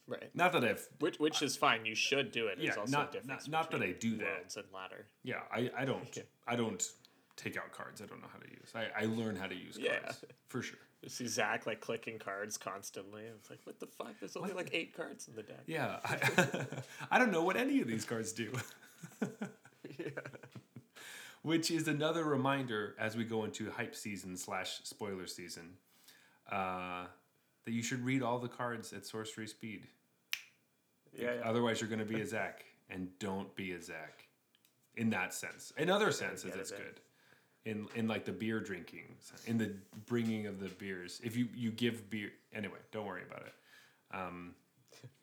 Right. 0.06 0.30
Not 0.34 0.52
that 0.52 0.64
I've 0.64 0.86
Which 1.00 1.18
which 1.18 1.40
is 1.42 1.56
fine. 1.56 1.86
You 1.86 1.94
should 1.94 2.30
do 2.30 2.48
it. 2.48 2.58
There's 2.58 2.74
Yeah, 2.74 2.80
also 2.80 2.92
not- 2.92 3.08
a 3.08 3.12
difference. 3.20 3.48
not- 3.48 3.62
not 3.62 3.70
that 3.70 3.82
I 3.82 3.92
do 3.92 4.16
that. 4.18 4.26
Worlds 4.26 4.56
and 4.56 4.66
ladder. 4.72 5.06
Yeah, 5.22 5.40
I, 5.52 5.70
I 5.76 5.84
don't 5.84 6.18
I 6.46 6.56
don't 6.56 6.82
take 7.36 7.56
out 7.56 7.72
cards 7.72 8.00
I 8.02 8.06
don't 8.06 8.20
know 8.20 8.28
how 8.32 8.38
to 8.38 8.48
use. 8.50 8.70
I, 8.74 9.02
I 9.02 9.06
learn 9.06 9.34
how 9.36 9.46
to 9.46 9.54
use 9.54 9.78
Yeah. 9.80 9.98
cards 10.00 10.24
for 10.48 10.62
sure. 10.62 10.78
You 11.02 11.08
see 11.10 11.26
Zach 11.26 11.66
like 11.66 11.80
clicking 11.80 12.18
cards 12.18 12.56
constantly. 12.56 13.22
It's 13.24 13.50
like, 13.50 13.58
what 13.64 13.78
the 13.80 13.86
fuck? 13.86 14.14
There's 14.20 14.36
only 14.36 14.52
like 14.52 14.70
eight 14.72 14.94
cards 14.96 15.28
in 15.28 15.34
the 15.34 15.42
deck. 15.42 15.60
Yeah, 15.66 15.98
I, 16.04 16.66
I 17.10 17.18
don't 17.18 17.30
know 17.32 17.42
what 17.42 17.56
any 17.58 17.80
of 17.82 17.86
these 17.88 18.04
cards 18.06 18.32
do. 18.32 18.50
yeah. 19.98 20.06
Which 21.42 21.70
is 21.70 21.88
another 21.88 22.24
reminder 22.24 22.94
as 22.98 23.16
we 23.16 23.24
go 23.24 23.44
into 23.44 23.70
hype 23.70 23.94
season 23.94 24.34
slash 24.38 24.80
spoiler 24.84 25.26
season, 25.26 25.74
uh, 26.50 27.04
that 27.64 27.72
you 27.72 27.82
should 27.82 28.04
read 28.04 28.22
all 28.22 28.38
the 28.38 28.48
cards 28.48 28.92
at 28.92 29.06
sorcery 29.06 29.46
speed. 29.46 29.86
Yeah, 31.16 31.34
yeah. 31.34 31.40
Otherwise, 31.44 31.80
you're 31.80 31.88
going 31.90 32.00
to 32.00 32.04
be 32.04 32.20
a 32.20 32.26
Zach, 32.26 32.64
and 32.90 33.08
don't 33.18 33.54
be 33.54 33.72
a 33.72 33.80
Zach. 33.80 34.26
In 34.96 35.10
that 35.10 35.34
sense, 35.34 35.72
in 35.76 35.90
other 35.90 36.12
senses, 36.12 36.44
get 36.44 36.54
it 36.54 36.60
it's 36.60 36.70
good. 36.70 37.00
In 37.64 37.86
in 37.96 38.06
like 38.06 38.24
the 38.24 38.32
beer 38.32 38.60
drinking, 38.60 39.16
in 39.46 39.58
the 39.58 39.72
bringing 40.06 40.46
of 40.46 40.60
the 40.60 40.68
beers. 40.68 41.20
If 41.24 41.36
you 41.36 41.48
you 41.54 41.70
give 41.72 42.08
beer 42.10 42.30
anyway, 42.52 42.78
don't 42.92 43.06
worry 43.06 43.22
about 43.28 43.42
it. 43.46 43.54
Um, 44.16 44.54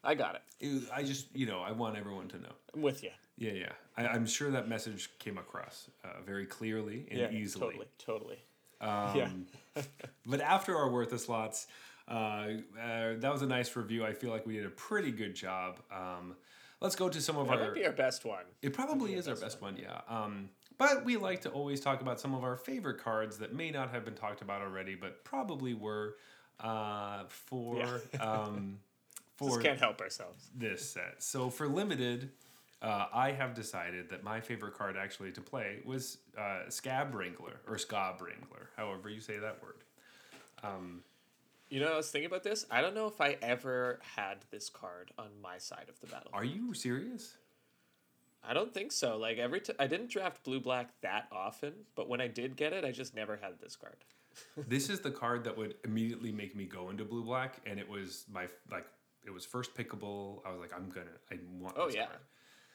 I 0.03 0.15
got 0.15 0.35
it. 0.35 0.41
It- 0.59 0.89
I 0.93 1.03
just 1.03 1.33
you 1.35 1.45
know 1.45 1.61
I 1.61 1.71
want 1.71 1.97
everyone 1.97 2.27
to 2.29 2.39
know. 2.39 2.51
I'm 2.73 2.81
with 2.81 3.01
you. 3.03 3.11
Yeah, 3.37 3.53
yeah. 3.53 3.71
I, 3.97 4.07
I'm 4.07 4.25
sure 4.25 4.51
that 4.51 4.67
message 4.67 5.09
came 5.19 5.37
across 5.37 5.89
uh, 6.03 6.21
very 6.25 6.45
clearly 6.45 7.07
and 7.09 7.19
Yeah, 7.19 7.31
easily. 7.31 7.67
totally, 7.67 7.87
totally. 7.97 8.37
Um, 8.81 9.45
yeah. 9.75 9.81
But 10.25 10.41
after 10.41 10.75
our 10.77 10.89
worthless 10.91 11.25
slots, 11.25 11.65
uh, 11.67 11.71
that 12.15 13.29
was 13.31 13.41
a 13.41 13.47
nice 13.47 13.75
review. 13.75 14.05
I 14.05 14.13
feel 14.13 14.31
like 14.31 14.45
we 14.45 14.55
did 14.55 14.65
a 14.65 14.69
pretty 14.69 15.11
good 15.11 15.33
job. 15.35 15.79
Um, 15.91 16.35
let's 16.81 16.95
go 16.95 17.09
to 17.09 17.21
some 17.21 17.37
of 17.37 17.47
That 17.47 17.59
our. 17.59 17.65
might 17.65 17.73
be 17.75 17.85
our 17.85 17.91
best 17.91 18.25
one. 18.25 18.43
It 18.61 18.73
probably 18.73 19.13
is 19.13 19.27
our 19.27 19.35
best 19.35 19.61
one, 19.61 19.77
yeah. 19.77 20.01
Um, 20.09 20.49
but 20.77 21.05
we 21.05 21.17
like 21.17 21.41
to 21.41 21.49
always 21.49 21.79
talk 21.79 22.01
about 22.01 22.19
some 22.19 22.33
of 22.33 22.43
our 22.43 22.57
favorite 22.57 22.97
cards 22.99 23.37
that 23.37 23.53
may 23.53 23.71
not 23.71 23.91
have 23.91 24.03
been 24.03 24.15
talked 24.15 24.41
about 24.41 24.61
already, 24.61 24.95
but 24.95 25.23
probably 25.23 25.73
were 25.73 26.15
uh, 26.59 27.23
for 27.27 27.77
Yeah. 27.77 28.19
um, 28.19 28.79
Just 29.39 29.55
for 29.55 29.61
can't 29.61 29.79
help 29.79 30.01
ourselves. 30.01 30.49
this 30.55 30.87
set. 30.89 31.15
So 31.23 31.49
for 31.49 31.67
limited, 31.67 32.31
uh, 32.81 33.05
I 33.13 33.31
have 33.31 33.53
decided 33.53 34.09
that 34.09 34.23
my 34.23 34.41
favorite 34.41 34.73
card 34.75 34.97
actually 34.97 35.31
to 35.33 35.41
play 35.41 35.81
was 35.85 36.17
uh, 36.37 36.63
Skaab 36.69 37.13
Wrangler 37.13 37.61
or 37.67 37.75
Skaab 37.75 38.19
Wrangler, 38.21 38.69
however 38.75 39.09
you 39.09 39.19
say 39.21 39.37
that 39.37 39.61
word. 39.61 39.83
You 41.71 41.79
know, 41.79 41.93
I 41.93 41.95
was 41.95 42.11
thinking 42.11 42.27
about 42.27 42.43
this. 42.43 42.65
I 42.69 42.81
don't 42.81 42.93
know 42.93 43.07
if 43.07 43.21
I 43.21 43.37
ever 43.41 44.01
had 44.17 44.39
this 44.51 44.69
card 44.69 45.11
on 45.17 45.29
my 45.41 45.57
side 45.57 45.85
of 45.87 45.97
the 46.01 46.07
battle. 46.07 46.29
Are 46.33 46.43
you 46.43 46.73
serious? 46.73 47.37
I 48.43 48.53
don't 48.53 48.73
think 48.73 48.91
so. 48.91 49.17
Like 49.17 49.37
every 49.37 49.61
time, 49.61 49.77
I 49.79 49.87
didn't 49.87 50.09
draft 50.09 50.43
blue 50.43 50.59
black 50.59 50.89
that 50.99 51.27
often, 51.31 51.71
but 51.95 52.09
when 52.09 52.19
I 52.19 52.27
did 52.27 52.57
get 52.57 52.73
it, 52.73 52.83
I 52.83 52.91
just 52.91 53.15
never 53.15 53.37
had 53.37 53.53
this 53.61 53.77
card. 53.77 53.95
this 54.67 54.89
is 54.89 54.99
the 54.99 55.11
card 55.11 55.45
that 55.45 55.57
would 55.57 55.75
immediately 55.85 56.33
make 56.33 56.57
me 56.57 56.65
go 56.65 56.89
into 56.89 57.05
blue 57.05 57.23
black, 57.23 57.61
and 57.65 57.79
it 57.79 57.87
was 57.87 58.25
my 58.29 58.47
like 58.69 58.85
it 59.25 59.31
was 59.31 59.45
first 59.45 59.73
pickable. 59.73 60.39
I 60.45 60.51
was 60.51 60.59
like, 60.59 60.73
I'm 60.75 60.89
gonna, 60.89 61.07
I 61.31 61.37
want. 61.57 61.75
Oh 61.77 61.85
this 61.85 61.95
yeah, 61.95 62.07
card. 62.07 62.19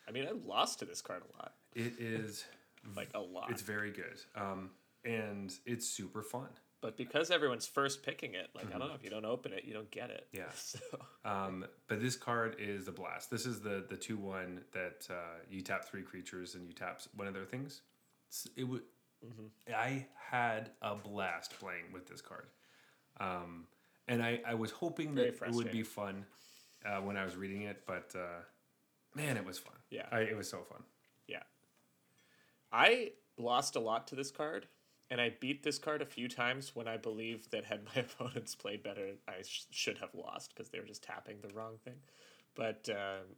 I 0.08 0.10
mean, 0.10 0.26
I 0.26 0.30
lost 0.48 0.78
to 0.78 0.86
this 0.86 1.02
card 1.02 1.22
a 1.22 1.36
lot, 1.36 1.52
It 1.74 2.00
is. 2.00 2.46
like 2.96 3.10
a 3.14 3.20
lot. 3.20 3.50
It's 3.50 3.62
very 3.62 3.90
good, 3.90 4.20
um, 4.34 4.70
and 5.04 5.52
it's 5.66 5.86
super 5.86 6.22
fun. 6.22 6.48
But 6.80 6.96
because 6.96 7.30
everyone's 7.30 7.66
first 7.66 8.02
picking 8.02 8.34
it, 8.34 8.48
like 8.54 8.66
I 8.74 8.78
don't 8.78 8.88
know, 8.88 8.94
if 8.94 9.02
you 9.02 9.10
don't 9.10 9.24
open 9.24 9.52
it, 9.52 9.64
you 9.64 9.72
don't 9.74 9.90
get 9.90 10.10
it. 10.10 10.26
Yeah. 10.32 10.44
So 10.54 10.78
Um, 11.24 11.64
but 11.88 12.00
this 12.00 12.16
card 12.16 12.56
is 12.58 12.86
a 12.88 12.92
blast. 12.92 13.30
This 13.30 13.46
is 13.46 13.60
the 13.60 13.84
the 13.88 13.96
two 13.96 14.16
one 14.16 14.60
that 14.72 15.06
uh, 15.10 15.14
you 15.50 15.62
tap 15.62 15.84
three 15.84 16.02
creatures 16.02 16.54
and 16.54 16.66
you 16.66 16.72
tap 16.72 17.00
one 17.14 17.26
of 17.28 17.34
their 17.34 17.44
things. 17.44 17.82
S- 18.30 18.48
It 18.56 18.64
would. 18.64 18.82
I 19.74 20.06
had 20.30 20.70
a 20.82 20.94
blast 20.94 21.58
playing 21.58 21.90
with 21.92 22.06
this 22.06 22.20
card, 22.20 22.46
um, 23.18 23.66
and 24.06 24.22
I, 24.22 24.40
I 24.46 24.54
was 24.54 24.70
hoping 24.70 25.14
Very 25.14 25.30
that 25.30 25.46
it 25.48 25.52
would 25.54 25.72
be 25.72 25.82
fun 25.82 26.26
uh, 26.84 26.98
when 27.00 27.16
I 27.16 27.24
was 27.24 27.34
reading 27.34 27.62
it. 27.62 27.82
But 27.86 28.12
uh, 28.14 28.42
man, 29.14 29.36
it 29.36 29.44
was 29.44 29.58
fun. 29.58 29.74
Yeah. 29.90 30.06
I, 30.12 30.20
it 30.20 30.36
was 30.36 30.48
so 30.48 30.58
fun. 30.68 30.82
yeah, 31.26 31.42
I 32.72 33.12
lost 33.38 33.76
a 33.76 33.80
lot 33.80 34.06
to 34.08 34.14
this 34.14 34.30
card, 34.30 34.66
and 35.10 35.20
I 35.20 35.34
beat 35.40 35.62
this 35.62 35.78
card 35.78 36.02
a 36.02 36.06
few 36.06 36.28
times 36.28 36.74
when 36.74 36.88
I 36.88 36.96
believed 36.96 37.50
that 37.52 37.64
had 37.64 37.84
my 37.84 38.00
opponents 38.02 38.54
played 38.54 38.82
better, 38.82 39.10
I 39.28 39.42
sh- 39.42 39.66
should 39.70 39.98
have 39.98 40.14
lost 40.14 40.54
because 40.54 40.70
they 40.70 40.80
were 40.80 40.86
just 40.86 41.02
tapping 41.02 41.36
the 41.42 41.54
wrong 41.54 41.74
thing. 41.84 41.94
But 42.54 42.88
um, 42.90 43.36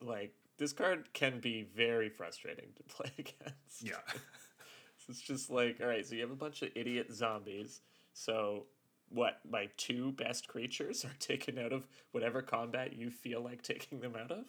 like 0.00 0.34
this 0.58 0.72
card 0.72 1.12
can 1.12 1.40
be 1.40 1.66
very 1.76 2.08
frustrating 2.08 2.68
to 2.76 2.82
play 2.94 3.10
against. 3.18 3.82
Yeah, 3.82 3.96
It's 5.08 5.20
just 5.20 5.50
like, 5.50 5.78
all 5.82 5.86
right, 5.86 6.06
so 6.06 6.14
you 6.14 6.22
have 6.22 6.30
a 6.30 6.36
bunch 6.36 6.62
of 6.62 6.70
idiot 6.74 7.12
zombies. 7.12 7.80
So, 8.14 8.64
what? 9.10 9.40
My 9.48 9.68
two 9.76 10.12
best 10.12 10.48
creatures 10.48 11.04
are 11.04 11.12
taken 11.18 11.58
out 11.58 11.72
of 11.72 11.86
whatever 12.12 12.40
combat 12.40 12.94
you 12.96 13.10
feel 13.10 13.42
like 13.42 13.62
taking 13.62 14.00
them 14.00 14.14
out 14.16 14.30
of? 14.30 14.44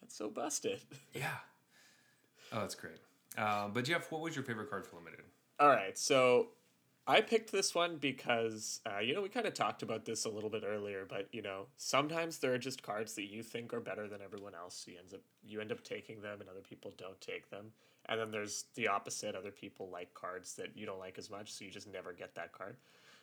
That's 0.00 0.16
so 0.16 0.30
busted. 0.30 0.80
yeah. 1.14 1.36
Oh, 2.52 2.60
that's 2.60 2.74
great. 2.74 2.98
Um, 3.36 3.72
but 3.72 3.84
Jeff, 3.84 4.10
what 4.10 4.20
was 4.22 4.34
your 4.34 4.44
favorite 4.44 4.70
card 4.70 4.86
for 4.86 4.96
limited? 4.96 5.24
All 5.62 5.68
right, 5.68 5.96
so 5.96 6.48
I 7.06 7.20
picked 7.20 7.52
this 7.52 7.72
one 7.72 7.98
because, 7.98 8.80
uh, 8.84 8.98
you 8.98 9.14
know, 9.14 9.22
we 9.22 9.28
kind 9.28 9.46
of 9.46 9.54
talked 9.54 9.84
about 9.84 10.04
this 10.04 10.24
a 10.24 10.28
little 10.28 10.50
bit 10.50 10.64
earlier, 10.66 11.06
but, 11.08 11.28
you 11.30 11.40
know, 11.40 11.66
sometimes 11.76 12.38
there 12.38 12.52
are 12.52 12.58
just 12.58 12.82
cards 12.82 13.14
that 13.14 13.30
you 13.30 13.44
think 13.44 13.72
are 13.72 13.78
better 13.78 14.08
than 14.08 14.18
everyone 14.20 14.56
else. 14.56 14.82
So 14.84 14.90
you, 14.90 14.98
ends 14.98 15.14
up, 15.14 15.20
you 15.44 15.60
end 15.60 15.70
up 15.70 15.84
taking 15.84 16.20
them 16.20 16.40
and 16.40 16.50
other 16.50 16.62
people 16.68 16.92
don't 16.98 17.20
take 17.20 17.48
them. 17.48 17.66
And 18.06 18.18
then 18.18 18.32
there's 18.32 18.64
the 18.74 18.88
opposite. 18.88 19.36
Other 19.36 19.52
people 19.52 19.88
like 19.88 20.12
cards 20.14 20.56
that 20.56 20.76
you 20.76 20.84
don't 20.84 20.98
like 20.98 21.16
as 21.16 21.30
much, 21.30 21.52
so 21.52 21.64
you 21.64 21.70
just 21.70 21.86
never 21.86 22.12
get 22.12 22.34
that 22.34 22.50
card. 22.50 22.74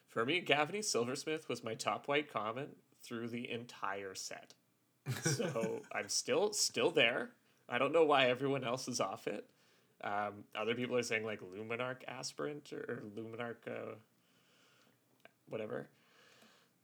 For 0.08 0.26
me, 0.26 0.42
Gavony 0.42 0.82
Silversmith 0.82 1.50
was 1.50 1.62
my 1.62 1.74
top 1.74 2.08
white 2.08 2.32
common 2.32 2.70
through 3.04 3.28
the 3.28 3.52
entire 3.52 4.16
set. 4.16 4.54
So 5.24 5.82
I'm 5.92 6.08
still 6.08 6.54
still 6.54 6.92
there. 6.92 7.32
I 7.68 7.80
don't 7.80 7.92
know 7.92 8.06
why 8.06 8.28
everyone 8.28 8.64
else 8.64 8.88
is 8.88 9.02
off 9.02 9.28
it. 9.28 9.46
Um, 10.04 10.46
other 10.56 10.76
people 10.76 10.96
are 10.98 11.04
saying 11.04 11.26
like 11.26 11.42
Luminarch 11.42 12.04
Aspirant 12.08 12.72
or, 12.72 13.04
Luminarch, 13.18 13.68
uh, 13.68 13.96
whatever. 15.50 15.88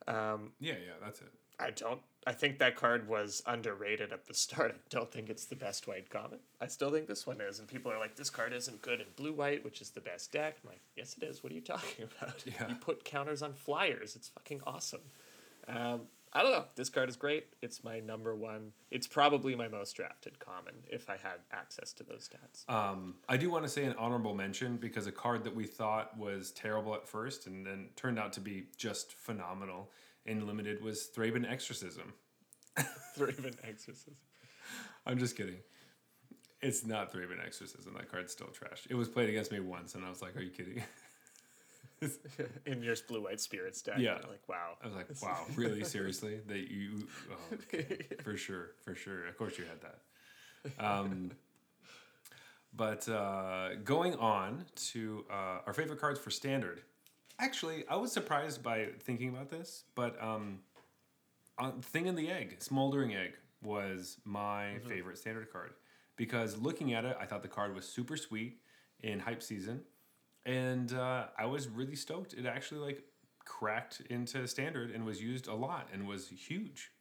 Um, 0.07 0.51
Yeah, 0.59 0.73
yeah, 0.73 0.93
that's 1.03 1.21
it. 1.21 1.31
I 1.59 1.71
don't. 1.71 2.01
I 2.27 2.33
think 2.33 2.57
that 2.59 2.75
card 2.75 3.07
was 3.07 3.41
underrated 3.45 4.11
at 4.11 4.25
the 4.25 4.33
start. 4.33 4.71
I 4.75 4.77
don't 4.89 5.09
think 5.11 5.29
it's 5.29 5.45
the 5.45 5.55
best 5.55 5.87
white 5.87 6.09
common. 6.09 6.39
I 6.59 6.67
still 6.67 6.91
think 6.91 7.07
this 7.07 7.25
one 7.25 7.39
is, 7.39 7.59
and 7.59 7.67
people 7.67 7.91
are 7.91 7.99
like, 7.99 8.15
"This 8.15 8.29
card 8.29 8.51
isn't 8.51 8.81
good 8.81 8.99
in 8.99 9.07
blue 9.15 9.31
white, 9.31 9.63
which 9.63 9.79
is 9.79 9.91
the 9.91 10.01
best 10.01 10.31
deck." 10.33 10.57
I'm 10.63 10.71
like, 10.71 10.81
"Yes, 10.97 11.15
it 11.15 11.23
is. 11.23 11.43
What 11.43 11.51
are 11.53 11.55
you 11.55 11.61
talking 11.61 12.05
about? 12.19 12.43
Yeah. 12.45 12.67
You 12.67 12.75
put 12.75 13.05
counters 13.05 13.41
on 13.41 13.53
flyers. 13.53 14.15
It's 14.17 14.27
fucking 14.29 14.61
awesome." 14.67 15.01
Um, 15.67 16.01
I 16.35 16.43
don't 16.43 16.51
know. 16.51 16.65
This 16.75 16.89
card 16.89 17.07
is 17.07 17.15
great. 17.15 17.45
It's 17.61 17.81
my 17.81 18.01
number 18.01 18.35
one. 18.35 18.73
It's 18.91 19.07
probably 19.07 19.55
my 19.55 19.69
most 19.69 19.93
drafted 19.95 20.37
common 20.37 20.73
if 20.91 21.09
I 21.09 21.13
had 21.13 21.39
access 21.49 21.93
to 21.93 22.03
those 22.03 22.29
stats. 22.29 22.69
Um, 22.69 23.15
I 23.29 23.37
do 23.37 23.49
want 23.49 23.63
to 23.63 23.69
say 23.69 23.85
an 23.85 23.95
honorable 23.97 24.35
mention 24.35 24.75
because 24.75 25.07
a 25.07 25.13
card 25.13 25.45
that 25.45 25.55
we 25.55 25.63
thought 25.63 26.17
was 26.17 26.51
terrible 26.51 26.93
at 26.93 27.07
first 27.07 27.47
and 27.47 27.65
then 27.65 27.87
turned 27.95 28.19
out 28.19 28.33
to 28.33 28.41
be 28.41 28.65
just 28.75 29.13
phenomenal 29.13 29.91
in 30.25 30.45
limited 30.45 30.83
was 30.83 31.09
Thraben 31.15 31.49
Exorcism. 31.49 32.13
Thraven 33.17 33.55
Exorcism. 33.63 34.15
I'm 35.05 35.17
just 35.17 35.37
kidding. 35.37 35.59
It's 36.61 36.85
not 36.85 37.13
Thraben 37.13 37.43
Exorcism. 37.45 37.93
That 37.93 38.11
card's 38.11 38.33
still 38.33 38.47
trash. 38.47 38.87
It 38.89 38.95
was 38.95 39.07
played 39.07 39.29
against 39.29 39.53
me 39.53 39.61
once, 39.61 39.95
and 39.95 40.03
I 40.03 40.09
was 40.09 40.21
like, 40.21 40.35
"Are 40.35 40.41
you 40.41 40.49
kidding?" 40.49 40.83
in 42.65 42.83
your 42.83 42.95
blue 43.07 43.23
white 43.23 43.39
spirits 43.39 43.81
deck. 43.81 43.99
Yeah. 43.99 44.15
Like 44.29 44.47
wow. 44.47 44.77
I 44.83 44.87
was 44.87 44.95
like, 44.95 45.07
"Wow, 45.21 45.45
really? 45.55 45.83
Seriously? 45.83 46.39
That 46.47 46.69
you? 46.71 47.07
Oh, 47.31 47.53
okay. 47.53 48.05
for 48.23 48.35
sure, 48.37 48.71
for 48.83 48.95
sure. 48.95 49.27
Of 49.27 49.37
course, 49.37 49.57
you 49.57 49.65
had 49.65 49.81
that." 49.81 50.83
Um, 50.83 51.31
but 52.73 53.07
uh, 53.07 53.75
going 53.83 54.15
on 54.15 54.65
to 54.91 55.25
uh, 55.29 55.59
our 55.65 55.73
favorite 55.73 55.99
cards 55.99 56.19
for 56.19 56.29
standard. 56.31 56.81
Actually, 57.39 57.85
I 57.87 57.95
was 57.97 58.11
surprised 58.11 58.63
by 58.63 58.87
thinking 58.99 59.29
about 59.29 59.49
this, 59.49 59.83
but 59.93 60.21
um, 60.21 60.59
thing 61.81 62.05
in 62.07 62.15
the 62.15 62.29
egg, 62.29 62.57
smoldering 62.59 63.13
egg, 63.15 63.33
was 63.61 64.17
my 64.25 64.65
Mm-hmm. 64.65 64.89
favorite 64.89 65.17
standard 65.17 65.51
card 65.51 65.73
because 66.17 66.57
looking 66.57 66.93
at 66.93 67.03
it, 67.05 67.17
I 67.19 67.25
thought 67.25 67.41
the 67.41 67.47
card 67.47 67.73
was 67.75 67.85
super 67.87 68.15
sweet 68.17 68.61
in 69.01 69.19
hype 69.19 69.41
season, 69.43 69.81
and 70.45 70.93
uh, 70.93 71.25
I 71.37 71.45
was 71.45 71.67
really 71.67 71.95
stoked. 71.95 72.33
It 72.33 72.45
actually 72.45 72.81
like 72.81 73.03
cracked 73.45 74.01
into 74.09 74.47
standard 74.47 74.91
and 74.91 75.05
was 75.05 75.21
used 75.21 75.47
a 75.47 75.53
lot 75.53 75.87
and 75.93 76.07
was 76.07 76.29
huge. 76.29 76.91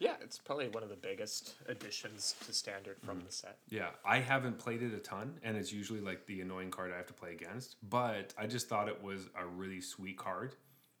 Yeah, 0.00 0.14
it's 0.20 0.38
probably 0.38 0.68
one 0.68 0.84
of 0.84 0.90
the 0.90 0.96
biggest 0.96 1.54
additions 1.66 2.36
to 2.46 2.52
standard 2.52 2.98
from 3.02 3.20
the 3.26 3.32
set. 3.32 3.58
Yeah, 3.68 3.88
I 4.04 4.20
haven't 4.20 4.56
played 4.56 4.80
it 4.80 4.94
a 4.94 4.98
ton, 4.98 5.34
and 5.42 5.56
it's 5.56 5.72
usually 5.72 6.00
like 6.00 6.24
the 6.26 6.40
annoying 6.40 6.70
card 6.70 6.92
I 6.92 6.96
have 6.96 7.08
to 7.08 7.12
play 7.12 7.32
against. 7.32 7.74
But 7.90 8.32
I 8.38 8.46
just 8.46 8.68
thought 8.68 8.86
it 8.88 9.02
was 9.02 9.28
a 9.36 9.44
really 9.44 9.80
sweet 9.80 10.16
card 10.16 10.54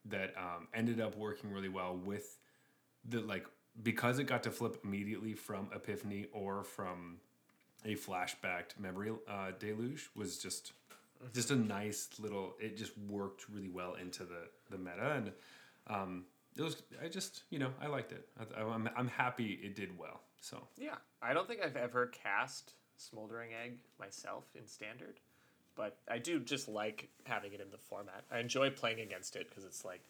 that 0.06 0.34
um, 0.36 0.66
ended 0.74 1.00
up 1.00 1.16
working 1.16 1.52
really 1.52 1.68
well 1.68 1.96
with 1.96 2.38
the 3.08 3.20
like 3.20 3.46
because 3.84 4.18
it 4.18 4.24
got 4.24 4.42
to 4.42 4.50
flip 4.50 4.78
immediately 4.82 5.34
from 5.34 5.68
Epiphany 5.72 6.26
or 6.32 6.64
from 6.64 7.18
a 7.84 7.94
flashbacked 7.94 8.80
memory 8.80 9.12
uh, 9.28 9.52
deluge 9.60 10.10
was 10.16 10.38
just 10.38 10.72
just 11.34 11.50
a 11.50 11.56
nice 11.56 12.08
little. 12.18 12.54
It 12.60 12.76
just 12.76 12.96
worked 12.98 13.48
really 13.48 13.68
well 13.68 13.94
into 13.94 14.24
the 14.24 14.48
the 14.70 14.78
meta, 14.78 15.12
and 15.16 15.32
um, 15.86 16.24
it 16.56 16.62
was. 16.62 16.82
I 17.02 17.08
just 17.08 17.44
you 17.50 17.58
know 17.58 17.70
I 17.80 17.86
liked 17.86 18.12
it. 18.12 18.28
I, 18.38 18.62
I'm 18.62 18.88
I'm 18.96 19.08
happy 19.08 19.58
it 19.62 19.74
did 19.76 19.96
well. 19.98 20.20
So. 20.40 20.62
Yeah, 20.76 20.94
I 21.20 21.34
don't 21.34 21.48
think 21.48 21.60
I've 21.64 21.76
ever 21.76 22.06
cast 22.06 22.74
Smoldering 22.96 23.50
Egg 23.64 23.78
myself 23.98 24.44
in 24.54 24.66
standard, 24.66 25.18
but 25.74 25.96
I 26.08 26.18
do 26.18 26.38
just 26.40 26.68
like 26.68 27.08
having 27.24 27.52
it 27.52 27.60
in 27.60 27.70
the 27.70 27.78
format. 27.78 28.24
I 28.30 28.38
enjoy 28.38 28.70
playing 28.70 29.00
against 29.00 29.34
it 29.34 29.48
because 29.48 29.64
it's 29.64 29.84
like, 29.84 30.00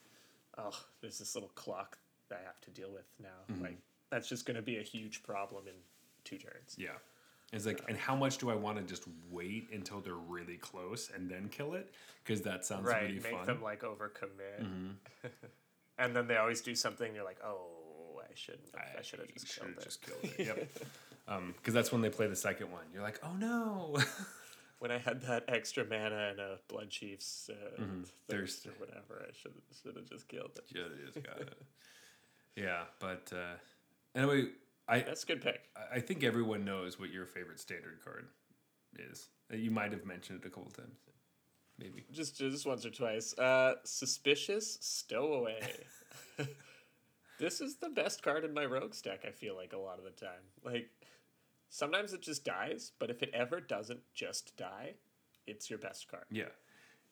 oh, 0.59 0.79
there's 1.01 1.19
this 1.19 1.35
little 1.35 1.51
clock 1.55 1.97
that 2.29 2.41
I 2.43 2.47
have 2.47 2.61
to 2.61 2.71
deal 2.71 2.91
with 2.93 3.07
now. 3.23 3.57
Like 3.63 3.79
that's 4.11 4.29
just 4.29 4.47
going 4.47 4.57
to 4.57 4.63
be 4.63 4.79
a 4.79 4.83
huge 4.83 5.23
problem 5.23 5.67
in 5.67 5.75
two 6.25 6.37
turns. 6.37 6.77
Yeah. 6.77 6.99
It's 7.53 7.65
like, 7.65 7.83
and 7.89 7.97
how 7.97 8.15
much 8.15 8.39
do 8.39 8.51
I 8.51 8.55
want 8.55 8.77
to 8.77 8.85
just 8.85 9.05
wait 9.31 9.71
until 9.73 10.01
they're 10.01 10.15
really 10.15 10.57
close 10.57 11.11
and 11.15 11.31
then 11.31 11.49
kill 11.49 11.75
it? 11.75 11.95
Because 12.23 12.43
that 12.43 12.65
sounds 12.67 12.85
right, 12.87 13.03
really 13.03 13.15
make 13.15 13.25
fun. 13.25 13.35
Mm-hmm. 13.35 13.47
them 13.47 13.63
like 13.63 13.83
overcommit, 13.83 14.93
and 15.99 16.15
then 16.15 16.27
they 16.27 16.37
always 16.37 16.61
do 16.61 16.75
something. 16.75 17.15
You're 17.15 17.25
like, 17.25 17.39
oh, 17.43 18.21
I 18.21 18.35
shouldn't. 18.35 18.69
I, 18.77 19.01
should 19.03 19.21
have 19.21 19.33
just 19.33 19.59
killed 19.59 19.71
it. 19.71 19.85
just 19.85 20.03
killed 20.03 20.25
it. 20.25 20.47
Yep. 20.47 21.53
Because 21.57 21.75
that's 21.75 21.93
when 21.93 22.01
they 22.01 22.09
play 22.09 22.27
the 22.27 22.37
second 22.37 22.71
one. 22.73 22.85
You're 22.93 23.03
like, 23.03 23.21
oh 23.23 23.35
no. 23.39 23.99
when 24.79 24.91
I 24.91 24.99
had 24.99 25.23
that 25.23 25.45
extra 25.49 25.85
mana 25.85 26.29
and 26.31 26.41
a 26.41 26.59
Bloodchief's 26.71 27.51
uh, 27.51 27.83
thirst 28.29 28.63
Thirst. 28.63 28.67
or 28.67 28.71
whatever, 28.79 29.27
I 29.27 29.33
should 29.33 29.53
should 29.83 29.97
have 29.97 30.09
just 30.09 30.29
killed 30.29 30.53
it. 30.57 30.65
yeah, 30.75 30.83
is, 31.07 31.23
got 31.23 31.41
it. 31.41 31.63
Yeah, 32.57 32.83
but 32.99 33.31
uh, 33.33 33.57
anyway, 34.15 34.49
I 34.89 35.01
That's 35.01 35.23
a 35.23 35.27
good 35.27 35.43
pick. 35.43 35.69
I- 35.93 36.01
think 36.01 36.25
everyone 36.25 36.65
knows 36.65 36.99
what 36.99 37.11
your 37.13 37.27
favorite 37.27 37.61
standard 37.61 37.99
card 38.05 38.29
is. 38.99 39.29
Uh, 39.53 39.57
You 39.57 39.71
might 39.71 39.93
have 39.93 40.05
mentioned 40.07 40.41
it 40.43 40.47
a 40.47 40.51
couple 40.51 40.71
times, 40.71 40.99
maybe. 41.79 42.05
Just 42.11 42.39
just 42.39 42.67
once 42.67 42.87
or 42.87 42.91
twice. 42.91 43.39
Uh, 43.39 43.75
suspicious 43.85 44.79
stowaway. 44.81 45.61
this 47.39 47.61
is 47.61 47.77
the 47.77 47.91
best 47.91 48.23
card 48.23 48.45
in 48.45 48.55
my 48.55 48.65
rogues 48.65 49.03
deck. 49.03 49.25
I 49.27 49.31
feel 49.31 49.55
like 49.55 49.73
a 49.73 49.79
lot 49.79 49.99
of 49.99 50.05
the 50.05 50.11
time. 50.11 50.43
Like 50.65 50.91
sometimes 51.69 52.13
it 52.13 52.23
just 52.23 52.45
dies, 52.45 52.93
but 52.99 53.11
if 53.11 53.23
it 53.23 53.31
ever 53.35 53.61
doesn't 53.61 54.01
just 54.15 54.57
die, 54.57 54.95
it's 55.47 55.69
your 55.71 55.79
best 55.79 56.09
card. 56.09 56.25
Yeah. 56.31 56.49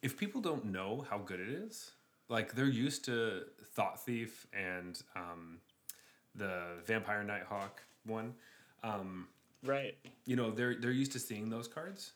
If 0.02 0.16
people 0.16 0.40
don't 0.40 0.66
know 0.66 1.04
how 1.08 1.18
good 1.18 1.40
it 1.40 1.48
is, 1.48 1.92
like 2.28 2.54
they're 2.54 2.66
used 2.66 3.04
to 3.06 3.44
Thought 3.74 4.04
Thief 4.04 4.46
and 4.52 5.00
um, 5.14 5.58
the 6.36 6.62
Vampire 6.84 7.22
Nighthawk 7.22 7.82
one, 8.04 8.34
um, 8.82 9.28
Right. 9.64 9.96
you 10.26 10.36
know, 10.36 10.50
they're 10.50 10.74
they're 10.74 10.90
used 10.92 11.12
to 11.12 11.18
seeing 11.18 11.48
those 11.50 11.66
cards. 11.68 12.12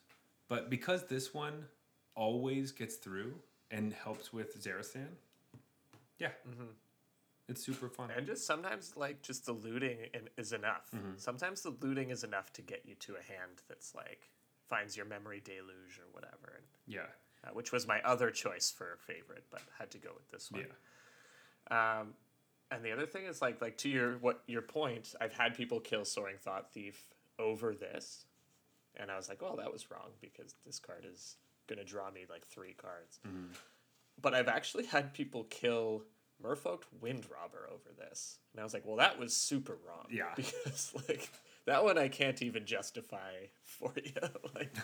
But 0.49 0.69
because 0.71 1.05
this 1.07 1.33
one 1.33 1.67
always 2.15 2.73
gets 2.73 2.97
through 2.97 3.35
and 3.71 3.93
helps 3.93 4.33
with 4.33 4.61
Zareth 4.63 4.87
San, 4.93 5.09
yeah, 6.19 6.31
it's 7.49 7.63
super 7.65 7.89
fun. 7.89 8.11
And 8.17 8.27
just 8.27 8.47
sometimes 8.47 8.97
like 8.97 9.23
just 9.23 9.47
the 9.47 9.53
looting 9.53 9.99
is 10.37 10.53
enough. 10.53 10.91
Sometimes 11.17 11.63
the 11.63 11.71
looting 11.81 12.11
is 12.11 12.25
enough 12.25 12.53
to 12.55 12.63
get 12.63 12.83
you 12.85 12.95
to 12.97 13.15
a 13.15 13.23
hand 13.23 13.63
that's 13.69 13.95
like 13.95 14.29
finds 14.69 14.97
your 14.97 15.07
memory 15.07 15.41
deluge 15.45 15.99
or 15.99 16.07
whatever. 16.13 16.55
And 16.57 16.67
yeah, 16.87 17.01
uh, 17.45 17.51
which 17.53 17.73
was 17.73 17.87
my 17.87 18.01
other 18.03 18.31
choice 18.31 18.71
for 18.71 18.99
favorite, 19.07 19.45
but 19.51 19.63
had 19.79 19.91
to 19.93 19.99
go 19.99 20.11
with 20.15 20.29
this 20.31 20.51
one. 20.53 20.67
yeah, 21.71 22.01
Um, 22.01 22.15
and 22.71 22.85
the 22.85 22.93
other 22.93 23.07
thing 23.07 23.25
is 23.25 23.43
like 23.43 23.61
like 23.61 23.77
to 23.79 23.89
your 23.89 24.13
what 24.19 24.43
your 24.47 24.63
point, 24.63 25.15
I've 25.21 25.33
had 25.33 25.55
people 25.55 25.81
kill 25.81 26.05
Soaring 26.05 26.37
Thought 26.39 26.73
Thief 26.73 27.07
over 27.39 27.75
this, 27.75 28.25
and 28.97 29.11
I 29.11 29.17
was 29.17 29.29
like, 29.29 29.43
well, 29.43 29.57
that 29.57 29.73
was 29.73 29.91
wrong 29.91 30.11
because 30.21 30.55
this 30.65 30.79
card 30.79 31.07
is 31.11 31.37
gonna 31.69 31.85
draw 31.85 32.11
me 32.11 32.27
like 32.29 32.47
three 32.47 32.75
cards. 32.75 33.21
But 34.21 34.35
I've 34.35 34.49
actually 34.49 34.85
had 34.85 35.15
people 35.15 35.45
kill 35.45 36.03
Merfolk 36.45 36.83
Windrobber 37.03 37.71
over 37.73 37.91
this, 37.99 38.39
and 38.53 38.61
I 38.61 38.65
was 38.65 38.75
like, 38.75 38.85
well, 38.87 38.97
that 38.97 39.19
was 39.19 39.35
super 39.35 39.79
wrong. 39.87 40.07
Yeah. 40.11 40.31
because 40.37 40.93
like 41.09 41.31
that 41.67 41.85
one 41.85 41.99
I 41.99 42.09
can't 42.09 42.41
even 42.43 42.65
justify 42.67 43.33
for 43.65 43.93
you. 44.03 44.13
like, 44.55 44.75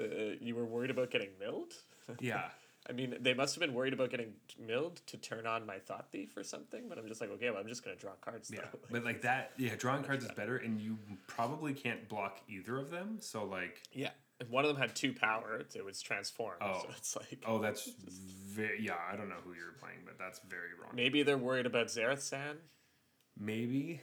uh, 0.00 0.36
you 0.40 0.54
were 0.54 0.64
worried 0.64 0.90
about 0.90 1.10
getting 1.10 1.30
milled. 1.38 1.74
yeah. 2.20 2.48
I 2.88 2.92
mean, 2.92 3.16
they 3.20 3.32
must 3.32 3.54
have 3.54 3.60
been 3.60 3.72
worried 3.72 3.94
about 3.94 4.10
getting 4.10 4.34
milled 4.58 5.00
to 5.06 5.16
turn 5.16 5.46
on 5.46 5.64
my 5.64 5.78
thought 5.78 6.06
thief 6.12 6.36
or 6.36 6.44
something. 6.44 6.82
But 6.88 6.98
I'm 6.98 7.08
just 7.08 7.20
like, 7.20 7.30
okay, 7.30 7.50
well, 7.50 7.60
I'm 7.60 7.66
just 7.66 7.82
gonna 7.82 7.96
draw 7.96 8.12
cards. 8.20 8.50
Yeah, 8.52 8.60
though. 8.72 8.78
but 8.90 9.04
like 9.04 9.22
that, 9.22 9.52
yeah, 9.56 9.74
drawing 9.76 10.04
cards 10.04 10.24
is 10.24 10.30
better, 10.32 10.58
and 10.58 10.80
you 10.80 10.98
probably 11.26 11.72
can't 11.72 12.08
block 12.08 12.40
either 12.48 12.78
of 12.78 12.90
them. 12.90 13.16
So 13.20 13.44
like, 13.44 13.82
yeah. 13.92 14.10
If 14.40 14.50
one 14.50 14.64
of 14.64 14.68
them 14.68 14.76
had 14.76 14.96
two 14.96 15.12
power, 15.12 15.62
it 15.74 15.84
was 15.84 16.02
transformed. 16.02 16.60
Oh. 16.60 16.80
So 16.82 16.88
it's 16.96 17.16
like, 17.16 17.38
oh, 17.46 17.60
that's 17.60 17.88
very 18.48 18.82
yeah. 18.82 18.96
I 19.10 19.16
don't 19.16 19.28
know 19.28 19.36
who 19.44 19.54
you're 19.54 19.72
playing, 19.80 20.00
but 20.04 20.18
that's 20.18 20.40
very 20.48 20.70
wrong. 20.80 20.90
maybe 20.94 21.22
they're 21.22 21.38
worried 21.38 21.66
about 21.66 21.86
Zareth 21.86 22.20
San. 22.20 22.56
Maybe. 23.38 24.00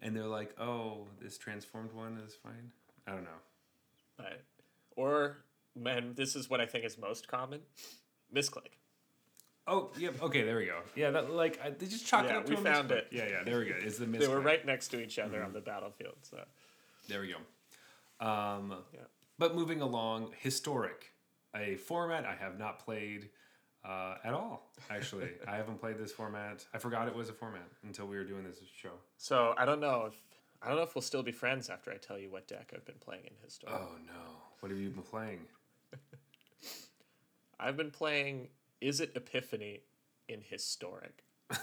And 0.00 0.14
they're 0.14 0.26
like, 0.26 0.58
oh, 0.60 1.06
this 1.20 1.38
transformed 1.38 1.92
one 1.92 2.20
is 2.26 2.34
fine. 2.34 2.70
I 3.06 3.12
don't 3.12 3.24
know. 3.24 3.30
But, 4.16 4.42
or, 4.96 5.38
man, 5.82 6.12
this 6.14 6.36
is 6.36 6.48
what 6.50 6.60
I 6.60 6.66
think 6.66 6.84
is 6.84 6.98
most 6.98 7.28
common 7.28 7.60
misclick. 8.34 8.72
Oh, 9.66 9.90
yep. 9.98 10.20
Okay, 10.22 10.42
there 10.44 10.56
we 10.56 10.64
go. 10.66 10.80
Yeah, 10.96 11.10
that 11.10 11.30
like 11.30 11.60
I, 11.62 11.70
they 11.70 11.86
just 11.86 12.06
chalk 12.06 12.24
it 12.24 12.30
up 12.32 12.46
to 12.46 12.50
we 12.54 12.56
a 12.56 12.60
found 12.62 12.88
misclick. 12.88 12.96
it. 12.98 13.08
Yeah, 13.12 13.28
yeah. 13.28 13.44
There 13.44 13.58
we 13.58 13.66
go. 13.66 13.74
Is 13.74 13.98
the 13.98 14.06
misclick. 14.06 14.20
They 14.20 14.28
were 14.28 14.40
right 14.40 14.64
next 14.64 14.88
to 14.88 15.00
each 15.00 15.18
other 15.18 15.38
Mm-hmm. 15.38 15.46
on 15.46 15.52
the 15.52 15.60
battlefield. 15.60 16.16
So, 16.22 16.38
There 17.08 17.20
we 17.20 17.28
go. 17.28 18.26
Um, 18.26 18.74
Yeah. 18.94 19.00
But 19.38 19.54
moving 19.54 19.80
along, 19.82 20.32
historic, 20.40 21.12
a 21.54 21.76
format 21.76 22.24
I 22.24 22.34
have 22.34 22.58
not 22.58 22.80
played 22.80 23.28
uh, 23.84 24.16
at 24.24 24.34
all. 24.34 24.72
Actually, 24.90 25.28
I 25.46 25.56
haven't 25.56 25.78
played 25.80 25.96
this 25.98 26.10
format. 26.12 26.66
I 26.74 26.78
forgot 26.78 27.06
it 27.06 27.14
was 27.14 27.28
a 27.28 27.32
format 27.32 27.68
until 27.84 28.06
we 28.06 28.16
were 28.16 28.24
doing 28.24 28.42
this 28.44 28.58
show. 28.74 28.90
so 29.16 29.54
I 29.56 29.64
don't 29.64 29.80
know 29.80 30.06
if 30.08 30.14
I 30.60 30.66
don't 30.68 30.76
know 30.78 30.82
if 30.82 30.96
we'll 30.96 31.02
still 31.02 31.22
be 31.22 31.30
friends 31.30 31.68
after 31.70 31.92
I 31.92 31.98
tell 31.98 32.18
you 32.18 32.30
what 32.30 32.48
deck 32.48 32.72
I've 32.74 32.84
been 32.84 32.98
playing 32.98 33.22
in 33.26 33.32
Historic. 33.44 33.76
Oh 33.78 33.90
no! 34.06 34.22
What 34.58 34.72
have 34.72 34.80
you 34.80 34.88
been 34.90 35.04
playing? 35.04 35.38
I've 37.60 37.76
been 37.76 37.90
playing 37.90 38.48
Izzet 38.80 39.16
Epiphany 39.16 39.80
in 40.28 40.42
Historic. 40.48 41.24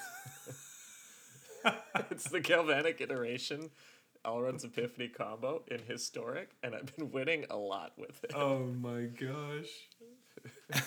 it's 2.12 2.30
the 2.30 2.42
Galvanic 2.42 3.00
iteration, 3.02 3.70
Alrund's 4.26 4.66
Epiphany 4.66 5.08
combo 5.08 5.64
in 5.68 5.80
Historic, 5.88 6.52
and 6.64 6.76
I've 6.76 6.96
been 6.96 7.12
winning 7.12 7.46
a 7.50 7.56
lot 7.56 7.94
with 7.98 8.24
it. 8.24 8.34
Oh 8.36 8.66
my 8.66 9.04
gosh! 9.04 9.70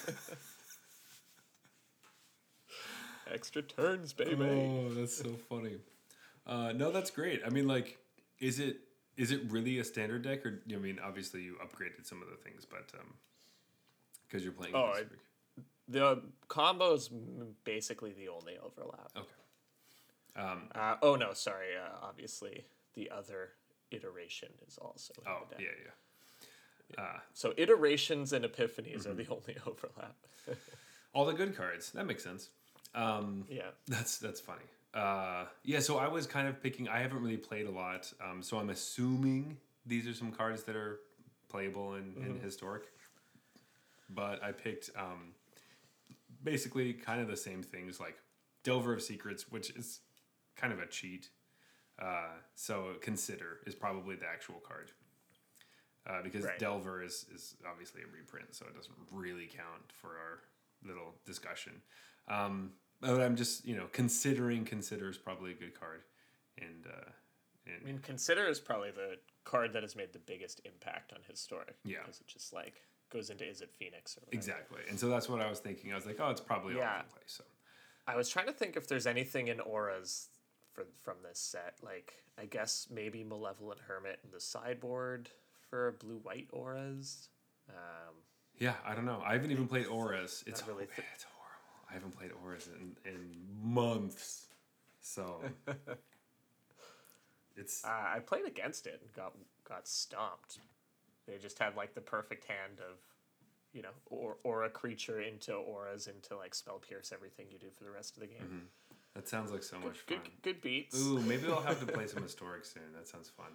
Extra 3.32 3.62
turns, 3.62 4.12
baby. 4.12 4.44
Oh, 4.44 4.90
that's 4.94 5.16
so 5.16 5.36
funny. 5.48 5.76
Uh, 6.46 6.72
no, 6.72 6.90
that's 6.90 7.10
great. 7.10 7.42
I 7.46 7.50
mean, 7.50 7.66
like, 7.66 7.98
is 8.40 8.58
it 8.58 8.78
is 9.16 9.32
it 9.32 9.40
really 9.48 9.78
a 9.78 9.84
standard 9.84 10.22
deck, 10.22 10.44
or 10.46 10.62
I 10.72 10.76
mean, 10.76 10.98
obviously 11.02 11.42
you 11.42 11.56
upgraded 11.62 12.04
some 12.06 12.22
of 12.22 12.28
the 12.28 12.36
things, 12.36 12.64
but 12.64 12.90
um, 12.98 13.14
because 14.28 14.44
you're 14.44 14.52
playing. 14.52 14.74
Oh, 14.74 14.88
Historic. 14.88 15.18
The 15.90 16.22
combo's 16.48 17.08
basically 17.64 18.12
the 18.12 18.28
only 18.28 18.58
overlap. 18.62 19.10
okay. 19.16 19.28
Um, 20.36 20.68
Uh, 20.74 20.96
oh 21.02 21.16
no, 21.16 21.32
sorry. 21.32 21.68
Uh, 21.76 21.96
obviously, 22.06 22.64
the 22.94 23.10
other 23.10 23.50
iteration 23.90 24.50
is 24.66 24.76
also 24.78 25.14
oh, 25.26 25.46
yeah, 25.58 25.66
yeah. 25.84 27.02
Uh, 27.02 27.18
So 27.32 27.54
iterations 27.56 28.32
and 28.32 28.44
epiphanies 28.44 29.06
are 29.06 29.14
the 29.14 29.24
Mm-hmm. 29.24 29.32
only 29.32 29.56
overlap. 29.66 30.16
all 31.14 31.24
the 31.26 31.32
good 31.32 31.56
cards. 31.56 31.90
That 31.92 32.06
makes 32.06 32.22
sense. 32.22 32.50
Um, 32.94 33.46
yeah. 33.50 33.70
That's 33.86 34.18
that's 34.18 34.40
funny. 34.40 34.64
Uh, 34.94 35.44
yeah, 35.64 35.80
so 35.80 35.98
I 35.98 36.08
was 36.08 36.26
kind 36.26 36.48
of 36.48 36.62
picking. 36.62 36.88
I 36.88 37.00
haven't 37.00 37.22
really 37.22 37.36
played 37.36 37.66
a 37.66 37.70
lot, 37.70 38.12
um, 38.24 38.42
so 38.42 38.58
I'm 38.58 38.70
assuming 38.70 39.58
these 39.86 40.06
are 40.06 40.14
some 40.14 40.32
cards 40.32 40.62
that 40.64 40.76
are 40.76 41.00
playable 41.48 41.94
in, 41.94 42.14
in 42.24 42.40
historic. 42.40 42.84
But 44.10 44.42
I 44.42 44.52
picked 44.52 44.90
um, 44.96 45.34
basically 46.42 46.92
kind 46.92 47.20
of 47.20 47.28
the 47.28 47.36
same 47.36 47.62
things 47.62 48.00
like 48.00 48.16
Delver 48.64 48.92
of 48.92 49.02
Secrets, 49.02 49.50
which 49.50 49.70
is 49.70 50.00
kind 50.56 50.72
of 50.72 50.78
a 50.78 50.86
cheat. 50.86 51.28
Uh, 52.00 52.36
so 52.54 52.94
consider 53.00 53.58
is 53.66 53.74
probably 53.74 54.16
the 54.16 54.26
actual 54.26 54.60
card. 54.66 54.92
Uh, 56.06 56.22
because 56.22 56.44
Right. 56.44 56.58
Delver 56.58 57.02
is, 57.02 57.26
is 57.34 57.56
obviously 57.68 58.00
a 58.02 58.06
reprint, 58.06 58.54
so 58.54 58.64
it 58.66 58.74
doesn't 58.74 58.94
really 59.12 59.46
count 59.46 59.92
for 59.92 60.10
our 60.10 60.40
little 60.86 61.14
discussion. 61.26 61.72
Um, 62.28 62.70
but 63.00 63.20
I'm 63.20 63.36
just 63.36 63.64
you 63.66 63.76
know 63.76 63.86
considering 63.92 64.64
consider 64.64 65.08
is 65.08 65.18
probably 65.18 65.52
a 65.52 65.54
good 65.54 65.78
card, 65.78 66.02
and 66.58 66.86
uh, 66.86 67.10
and 67.66 67.76
I 67.82 67.84
mean, 67.84 67.98
consider 67.98 68.46
is 68.46 68.58
probably 68.58 68.90
the 68.90 69.16
card 69.44 69.72
that 69.74 69.82
has 69.82 69.94
made 69.96 70.12
the 70.12 70.18
biggest 70.18 70.60
impact 70.64 71.12
on 71.12 71.20
historic. 71.28 71.76
Yeah. 71.84 71.98
because 72.02 72.20
it 72.20 72.26
just 72.26 72.52
like 72.52 72.80
goes 73.10 73.30
into 73.30 73.44
Izzet 73.44 73.70
Phoenix 73.78 74.18
exactly, 74.32 74.80
and 74.88 74.98
so 74.98 75.08
that's 75.08 75.28
what 75.28 75.40
I 75.40 75.48
was 75.48 75.58
thinking. 75.60 75.92
I 75.92 75.96
was 75.96 76.06
like, 76.06 76.18
oh, 76.20 76.30
it's 76.30 76.40
probably 76.40 76.74
all 76.74 76.80
Yeah. 76.80 76.94
over 76.96 77.04
the 77.08 77.12
place. 77.14 77.24
So 77.38 77.44
I 78.06 78.16
was 78.16 78.28
trying 78.28 78.46
to 78.46 78.52
think 78.52 78.76
if 78.76 78.86
there's 78.88 79.06
anything 79.06 79.48
in 79.48 79.60
auras 79.60 80.28
for 80.72 80.84
from 81.02 81.16
this 81.22 81.38
set. 81.38 81.74
Like 81.82 82.12
I 82.40 82.44
guess 82.46 82.86
maybe 82.90 83.24
Malevolent 83.24 83.80
Hermit 83.86 84.20
in 84.24 84.30
the 84.30 84.40
sideboard 84.40 85.30
for 85.68 85.92
blue 86.00 86.18
white 86.18 86.48
auras. 86.52 87.28
Um, 87.70 88.14
yeah, 88.58 88.74
I 88.86 88.94
don't 88.94 89.04
know. 89.04 89.22
I 89.24 89.34
haven't 89.34 89.50
even 89.50 89.68
played 89.68 89.86
Auras. 89.86 90.42
It's 90.46 90.66
really 90.66 90.86
thi- 90.86 91.02
it's 91.14 91.24
horrible. 91.24 91.88
I 91.90 91.94
haven't 91.94 92.16
played 92.18 92.30
Auras 92.42 92.68
in, 92.80 92.96
in 93.10 93.36
months, 93.62 94.46
so 95.00 95.42
it's 97.56 97.84
uh, 97.84 97.88
I 98.16 98.20
played 98.20 98.46
against 98.46 98.86
it 98.86 99.00
and 99.02 99.12
got 99.12 99.32
got 99.68 99.86
stomped. 99.88 100.58
They 101.28 101.36
just 101.38 101.58
had 101.58 101.76
like 101.76 101.94
the 101.94 102.00
perfect 102.00 102.44
hand 102.46 102.78
of, 102.80 102.96
you 103.72 103.82
know, 103.82 103.90
or 104.06 104.38
aura 104.42 104.70
creature 104.70 105.20
into 105.20 105.52
auras 105.54 106.06
into 106.08 106.36
like 106.36 106.54
spell 106.54 106.78
pierce 106.78 107.12
everything 107.12 107.46
you 107.52 107.58
do 107.58 107.68
for 107.76 107.84
the 107.84 107.90
rest 107.90 108.16
of 108.16 108.20
the 108.20 108.26
game. 108.28 108.68
that 109.14 109.28
sounds 109.28 109.52
like 109.52 109.62
so 109.62 109.78
much 109.78 110.04
Good, 110.06 110.22
fun. 110.22 110.30
good 110.42 110.60
beats. 110.62 110.98
Ooh, 110.98 111.20
maybe 111.20 111.46
I'll 111.48 111.60
have 111.60 111.78
to 111.80 111.86
play 111.92 112.06
some 112.14 112.22
historic 112.22 112.64
soon. 112.64 112.82
That 112.96 113.06
sounds 113.06 113.28
fun. 113.30 113.52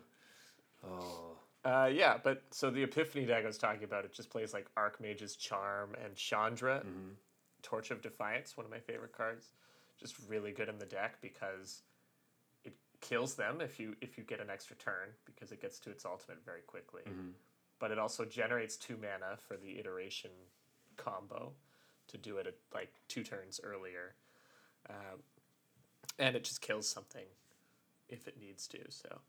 Oh, 0.85 1.37
Uh, 1.65 1.89
yeah, 1.91 2.17
but 2.21 2.43
so 2.51 2.69
the 2.69 2.83
Epiphany 2.83 3.25
deck 3.25 3.43
I 3.43 3.47
was 3.47 3.57
talking 3.57 3.83
about, 3.85 4.03
it 4.05 4.13
just 4.13 4.29
plays 4.29 4.53
like 4.53 4.67
Archmage's 4.77 5.35
Charm 5.35 5.95
and 6.03 6.15
Chandra, 6.15 6.79
Mm-hmm. 6.85 7.09
Torch 7.61 7.91
of 7.91 8.01
Defiance, 8.01 8.57
one 8.57 8.65
of 8.65 8.71
my 8.71 8.79
favorite 8.79 9.13
cards. 9.13 9.53
Just 9.97 10.15
really 10.27 10.51
good 10.51 10.67
in 10.67 10.77
the 10.79 10.85
deck 10.85 11.15
because 11.21 11.83
it 12.65 12.73
kills 12.99 13.35
them 13.35 13.61
if 13.61 13.79
you 13.79 13.95
if 14.01 14.17
you 14.17 14.23
get 14.25 14.41
an 14.41 14.49
extra 14.49 14.75
turn 14.75 15.07
because 15.25 15.53
it 15.53 15.61
gets 15.61 15.79
to 15.79 15.89
its 15.89 16.03
ultimate 16.03 16.43
very 16.43 16.59
quickly. 16.67 17.03
Mm-hmm. 17.07 17.29
But 17.79 17.91
it 17.91 17.99
also 17.99 18.25
generates 18.25 18.77
two 18.77 18.97
mana 18.97 19.37
for 19.37 19.57
the 19.57 19.79
iteration 19.79 20.31
combo 20.95 21.53
to 22.07 22.17
do 22.17 22.37
it 22.37 22.47
at 22.47 22.55
like 22.73 22.93
two 23.07 23.23
turns 23.23 23.59
earlier, 23.63 24.15
um, 24.89 25.19
and 26.19 26.35
it 26.35 26.43
just 26.43 26.61
kills 26.61 26.87
something 26.87 27.25
if 28.09 28.27
it 28.27 28.39
needs 28.39 28.67
to. 28.67 28.79
So. 28.89 29.19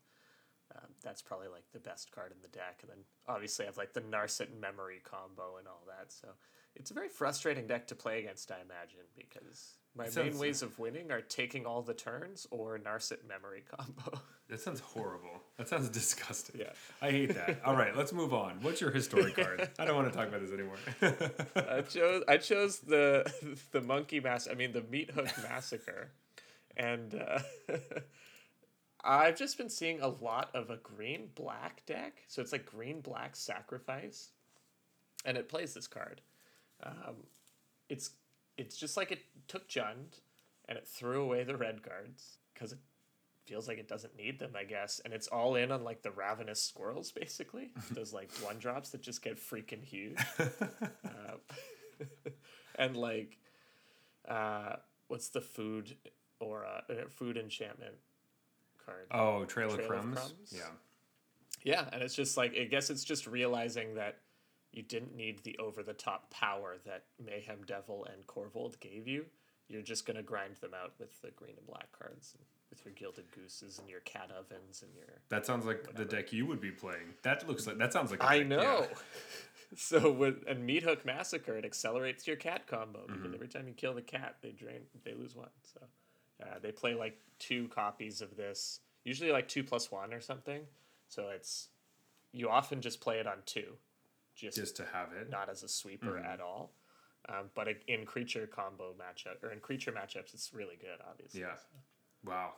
Um, 0.75 0.89
that's 1.03 1.21
probably 1.21 1.47
like 1.47 1.63
the 1.73 1.79
best 1.79 2.11
card 2.11 2.31
in 2.31 2.37
the 2.41 2.47
deck, 2.47 2.79
and 2.81 2.89
then 2.89 2.97
obviously 3.27 3.65
I 3.65 3.67
have 3.67 3.77
like 3.77 3.93
the 3.93 4.01
Narset 4.01 4.59
memory 4.59 4.99
combo 5.03 5.57
and 5.57 5.67
all 5.67 5.83
that. 5.87 6.11
So 6.11 6.29
it's 6.75 6.91
a 6.91 6.93
very 6.93 7.07
frustrating 7.07 7.67
deck 7.67 7.87
to 7.87 7.95
play 7.95 8.19
against, 8.19 8.51
I 8.51 8.61
imagine, 8.61 9.05
because 9.15 9.75
my 9.95 10.03
main 10.03 10.11
sounds- 10.11 10.37
ways 10.39 10.61
of 10.61 10.77
winning 10.77 11.11
are 11.11 11.21
taking 11.21 11.65
all 11.65 11.81
the 11.81 11.93
turns 11.93 12.47
or 12.51 12.77
Narset 12.77 13.25
memory 13.27 13.63
combo. 13.69 14.19
that 14.49 14.59
sounds 14.59 14.81
horrible. 14.81 15.41
That 15.57 15.69
sounds 15.69 15.87
disgusting. 15.89 16.59
Yeah. 16.59 16.71
I 17.01 17.11
hate 17.11 17.33
that. 17.33 17.61
All 17.65 17.77
right, 17.77 17.95
let's 17.95 18.11
move 18.11 18.33
on. 18.33 18.57
What's 18.61 18.81
your 18.81 18.91
historic 18.91 19.35
card? 19.37 19.69
I 19.79 19.85
don't 19.85 19.95
want 19.95 20.11
to 20.11 20.17
talk 20.17 20.27
about 20.27 20.41
this 20.41 20.51
anymore. 20.51 20.75
I 21.55 21.81
chose 21.81 22.23
I 22.27 22.37
chose 22.37 22.79
the 22.79 23.31
the 23.71 23.79
monkey 23.79 24.19
mass. 24.19 24.49
I 24.51 24.53
mean 24.53 24.73
the 24.73 24.81
meat 24.81 25.11
hook 25.11 25.29
massacre, 25.49 26.11
and 26.75 27.15
uh, 27.15 27.39
I've 29.01 29.37
just 29.37 29.57
been 29.57 29.69
seeing 29.69 30.01
a 30.01 30.09
lot 30.09 30.49
of 30.53 30.69
a 30.69 30.77
green 30.77 31.29
black 31.35 31.85
deck. 31.85 32.23
So 32.27 32.41
it's 32.41 32.51
like 32.51 32.65
green 32.65 32.99
black 32.99 33.37
sacrifice, 33.37 34.31
and 35.23 35.37
it 35.37 35.47
plays 35.47 35.73
this 35.73 35.87
card. 35.87 36.19
Um, 36.83 37.15
it's 37.87 38.09
it's 38.57 38.77
just 38.77 38.97
like 38.97 39.11
it 39.11 39.19
took 39.47 39.67
Jund, 39.67 40.19
and 40.67 40.77
it 40.77 40.87
threw 40.87 41.21
away 41.21 41.43
the 41.43 41.55
red 41.55 41.83
cards 41.83 42.39
because 42.53 42.71
it 42.71 42.79
feels 43.45 43.67
like 43.67 43.77
it 43.77 43.87
doesn't 43.87 44.15
need 44.15 44.39
them, 44.39 44.51
I 44.57 44.63
guess. 44.63 44.99
And 45.03 45.13
it's 45.13 45.27
all 45.27 45.55
in 45.55 45.71
on 45.71 45.83
like 45.83 46.01
the 46.01 46.11
ravenous 46.11 46.61
squirrels, 46.61 47.11
basically. 47.11 47.71
Those 47.91 48.13
like 48.13 48.31
one 48.41 48.57
drops 48.57 48.89
that 48.89 49.01
just 49.01 49.21
get 49.21 49.37
freaking 49.37 49.83
huge. 49.83 50.19
Uh, 51.05 51.37
and 52.75 52.97
like, 52.97 53.37
uh, 54.27 54.75
what's 55.07 55.29
the 55.29 55.41
food 55.41 55.95
or 56.39 56.65
uh, 56.65 56.81
food 57.09 57.37
enchantment 57.37 57.95
card? 58.85 59.07
oh, 59.11 59.45
Trail, 59.45 59.69
of, 59.69 59.75
Trail 59.75 59.85
of 59.85 59.87
Crumbs? 59.87 60.17
Crumbs? 60.17 60.53
Yeah. 60.53 60.61
Yeah, 61.63 61.85
and 61.91 62.03
it's 62.03 62.13
just 62.13 62.37
like 62.37 62.55
I 62.59 62.65
guess 62.65 62.89
it's 62.89 63.03
just 63.03 63.25
realizing 63.25 63.95
that 63.95 64.19
you 64.75 64.83
didn't 64.83 65.15
need 65.15 65.43
the 65.43 65.57
over 65.57 65.81
the 65.83 65.93
top 65.93 66.29
power 66.31 66.75
that 66.85 67.05
Mayhem 67.23 67.59
Devil 67.65 68.05
and 68.11 68.27
Korvold 68.27 68.79
gave 68.79 69.07
you. 69.07 69.25
You're 69.67 69.81
just 69.81 70.05
gonna 70.05 70.21
grind 70.21 70.57
them 70.57 70.71
out 70.79 70.93
with 70.99 71.21
the 71.21 71.31
green 71.31 71.55
and 71.57 71.65
black 71.65 71.87
cards, 71.97 72.35
and 72.37 72.45
with 72.69 72.85
your 72.85 72.93
Gilded 72.93 73.25
Gooses 73.31 73.79
and 73.79 73.89
your 73.89 74.01
Cat 74.01 74.29
Ovens 74.37 74.83
and 74.83 74.93
your. 74.95 75.07
That 75.29 75.45
sounds 75.45 75.65
like 75.65 75.95
the 75.95 76.05
deck 76.05 76.31
you 76.31 76.45
would 76.45 76.61
be 76.61 76.69
playing. 76.71 77.15
That 77.23 77.47
looks 77.47 77.65
like 77.65 77.77
that 77.79 77.91
sounds 77.93 78.11
like 78.11 78.21
a 78.21 78.25
I 78.27 78.37
deck, 78.39 78.47
know. 78.47 78.87
yeah. 78.91 78.97
so 79.75 80.11
with 80.11 80.43
and 80.47 80.67
Meathook 80.69 81.03
Massacre, 81.05 81.57
it 81.57 81.65
accelerates 81.65 82.27
your 82.27 82.35
cat 82.35 82.67
combo 82.67 83.01
because 83.07 83.21
Mm-hmm. 83.23 83.33
every 83.33 83.47
time 83.47 83.67
you 83.67 83.73
kill 83.73 83.93
the 83.95 84.01
cat, 84.03 84.35
they 84.41 84.51
drain, 84.51 84.81
they 85.03 85.13
lose 85.13 85.35
one. 85.35 85.49
So 85.63 85.79
uh, 86.43 86.59
they 86.61 86.71
play 86.71 86.93
like 86.93 87.17
two 87.39 87.67
copies 87.69 88.21
of 88.21 88.35
this, 88.37 88.81
usually 89.03 89.31
like 89.31 89.47
two 89.47 89.63
plus 89.63 89.91
one 89.91 90.13
or 90.13 90.21
something. 90.21 90.61
So 91.07 91.29
it's 91.29 91.69
you 92.33 92.49
often 92.49 92.81
just 92.81 92.99
play 93.01 93.17
it 93.19 93.25
on 93.25 93.37
two, 93.47 93.77
just, 94.35 94.57
Just 94.57 94.75
to 94.77 94.85
have 94.91 95.09
it. 95.13 95.29
not 95.29 95.49
as 95.49 95.63
a 95.63 95.67
sweeper 95.67 96.11
Mm-hmm. 96.13 96.25
at 96.25 96.41
all. 96.41 96.71
Um, 97.27 97.49
but 97.55 97.67
in 97.87 98.05
creature 98.05 98.45
combo 98.45 98.93
matchup 98.93 99.43
or 99.43 99.51
in 99.51 99.59
creature 99.59 99.91
matchups, 99.91 100.33
it's 100.35 100.53
really 100.53 100.75
good. 100.79 100.99
Obviously, 101.09 101.41
Yeah. 101.41 101.55
Wow. 102.23 102.53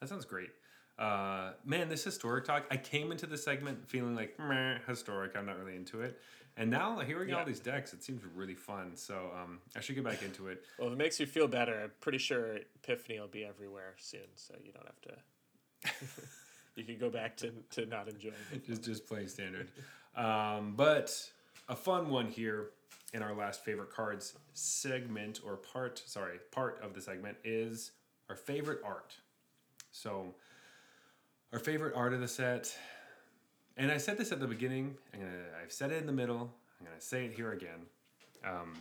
That 0.00 0.08
sounds 0.08 0.24
great. 0.24 0.50
Uh, 0.98 1.52
man, 1.64 1.88
this 1.88 2.02
historic 2.02 2.44
talk, 2.44 2.64
I 2.70 2.76
came 2.76 3.12
into 3.12 3.26
the 3.26 3.38
segment 3.38 3.88
feeling 3.88 4.14
like, 4.16 4.38
meh, 4.40 4.78
historic, 4.88 5.36
I'm 5.36 5.46
not 5.46 5.58
really 5.58 5.76
into 5.76 6.00
it. 6.02 6.18
And 6.56 6.68
now 6.70 6.98
hearing 7.00 7.28
Yeah. 7.30 7.38
all 7.38 7.44
these 7.44 7.60
decks, 7.60 7.92
it 7.94 8.02
seems 8.02 8.22
really 8.34 8.54
fun. 8.56 8.96
So 8.96 9.30
um, 9.40 9.60
I 9.76 9.80
should 9.80 9.94
get 9.94 10.04
back 10.04 10.22
into 10.22 10.48
it. 10.48 10.64
Well, 10.78 10.88
if 10.88 10.94
it 10.94 10.98
makes 10.98 11.18
you 11.20 11.26
feel 11.26 11.46
better, 11.48 11.82
I'm 11.84 11.92
pretty 12.00 12.18
sure 12.18 12.56
Epiphany 12.82 13.20
will 13.20 13.28
be 13.28 13.44
everywhere 13.44 13.94
soon, 13.98 14.26
so 14.34 14.54
you 14.62 14.72
don't 14.72 14.86
have 14.86 15.00
to. 15.02 16.10
you 16.76 16.84
can 16.84 16.98
go 16.98 17.08
back 17.08 17.36
to, 17.38 17.52
to 17.70 17.86
not 17.86 18.08
enjoying 18.08 18.34
it. 18.52 18.66
just 18.66 18.82
just 18.82 19.06
playing 19.06 19.28
standard. 19.28 19.68
Um, 20.14 20.74
but 20.76 21.30
a 21.68 21.76
fun 21.76 22.10
one 22.10 22.26
here 22.28 22.70
in 23.14 23.22
our 23.22 23.34
last 23.34 23.64
favorite 23.64 23.90
cards 23.90 24.34
segment 24.54 25.40
or 25.44 25.56
part, 25.56 26.02
sorry, 26.06 26.38
part 26.50 26.80
of 26.82 26.94
the 26.94 27.00
segment 27.00 27.36
is 27.44 27.92
our 28.28 28.36
favorite 28.36 28.80
art. 28.84 29.14
So 29.90 30.34
our 31.52 31.58
favorite 31.58 31.94
art 31.94 32.12
of 32.12 32.20
the 32.20 32.28
set, 32.28 32.74
and 33.76 33.90
I 33.90 33.98
said 33.98 34.18
this 34.18 34.32
at 34.32 34.40
the 34.40 34.46
beginning. 34.46 34.94
I'm 35.12 35.20
gonna, 35.20 35.32
I've 35.62 35.72
said 35.72 35.92
it 35.92 35.96
in 36.00 36.06
the 36.06 36.12
middle. 36.12 36.52
I'm 36.80 36.86
gonna 36.86 37.00
say 37.00 37.26
it 37.26 37.32
here 37.32 37.52
again. 37.52 37.86
Um, 38.44 38.74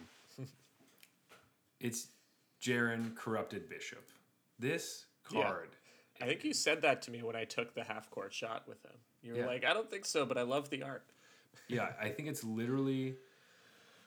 it's 1.79 2.07
Jerren 2.61 3.15
Corrupted 3.15 3.69
Bishop. 3.69 4.07
This 4.59 5.05
Yeah. 5.31 5.43
card. 5.43 5.69
I 6.21 6.25
think 6.25 6.43
you 6.43 6.53
said 6.53 6.81
that 6.83 7.01
to 7.03 7.11
me 7.11 7.23
when 7.23 7.35
I 7.35 7.45
took 7.45 7.73
the 7.73 7.83
half 7.83 8.09
court 8.11 8.33
shot 8.33 8.67
with 8.67 8.83
him. 8.85 8.97
You 9.23 9.33
were 9.33 9.39
Yeah. 9.39 9.45
like, 9.47 9.63
I 9.65 9.73
don't 9.73 9.89
think 9.89 10.05
so, 10.05 10.25
but 10.25 10.37
I 10.37 10.43
love 10.43 10.69
the 10.69 10.83
art. 10.83 11.03
Yeah 11.67 11.89
i 12.01 12.09
think 12.09 12.27
it's 12.27 12.43
literally 12.43 13.15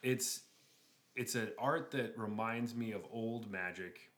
it's 0.02 0.42
it's 1.16 1.34
an 1.34 1.48
art 1.58 1.90
that 1.92 2.12
reminds 2.18 2.74
me 2.74 2.92
of 2.92 3.02
old 3.12 3.50
magic. 3.50 4.10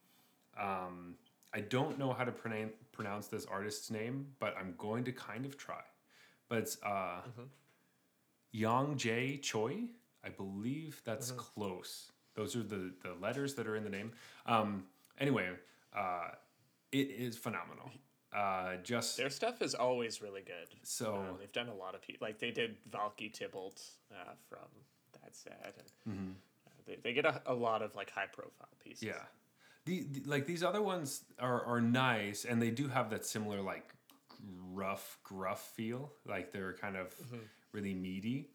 Um, 0.58 1.14
i 1.54 1.60
don't 1.60 1.98
know 1.98 2.12
how 2.12 2.24
to 2.24 2.32
pronounce 2.32 2.72
pronounce 2.92 3.26
this 3.26 3.44
artist's 3.44 3.90
name 3.90 4.26
but 4.38 4.56
i'm 4.58 4.74
going 4.78 5.04
to 5.04 5.12
kind 5.12 5.44
of 5.44 5.56
try. 5.56 5.82
But 6.48 6.58
it's 6.58 6.78
uh, 6.82 7.20
yang 8.52 8.96
jae 8.96 9.42
choi? 9.42 9.88
I 10.24 10.28
believe 10.28 11.02
that's 11.04 11.30
close. 11.32 12.10
Those 12.34 12.56
are 12.56 12.62
the 12.62 12.92
the 13.02 13.14
letters 13.20 13.54
that 13.54 13.66
are 13.66 13.76
in 13.76 13.84
the 13.84 13.90
name. 13.90 14.12
Um, 14.46 14.84
anyway 15.18 15.50
uh, 15.94 16.28
it 16.92 17.10
is 17.10 17.36
phenomenal 17.36 17.90
uh, 18.36 18.76
just 18.82 19.16
Their 19.16 19.30
stuff 19.30 19.62
is 19.62 19.74
always 19.74 20.20
really 20.20 20.42
good. 20.42 20.68
so 20.82 21.16
Um, 21.16 21.36
they've 21.40 21.52
done 21.52 21.68
a 21.68 21.74
lot 21.74 21.94
of 21.94 22.02
people, 22.02 22.26
like 22.26 22.38
they 22.38 22.50
did 22.50 22.76
Valki 22.90 23.32
Tibalt 23.32 23.80
uh, 24.12 24.32
from 24.48 24.68
that 25.14 25.34
set, 25.34 25.74
and 26.06 26.34
uh, 26.66 26.70
they, 26.86 26.96
they 27.02 27.12
get 27.14 27.24
a, 27.24 27.40
a 27.46 27.54
lot 27.54 27.80
of 27.82 27.94
like 27.96 28.10
high 28.10 28.26
profile 28.26 28.68
pieces. 28.84 29.02
Yeah. 29.02 29.14
The, 29.86 30.04
the 30.12 30.22
like 30.28 30.46
these 30.46 30.62
other 30.62 30.82
ones 30.82 31.24
are 31.38 31.62
are 31.64 31.80
nice 31.80 32.44
and 32.44 32.60
they 32.60 32.70
do 32.72 32.88
have 32.88 33.08
that 33.10 33.24
similar 33.24 33.62
like 33.62 33.88
rough 34.72 35.18
gruff 35.22 35.62
feel 35.76 36.12
like 36.26 36.50
they're 36.52 36.72
kind 36.74 36.96
of 36.96 37.14
really 37.72 37.94
meaty 37.94 38.50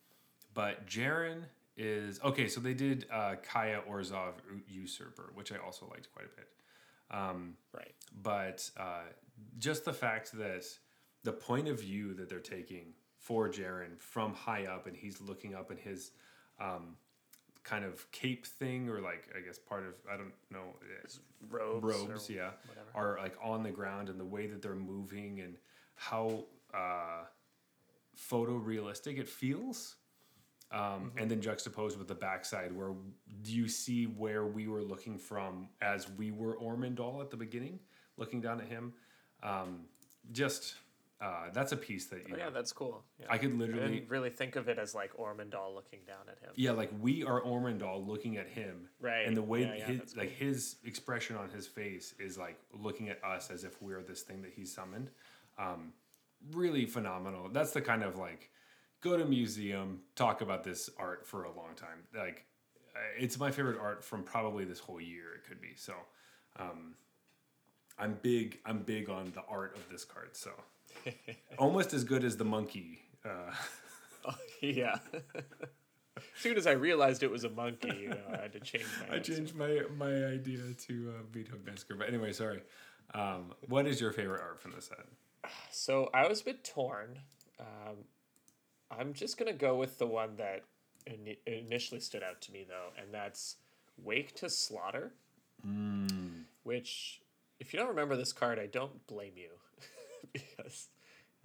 but 0.53 0.85
Jerren 0.85 1.43
is 1.77 2.19
okay 2.21 2.49
so 2.49 2.59
they 2.59 2.73
did 2.73 3.05
uh, 3.09 3.35
Kaya 3.49 3.79
Orzhova 3.89 4.33
U- 4.51 4.81
Usurper 4.81 5.31
which 5.33 5.53
I 5.53 5.57
also 5.57 5.87
liked 5.89 6.11
quite 6.13 6.25
a 6.25 6.35
bit 6.35 6.49
right. 7.73 7.93
but 8.21 8.69
uh, 8.77 9.03
just 9.57 9.85
the 9.85 9.93
fact 9.93 10.31
that 10.38 10.65
the 11.23 11.31
point 11.31 11.68
of 11.68 11.80
view 11.80 12.13
that 12.15 12.30
they're 12.30 12.39
taking 12.39 12.93
for 13.18 13.47
Jerren 13.47 13.99
from 13.99 14.34
high 14.34 14.65
up 14.65 14.88
and 14.88 14.95
he's 14.95 15.22
looking 15.22 15.53
up 15.53 15.72
in 15.72 15.77
his 15.77 16.11
um, 16.59 16.95
kind 17.63 17.85
of 17.85 18.09
cape 18.11 18.45
thing 18.45 18.89
or 18.89 18.99
like 19.01 19.27
I 19.38 19.41
guess 19.41 19.59
part 19.59 19.84
of 19.85 19.93
I 20.11 20.18
don't 20.18 20.34
know 20.49 20.76
it's 21.03 21.19
Robes. 21.49 21.84
robes 21.84 22.30
yeah 22.30 22.51
whatever. 22.68 23.18
are 23.18 23.18
like 23.22 23.35
on 23.41 23.63
the 23.63 23.69
ground 23.72 24.09
and 24.09 24.19
the 24.19 24.26
way 24.26 24.47
that 24.47 24.61
they're 24.61 24.76
moving 24.76 25.41
and 25.41 25.55
how 25.95 26.45
uh, 26.73 27.26
photorealistic 28.18 29.19
it 29.19 29.27
feels 29.27 29.95
um, 30.72 31.11
and 31.18 31.30
then 31.30 31.41
juxtaposed 31.41 31.97
with 31.99 32.07
the 32.07 32.15
backside 32.15 32.76
where 32.76 32.93
do 33.43 33.53
you 33.53 33.68
see 33.68 34.05
where 34.05 34.45
we 34.45 34.68
were 34.68 34.81
looking 34.81 35.18
from 35.18 35.68
as 35.81 36.09
we 36.18 36.31
were 36.31 36.55
Ormendahl 36.57 37.22
at 37.22 37.30
the 37.30 37.38
beginning 37.38 37.80
looking 38.18 38.41
down 38.41 38.59
at 38.59 38.68
him 38.68 38.93
um, 39.43 39.81
just 40.31 40.76
uh, 41.22 41.51
that's 41.53 41.72
a 41.72 41.77
piece 41.77 42.07
that 42.07 42.19
you 42.27 42.34
Oh, 42.34 42.38
know, 42.38 42.43
yeah, 42.45 42.49
that's 42.49 42.73
cool. 42.73 43.03
Yeah. 43.19 43.27
I 43.30 43.38
could 43.38 43.51
I 43.51 43.55
literally 43.55 43.93
didn't 43.99 44.09
really 44.09 44.31
think 44.31 44.55
of 44.55 44.68
it 44.68 44.80
as 44.80 44.95
like 44.95 45.15
Ormendahl 45.18 45.76
looking 45.76 45.99
down 46.07 46.26
at 46.27 46.39
him. 46.39 46.49
yeah 46.55 46.72
like 46.72 46.89
we 46.99 47.23
are 47.23 47.41
Ormendahl 47.41 48.05
looking 48.07 48.38
at 48.38 48.47
him 48.47 48.89
Right, 48.99 49.27
and 49.27 49.38
the 49.38 49.41
way 49.43 49.61
yeah, 49.61 49.76
yeah, 49.76 49.85
his 50.01 50.15
like 50.18 50.31
his 50.31 50.77
expression 50.84 51.35
on 51.35 51.49
his 51.49 51.68
face 51.68 52.15
is 52.19 52.38
like 52.39 52.57
looking 52.73 53.09
at 53.09 53.23
us 53.23 53.51
as 53.51 53.63
if 53.63 53.80
we're 53.81 54.01
this 54.01 54.22
thing 54.23 54.41
that 54.41 54.51
he's 54.55 54.73
summoned 54.73 55.11
um, 55.59 55.93
really 56.53 56.85
phenomenal 56.88 57.49
that's 57.49 57.72
the 57.72 57.81
kind 57.81 58.01
of 58.03 58.18
like 58.18 58.49
go 59.01 59.15
to 59.15 59.26
museum 59.26 59.99
talk 60.15 60.41
about 60.41 60.63
this 60.63 60.89
art 60.97 61.27
for 61.27 61.43
a 61.43 61.51
long 61.55 61.76
time 61.76 61.99
like 62.15 62.45
uh, 62.95 62.99
it's 63.19 63.38
my 63.38 63.51
favorite 63.51 63.77
art 63.80 64.03
from 64.03 64.23
probably 64.23 64.65
this 64.65 64.80
whole 64.80 64.99
year 64.99 65.35
it 65.35 65.47
could 65.47 65.61
be 65.61 65.76
so 65.76 65.93
um, 66.57 66.95
i'm 68.02 68.18
big 68.22 68.60
i'm 68.65 68.80
big 68.80 69.10
on 69.10 69.32
the 69.36 69.44
art 69.48 69.76
of 69.78 69.88
this 69.90 70.03
card 70.03 70.30
so 70.36 70.52
almost 71.57 71.94
as 71.94 72.03
good 72.03 72.23
as 72.23 72.36
the 72.38 72.45
monkey 72.45 72.99
uh, 73.26 73.53
Oh, 74.23 74.36
yeah. 74.61 74.98
as 76.18 76.23
soon 76.36 76.56
as 76.56 76.68
I 76.68 76.73
realized 76.73 77.23
it 77.23 77.32
was 77.32 77.44
a 77.44 77.49
monkey, 77.49 77.91
you 78.03 78.10
know, 78.10 78.22
I 78.32 78.38
had 78.44 78.53
to 78.53 78.60
change 78.60 78.86
my 78.99 79.07
I 79.15 79.18
answer. 79.18 79.34
changed 79.34 79.56
my 79.56 79.82
my 79.98 80.14
idea 80.26 80.60
to 80.88 80.94
uh, 81.18 81.23
Vito 81.32 81.56
Mesker. 81.65 81.98
But 81.98 82.07
anyway, 82.07 82.32
sorry. 82.32 82.61
Um, 83.15 83.53
what 83.68 83.88
is 83.88 83.99
your 83.99 84.11
favorite 84.11 84.41
art 84.41 84.61
from 84.61 84.73
the 84.73 84.82
set? 84.82 84.99
So 85.72 86.11
I 86.14 86.28
was 86.28 86.41
a 86.41 86.45
bit 86.45 86.64
torn. 86.64 87.18
Um, 87.60 87.95
I'm 88.91 89.14
just 89.14 89.40
gonna 89.40 89.53
go 89.53 89.76
with 89.76 89.98
the 89.98 90.06
one 90.06 90.36
that 90.38 90.61
ini 91.10 91.38
initially 91.48 91.99
stood 91.99 92.22
out 92.22 92.41
to 92.41 92.52
me 92.52 92.64
though, 92.69 92.90
and 93.02 93.11
that's 93.11 93.56
Wake 93.98 94.36
to 94.36 94.49
Slaughter. 94.52 95.14
Which, 96.64 97.22
if 97.61 97.71
you 97.71 97.79
don't 97.79 97.89
remember 97.89 98.17
this 98.17 98.33
card, 98.33 98.57
I 98.57 98.65
don't 98.65 99.05
blame 99.05 99.33
you, 99.35 99.51
because 100.33 100.89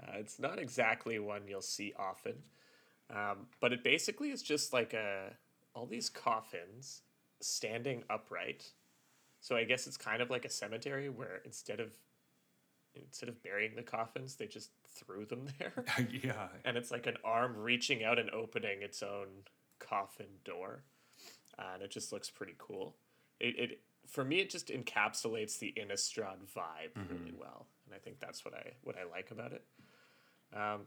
uh, 0.02 0.12
it's 0.14 0.38
not 0.38 0.58
exactly 0.58 1.18
one 1.18 1.42
you'll 1.46 1.60
see 1.60 1.92
often. 1.98 2.36
Um, 3.10 3.46
but 3.60 3.72
it 3.72 3.84
basically 3.84 4.30
is 4.30 4.42
just 4.42 4.72
like 4.72 4.94
a 4.94 5.34
all 5.74 5.86
these 5.86 6.08
coffins 6.08 7.02
standing 7.40 8.02
upright. 8.08 8.72
So 9.40 9.56
I 9.56 9.64
guess 9.64 9.86
it's 9.86 9.98
kind 9.98 10.22
of 10.22 10.30
like 10.30 10.46
a 10.46 10.50
cemetery 10.50 11.10
where 11.10 11.42
instead 11.44 11.80
of 11.80 11.92
instead 12.94 13.28
of 13.28 13.42
burying 13.42 13.76
the 13.76 13.82
coffins, 13.82 14.36
they 14.36 14.46
just 14.46 14.70
threw 14.88 15.26
them 15.26 15.46
there. 15.58 15.84
yeah, 16.10 16.48
and 16.64 16.78
it's 16.78 16.90
like 16.90 17.06
an 17.06 17.18
arm 17.24 17.54
reaching 17.58 18.02
out 18.02 18.18
and 18.18 18.30
opening 18.30 18.80
its 18.80 19.02
own 19.02 19.26
coffin 19.78 20.26
door. 20.46 20.82
Uh, 21.58 21.72
and 21.74 21.82
it 21.82 21.90
just 21.90 22.10
looks 22.10 22.30
pretty 22.30 22.54
cool. 22.58 22.96
It, 23.38 23.58
it 23.58 23.80
for 24.06 24.24
me 24.24 24.40
it 24.40 24.50
just 24.50 24.68
encapsulates 24.68 25.58
the 25.58 25.74
Innistrad 25.76 26.38
vibe 26.56 26.94
really 27.10 27.34
well, 27.38 27.66
and 27.84 27.94
I 27.94 27.98
think 27.98 28.20
that's 28.20 28.44
what 28.44 28.54
I 28.54 28.72
what 28.82 28.96
I 28.96 29.04
like 29.04 29.30
about 29.30 29.52
it. 29.52 29.64
Um, 30.54 30.82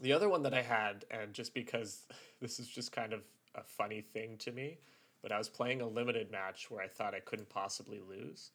the 0.00 0.12
other 0.12 0.28
one 0.28 0.42
that 0.42 0.54
I 0.54 0.62
had, 0.62 1.04
and 1.10 1.32
just 1.32 1.54
because 1.54 2.02
this 2.40 2.58
is 2.58 2.68
just 2.68 2.92
kind 2.92 3.12
of 3.12 3.20
a 3.54 3.62
funny 3.62 4.00
thing 4.00 4.36
to 4.38 4.52
me, 4.52 4.78
but 5.22 5.32
I 5.32 5.38
was 5.38 5.48
playing 5.48 5.80
a 5.80 5.86
limited 5.86 6.30
match 6.30 6.70
where 6.70 6.82
I 6.82 6.88
thought 6.88 7.14
I 7.14 7.20
couldn't 7.20 7.48
possibly 7.48 8.00
lose, 8.00 8.50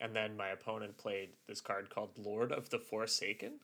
and 0.00 0.14
then 0.14 0.36
my 0.36 0.48
opponent 0.48 0.96
played 0.96 1.30
this 1.46 1.60
card 1.60 1.90
called 1.90 2.10
Lord 2.18 2.52
of 2.52 2.70
the 2.70 2.78
Forsaken, 2.78 3.54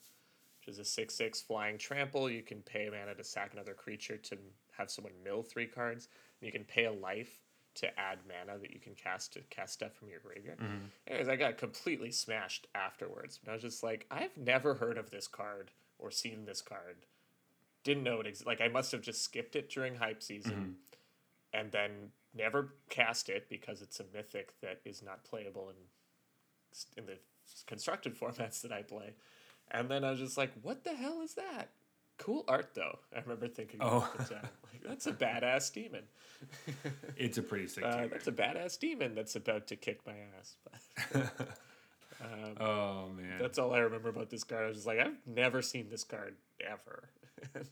which 0.59 0.69
is 0.69 0.79
a 0.79 0.85
six 0.85 1.15
six 1.15 1.41
flying 1.41 1.79
trample. 1.79 2.31
You 2.31 2.43
can 2.43 2.63
pay 2.63 2.87
a 2.87 2.91
mana 2.91 3.15
to 3.15 3.25
sack 3.25 3.53
another 3.53 3.75
creature 3.75 4.17
to 4.17 4.37
have 4.77 4.91
someone 4.91 5.13
mill 5.25 5.43
three 5.43 5.67
cards. 5.67 6.09
And 6.41 6.47
you 6.47 6.53
can 6.53 6.65
pay 6.65 6.85
a 6.85 6.93
life 6.93 7.41
to 7.75 7.99
add 7.99 8.19
mana 8.27 8.59
that 8.59 8.73
you 8.73 8.81
can 8.81 8.95
cast 8.95 9.33
to 9.33 9.41
cast 9.51 9.75
stuff 9.75 9.95
from 9.95 10.09
your 10.09 10.21
graveyard. 10.21 10.59
Mm-hmm. 10.59 10.87
Anyways, 11.07 11.29
I 11.29 11.37
got 11.37 11.59
completely 11.59 12.11
smashed 12.11 12.67
afterwards. 12.75 13.41
And 13.43 13.51
I 13.51 13.55
was 13.55 13.63
just 13.63 13.83
like, 13.83 14.07
I've 14.11 14.37
never 14.37 14.75
heard 14.75 14.99
of 14.99 15.11
this 15.11 15.27
card 15.27 15.71
or 15.99 16.11
seen 16.11 16.45
this 16.45 16.61
card. 16.61 16.97
Didn't 17.85 18.05
know 18.05 18.21
it 18.21 18.27
ex- 18.27 18.47
like 18.47 18.61
I 18.61 18.69
must 18.69 18.93
have 18.93 19.01
just 19.01 19.23
skipped 19.23 19.57
it 19.57 19.71
during 19.71 19.97
hype 19.97 20.23
season 20.23 20.53
mm-hmm. 20.53 21.61
and 21.61 21.73
then 21.73 21.91
never 22.35 22.75
cast 22.89 23.29
it 23.29 23.49
because 23.49 23.83
it's 23.83 24.01
a 24.01 24.05
mythic 24.15 24.53
that 24.61 24.81
is 24.85 25.03
not 25.03 25.25
playable 25.25 25.71
in 25.71 25.77
in 26.97 27.07
the 27.07 27.19
constructed 27.67 28.15
formats 28.21 28.61
that 28.63 28.73
I 28.73 28.83
play. 28.83 29.15
And 29.71 29.89
then 29.89 30.05
I 30.05 30.11
was 30.11 30.21
just 30.21 30.37
like, 30.37 30.53
what 30.63 30.85
the 30.85 30.95
hell 30.95 31.23
is 31.23 31.35
that? 31.35 31.71
Cool 32.23 32.45
art 32.47 32.71
though. 32.75 32.99
I 33.15 33.19
remember 33.21 33.49
thinking 33.49 33.81
Oh. 33.83 34.09
at 34.19 34.29
the 34.29 34.35
time, 34.35 34.49
like 34.73 34.83
that's 34.87 35.09
a 35.09 35.13
badass 35.13 35.73
demon. 35.73 36.05
it's 37.17 37.37
a 37.37 37.43
pretty 37.43 37.67
sick 37.67 37.83
Uh, 37.85 38.07
that's 38.07 38.29
a 38.29 38.33
badass 38.33 38.79
demon 38.79 39.15
that's 39.17 39.35
about 39.35 39.67
to 39.69 39.77
kick 39.77 40.07
my 40.07 40.15
ass. 40.39 40.57
But 41.13 41.49
oh 42.61 43.09
man, 43.17 43.39
that's 43.41 43.59
all 43.59 43.75
I 43.75 43.79
remember 43.79 44.09
about 44.09 44.31
this 44.31 44.45
card. 44.45 44.65
I 44.65 44.69
was 44.69 44.77
just 44.77 44.87
like, 44.87 45.01
I've 45.01 45.17
never 45.27 45.63
seen 45.63 45.89
this 45.91 46.05
card 46.05 46.37
ever. 46.61 47.09
and 47.55 47.67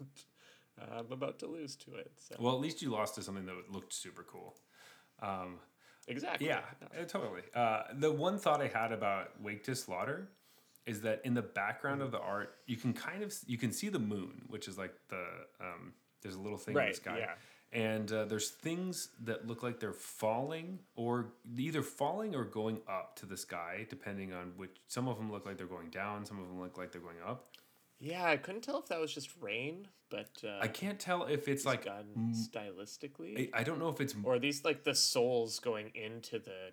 I'm 0.93 1.13
about 1.13 1.39
to 1.41 1.47
lose 1.47 1.77
to 1.77 1.95
it. 1.95 2.11
So 2.17 2.35
well, 2.41 2.55
at 2.55 2.61
least 2.61 2.83
you 2.83 2.91
lost 2.91 3.15
to 3.15 3.23
something 3.23 3.47
that 3.47 3.55
looked 3.71 3.93
super 3.93 4.25
cool. 4.25 4.57
exactly. 6.09 6.49
Yeah, 6.49 6.63
uh, 6.83 7.05
totally. 7.05 7.43
Uh, 7.55 7.83
the 7.95 8.11
one 8.11 8.37
thought 8.37 8.61
I 8.61 8.67
had 8.67 8.91
about 8.91 9.41
Wake 9.41 9.63
to 9.65 9.77
Slaughter 9.77 10.29
is 10.91 11.03
that 11.03 11.21
in 11.25 11.35
the 11.35 11.43
background 11.43 12.03
of 12.03 12.11
the 12.11 12.19
art, 12.19 12.57
you 12.67 12.77
can 12.77 12.93
kind 12.93 13.23
of 13.23 13.33
you 13.47 13.57
can 13.57 13.71
see 13.71 13.89
the 13.89 14.01
moon, 14.01 14.43
which 14.49 14.67
is 14.67 14.77
like 14.77 14.93
the 15.09 15.25
um, 15.61 15.93
there's 16.21 16.35
a 16.35 16.41
little 16.41 16.59
thing 16.59 16.77
in 16.77 16.89
the 16.89 16.93
sky, 16.93 17.19
yeah. 17.21 17.81
and 17.81 18.11
uh, 18.11 18.25
there's 18.25 18.51
things 18.51 19.11
that 19.23 19.47
look 19.47 19.63
like 19.63 19.79
they're 19.79 19.93
falling 19.93 20.81
or 20.97 21.33
either 21.57 21.83
falling 21.83 22.35
or 22.35 22.45
going 22.45 22.81
up 22.89 23.15
to 23.21 23.25
the 23.25 23.37
sky, 23.37 23.87
depending 23.89 24.33
on 24.33 24.53
which. 24.57 24.71
Some 24.89 25.07
of 25.07 25.17
them 25.17 25.31
look 25.31 25.47
like 25.47 25.57
they're 25.57 25.69
going 25.69 25.91
down. 25.91 26.27
Some 26.27 26.41
of 26.41 26.49
them 26.49 26.61
look 26.61 26.77
like 26.77 26.91
they're 26.91 27.01
going 27.01 27.23
up. 27.25 27.57
Yeah, 28.01 28.25
I 28.25 28.37
couldn't 28.37 28.63
tell 28.63 28.79
if 28.79 28.87
that 28.87 28.99
was 28.99 29.15
just 29.15 29.31
rain, 29.41 29.87
but 30.11 30.31
uh, 30.43 30.59
I 30.61 30.67
can't 30.67 30.99
tell 30.99 31.25
if 31.27 31.47
it's 31.47 31.65
like 31.65 31.85
done 31.85 32.35
stylistically, 32.35 33.51
I, 33.55 33.61
I 33.61 33.63
don't 33.63 33.79
know 33.79 33.91
if 33.91 34.01
it's 34.01 34.15
or 34.25 34.35
are 34.35 34.39
these 34.41 34.65
like 34.65 34.83
the 34.83 34.95
souls 34.95 35.61
going 35.61 35.93
into 35.95 36.41
the 36.41 36.73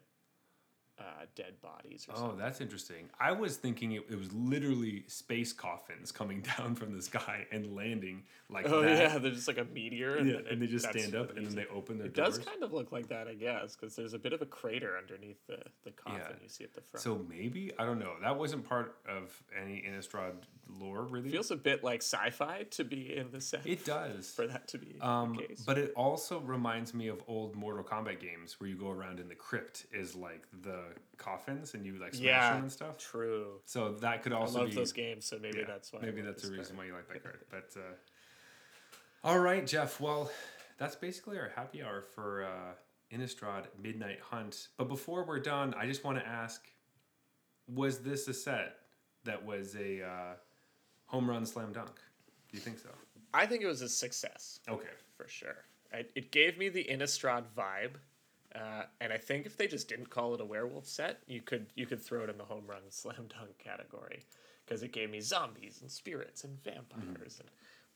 uh, 0.99 1.03
dead 1.35 1.53
bodies 1.61 2.07
or 2.09 2.13
Oh, 2.15 2.19
something? 2.19 2.39
that's 2.39 2.59
interesting. 2.61 3.09
I 3.19 3.31
was 3.31 3.57
thinking 3.57 3.91
it, 3.91 4.05
it 4.09 4.17
was 4.17 4.31
literally 4.33 5.03
space 5.07 5.53
coffins 5.53 6.11
coming 6.11 6.41
down 6.57 6.73
from 6.75 6.91
the 6.95 7.01
sky 7.01 7.45
and 7.51 7.75
landing 7.75 8.23
like 8.49 8.65
Oh 8.67 8.81
that. 8.81 8.97
yeah, 8.97 9.17
they're 9.19 9.31
just 9.31 9.47
like 9.47 9.57
a 9.59 9.65
meteor, 9.65 10.15
and, 10.15 10.27
Yeah, 10.29 10.37
and 10.49 10.61
they 10.61 10.65
just 10.67 10.89
stand 10.89 11.13
up 11.13 11.27
what 11.27 11.37
and 11.37 11.45
then 11.45 11.55
they 11.55 11.65
open 11.67 11.97
their 11.99 12.07
It 12.07 12.13
doors. 12.15 12.37
does 12.37 12.45
kind 12.45 12.63
of 12.63 12.73
look 12.73 12.91
like 12.91 13.09
that, 13.09 13.27
I 13.27 13.35
guess, 13.35 13.75
because 13.75 13.95
there's 13.95 14.13
a 14.13 14.19
bit 14.19 14.33
of 14.33 14.41
a 14.41 14.45
crater 14.47 14.97
underneath 14.97 15.45
the, 15.47 15.59
the 15.83 15.91
coffin 15.91 16.19
Yeah. 16.29 16.35
you 16.41 16.49
see 16.49 16.63
at 16.63 16.73
the 16.73 16.81
front. 16.81 17.03
So 17.03 17.23
maybe 17.29 17.71
I 17.77 17.85
don't 17.85 17.99
know. 17.99 18.13
That 18.21 18.37
wasn't 18.37 18.63
part 18.67 18.95
of 19.07 19.31
any 19.61 19.83
Innistrad 19.87 20.33
lore, 20.79 21.03
really. 21.03 21.29
feels 21.29 21.51
a 21.51 21.55
bit 21.55 21.83
like 21.83 22.01
sci-fi 22.01 22.63
to 22.71 22.83
be 22.83 23.15
in 23.15 23.31
the 23.31 23.39
set 23.39 23.65
it 23.65 23.85
does. 23.85 24.31
for 24.31 24.47
that 24.47 24.67
to 24.69 24.77
be 24.77 24.95
Um, 24.99 25.35
the 25.35 25.43
case. 25.47 25.63
but 25.65 25.77
it 25.77 25.93
also 25.95 26.39
reminds 26.41 26.93
me 26.93 27.07
of 27.07 27.23
old 27.27 27.55
Mortal 27.55 27.83
Kombat 27.83 28.19
games 28.19 28.59
where 28.59 28.69
you 28.69 28.75
go 28.75 28.89
around 28.89 29.19
in 29.19 29.27
the 29.29 29.35
crypt 29.35 29.85
is 29.93 30.15
like 30.15 30.45
the 30.63 30.86
coffins 31.18 31.73
and 31.73 31.85
you 31.85 31.93
like 31.99 32.14
smash 32.14 32.26
yeah, 32.26 32.53
them 32.53 32.64
and 32.64 32.72
stuff. 32.72 32.97
true. 32.97 33.59
So 33.65 33.93
that 34.01 34.23
could 34.23 34.34
I 34.34 34.38
also 34.38 34.59
love 34.59 34.69
be 34.69 34.76
those 34.76 34.91
games, 34.91 35.26
so 35.26 35.38
maybe 35.41 35.59
yeah, 35.59 35.65
that's 35.68 35.91
why. 35.91 35.99
Maybe 36.01 36.22
that's 36.22 36.43
the 36.43 36.49
this 36.49 36.57
reason 36.57 36.76
card. 36.76 36.85
why 36.88 36.91
you 36.91 36.93
like 36.93 37.07
that 37.07 37.23
card. 37.23 37.39
But 37.49 37.80
uh, 37.80 39.27
all 39.27 39.39
right, 39.39 39.65
Jeff. 39.65 39.99
Well, 39.99 40.31
that's 40.77 40.95
basically 40.95 41.38
our 41.38 41.51
happy 41.55 41.81
hour 41.81 42.01
for 42.01 42.45
uh, 42.45 43.15
Innistrad 43.15 43.65
Midnight 43.81 44.19
Hunt. 44.22 44.68
But 44.77 44.88
before 44.88 45.26
we're 45.26 45.39
done, 45.39 45.73
I 45.77 45.85
just 45.85 46.03
want 46.03 46.19
to 46.19 46.27
ask: 46.27 46.68
Was 47.68 47.99
this 47.99 48.27
a 48.27 48.34
set 48.34 48.77
that 49.23 49.43
was 49.43 49.76
a 49.76 50.03
uh, 50.03 50.34
home 51.05 51.30
run 51.30 51.45
slam 51.45 51.73
dunk? 51.73 51.95
Do 52.51 52.57
you 52.57 52.59
think 52.59 52.80
so? 52.80 52.89
I 53.34 53.45
think 53.45 53.64
it 53.64 53.68
was 53.68 53.81
a 53.81 53.89
success. 53.89 54.59
Okay. 54.69 54.88
for 55.15 55.27
sure. 55.27 55.65
I, 55.93 56.05
it 56.15 56.31
gave 56.31 56.57
me 56.57 56.69
the 56.69 56.84
Innistrad 56.84 57.43
vibe, 57.55 57.95
uh, 58.55 58.83
and 59.01 59.11
I 59.11 59.17
think 59.17 59.45
if 59.45 59.57
they 59.57 59.67
just 59.67 59.89
didn't 59.89 60.09
call 60.09 60.33
it 60.33 60.41
a 60.41 60.45
werewolf 60.45 60.85
set, 60.87 61.19
you 61.27 61.41
could 61.41 61.67
you 61.75 61.85
could 61.85 62.01
throw 62.01 62.23
it 62.23 62.29
in 62.29 62.37
the 62.37 62.45
home 62.45 62.63
run 62.67 62.81
slam 62.89 63.27
dunk 63.29 63.57
category 63.57 64.23
because 64.65 64.83
it 64.83 64.91
gave 64.91 65.09
me 65.09 65.21
zombies 65.21 65.79
and 65.81 65.91
spirits 65.91 66.43
and 66.43 66.61
vampires 66.63 67.39
and 67.39 67.49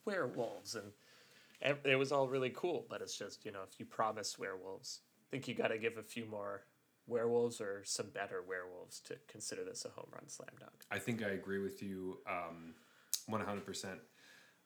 werewolves 0.05 0.75
and 0.75 0.91
ev- 1.61 1.85
it 1.85 1.95
was 1.95 2.11
all 2.11 2.27
really 2.27 2.51
cool. 2.53 2.85
But 2.89 3.01
it's 3.01 3.17
just 3.17 3.45
you 3.45 3.51
know 3.51 3.61
if 3.69 3.79
you 3.79 3.85
promise 3.85 4.37
werewolves, 4.37 4.99
I 5.19 5.25
think 5.31 5.47
you 5.47 5.55
got 5.55 5.69
to 5.69 5.77
give 5.77 5.97
a 5.97 6.03
few 6.03 6.25
more 6.25 6.63
werewolves 7.07 7.59
or 7.59 7.81
some 7.85 8.09
better 8.09 8.43
werewolves 8.47 8.99
to 9.01 9.17
consider 9.27 9.63
this 9.63 9.85
a 9.85 9.89
home 9.89 10.09
run 10.13 10.27
slam 10.27 10.49
dunk. 10.59 10.71
I 10.91 10.99
think 10.99 11.23
I 11.23 11.29
agree 11.29 11.59
with 11.59 11.81
you 11.81 12.19
um, 12.29 12.73
100%. 13.29 13.85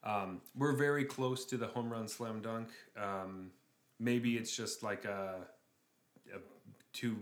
Um, 0.03 0.41
we're 0.55 0.75
very 0.75 1.05
close 1.05 1.45
to 1.45 1.57
the 1.57 1.67
home 1.67 1.91
run 1.91 2.07
slam 2.07 2.41
dunk. 2.41 2.69
Um, 2.95 3.51
maybe 3.99 4.37
it's 4.37 4.55
just 4.55 4.83
like 4.83 5.05
a 5.05 5.47
two, 6.95 7.17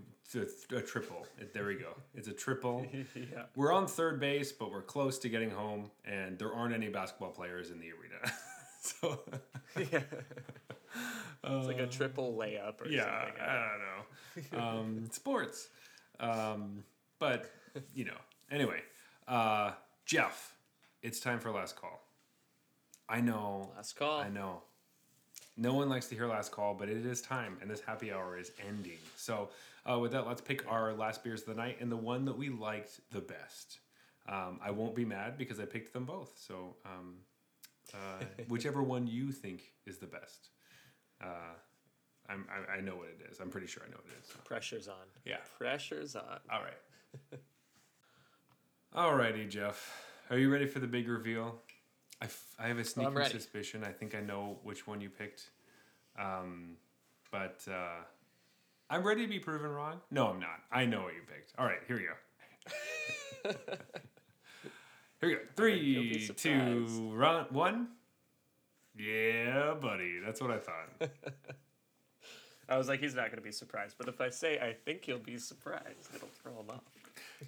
a 0.72 0.82
triple. 0.82 1.26
There 1.54 1.66
we 1.66 1.76
go. 1.76 1.96
It's 2.16 2.28
a 2.28 2.34
triple. 2.34 2.86
yeah. 3.16 3.44
We're 3.56 3.74
on 3.74 3.88
third 3.88 4.20
base, 4.20 4.52
but 4.52 4.72
we're 4.72 4.82
close 4.82 5.18
to 5.20 5.30
getting 5.30 5.50
home, 5.50 5.92
and 6.06 6.38
there 6.38 6.54
aren't 6.54 6.74
any 6.74 6.90
basketball 6.90 7.32
players 7.32 7.72
in 7.72 7.80
the 7.80 7.88
arena. 7.88 8.32
so 8.82 9.20
yeah. 9.92 10.02
it's 11.44 11.68
like 11.68 11.80
a 11.80 11.88
triple 11.88 12.38
layup 12.40 12.82
or 12.82 12.88
yeah, 12.88 13.26
something. 13.26 13.42
I 13.42 13.70
don't 14.44 14.60
know. 14.60 14.60
Um, 14.60 15.10
sports. 15.12 15.70
Um, 16.20 16.84
but, 17.20 17.52
you 17.96 18.06
know, 18.06 18.18
anyway, 18.52 18.82
uh, 19.28 19.72
Jeff, 20.06 20.56
it's 21.02 21.20
time 21.20 21.40
for 21.40 21.52
last 21.52 21.76
call. 21.76 22.02
I 23.10 23.22
know. 23.22 23.72
Last 23.76 23.96
call. 23.96 24.22
I 24.22 24.30
know. 24.30 24.62
No 25.56 25.74
one 25.76 25.88
likes 25.88 26.08
to 26.08 26.16
hear 26.16 26.28
last 26.28 26.52
call, 26.52 26.74
but 26.74 26.90
it 26.90 27.06
is 27.06 27.22
time, 27.22 27.58
and 27.62 27.70
this 27.70 27.80
happy 27.80 28.12
hour 28.12 28.38
is 28.38 28.52
ending. 28.68 28.98
So, 29.16 29.50
uh, 29.90 30.00
with 30.00 30.12
that, 30.14 30.26
let's 30.26 30.42
pick 30.42 30.70
our 30.70 30.94
last 30.94 31.24
beers 31.24 31.42
of 31.42 31.48
the 31.48 31.54
night 31.54 31.78
and 31.80 31.92
the 31.92 31.98
one 31.98 32.26
that 32.26 32.38
we 32.38 32.50
liked 32.50 33.00
the 33.12 33.22
best. 33.22 33.80
Um, 34.28 34.60
I 34.64 34.72
won't 34.72 34.96
be 34.96 35.06
mad 35.06 35.38
because 35.38 35.60
I 35.60 35.66
picked 35.66 35.94
them 35.94 36.06
both. 36.06 36.40
So, 36.40 36.76
um, 36.86 37.18
uh, 37.94 38.24
whichever 38.48 38.82
one 38.82 39.06
you 39.06 39.32
think 39.32 39.74
is 39.86 39.98
the 39.98 40.08
best. 40.08 40.50
Uh, 41.22 41.54
I'm, 42.30 42.46
I, 42.50 42.78
I 42.78 42.82
know 42.82 42.96
what 42.96 43.10
it 43.10 43.30
is. 43.30 43.40
I'm 43.40 43.50
pretty 43.50 43.68
sure 43.68 43.84
I 43.86 43.90
know 43.92 43.98
what 43.98 44.12
it 44.12 44.24
is. 44.24 44.30
So. 44.30 44.40
Pressure's 44.46 44.88
on. 44.88 44.96
Yeah. 45.26 45.38
Pressure's 45.58 46.16
on. 46.16 46.40
All 46.52 46.62
right. 46.62 47.40
Alrighty, 48.96 49.50
Jeff. 49.50 50.06
Are 50.30 50.38
you 50.38 50.52
ready 50.52 50.66
for 50.66 50.80
the 50.80 50.88
big 50.88 51.08
reveal? 51.08 51.60
I, 52.24 52.26
f- 52.26 52.56
I 52.58 52.68
have 52.70 52.78
a 52.80 52.86
sneaking 52.86 53.16
ready. 53.16 53.32
suspicion. 53.32 53.84
I 53.84 53.92
think 53.92 54.16
I 54.16 54.22
know 54.22 54.58
which 54.64 54.88
one 54.88 55.02
you 55.02 55.10
picked. 55.10 55.50
Um, 56.18 56.78
but 57.34 57.60
uh, 57.70 58.02
I'm 58.90 59.04
ready 59.04 59.24
to 59.24 59.28
be 59.28 59.40
proven 59.40 59.70
wrong. 59.70 60.00
No, 60.10 60.28
I'm 60.28 60.40
not. 60.40 60.62
I 60.72 60.86
know 60.86 61.02
what 61.02 61.16
you 61.16 61.22
picked. 61.28 61.52
All 61.58 61.66
right, 61.66 61.80
here 61.86 61.98
we 61.98 62.04
go. 62.04 63.52
here 65.20 65.30
we 65.30 65.34
go. 65.34 65.40
you'll 65.66 66.14
Three, 66.14 66.30
two, 66.38 67.12
run, 67.14 67.46
one. 67.50 67.90
Yeah, 68.98 69.74
buddy. 69.74 70.20
That's 70.26 70.40
what 70.40 70.52
I 70.52 70.60
thought. 70.60 71.10
I 72.70 72.78
was 72.78 72.88
like, 72.88 73.02
he's 73.02 73.16
not 73.16 73.26
going 73.26 73.36
to 73.38 73.42
be 73.42 73.52
surprised. 73.52 73.96
But 73.98 74.08
if 74.08 74.22
I 74.22 74.30
say, 74.30 74.60
I 74.60 74.72
think 74.86 75.04
he'll 75.04 75.20
be 75.20 75.38
surprised, 75.38 76.08
it'll 76.16 76.30
throw 76.42 76.54
him 76.54 76.70
off. 76.70 76.84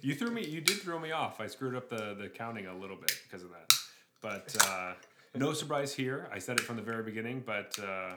You 0.02 0.14
threw 0.14 0.30
me. 0.30 0.44
You 0.44 0.60
did 0.60 0.76
throw 0.76 0.98
me 0.98 1.12
off. 1.12 1.40
I 1.40 1.46
screwed 1.46 1.74
up 1.74 1.88
the 1.88 2.14
the 2.20 2.28
counting 2.28 2.66
a 2.66 2.76
little 2.76 2.96
bit 2.96 3.18
because 3.22 3.42
of 3.42 3.48
that. 3.52 3.72
But 4.20 4.56
uh, 4.68 4.92
no 5.34 5.52
surprise 5.52 5.94
here. 5.94 6.28
I 6.32 6.38
said 6.38 6.58
it 6.58 6.64
from 6.64 6.76
the 6.76 6.82
very 6.82 7.02
beginning. 7.02 7.42
But 7.44 7.78
uh, 7.78 8.16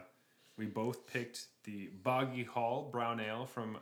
we 0.58 0.66
both 0.66 1.08
picked 1.08 1.48
the 1.64 1.90
Boggy 2.04 2.44
Hall 2.44 2.90
Brown 2.92 3.20
Ale 3.20 3.46
from 3.46 3.78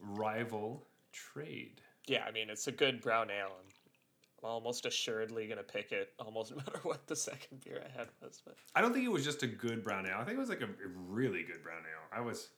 Rival 0.00 0.86
Trade. 1.12 1.80
Yeah, 2.06 2.24
I 2.26 2.30
mean, 2.30 2.50
it's 2.50 2.66
a 2.66 2.72
good 2.72 3.00
brown 3.00 3.30
ale. 3.30 3.52
I'm 3.58 4.48
almost 4.48 4.86
assuredly 4.86 5.46
going 5.46 5.58
to 5.58 5.64
pick 5.64 5.92
it 5.92 6.12
almost 6.18 6.50
no 6.56 6.56
matter 6.58 6.78
what 6.82 7.06
the 7.06 7.16
second 7.16 7.64
beer 7.64 7.82
I 7.84 7.98
had 7.98 8.08
was. 8.22 8.40
But 8.44 8.56
I 8.74 8.80
don't 8.80 8.92
think 8.92 9.04
it 9.04 9.12
was 9.12 9.24
just 9.24 9.42
a 9.42 9.46
good 9.46 9.82
brown 9.82 10.06
ale. 10.06 10.18
I 10.18 10.24
think 10.24 10.36
it 10.36 10.40
was 10.40 10.48
like 10.48 10.62
a, 10.62 10.68
really 11.08 11.42
good 11.42 11.62
brown 11.62 11.82
ale. 11.82 12.18
I 12.18 12.20
was 12.20 12.50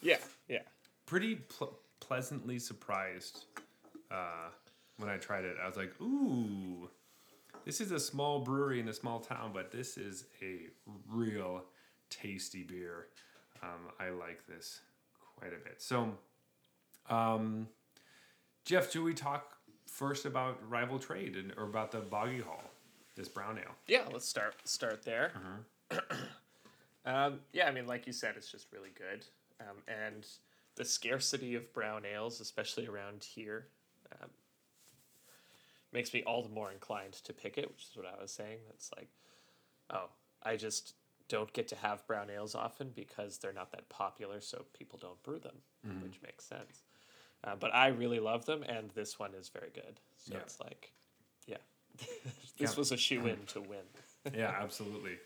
yeah, 0.00 0.18
yeah. 0.48 0.62
pretty 1.04 1.36
ple- 1.36 1.78
pleasantly 2.00 2.58
surprised 2.58 3.46
uh, 4.10 4.50
when 4.98 5.08
I 5.08 5.16
tried 5.16 5.44
it. 5.44 5.56
I 5.62 5.66
was 5.66 5.76
like, 5.76 5.92
ooh, 6.00 6.88
this 7.66 7.80
is 7.80 7.90
a 7.90 7.98
small 7.98 8.38
brewery 8.38 8.78
in 8.78 8.88
a 8.88 8.94
small 8.94 9.18
town, 9.18 9.50
but 9.52 9.72
this 9.72 9.98
is 9.98 10.24
a 10.40 10.68
real 11.10 11.64
tasty 12.08 12.62
beer. 12.62 13.08
Um, 13.60 13.90
I 13.98 14.10
like 14.10 14.46
this 14.46 14.80
quite 15.36 15.52
a 15.52 15.58
bit. 15.58 15.82
So, 15.82 16.12
um, 17.10 17.66
Jeff, 18.64 18.92
should 18.92 19.02
we 19.02 19.14
talk 19.14 19.56
first 19.84 20.26
about 20.26 20.58
Rival 20.70 21.00
Trade 21.00 21.34
and, 21.34 21.52
or 21.56 21.64
about 21.64 21.90
the 21.90 21.98
Boggy 21.98 22.40
Hall, 22.40 22.62
this 23.16 23.28
brown 23.28 23.58
ale? 23.58 23.74
Yeah, 23.88 24.04
let's 24.12 24.28
start 24.28 24.54
start 24.64 25.04
there. 25.04 25.32
um, 27.04 27.40
yeah, 27.52 27.66
I 27.66 27.72
mean, 27.72 27.88
like 27.88 28.06
you 28.06 28.12
said, 28.12 28.34
it's 28.36 28.50
just 28.50 28.68
really 28.72 28.92
good, 28.96 29.26
um, 29.60 29.78
and 29.88 30.24
the 30.76 30.84
scarcity 30.84 31.56
of 31.56 31.72
brown 31.72 32.04
ales, 32.06 32.40
especially 32.40 32.86
around 32.86 33.24
here, 33.24 33.66
um, 34.22 34.28
makes 35.92 36.12
me 36.12 36.22
all 36.24 36.42
the 36.42 36.48
more 36.48 36.70
inclined 36.70 37.12
to 37.14 37.32
pick 37.32 37.58
it. 37.58 37.68
Which 37.68 37.82
is 37.90 37.96
what 37.96 38.06
I 38.06 38.20
was 38.20 38.30
saying. 38.32 38.58
It's 38.70 38.90
like, 38.96 39.08
oh, 39.90 40.08
I 40.42 40.56
just 40.56 40.94
don't 41.28 41.52
get 41.52 41.68
to 41.68 41.76
have 41.76 42.06
brown 42.06 42.30
ales 42.30 42.54
often 42.54 42.92
because 42.94 43.38
they're 43.38 43.52
not 43.52 43.72
that 43.72 43.88
popular, 43.88 44.40
so 44.40 44.64
people 44.72 44.98
don't 45.00 45.20
brew 45.22 45.38
them, 45.38 45.56
which 46.02 46.20
makes 46.22 46.44
sense. 46.44 46.82
Uh, 47.44 47.56
but 47.58 47.74
I 47.74 47.88
really 47.88 48.20
love 48.20 48.46
them, 48.46 48.62
and 48.62 48.90
this 48.90 49.18
one 49.18 49.34
is 49.34 49.48
very 49.48 49.70
good. 49.74 50.00
So 50.16 50.34
Yeah. 50.34 50.40
it's 50.40 50.60
like, 50.60 50.92
yeah, 51.46 51.56
this 52.58 52.72
Yeah. 52.72 52.74
was 52.76 52.92
a 52.92 52.96
shoe 52.96 53.26
in 53.26 53.44
to 53.46 53.60
win. 53.60 53.84
yeah, 54.32 54.54
absolutely. 54.60 55.18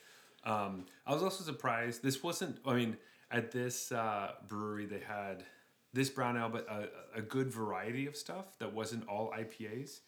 Um, 0.44 0.86
I 1.06 1.12
was 1.12 1.22
also 1.22 1.44
surprised. 1.44 2.02
This 2.02 2.22
wasn't. 2.22 2.58
I 2.64 2.74
mean, 2.74 2.96
at 3.30 3.50
this 3.52 3.92
uh, 3.92 4.32
brewery, 4.48 4.86
they 4.86 5.00
had 5.00 5.44
this 5.92 6.08
brown 6.08 6.36
ale, 6.36 6.48
but 6.48 6.66
a, 6.68 7.18
a 7.18 7.22
good 7.22 7.50
variety 7.52 8.06
of 8.06 8.16
stuff 8.16 8.58
that 8.58 8.72
wasn't 8.72 9.06
all 9.08 9.32
IPAs. 9.32 10.00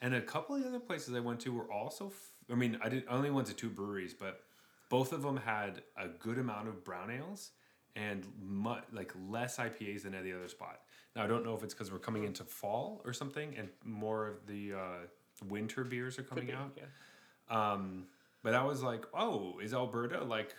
And 0.00 0.14
a 0.14 0.20
couple 0.20 0.56
of 0.56 0.62
the 0.62 0.68
other 0.68 0.80
places 0.80 1.14
I 1.14 1.20
went 1.20 1.40
to 1.40 1.52
were 1.52 1.70
also. 1.72 2.06
F- 2.06 2.30
I 2.50 2.54
mean, 2.54 2.78
I 2.82 2.88
did 2.88 3.04
I 3.08 3.14
only 3.14 3.30
went 3.30 3.46
to 3.48 3.54
two 3.54 3.68
breweries, 3.68 4.14
but 4.14 4.42
both 4.88 5.12
of 5.12 5.22
them 5.22 5.36
had 5.36 5.82
a 5.96 6.08
good 6.08 6.38
amount 6.38 6.68
of 6.68 6.84
brown 6.84 7.10
ales 7.10 7.50
and 7.96 8.24
mu- 8.40 8.76
like 8.92 9.12
less 9.28 9.56
IPAs 9.58 10.02
than 10.02 10.14
any 10.14 10.32
other 10.32 10.48
spot. 10.48 10.80
Now 11.16 11.24
I 11.24 11.26
don't 11.26 11.44
know 11.44 11.54
if 11.54 11.62
it's 11.62 11.74
because 11.74 11.90
we're 11.90 11.98
coming 11.98 12.24
into 12.24 12.44
fall 12.44 13.02
or 13.04 13.12
something, 13.12 13.54
and 13.58 13.68
more 13.84 14.28
of 14.28 14.46
the 14.46 14.74
uh, 14.74 15.46
winter 15.48 15.84
beers 15.84 16.18
are 16.18 16.22
coming 16.22 16.46
be, 16.46 16.52
out. 16.52 16.76
yeah. 16.76 16.84
Um, 17.50 18.06
but 18.42 18.54
I 18.54 18.64
was 18.64 18.82
like, 18.82 19.04
oh, 19.14 19.58
is 19.60 19.74
Alberta 19.74 20.22
like 20.22 20.54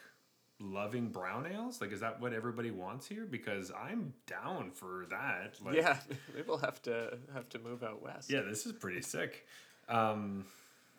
loving 0.59 1.09
brown 1.09 1.47
ales? 1.47 1.81
Like, 1.81 1.91
is 1.91 1.99
that 2.01 2.19
what 2.19 2.33
everybody 2.33 2.71
wants 2.71 3.07
here? 3.07 3.25
Because 3.29 3.71
I'm 3.71 4.13
down 4.27 4.71
for 4.71 5.05
that. 5.09 5.55
Like, 5.63 5.75
yeah, 5.75 5.97
maybe 6.33 6.45
we'll 6.47 6.57
have 6.57 6.81
to 6.83 7.17
have 7.33 7.49
to 7.49 7.59
move 7.59 7.83
out 7.83 8.01
west. 8.01 8.29
yeah, 8.31 8.41
this 8.41 8.65
is 8.65 8.73
pretty 8.73 9.01
sick. 9.01 9.45
Um, 9.87 10.45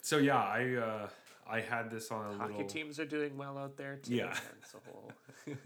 so 0.03 0.19
yeah, 0.19 0.39
I 0.43 0.75
uh, 0.77 1.09
I 1.49 1.61
had 1.61 1.91
this 1.91 2.11
on 2.11 2.35
a 2.35 2.39
hockey 2.39 2.53
little. 2.53 2.69
teams 2.69 2.99
are 2.99 3.05
doing 3.07 3.37
well 3.37 3.59
out 3.59 3.77
there 3.77 3.97
too. 3.97 4.15
Yeah. 4.15 4.37
it's 4.63 4.75
a 4.75 4.79
whole. 4.91 5.13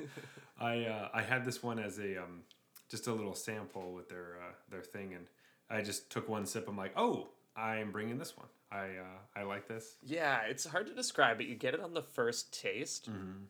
I 0.61 0.85
uh, 0.85 1.09
I 1.13 1.23
had 1.23 1.45
this 1.45 1.63
one 1.63 1.79
as 1.79 1.99
a 1.99 2.23
um, 2.23 2.43
just 2.89 3.07
a 3.07 3.13
little 3.13 3.35
sample 3.35 3.93
with 3.93 4.09
their 4.09 4.39
uh, 4.41 4.53
their 4.71 4.83
thing, 4.83 5.15
and 5.15 5.27
I 5.71 5.83
just 5.83 6.11
took 6.11 6.29
one 6.29 6.47
sip. 6.47 6.69
I'm 6.69 6.77
like, 6.77 6.93
oh, 6.97 7.29
I'm 7.57 7.91
bringing 7.93 8.19
this 8.19 8.37
one. 8.37 8.49
I 8.71 8.87
uh, 8.99 9.41
I 9.41 9.43
like 9.45 9.69
this. 9.69 9.97
yeah, 10.03 10.41
it's 10.43 10.67
hard 10.67 10.87
to 10.89 10.95
describe, 10.95 11.37
but 11.37 11.47
you 11.47 11.55
get 11.55 11.75
it 11.75 11.81
on 11.81 11.95
the 11.95 12.03
first 12.03 12.53
taste. 12.59 13.11
Mm-hmm. 13.11 13.45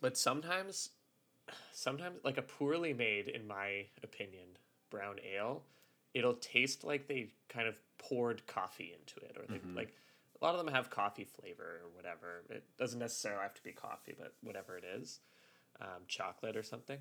But 0.00 0.16
sometimes, 0.16 0.90
sometimes 1.72 2.18
like 2.24 2.38
a 2.38 2.42
poorly 2.42 2.92
made, 2.92 3.28
in 3.28 3.46
my 3.46 3.86
opinion, 4.02 4.46
brown 4.90 5.16
ale, 5.34 5.62
it'll 6.14 6.34
taste 6.34 6.84
like 6.84 7.06
they 7.06 7.28
kind 7.48 7.68
of 7.68 7.78
poured 7.98 8.46
coffee 8.46 8.94
into 8.98 9.20
it, 9.28 9.36
or 9.38 9.46
they, 9.46 9.58
Mm-hmm. 9.58 9.76
like 9.76 9.94
a 10.40 10.44
lot 10.44 10.54
of 10.54 10.64
them 10.64 10.72
have 10.74 10.88
coffee 10.88 11.24
flavor 11.24 11.80
or 11.84 11.88
whatever. 11.94 12.42
It 12.48 12.64
doesn't 12.78 12.98
necessarily 12.98 13.42
have 13.42 13.54
to 13.54 13.62
be 13.62 13.72
coffee, 13.72 14.14
but 14.18 14.32
whatever 14.42 14.78
it 14.78 14.84
is, 14.84 15.20
um, 15.80 16.02
chocolate 16.08 16.56
or 16.56 16.62
something. 16.62 16.98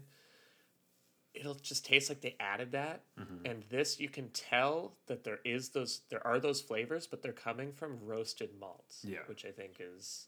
It'll 1.34 1.56
just 1.56 1.86
taste 1.86 2.10
like 2.10 2.22
they 2.22 2.36
added 2.40 2.72
that, 2.74 3.04
Mm-hmm. 3.20 3.46
and 3.46 3.64
this 3.70 4.00
you 4.00 4.10
can 4.10 4.30
tell 4.32 4.94
that 5.08 5.24
there 5.24 5.40
is 5.46 5.70
those 5.70 6.02
there 6.10 6.26
are 6.28 6.40
those 6.40 6.60
flavors, 6.60 7.08
but 7.08 7.22
they're 7.22 7.32
coming 7.32 7.72
from 7.72 7.98
roasted 8.04 8.50
malts, 8.60 9.06
Yeah. 9.08 9.20
which 9.28 9.46
I 9.46 9.52
think 9.52 9.76
is 9.80 10.28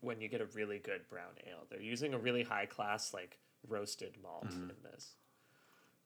when 0.00 0.20
you 0.20 0.28
get 0.28 0.40
a 0.40 0.46
really 0.46 0.78
good 0.78 1.08
brown 1.08 1.32
ale. 1.46 1.64
They're 1.70 1.80
using 1.80 2.14
a 2.14 2.18
really 2.18 2.42
high 2.42 2.66
class 2.66 3.12
like 3.14 3.38
roasted 3.66 4.16
malt 4.22 4.46
Mm-hmm. 4.48 4.70
in 4.70 4.76
this 4.92 5.14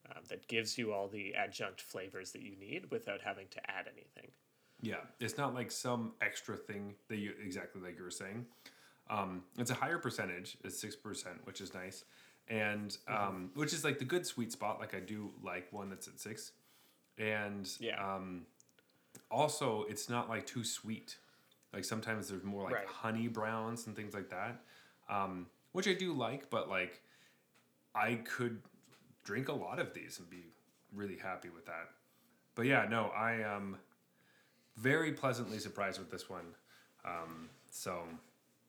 um, 0.09 0.23
that 0.29 0.47
gives 0.47 0.77
you 0.77 0.91
all 0.93 1.07
the 1.07 1.33
adjunct 1.35 1.79
flavors 1.81 2.31
that 2.31 2.41
you 2.41 2.55
need 2.59 2.89
without 2.91 3.21
having 3.21 3.47
to 3.51 3.71
add 3.71 3.87
anything. 3.87 4.31
Yeah, 4.81 4.97
it's 5.19 5.37
not 5.37 5.53
like 5.53 5.71
some 5.71 6.13
extra 6.21 6.57
thing 6.57 6.95
that 7.07 7.17
you 7.17 7.33
exactly 7.43 7.81
like 7.81 7.97
you 7.97 8.03
were 8.03 8.11
saying. 8.11 8.45
Um, 9.09 9.43
it's 9.57 9.71
a 9.71 9.75
higher 9.75 9.97
percentage, 9.97 10.57
it's 10.63 10.79
six 10.79 10.95
percent, 10.95 11.35
which 11.45 11.61
is 11.61 11.73
nice, 11.73 12.03
and 12.49 12.97
um, 13.07 13.51
which 13.53 13.71
is 13.73 13.83
like 13.85 13.99
the 13.99 14.05
good 14.05 14.25
sweet 14.25 14.51
spot. 14.51 14.79
Like 14.79 14.93
I 14.95 14.99
do 14.99 15.29
like 15.43 15.71
one 15.71 15.89
that's 15.89 16.07
at 16.07 16.19
six, 16.19 16.51
and 17.17 17.69
Yeah. 17.79 18.03
um, 18.15 18.45
also 19.31 19.85
it's 19.89 20.09
not 20.09 20.27
like 20.29 20.45
too 20.45 20.63
sweet. 20.63 21.17
Like 21.73 21.83
sometimes 21.85 22.27
there's 22.29 22.43
more 22.43 22.63
like 22.63 22.73
Right. 22.75 22.87
honey 22.87 23.27
browns 23.27 23.87
and 23.87 23.95
things 23.95 24.13
like 24.13 24.29
that, 24.29 24.61
um, 25.09 25.47
which 25.71 25.87
I 25.87 25.93
do 25.93 26.13
like. 26.13 26.49
But 26.49 26.69
like, 26.69 27.01
I 27.95 28.15
could 28.15 28.61
drink 29.23 29.47
a 29.49 29.53
lot 29.53 29.79
of 29.79 29.93
these 29.93 30.19
and 30.19 30.29
be 30.29 30.45
really 30.93 31.17
happy 31.17 31.49
with 31.49 31.65
that. 31.65 31.89
But 32.55 32.67
yeah, 32.67 32.85
no, 32.87 33.07
I 33.07 33.33
am 33.41 33.77
very 34.77 35.13
pleasantly 35.13 35.59
surprised 35.59 35.99
with 35.99 36.11
this 36.11 36.29
one. 36.29 36.55
Um, 37.05 37.49
so 37.71 38.03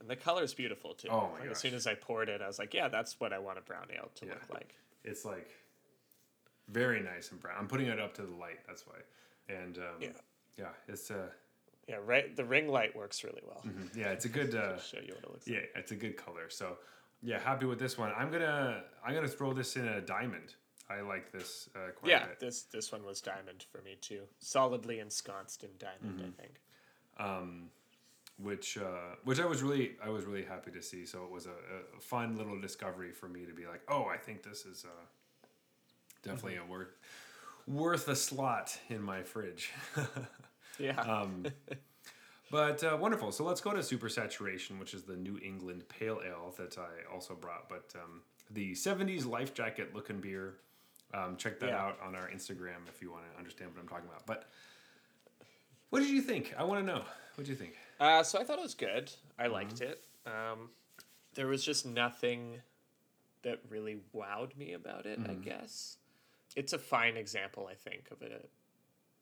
And 0.00 0.08
the 0.10 0.40
is 0.42 0.54
beautiful 0.54 0.94
too. 0.94 1.08
Oh 1.10 1.28
my 1.32 1.40
Like, 1.40 1.42
gosh. 1.44 1.50
As 1.52 1.58
soon 1.58 1.74
as 1.74 1.86
I 1.86 1.94
poured 1.94 2.28
it, 2.28 2.40
I 2.40 2.46
was 2.46 2.58
like, 2.58 2.72
yeah, 2.72 2.88
that's 2.88 3.20
what 3.20 3.32
I 3.32 3.38
want 3.38 3.58
a 3.58 3.62
brown 3.62 3.88
ale 3.94 4.10
to 4.16 4.26
Yeah. 4.26 4.32
look 4.34 4.52
like. 4.52 4.74
it's 5.04 5.24
like 5.26 5.50
very 6.68 7.00
nice 7.02 7.30
and 7.30 7.38
brown. 7.40 7.56
I'm 7.58 7.68
putting 7.68 7.88
it 7.88 8.00
up 8.00 8.14
to 8.14 8.22
the 8.22 8.34
light. 8.34 8.60
That's 8.66 8.86
why. 8.86 8.96
And 9.50 9.76
um, 9.76 9.84
Yeah. 10.00 10.08
yeah, 10.56 10.68
it's 10.88 11.10
uh, 11.10 11.28
Yeah, 11.88 11.96
right. 12.04 12.34
The 12.34 12.44
ring 12.44 12.68
light 12.68 12.96
works 12.96 13.22
really 13.24 13.42
well. 13.46 13.62
yeah, 13.94 14.08
it's 14.08 14.24
a 14.24 14.28
good. 14.28 14.54
Uh, 14.54 14.78
show 14.78 14.98
you 14.98 15.14
what 15.14 15.24
it 15.24 15.30
looks 15.30 15.48
yeah, 15.48 15.58
it's 15.76 15.92
a 15.92 15.96
good 15.96 16.16
color. 16.16 16.48
So 16.48 16.78
yeah, 17.22 17.38
happy 17.38 17.66
with 17.66 17.78
this 17.78 17.96
one. 17.98 18.12
I'm 18.16 18.30
gonna 18.30 18.82
I'm 19.04 19.14
gonna 19.14 19.28
throw 19.28 19.52
this 19.52 19.76
in 19.76 19.86
a 19.86 20.00
diamond. 20.00 20.54
I 20.90 21.00
like 21.00 21.32
this 21.32 21.68
uh, 21.74 21.90
quite 21.96 22.10
Yeah, 22.10 22.24
a 22.24 22.28
bit. 22.28 22.40
this 22.40 22.62
this 22.64 22.92
one 22.92 23.04
was 23.04 23.20
diamond 23.20 23.64
for 23.72 23.80
me 23.82 23.96
too. 24.00 24.22
Solidly 24.38 25.00
ensconced 25.00 25.64
in 25.64 25.70
diamond, 25.78 26.20
Mm-hmm. 26.20 26.30
I 26.38 26.42
think. 26.42 27.70
which 28.38 28.76
uh, 28.78 29.16
which 29.24 29.40
I 29.40 29.46
was 29.46 29.62
really 29.62 29.92
I 30.04 30.08
was 30.10 30.24
really 30.24 30.44
happy 30.44 30.70
to 30.72 30.82
see. 30.82 31.06
So 31.06 31.24
it 31.24 31.30
was 31.30 31.46
a, 31.46 31.50
a 31.96 32.00
fun 32.00 32.36
little 32.36 32.60
discovery 32.60 33.12
for 33.12 33.28
me 33.28 33.44
to 33.46 33.52
be 33.52 33.66
like, 33.66 33.82
oh, 33.88 34.06
I 34.06 34.16
think 34.16 34.42
this 34.42 34.64
is 34.66 34.84
uh, 34.84 35.46
definitely 36.22 36.56
a 36.56 36.64
worth 36.64 36.96
worth 37.66 38.08
a 38.08 38.16
slot 38.16 38.78
in 38.88 39.02
my 39.02 39.22
fridge. 39.22 39.70
Yeah. 40.78 41.00
Um, 41.00 41.46
but 42.50 42.82
uh, 42.84 42.96
wonderful. 43.00 43.32
So 43.32 43.44
let's 43.44 43.60
go 43.60 43.72
to 43.72 43.82
Super 43.82 44.08
Saturation, 44.08 44.78
which 44.78 44.94
is 44.94 45.02
the 45.04 45.16
New 45.16 45.38
England 45.42 45.84
Pale 45.88 46.20
Ale 46.26 46.54
that 46.58 46.76
I 46.78 47.12
also 47.12 47.34
brought. 47.34 47.68
But 47.68 47.92
um, 47.96 48.22
the 48.50 48.72
70s 48.72 49.26
life 49.26 49.54
jacket 49.54 49.94
looking 49.94 50.20
beer. 50.20 50.54
Um, 51.12 51.36
check 51.36 51.60
that 51.60 51.68
Yeah. 51.68 51.80
out 51.84 51.98
on 52.04 52.16
our 52.16 52.28
Instagram 52.28 52.88
if 52.88 53.00
you 53.00 53.10
want 53.12 53.22
to 53.32 53.38
understand 53.38 53.70
what 53.72 53.80
I'm 53.80 53.86
talking 53.88 54.08
about. 54.08 54.26
But 54.26 54.48
what 55.90 56.00
did 56.00 56.10
you 56.10 56.20
think? 56.22 56.52
I 56.58 56.64
want 56.64 56.84
to 56.84 56.86
know. 56.92 56.98
What 57.36 57.44
did 57.44 57.48
you 57.48 57.54
think? 57.54 57.76
Uh, 58.00 58.22
so 58.24 58.40
I 58.40 58.44
thought 58.44 58.58
it 58.58 58.62
was 58.62 58.74
good. 58.74 59.12
I 59.38 59.44
Mm-hmm. 59.44 59.52
liked 59.52 59.80
it. 59.80 60.04
Um, 60.26 60.70
there 61.34 61.46
was 61.46 61.64
just 61.64 61.86
nothing 61.86 62.56
that 63.42 63.60
really 63.68 63.98
wowed 64.14 64.56
me 64.56 64.72
about 64.72 65.06
it. 65.06 65.20
Mm-hmm. 65.20 65.30
I 65.30 65.34
guess 65.34 65.98
it's 66.56 66.72
a 66.72 66.78
fine 66.78 67.16
example, 67.16 67.68
I 67.70 67.74
think, 67.74 68.08
of 68.10 68.22
a 68.22 68.40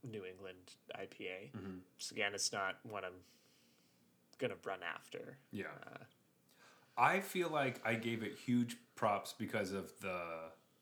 New 0.04 0.24
England 0.24 0.74
IPA. 0.96 1.52
Mm-hmm. 1.56 1.78
So 1.98 2.14
again, 2.14 2.32
it's 2.34 2.52
not 2.52 2.76
what 2.82 3.04
I'm 3.04 3.20
gonna 4.38 4.54
run 4.64 4.80
after. 4.82 5.38
Yeah. 5.50 5.66
Uh, 5.86 5.98
I 6.96 7.20
feel 7.20 7.48
like 7.48 7.80
I 7.84 7.94
gave 7.94 8.22
it 8.22 8.36
huge 8.36 8.76
props 8.96 9.34
because 9.38 9.72
of 9.72 9.92
the 10.00 10.20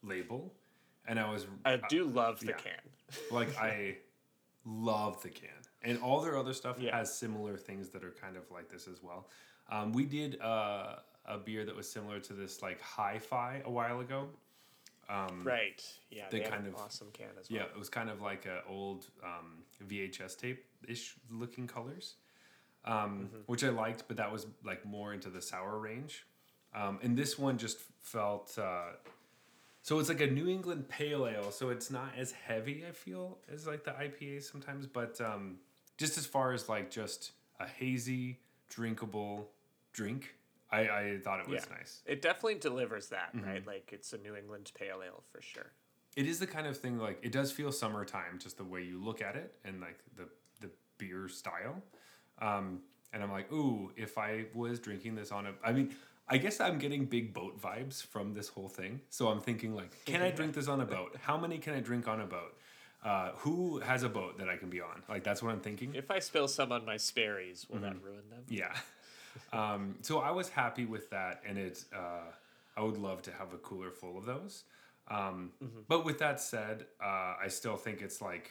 label. 0.03 0.55
And 1.07 1.19
I 1.19 1.31
was 1.31 1.47
I 1.65 1.81
do 1.89 2.05
love 2.05 2.41
the 2.41 2.49
yeah. 2.49 2.53
can. 2.55 2.81
like 3.31 3.57
I 3.59 3.97
love 4.65 5.23
the 5.23 5.31
can, 5.31 5.49
and 5.83 5.99
all 6.01 6.21
their 6.21 6.37
other 6.37 6.53
stuff 6.53 6.77
Yeah. 6.79 6.97
has 6.97 7.17
similar 7.17 7.57
things 7.57 7.89
that 7.91 8.05
are 8.05 8.11
kind 8.13 8.37
of 8.37 8.51
like 8.51 8.69
this 8.69 8.87
as 8.87 9.03
well. 9.03 9.29
Um, 9.71 9.93
we 9.93 10.05
did 10.05 10.41
uh, 10.41 10.97
a 11.25 11.39
beer 11.39 11.65
that 11.65 11.75
was 11.75 11.91
similar 11.91 12.21
to 12.21 12.33
this, 12.35 12.61
like 12.61 12.81
Hi-Fi, 12.83 13.63
a 13.65 13.71
while 13.71 14.01
ago. 14.01 14.29
Right. 15.45 15.83
Yeah. 16.11 16.27
They 16.31 16.41
They, 16.41 16.45
kind 16.47 16.67
of- 16.67 16.77
awesome 16.77 17.09
can 17.13 17.29
as 17.39 17.51
well. 17.51 17.61
Yeah, 17.61 17.67
it 17.67 17.79
was 17.79 17.89
kind 17.89 18.11
of 18.11 18.21
like 18.21 18.47
a 18.47 18.63
old 18.69 19.07
um, 19.23 19.65
VHS 19.87 20.37
tape 20.39 20.65
ish 20.89 21.17
looking 21.31 21.67
colors, 21.67 22.17
um, 22.85 23.29
which 23.47 23.65
I 23.65 23.69
liked, 23.71 24.05
but 24.09 24.17
that 24.17 24.31
was 24.33 24.47
like 24.65 24.85
more 24.85 25.13
into 25.13 25.31
the 25.31 25.43
sour 25.43 25.79
range. 25.79 26.27
Um, 26.75 26.99
and 27.03 27.17
this 27.17 27.39
one 27.39 27.59
just 27.59 27.79
felt 28.01 28.57
uh, 28.59 28.93
so 29.83 29.99
it's 29.99 30.09
like 30.09 30.21
a 30.21 30.27
New 30.27 30.49
England 30.49 30.89
pale 30.89 31.27
ale, 31.27 31.51
so 31.51 31.71
it's 31.71 31.91
not 31.91 32.13
as 32.17 32.33
heavy. 32.33 32.85
I 32.87 32.93
feel 32.93 33.39
as 33.53 33.67
like 33.67 33.85
the 33.85 33.93
IPA 33.93 34.43
sometimes, 34.43 34.87
but 34.87 35.21
um, 35.21 35.57
just 35.97 36.19
as 36.19 36.27
far 36.27 36.53
as 36.53 36.69
like 36.69 36.91
just 36.91 37.33
a 37.59 37.67
hazy, 37.67 38.39
drinkable 38.69 39.49
drink, 39.93 40.35
I, 40.73 40.81
I 40.81 41.19
thought 41.25 41.41
it 41.41 41.49
was 41.49 41.65
Yeah. 41.69 41.77
nice. 41.77 42.03
It 42.07 42.23
definitely 42.23 42.57
delivers 42.57 43.09
that, 43.09 43.35
Mm-hmm. 43.35 43.47
right? 43.47 43.67
Like 43.67 43.91
it's 43.93 44.13
a 44.13 44.19
New 44.19 44.37
England 44.37 44.71
pale 44.79 45.03
ale 45.05 45.23
for 45.33 45.41
sure. 45.43 45.73
it 46.17 46.27
is 46.27 46.39
the 46.39 46.47
kind 46.47 46.67
of 46.67 46.77
thing 46.77 46.99
like 46.99 47.19
it 47.23 47.33
does 47.33 47.53
feel 47.53 47.71
summertime 47.73 48.39
just 48.39 48.57
the 48.57 48.65
way 48.65 48.83
you 48.83 49.03
look 49.03 49.23
at 49.23 49.37
it 49.37 49.55
and 49.65 49.81
like 49.81 49.99
the 50.17 50.27
the 50.61 50.69
beer 50.99 51.29
style 51.29 51.81
um 52.43 52.81
and 53.13 53.23
i'm 53.23 53.31
like 53.31 53.51
ooh 53.53 53.93
if 53.97 54.19
i 54.19 54.45
was 54.55 54.81
drinking 54.81 55.15
this 55.15 55.31
on 55.31 55.47
a 55.47 55.53
i 55.65 55.71
mean 55.73 55.95
i 56.29 56.37
guess 56.37 56.59
i'm 56.61 56.79
getting 56.79 57.05
big 57.05 57.33
boat 57.33 57.55
vibes 57.61 58.03
from 58.05 58.35
this 58.35 58.49
whole 58.49 58.69
thing 58.69 59.01
so 59.09 59.29
i'm 59.29 59.41
thinking 59.41 59.73
like 59.75 59.93
can 60.05 60.21
i 60.21 60.31
drink 60.33 60.53
this 60.53 60.67
on 60.69 60.81
a 60.81 60.85
boat 60.97 61.17
how 61.23 61.37
many 61.39 61.59
can 61.59 61.75
i 61.75 61.81
drink 61.81 62.09
on 62.09 62.21
a 62.21 62.27
boat 62.27 62.59
uh, 63.05 63.31
who 63.39 63.79
has 63.79 64.03
a 64.03 64.09
boat 64.09 64.37
that 64.37 64.49
i 64.49 64.57
can 64.57 64.69
be 64.69 64.81
on 64.81 65.03
like 65.09 65.23
that's 65.23 65.43
what 65.45 65.53
i'm 65.53 65.61
thinking 65.61 65.95
If 65.95 66.11
I 66.11 66.19
spill 66.19 66.49
some 66.49 66.71
on 66.73 66.85
my 66.85 66.97
Sperry's, 66.97 67.67
will 67.71 67.77
Mm-hmm. 67.77 67.85
that 67.85 68.03
ruin 68.03 68.25
them? 68.31 68.43
yeah. 68.49 68.75
Um, 69.53 69.97
so 70.03 70.21
I 70.21 70.31
was 70.31 70.49
happy 70.49 70.85
with 70.87 71.11
that, 71.11 71.43
and 71.47 71.59
it. 71.59 71.85
Uh, 71.95 72.31
I 72.77 72.83
would 72.83 72.99
love 72.99 73.21
to 73.23 73.33
have 73.33 73.53
a 73.53 73.59
cooler 73.59 73.91
full 73.91 74.17
of 74.17 74.25
those. 74.25 74.65
Um, 75.09 75.53
But 75.89 76.05
with 76.05 76.19
that 76.21 76.41
said, 76.41 76.87
uh, 77.03 77.35
I 77.43 77.49
still 77.49 77.77
think 77.77 78.01
it's 78.01 78.21
like. 78.23 78.51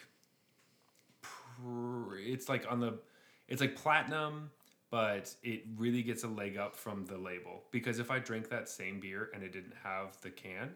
pr- 1.21 2.17
It's 2.17 2.49
like 2.49 2.65
on 2.69 2.79
the, 2.79 2.99
it's 3.47 3.61
like 3.61 3.75
platinum, 3.75 4.51
but 4.91 5.33
it 5.43 5.63
really 5.77 6.03
gets 6.03 6.23
a 6.23 6.27
leg 6.27 6.57
up 6.57 6.75
from 6.75 7.05
the 7.05 7.17
label 7.17 7.63
because 7.71 7.99
if 7.99 8.11
I 8.11 8.19
drink 8.19 8.49
that 8.49 8.67
same 8.69 8.99
beer 8.99 9.29
and 9.33 9.43
it 9.43 9.51
didn't 9.51 9.73
have 9.83 10.19
the 10.21 10.29
can, 10.29 10.75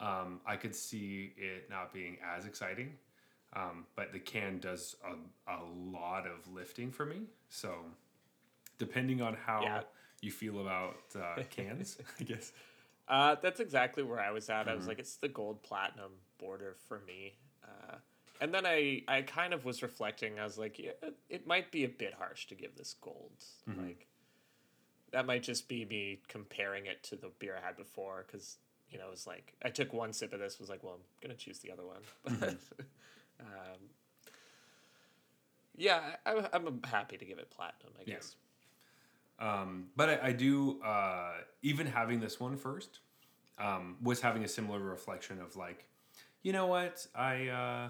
um, 0.00 0.40
I 0.46 0.56
could 0.56 0.74
see 0.74 1.32
it 1.36 1.70
not 1.70 1.92
being 1.92 2.18
as 2.36 2.46
exciting. 2.46 2.92
Um, 3.54 3.86
but 3.94 4.12
the 4.12 4.18
can 4.18 4.58
does 4.58 4.96
a, 5.04 5.50
a 5.50 5.58
lot 5.90 6.26
of 6.26 6.52
lifting 6.52 6.90
for 6.92 7.06
me. 7.06 7.22
So 7.48 7.76
depending 8.78 9.22
on 9.22 9.34
how 9.34 9.62
Yeah. 9.62 9.82
you 10.20 10.30
feel 10.30 10.60
about 10.60 10.96
uh, 11.14 11.42
cans, 11.50 11.98
I 12.20 12.24
guess. 12.24 12.52
Uh, 13.08 13.36
that's 13.40 13.60
exactly 13.60 14.02
where 14.02 14.20
I 14.20 14.30
was 14.30 14.48
at. 14.50 14.66
I 14.66 14.70
Mm-hmm. 14.70 14.76
was 14.78 14.86
like, 14.88 14.98
it's 14.98 15.16
the 15.16 15.28
gold 15.28 15.62
platinum 15.62 16.12
border 16.38 16.74
for 16.88 17.00
me. 17.06 17.34
Uh, 17.64 17.96
and 18.40 18.52
then 18.52 18.66
I, 18.66 19.02
I 19.08 19.22
kind 19.22 19.54
of 19.54 19.64
was 19.64 19.82
reflecting. 19.82 20.38
I 20.38 20.44
was 20.44 20.58
like, 20.58 20.78
yeah, 20.78 20.90
it, 21.02 21.16
it 21.28 21.46
might 21.46 21.70
be 21.70 21.84
a 21.84 21.88
bit 21.88 22.14
harsh 22.14 22.46
to 22.48 22.54
give 22.54 22.76
this 22.76 22.94
gold. 23.00 23.32
Mm-hmm. 23.68 23.80
Like, 23.82 24.06
that 25.12 25.24
might 25.24 25.42
just 25.44 25.68
be 25.68 25.84
me 25.84 26.20
comparing 26.28 26.86
it 26.86 27.02
to 27.04 27.16
the 27.16 27.30
beer 27.38 27.56
I 27.56 27.64
had 27.64 27.76
before. 27.76 28.24
Because, 28.26 28.56
you 28.90 28.98
know, 28.98 29.06
it 29.06 29.10
was 29.12 29.26
like, 29.26 29.54
I 29.64 29.70
took 29.70 29.92
one 29.92 30.12
sip 30.12 30.32
of 30.32 30.40
this, 30.40 30.58
was 30.58 30.68
like, 30.68 30.82
well, 30.82 30.94
I'm 30.94 31.28
going 31.28 31.36
to 31.36 31.42
choose 31.42 31.60
the 31.60 31.70
other 31.70 31.84
one. 31.86 32.02
But, 32.24 32.32
Mm-hmm. 32.40 33.46
um, 33.46 33.80
yeah, 35.76 36.00
I, 36.24 36.48
I'm 36.52 36.80
happy 36.84 37.16
to 37.18 37.24
give 37.24 37.38
it 37.38 37.50
platinum, 37.50 37.92
I 37.98 38.02
Yeah. 38.06 38.16
Um, 39.38 39.86
but 39.96 40.08
I, 40.08 40.28
I 40.28 40.32
do, 40.32 40.80
uh, 40.82 41.32
even 41.62 41.86
having 41.86 42.20
this 42.20 42.40
one 42.40 42.56
first, 42.56 43.00
um, 43.58 43.96
was 44.02 44.20
having 44.20 44.44
a 44.44 44.48
similar 44.48 44.80
reflection 44.80 45.40
of 45.40 45.56
like, 45.56 45.84
you 46.42 46.52
know 46.52 46.66
what, 46.66 47.06
I, 47.14 47.48
uh, 47.48 47.88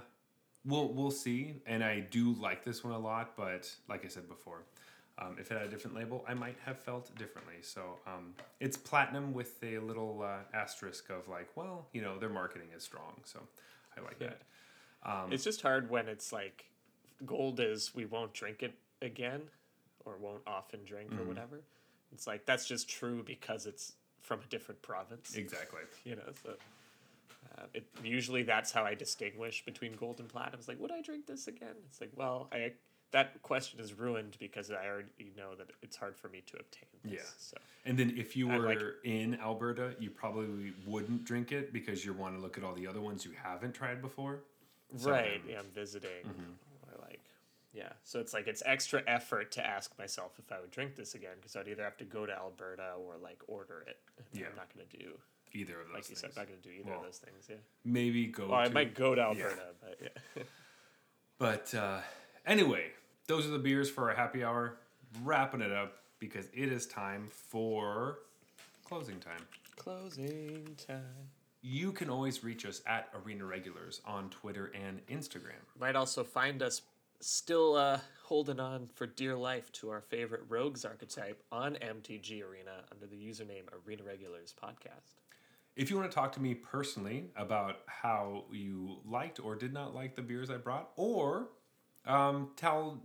we'll, 0.65 0.89
we'll 0.89 1.11
see. 1.11 1.63
And 1.67 1.85
I 1.85 2.01
do 2.01 2.35
like 2.35 2.65
this 2.65 2.83
one 2.83 2.93
a 2.95 2.99
lot, 2.99 3.37
but 3.37 3.73
like 3.89 4.05
I 4.05 4.09
said 4.09 4.29
before, 4.29 4.63
um, 5.19 5.37
if 5.39 5.51
it 5.51 5.55
had 5.55 5.67
a 5.67 5.71
different 5.71 5.97
label, 5.97 6.25
I 6.29 6.35
might 6.35 6.57
have 6.65 6.79
felt 6.79 7.17
differently. 7.17 7.57
So 7.63 7.99
um, 8.07 8.35
it's 8.61 8.77
platinum 8.77 9.33
with 9.33 9.63
a 9.63 9.79
little 9.79 10.23
uh, 10.23 10.57
asterisk 10.57 11.09
of 11.11 11.29
like, 11.29 11.49
well, 11.57 11.87
you 11.93 12.03
know, 12.03 12.19
their 12.19 12.29
marketing 12.29 12.69
is 12.77 12.83
strong. 12.83 13.15
So 13.25 13.41
I 13.97 14.03
like 14.03 14.19
Yeah. 14.21 14.29
that. 14.29 14.43
Um, 15.11 15.33
it's 15.33 15.45
just 15.45 15.63
hard 15.63 15.89
when 15.89 16.09
it's 16.09 16.33
like 16.33 16.67
gold 17.25 17.61
is 17.61 17.95
we 17.95 18.05
won't 18.05 18.35
drink 18.35 18.63
it 18.63 18.75
again 19.01 19.43
or 20.07 20.17
won't 20.19 20.43
often 20.47 20.81
drink 20.87 21.11
Mm-hmm. 21.11 21.21
or 21.21 21.25
whatever. 21.25 21.61
It's 22.13 22.27
like 22.27 22.47
that's 22.47 22.67
just 22.67 22.89
true 22.89 23.23
because 23.27 23.67
it's 23.67 23.93
from 24.23 24.41
a 24.41 24.47
different 24.49 24.81
province. 24.81 25.35
Exactly. 25.37 25.81
You 26.05 26.17
know, 26.17 26.23
so 26.43 26.51
uh, 27.59 27.63
it 27.75 27.85
usually 28.03 28.43
that's 28.43 28.73
how 28.73 28.85
I 28.85 28.95
distinguish 28.95 29.65
between 29.65 29.93
gold 29.95 30.21
and 30.21 30.29
platinum. 30.29 30.59
It's 30.59 30.69
like, 30.69 30.81
would 30.81 30.93
I 30.93 31.03
drink 31.03 31.27
this 31.27 31.49
again? 31.49 31.75
It's 31.91 32.01
like, 32.01 32.11
well, 32.17 32.49
I 32.53 32.73
that 33.13 33.41
question 33.43 33.79
is 33.81 33.95
ruined 33.95 34.37
because 34.41 34.71
I 34.71 34.87
already 34.87 35.33
know 35.37 35.55
that 35.57 35.69
it's 35.83 35.97
hard 35.97 36.17
for 36.17 36.29
me 36.29 36.43
to 36.47 36.57
obtain. 36.59 36.89
This, 37.05 37.13
Yeah. 37.13 37.21
So 37.39 37.57
And 37.85 37.97
then 37.99 38.15
if 38.17 38.37
you 38.37 38.49
were 38.49 38.59
like- 38.59 38.81
in 39.05 39.39
Alberta, 39.41 39.95
you 40.01 40.11
probably 40.11 40.73
wouldn't 40.87 41.25
drink 41.25 41.53
it 41.53 41.73
because 41.73 42.05
you 42.05 42.13
want 42.13 42.35
to 42.37 42.41
look 42.41 42.59
at 42.59 42.65
all 42.65 42.75
the 42.75 42.87
other 42.87 43.01
ones 43.01 43.25
you 43.25 43.31
haven't 43.41 43.75
tried 43.75 44.03
before. 44.03 44.41
So 44.97 45.11
right, 45.11 45.41
then- 45.45 45.53
yeah, 45.53 45.59
I'm 45.61 45.71
visiting 45.75 46.11
Mm-hmm. 46.27 46.53
Yeah. 47.77 47.93
So 48.05 48.19
it's 48.21 48.33
like 48.33 48.47
it's 48.49 48.63
extra 48.65 49.03
effort 49.07 49.53
to 49.53 49.65
ask 49.67 49.97
myself 49.99 50.33
if 50.39 50.51
I 50.51 50.61
would 50.61 50.71
drink 50.71 50.97
this 50.97 51.15
again 51.15 51.35
because 51.41 51.55
I'd 51.57 51.69
either 51.69 51.85
have 51.85 51.97
to 51.99 52.05
go 52.05 52.25
to 52.27 52.33
Alberta 52.33 52.95
or 52.99 53.15
like 53.23 53.43
order 53.47 53.85
it. 53.87 53.99
And 54.33 54.41
Yeah. 54.41 54.47
I'm 54.51 54.57
not 54.57 54.69
gonna 54.75 54.87
do 54.91 55.19
Either 55.53 55.81
of 55.81 55.87
those 55.89 55.95
like 55.95 56.03
you 56.11 56.17
things. 56.17 56.21
said, 56.21 56.31
I'm 56.37 56.43
not 56.43 56.47
gonna 56.49 56.61
do 56.63 56.71
either 56.71 56.91
Well, 56.91 56.99
of 57.01 57.05
those 57.05 57.19
things. 57.19 57.47
Yeah. 57.49 57.57
Maybe 57.85 58.27
go. 58.27 58.49
Well, 58.49 58.59
I 58.59 58.69
might 58.69 58.95
go 58.95 59.15
to 59.15 59.21
Alberta, 59.21 59.75
but 59.81 59.99
yeah. 60.03 60.43
But 61.39 61.75
uh, 61.75 62.01
anyway, 62.47 62.87
those 63.27 63.47
are 63.47 63.51
the 63.51 63.59
beers 63.59 63.91
for 63.91 64.09
our 64.11 64.17
happy 64.17 64.43
hour. 64.43 64.79
Wrapping 65.23 65.61
it 65.61 65.73
up 65.73 65.99
because 66.19 66.47
it 66.55 66.73
is 66.73 66.87
time 66.87 67.29
for 67.29 68.19
closing 68.85 69.19
time. 69.21 69.43
Closing 69.77 70.77
time. 70.87 71.03
you 71.63 71.93
can 71.93 72.09
always 72.11 72.43
reach 72.43 72.65
us 72.65 72.81
at 72.87 73.09
Arena 73.25 73.45
Regulars 73.45 74.01
on 74.07 74.31
Twitter 74.31 74.73
and 74.75 75.05
Instagram. 75.09 75.61
Might 75.79 75.95
also 75.97 76.25
find 76.25 76.63
us 76.63 76.83
still 77.21 77.77
uh, 77.77 77.99
holding 78.25 78.61
on 78.61 78.89
for 78.95 79.07
dear 79.07 79.37
life 79.37 79.71
to 79.73 79.91
our 79.91 80.01
favorite 80.01 80.43
rogues 80.49 80.85
archetype 80.85 81.43
on 81.53 81.75
MTG 81.77 82.43
Arena 82.43 82.85
under 82.93 83.07
the 83.07 83.17
username 83.17 83.65
Arena 83.87 84.03
Regulars 84.03 84.55
Podcast. 84.63 85.15
If 85.77 85.91
you 85.91 85.97
want 85.97 86.11
to 86.11 86.15
talk 86.15 86.33
to 86.33 86.41
me 86.41 86.55
personally 86.55 87.31
about 87.37 87.81
how 87.87 88.45
you 88.51 88.99
liked 89.05 89.39
or 89.41 89.55
did 89.55 89.73
not 89.73 89.95
like 89.95 90.17
the 90.17 90.23
beers 90.23 90.51
I 90.51 90.57
brought, 90.57 90.91
or 90.97 91.49
um, 92.07 92.51
tell 92.57 93.03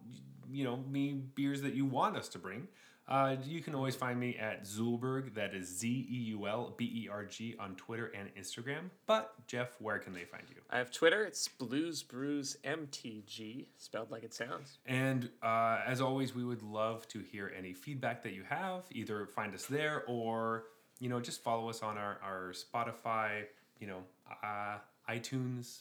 you 0.50 0.64
know 0.64 0.78
me 0.78 1.22
beers 1.36 1.62
that 1.62 1.74
you 1.74 1.86
want 1.86 2.16
us 2.16 2.30
to 2.30 2.40
bring, 2.40 2.68
uh, 3.12 3.36
you 3.46 3.60
can 3.60 3.76
always 3.76 3.94
find 3.94 4.18
me 4.18 4.38
at 4.38 4.64
Zeulberg. 4.64 5.34
That 5.34 5.54
is 5.54 5.68
Z 5.68 6.08
E 6.10 6.16
U 6.30 6.48
L 6.48 6.74
B 6.78 6.86
E 6.86 7.10
R 7.12 7.26
G 7.26 7.58
on 7.60 7.76
Twitter 7.76 8.10
and 8.18 8.34
Instagram. 8.36 8.90
But 9.06 9.34
Jeff, 9.48 9.76
where 9.82 10.00
can 10.00 10.14
they 10.14 10.24
find 10.24 10.44
you? 10.50 10.62
I 10.70 10.78
have 10.78 10.92
Twitter. 10.92 11.26
It's 11.26 11.46
Blues 11.50 12.04
Brews 12.04 12.56
MTG, 12.64 13.66
spelled 13.78 14.12
like 14.12 14.24
it 14.24 14.34
sounds. 14.34 14.80
And 14.86 15.30
uh, 15.44 15.80
as 15.86 16.00
always, 16.00 16.34
we 16.34 16.46
would 16.46 16.64
love 16.64 17.06
to 17.10 17.20
hear 17.20 17.52
any 17.58 17.74
feedback 17.74 18.24
that 18.24 18.32
you 18.32 18.44
have. 18.48 18.86
Either 18.92 19.26
find 19.26 19.54
us 19.54 19.66
there 19.66 20.06
or 20.08 20.64
you 21.02 21.10
know 21.10 21.20
just 21.20 21.44
follow 21.44 21.70
us 21.70 21.84
on 21.84 21.98
our, 21.98 22.18
our 22.24 22.54
Spotify, 22.54 23.44
you 23.82 23.88
know, 23.88 24.04
uh, 24.42 24.78
iTunes, 25.10 25.80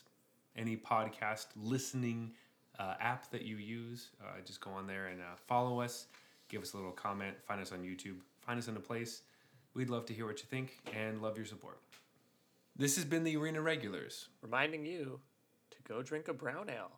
any 0.57 0.77
podcast 0.77 1.47
listening 1.55 2.33
uh, 2.81 2.95
app 2.99 3.31
that 3.31 3.43
you 3.43 3.57
use. 3.57 4.11
Uh, 4.21 4.41
just 4.45 4.61
go 4.61 4.73
on 4.73 4.89
there 4.89 5.07
and 5.07 5.21
uh, 5.21 5.37
follow 5.47 5.81
us. 5.81 6.07
Give 6.51 6.63
us 6.63 6.73
a 6.73 6.77
little 6.77 6.91
comment. 6.91 7.37
Find 7.47 7.61
us 7.61 7.71
on 7.71 7.79
YouTube. 7.79 8.17
Find 8.41 8.59
us 8.59 8.67
in 8.67 8.77
a 8.77 8.81
place. 8.81 9.23
We'd 9.73 9.89
love 9.89 10.05
to 10.07 10.13
hear 10.13 10.27
what 10.27 10.41
you 10.41 10.47
think 10.51 10.79
and 10.93 11.23
love 11.23 11.37
your 11.37 11.47
support. 11.47 11.79
This 12.77 12.97
has 12.97 13.05
been 13.05 13.23
the 13.23 13.37
Arena 13.37 13.63
Regulars. 13.63 14.29
Reminding 14.43 14.85
you 14.85 15.21
to 15.71 15.77
go 15.87 16.03
drink 16.03 16.27
a 16.27 16.35
brown 16.35 16.69
ale 16.69 16.91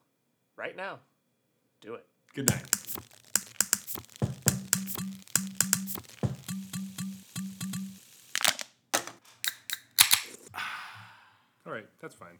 right 0.56 0.74
now. 0.74 1.00
Do 1.82 1.94
it. 1.94 2.06
Good 2.34 2.48
night. 2.48 2.64
All 11.66 11.72
right, 11.72 11.86
that's 12.00 12.14
fine. 12.14 12.38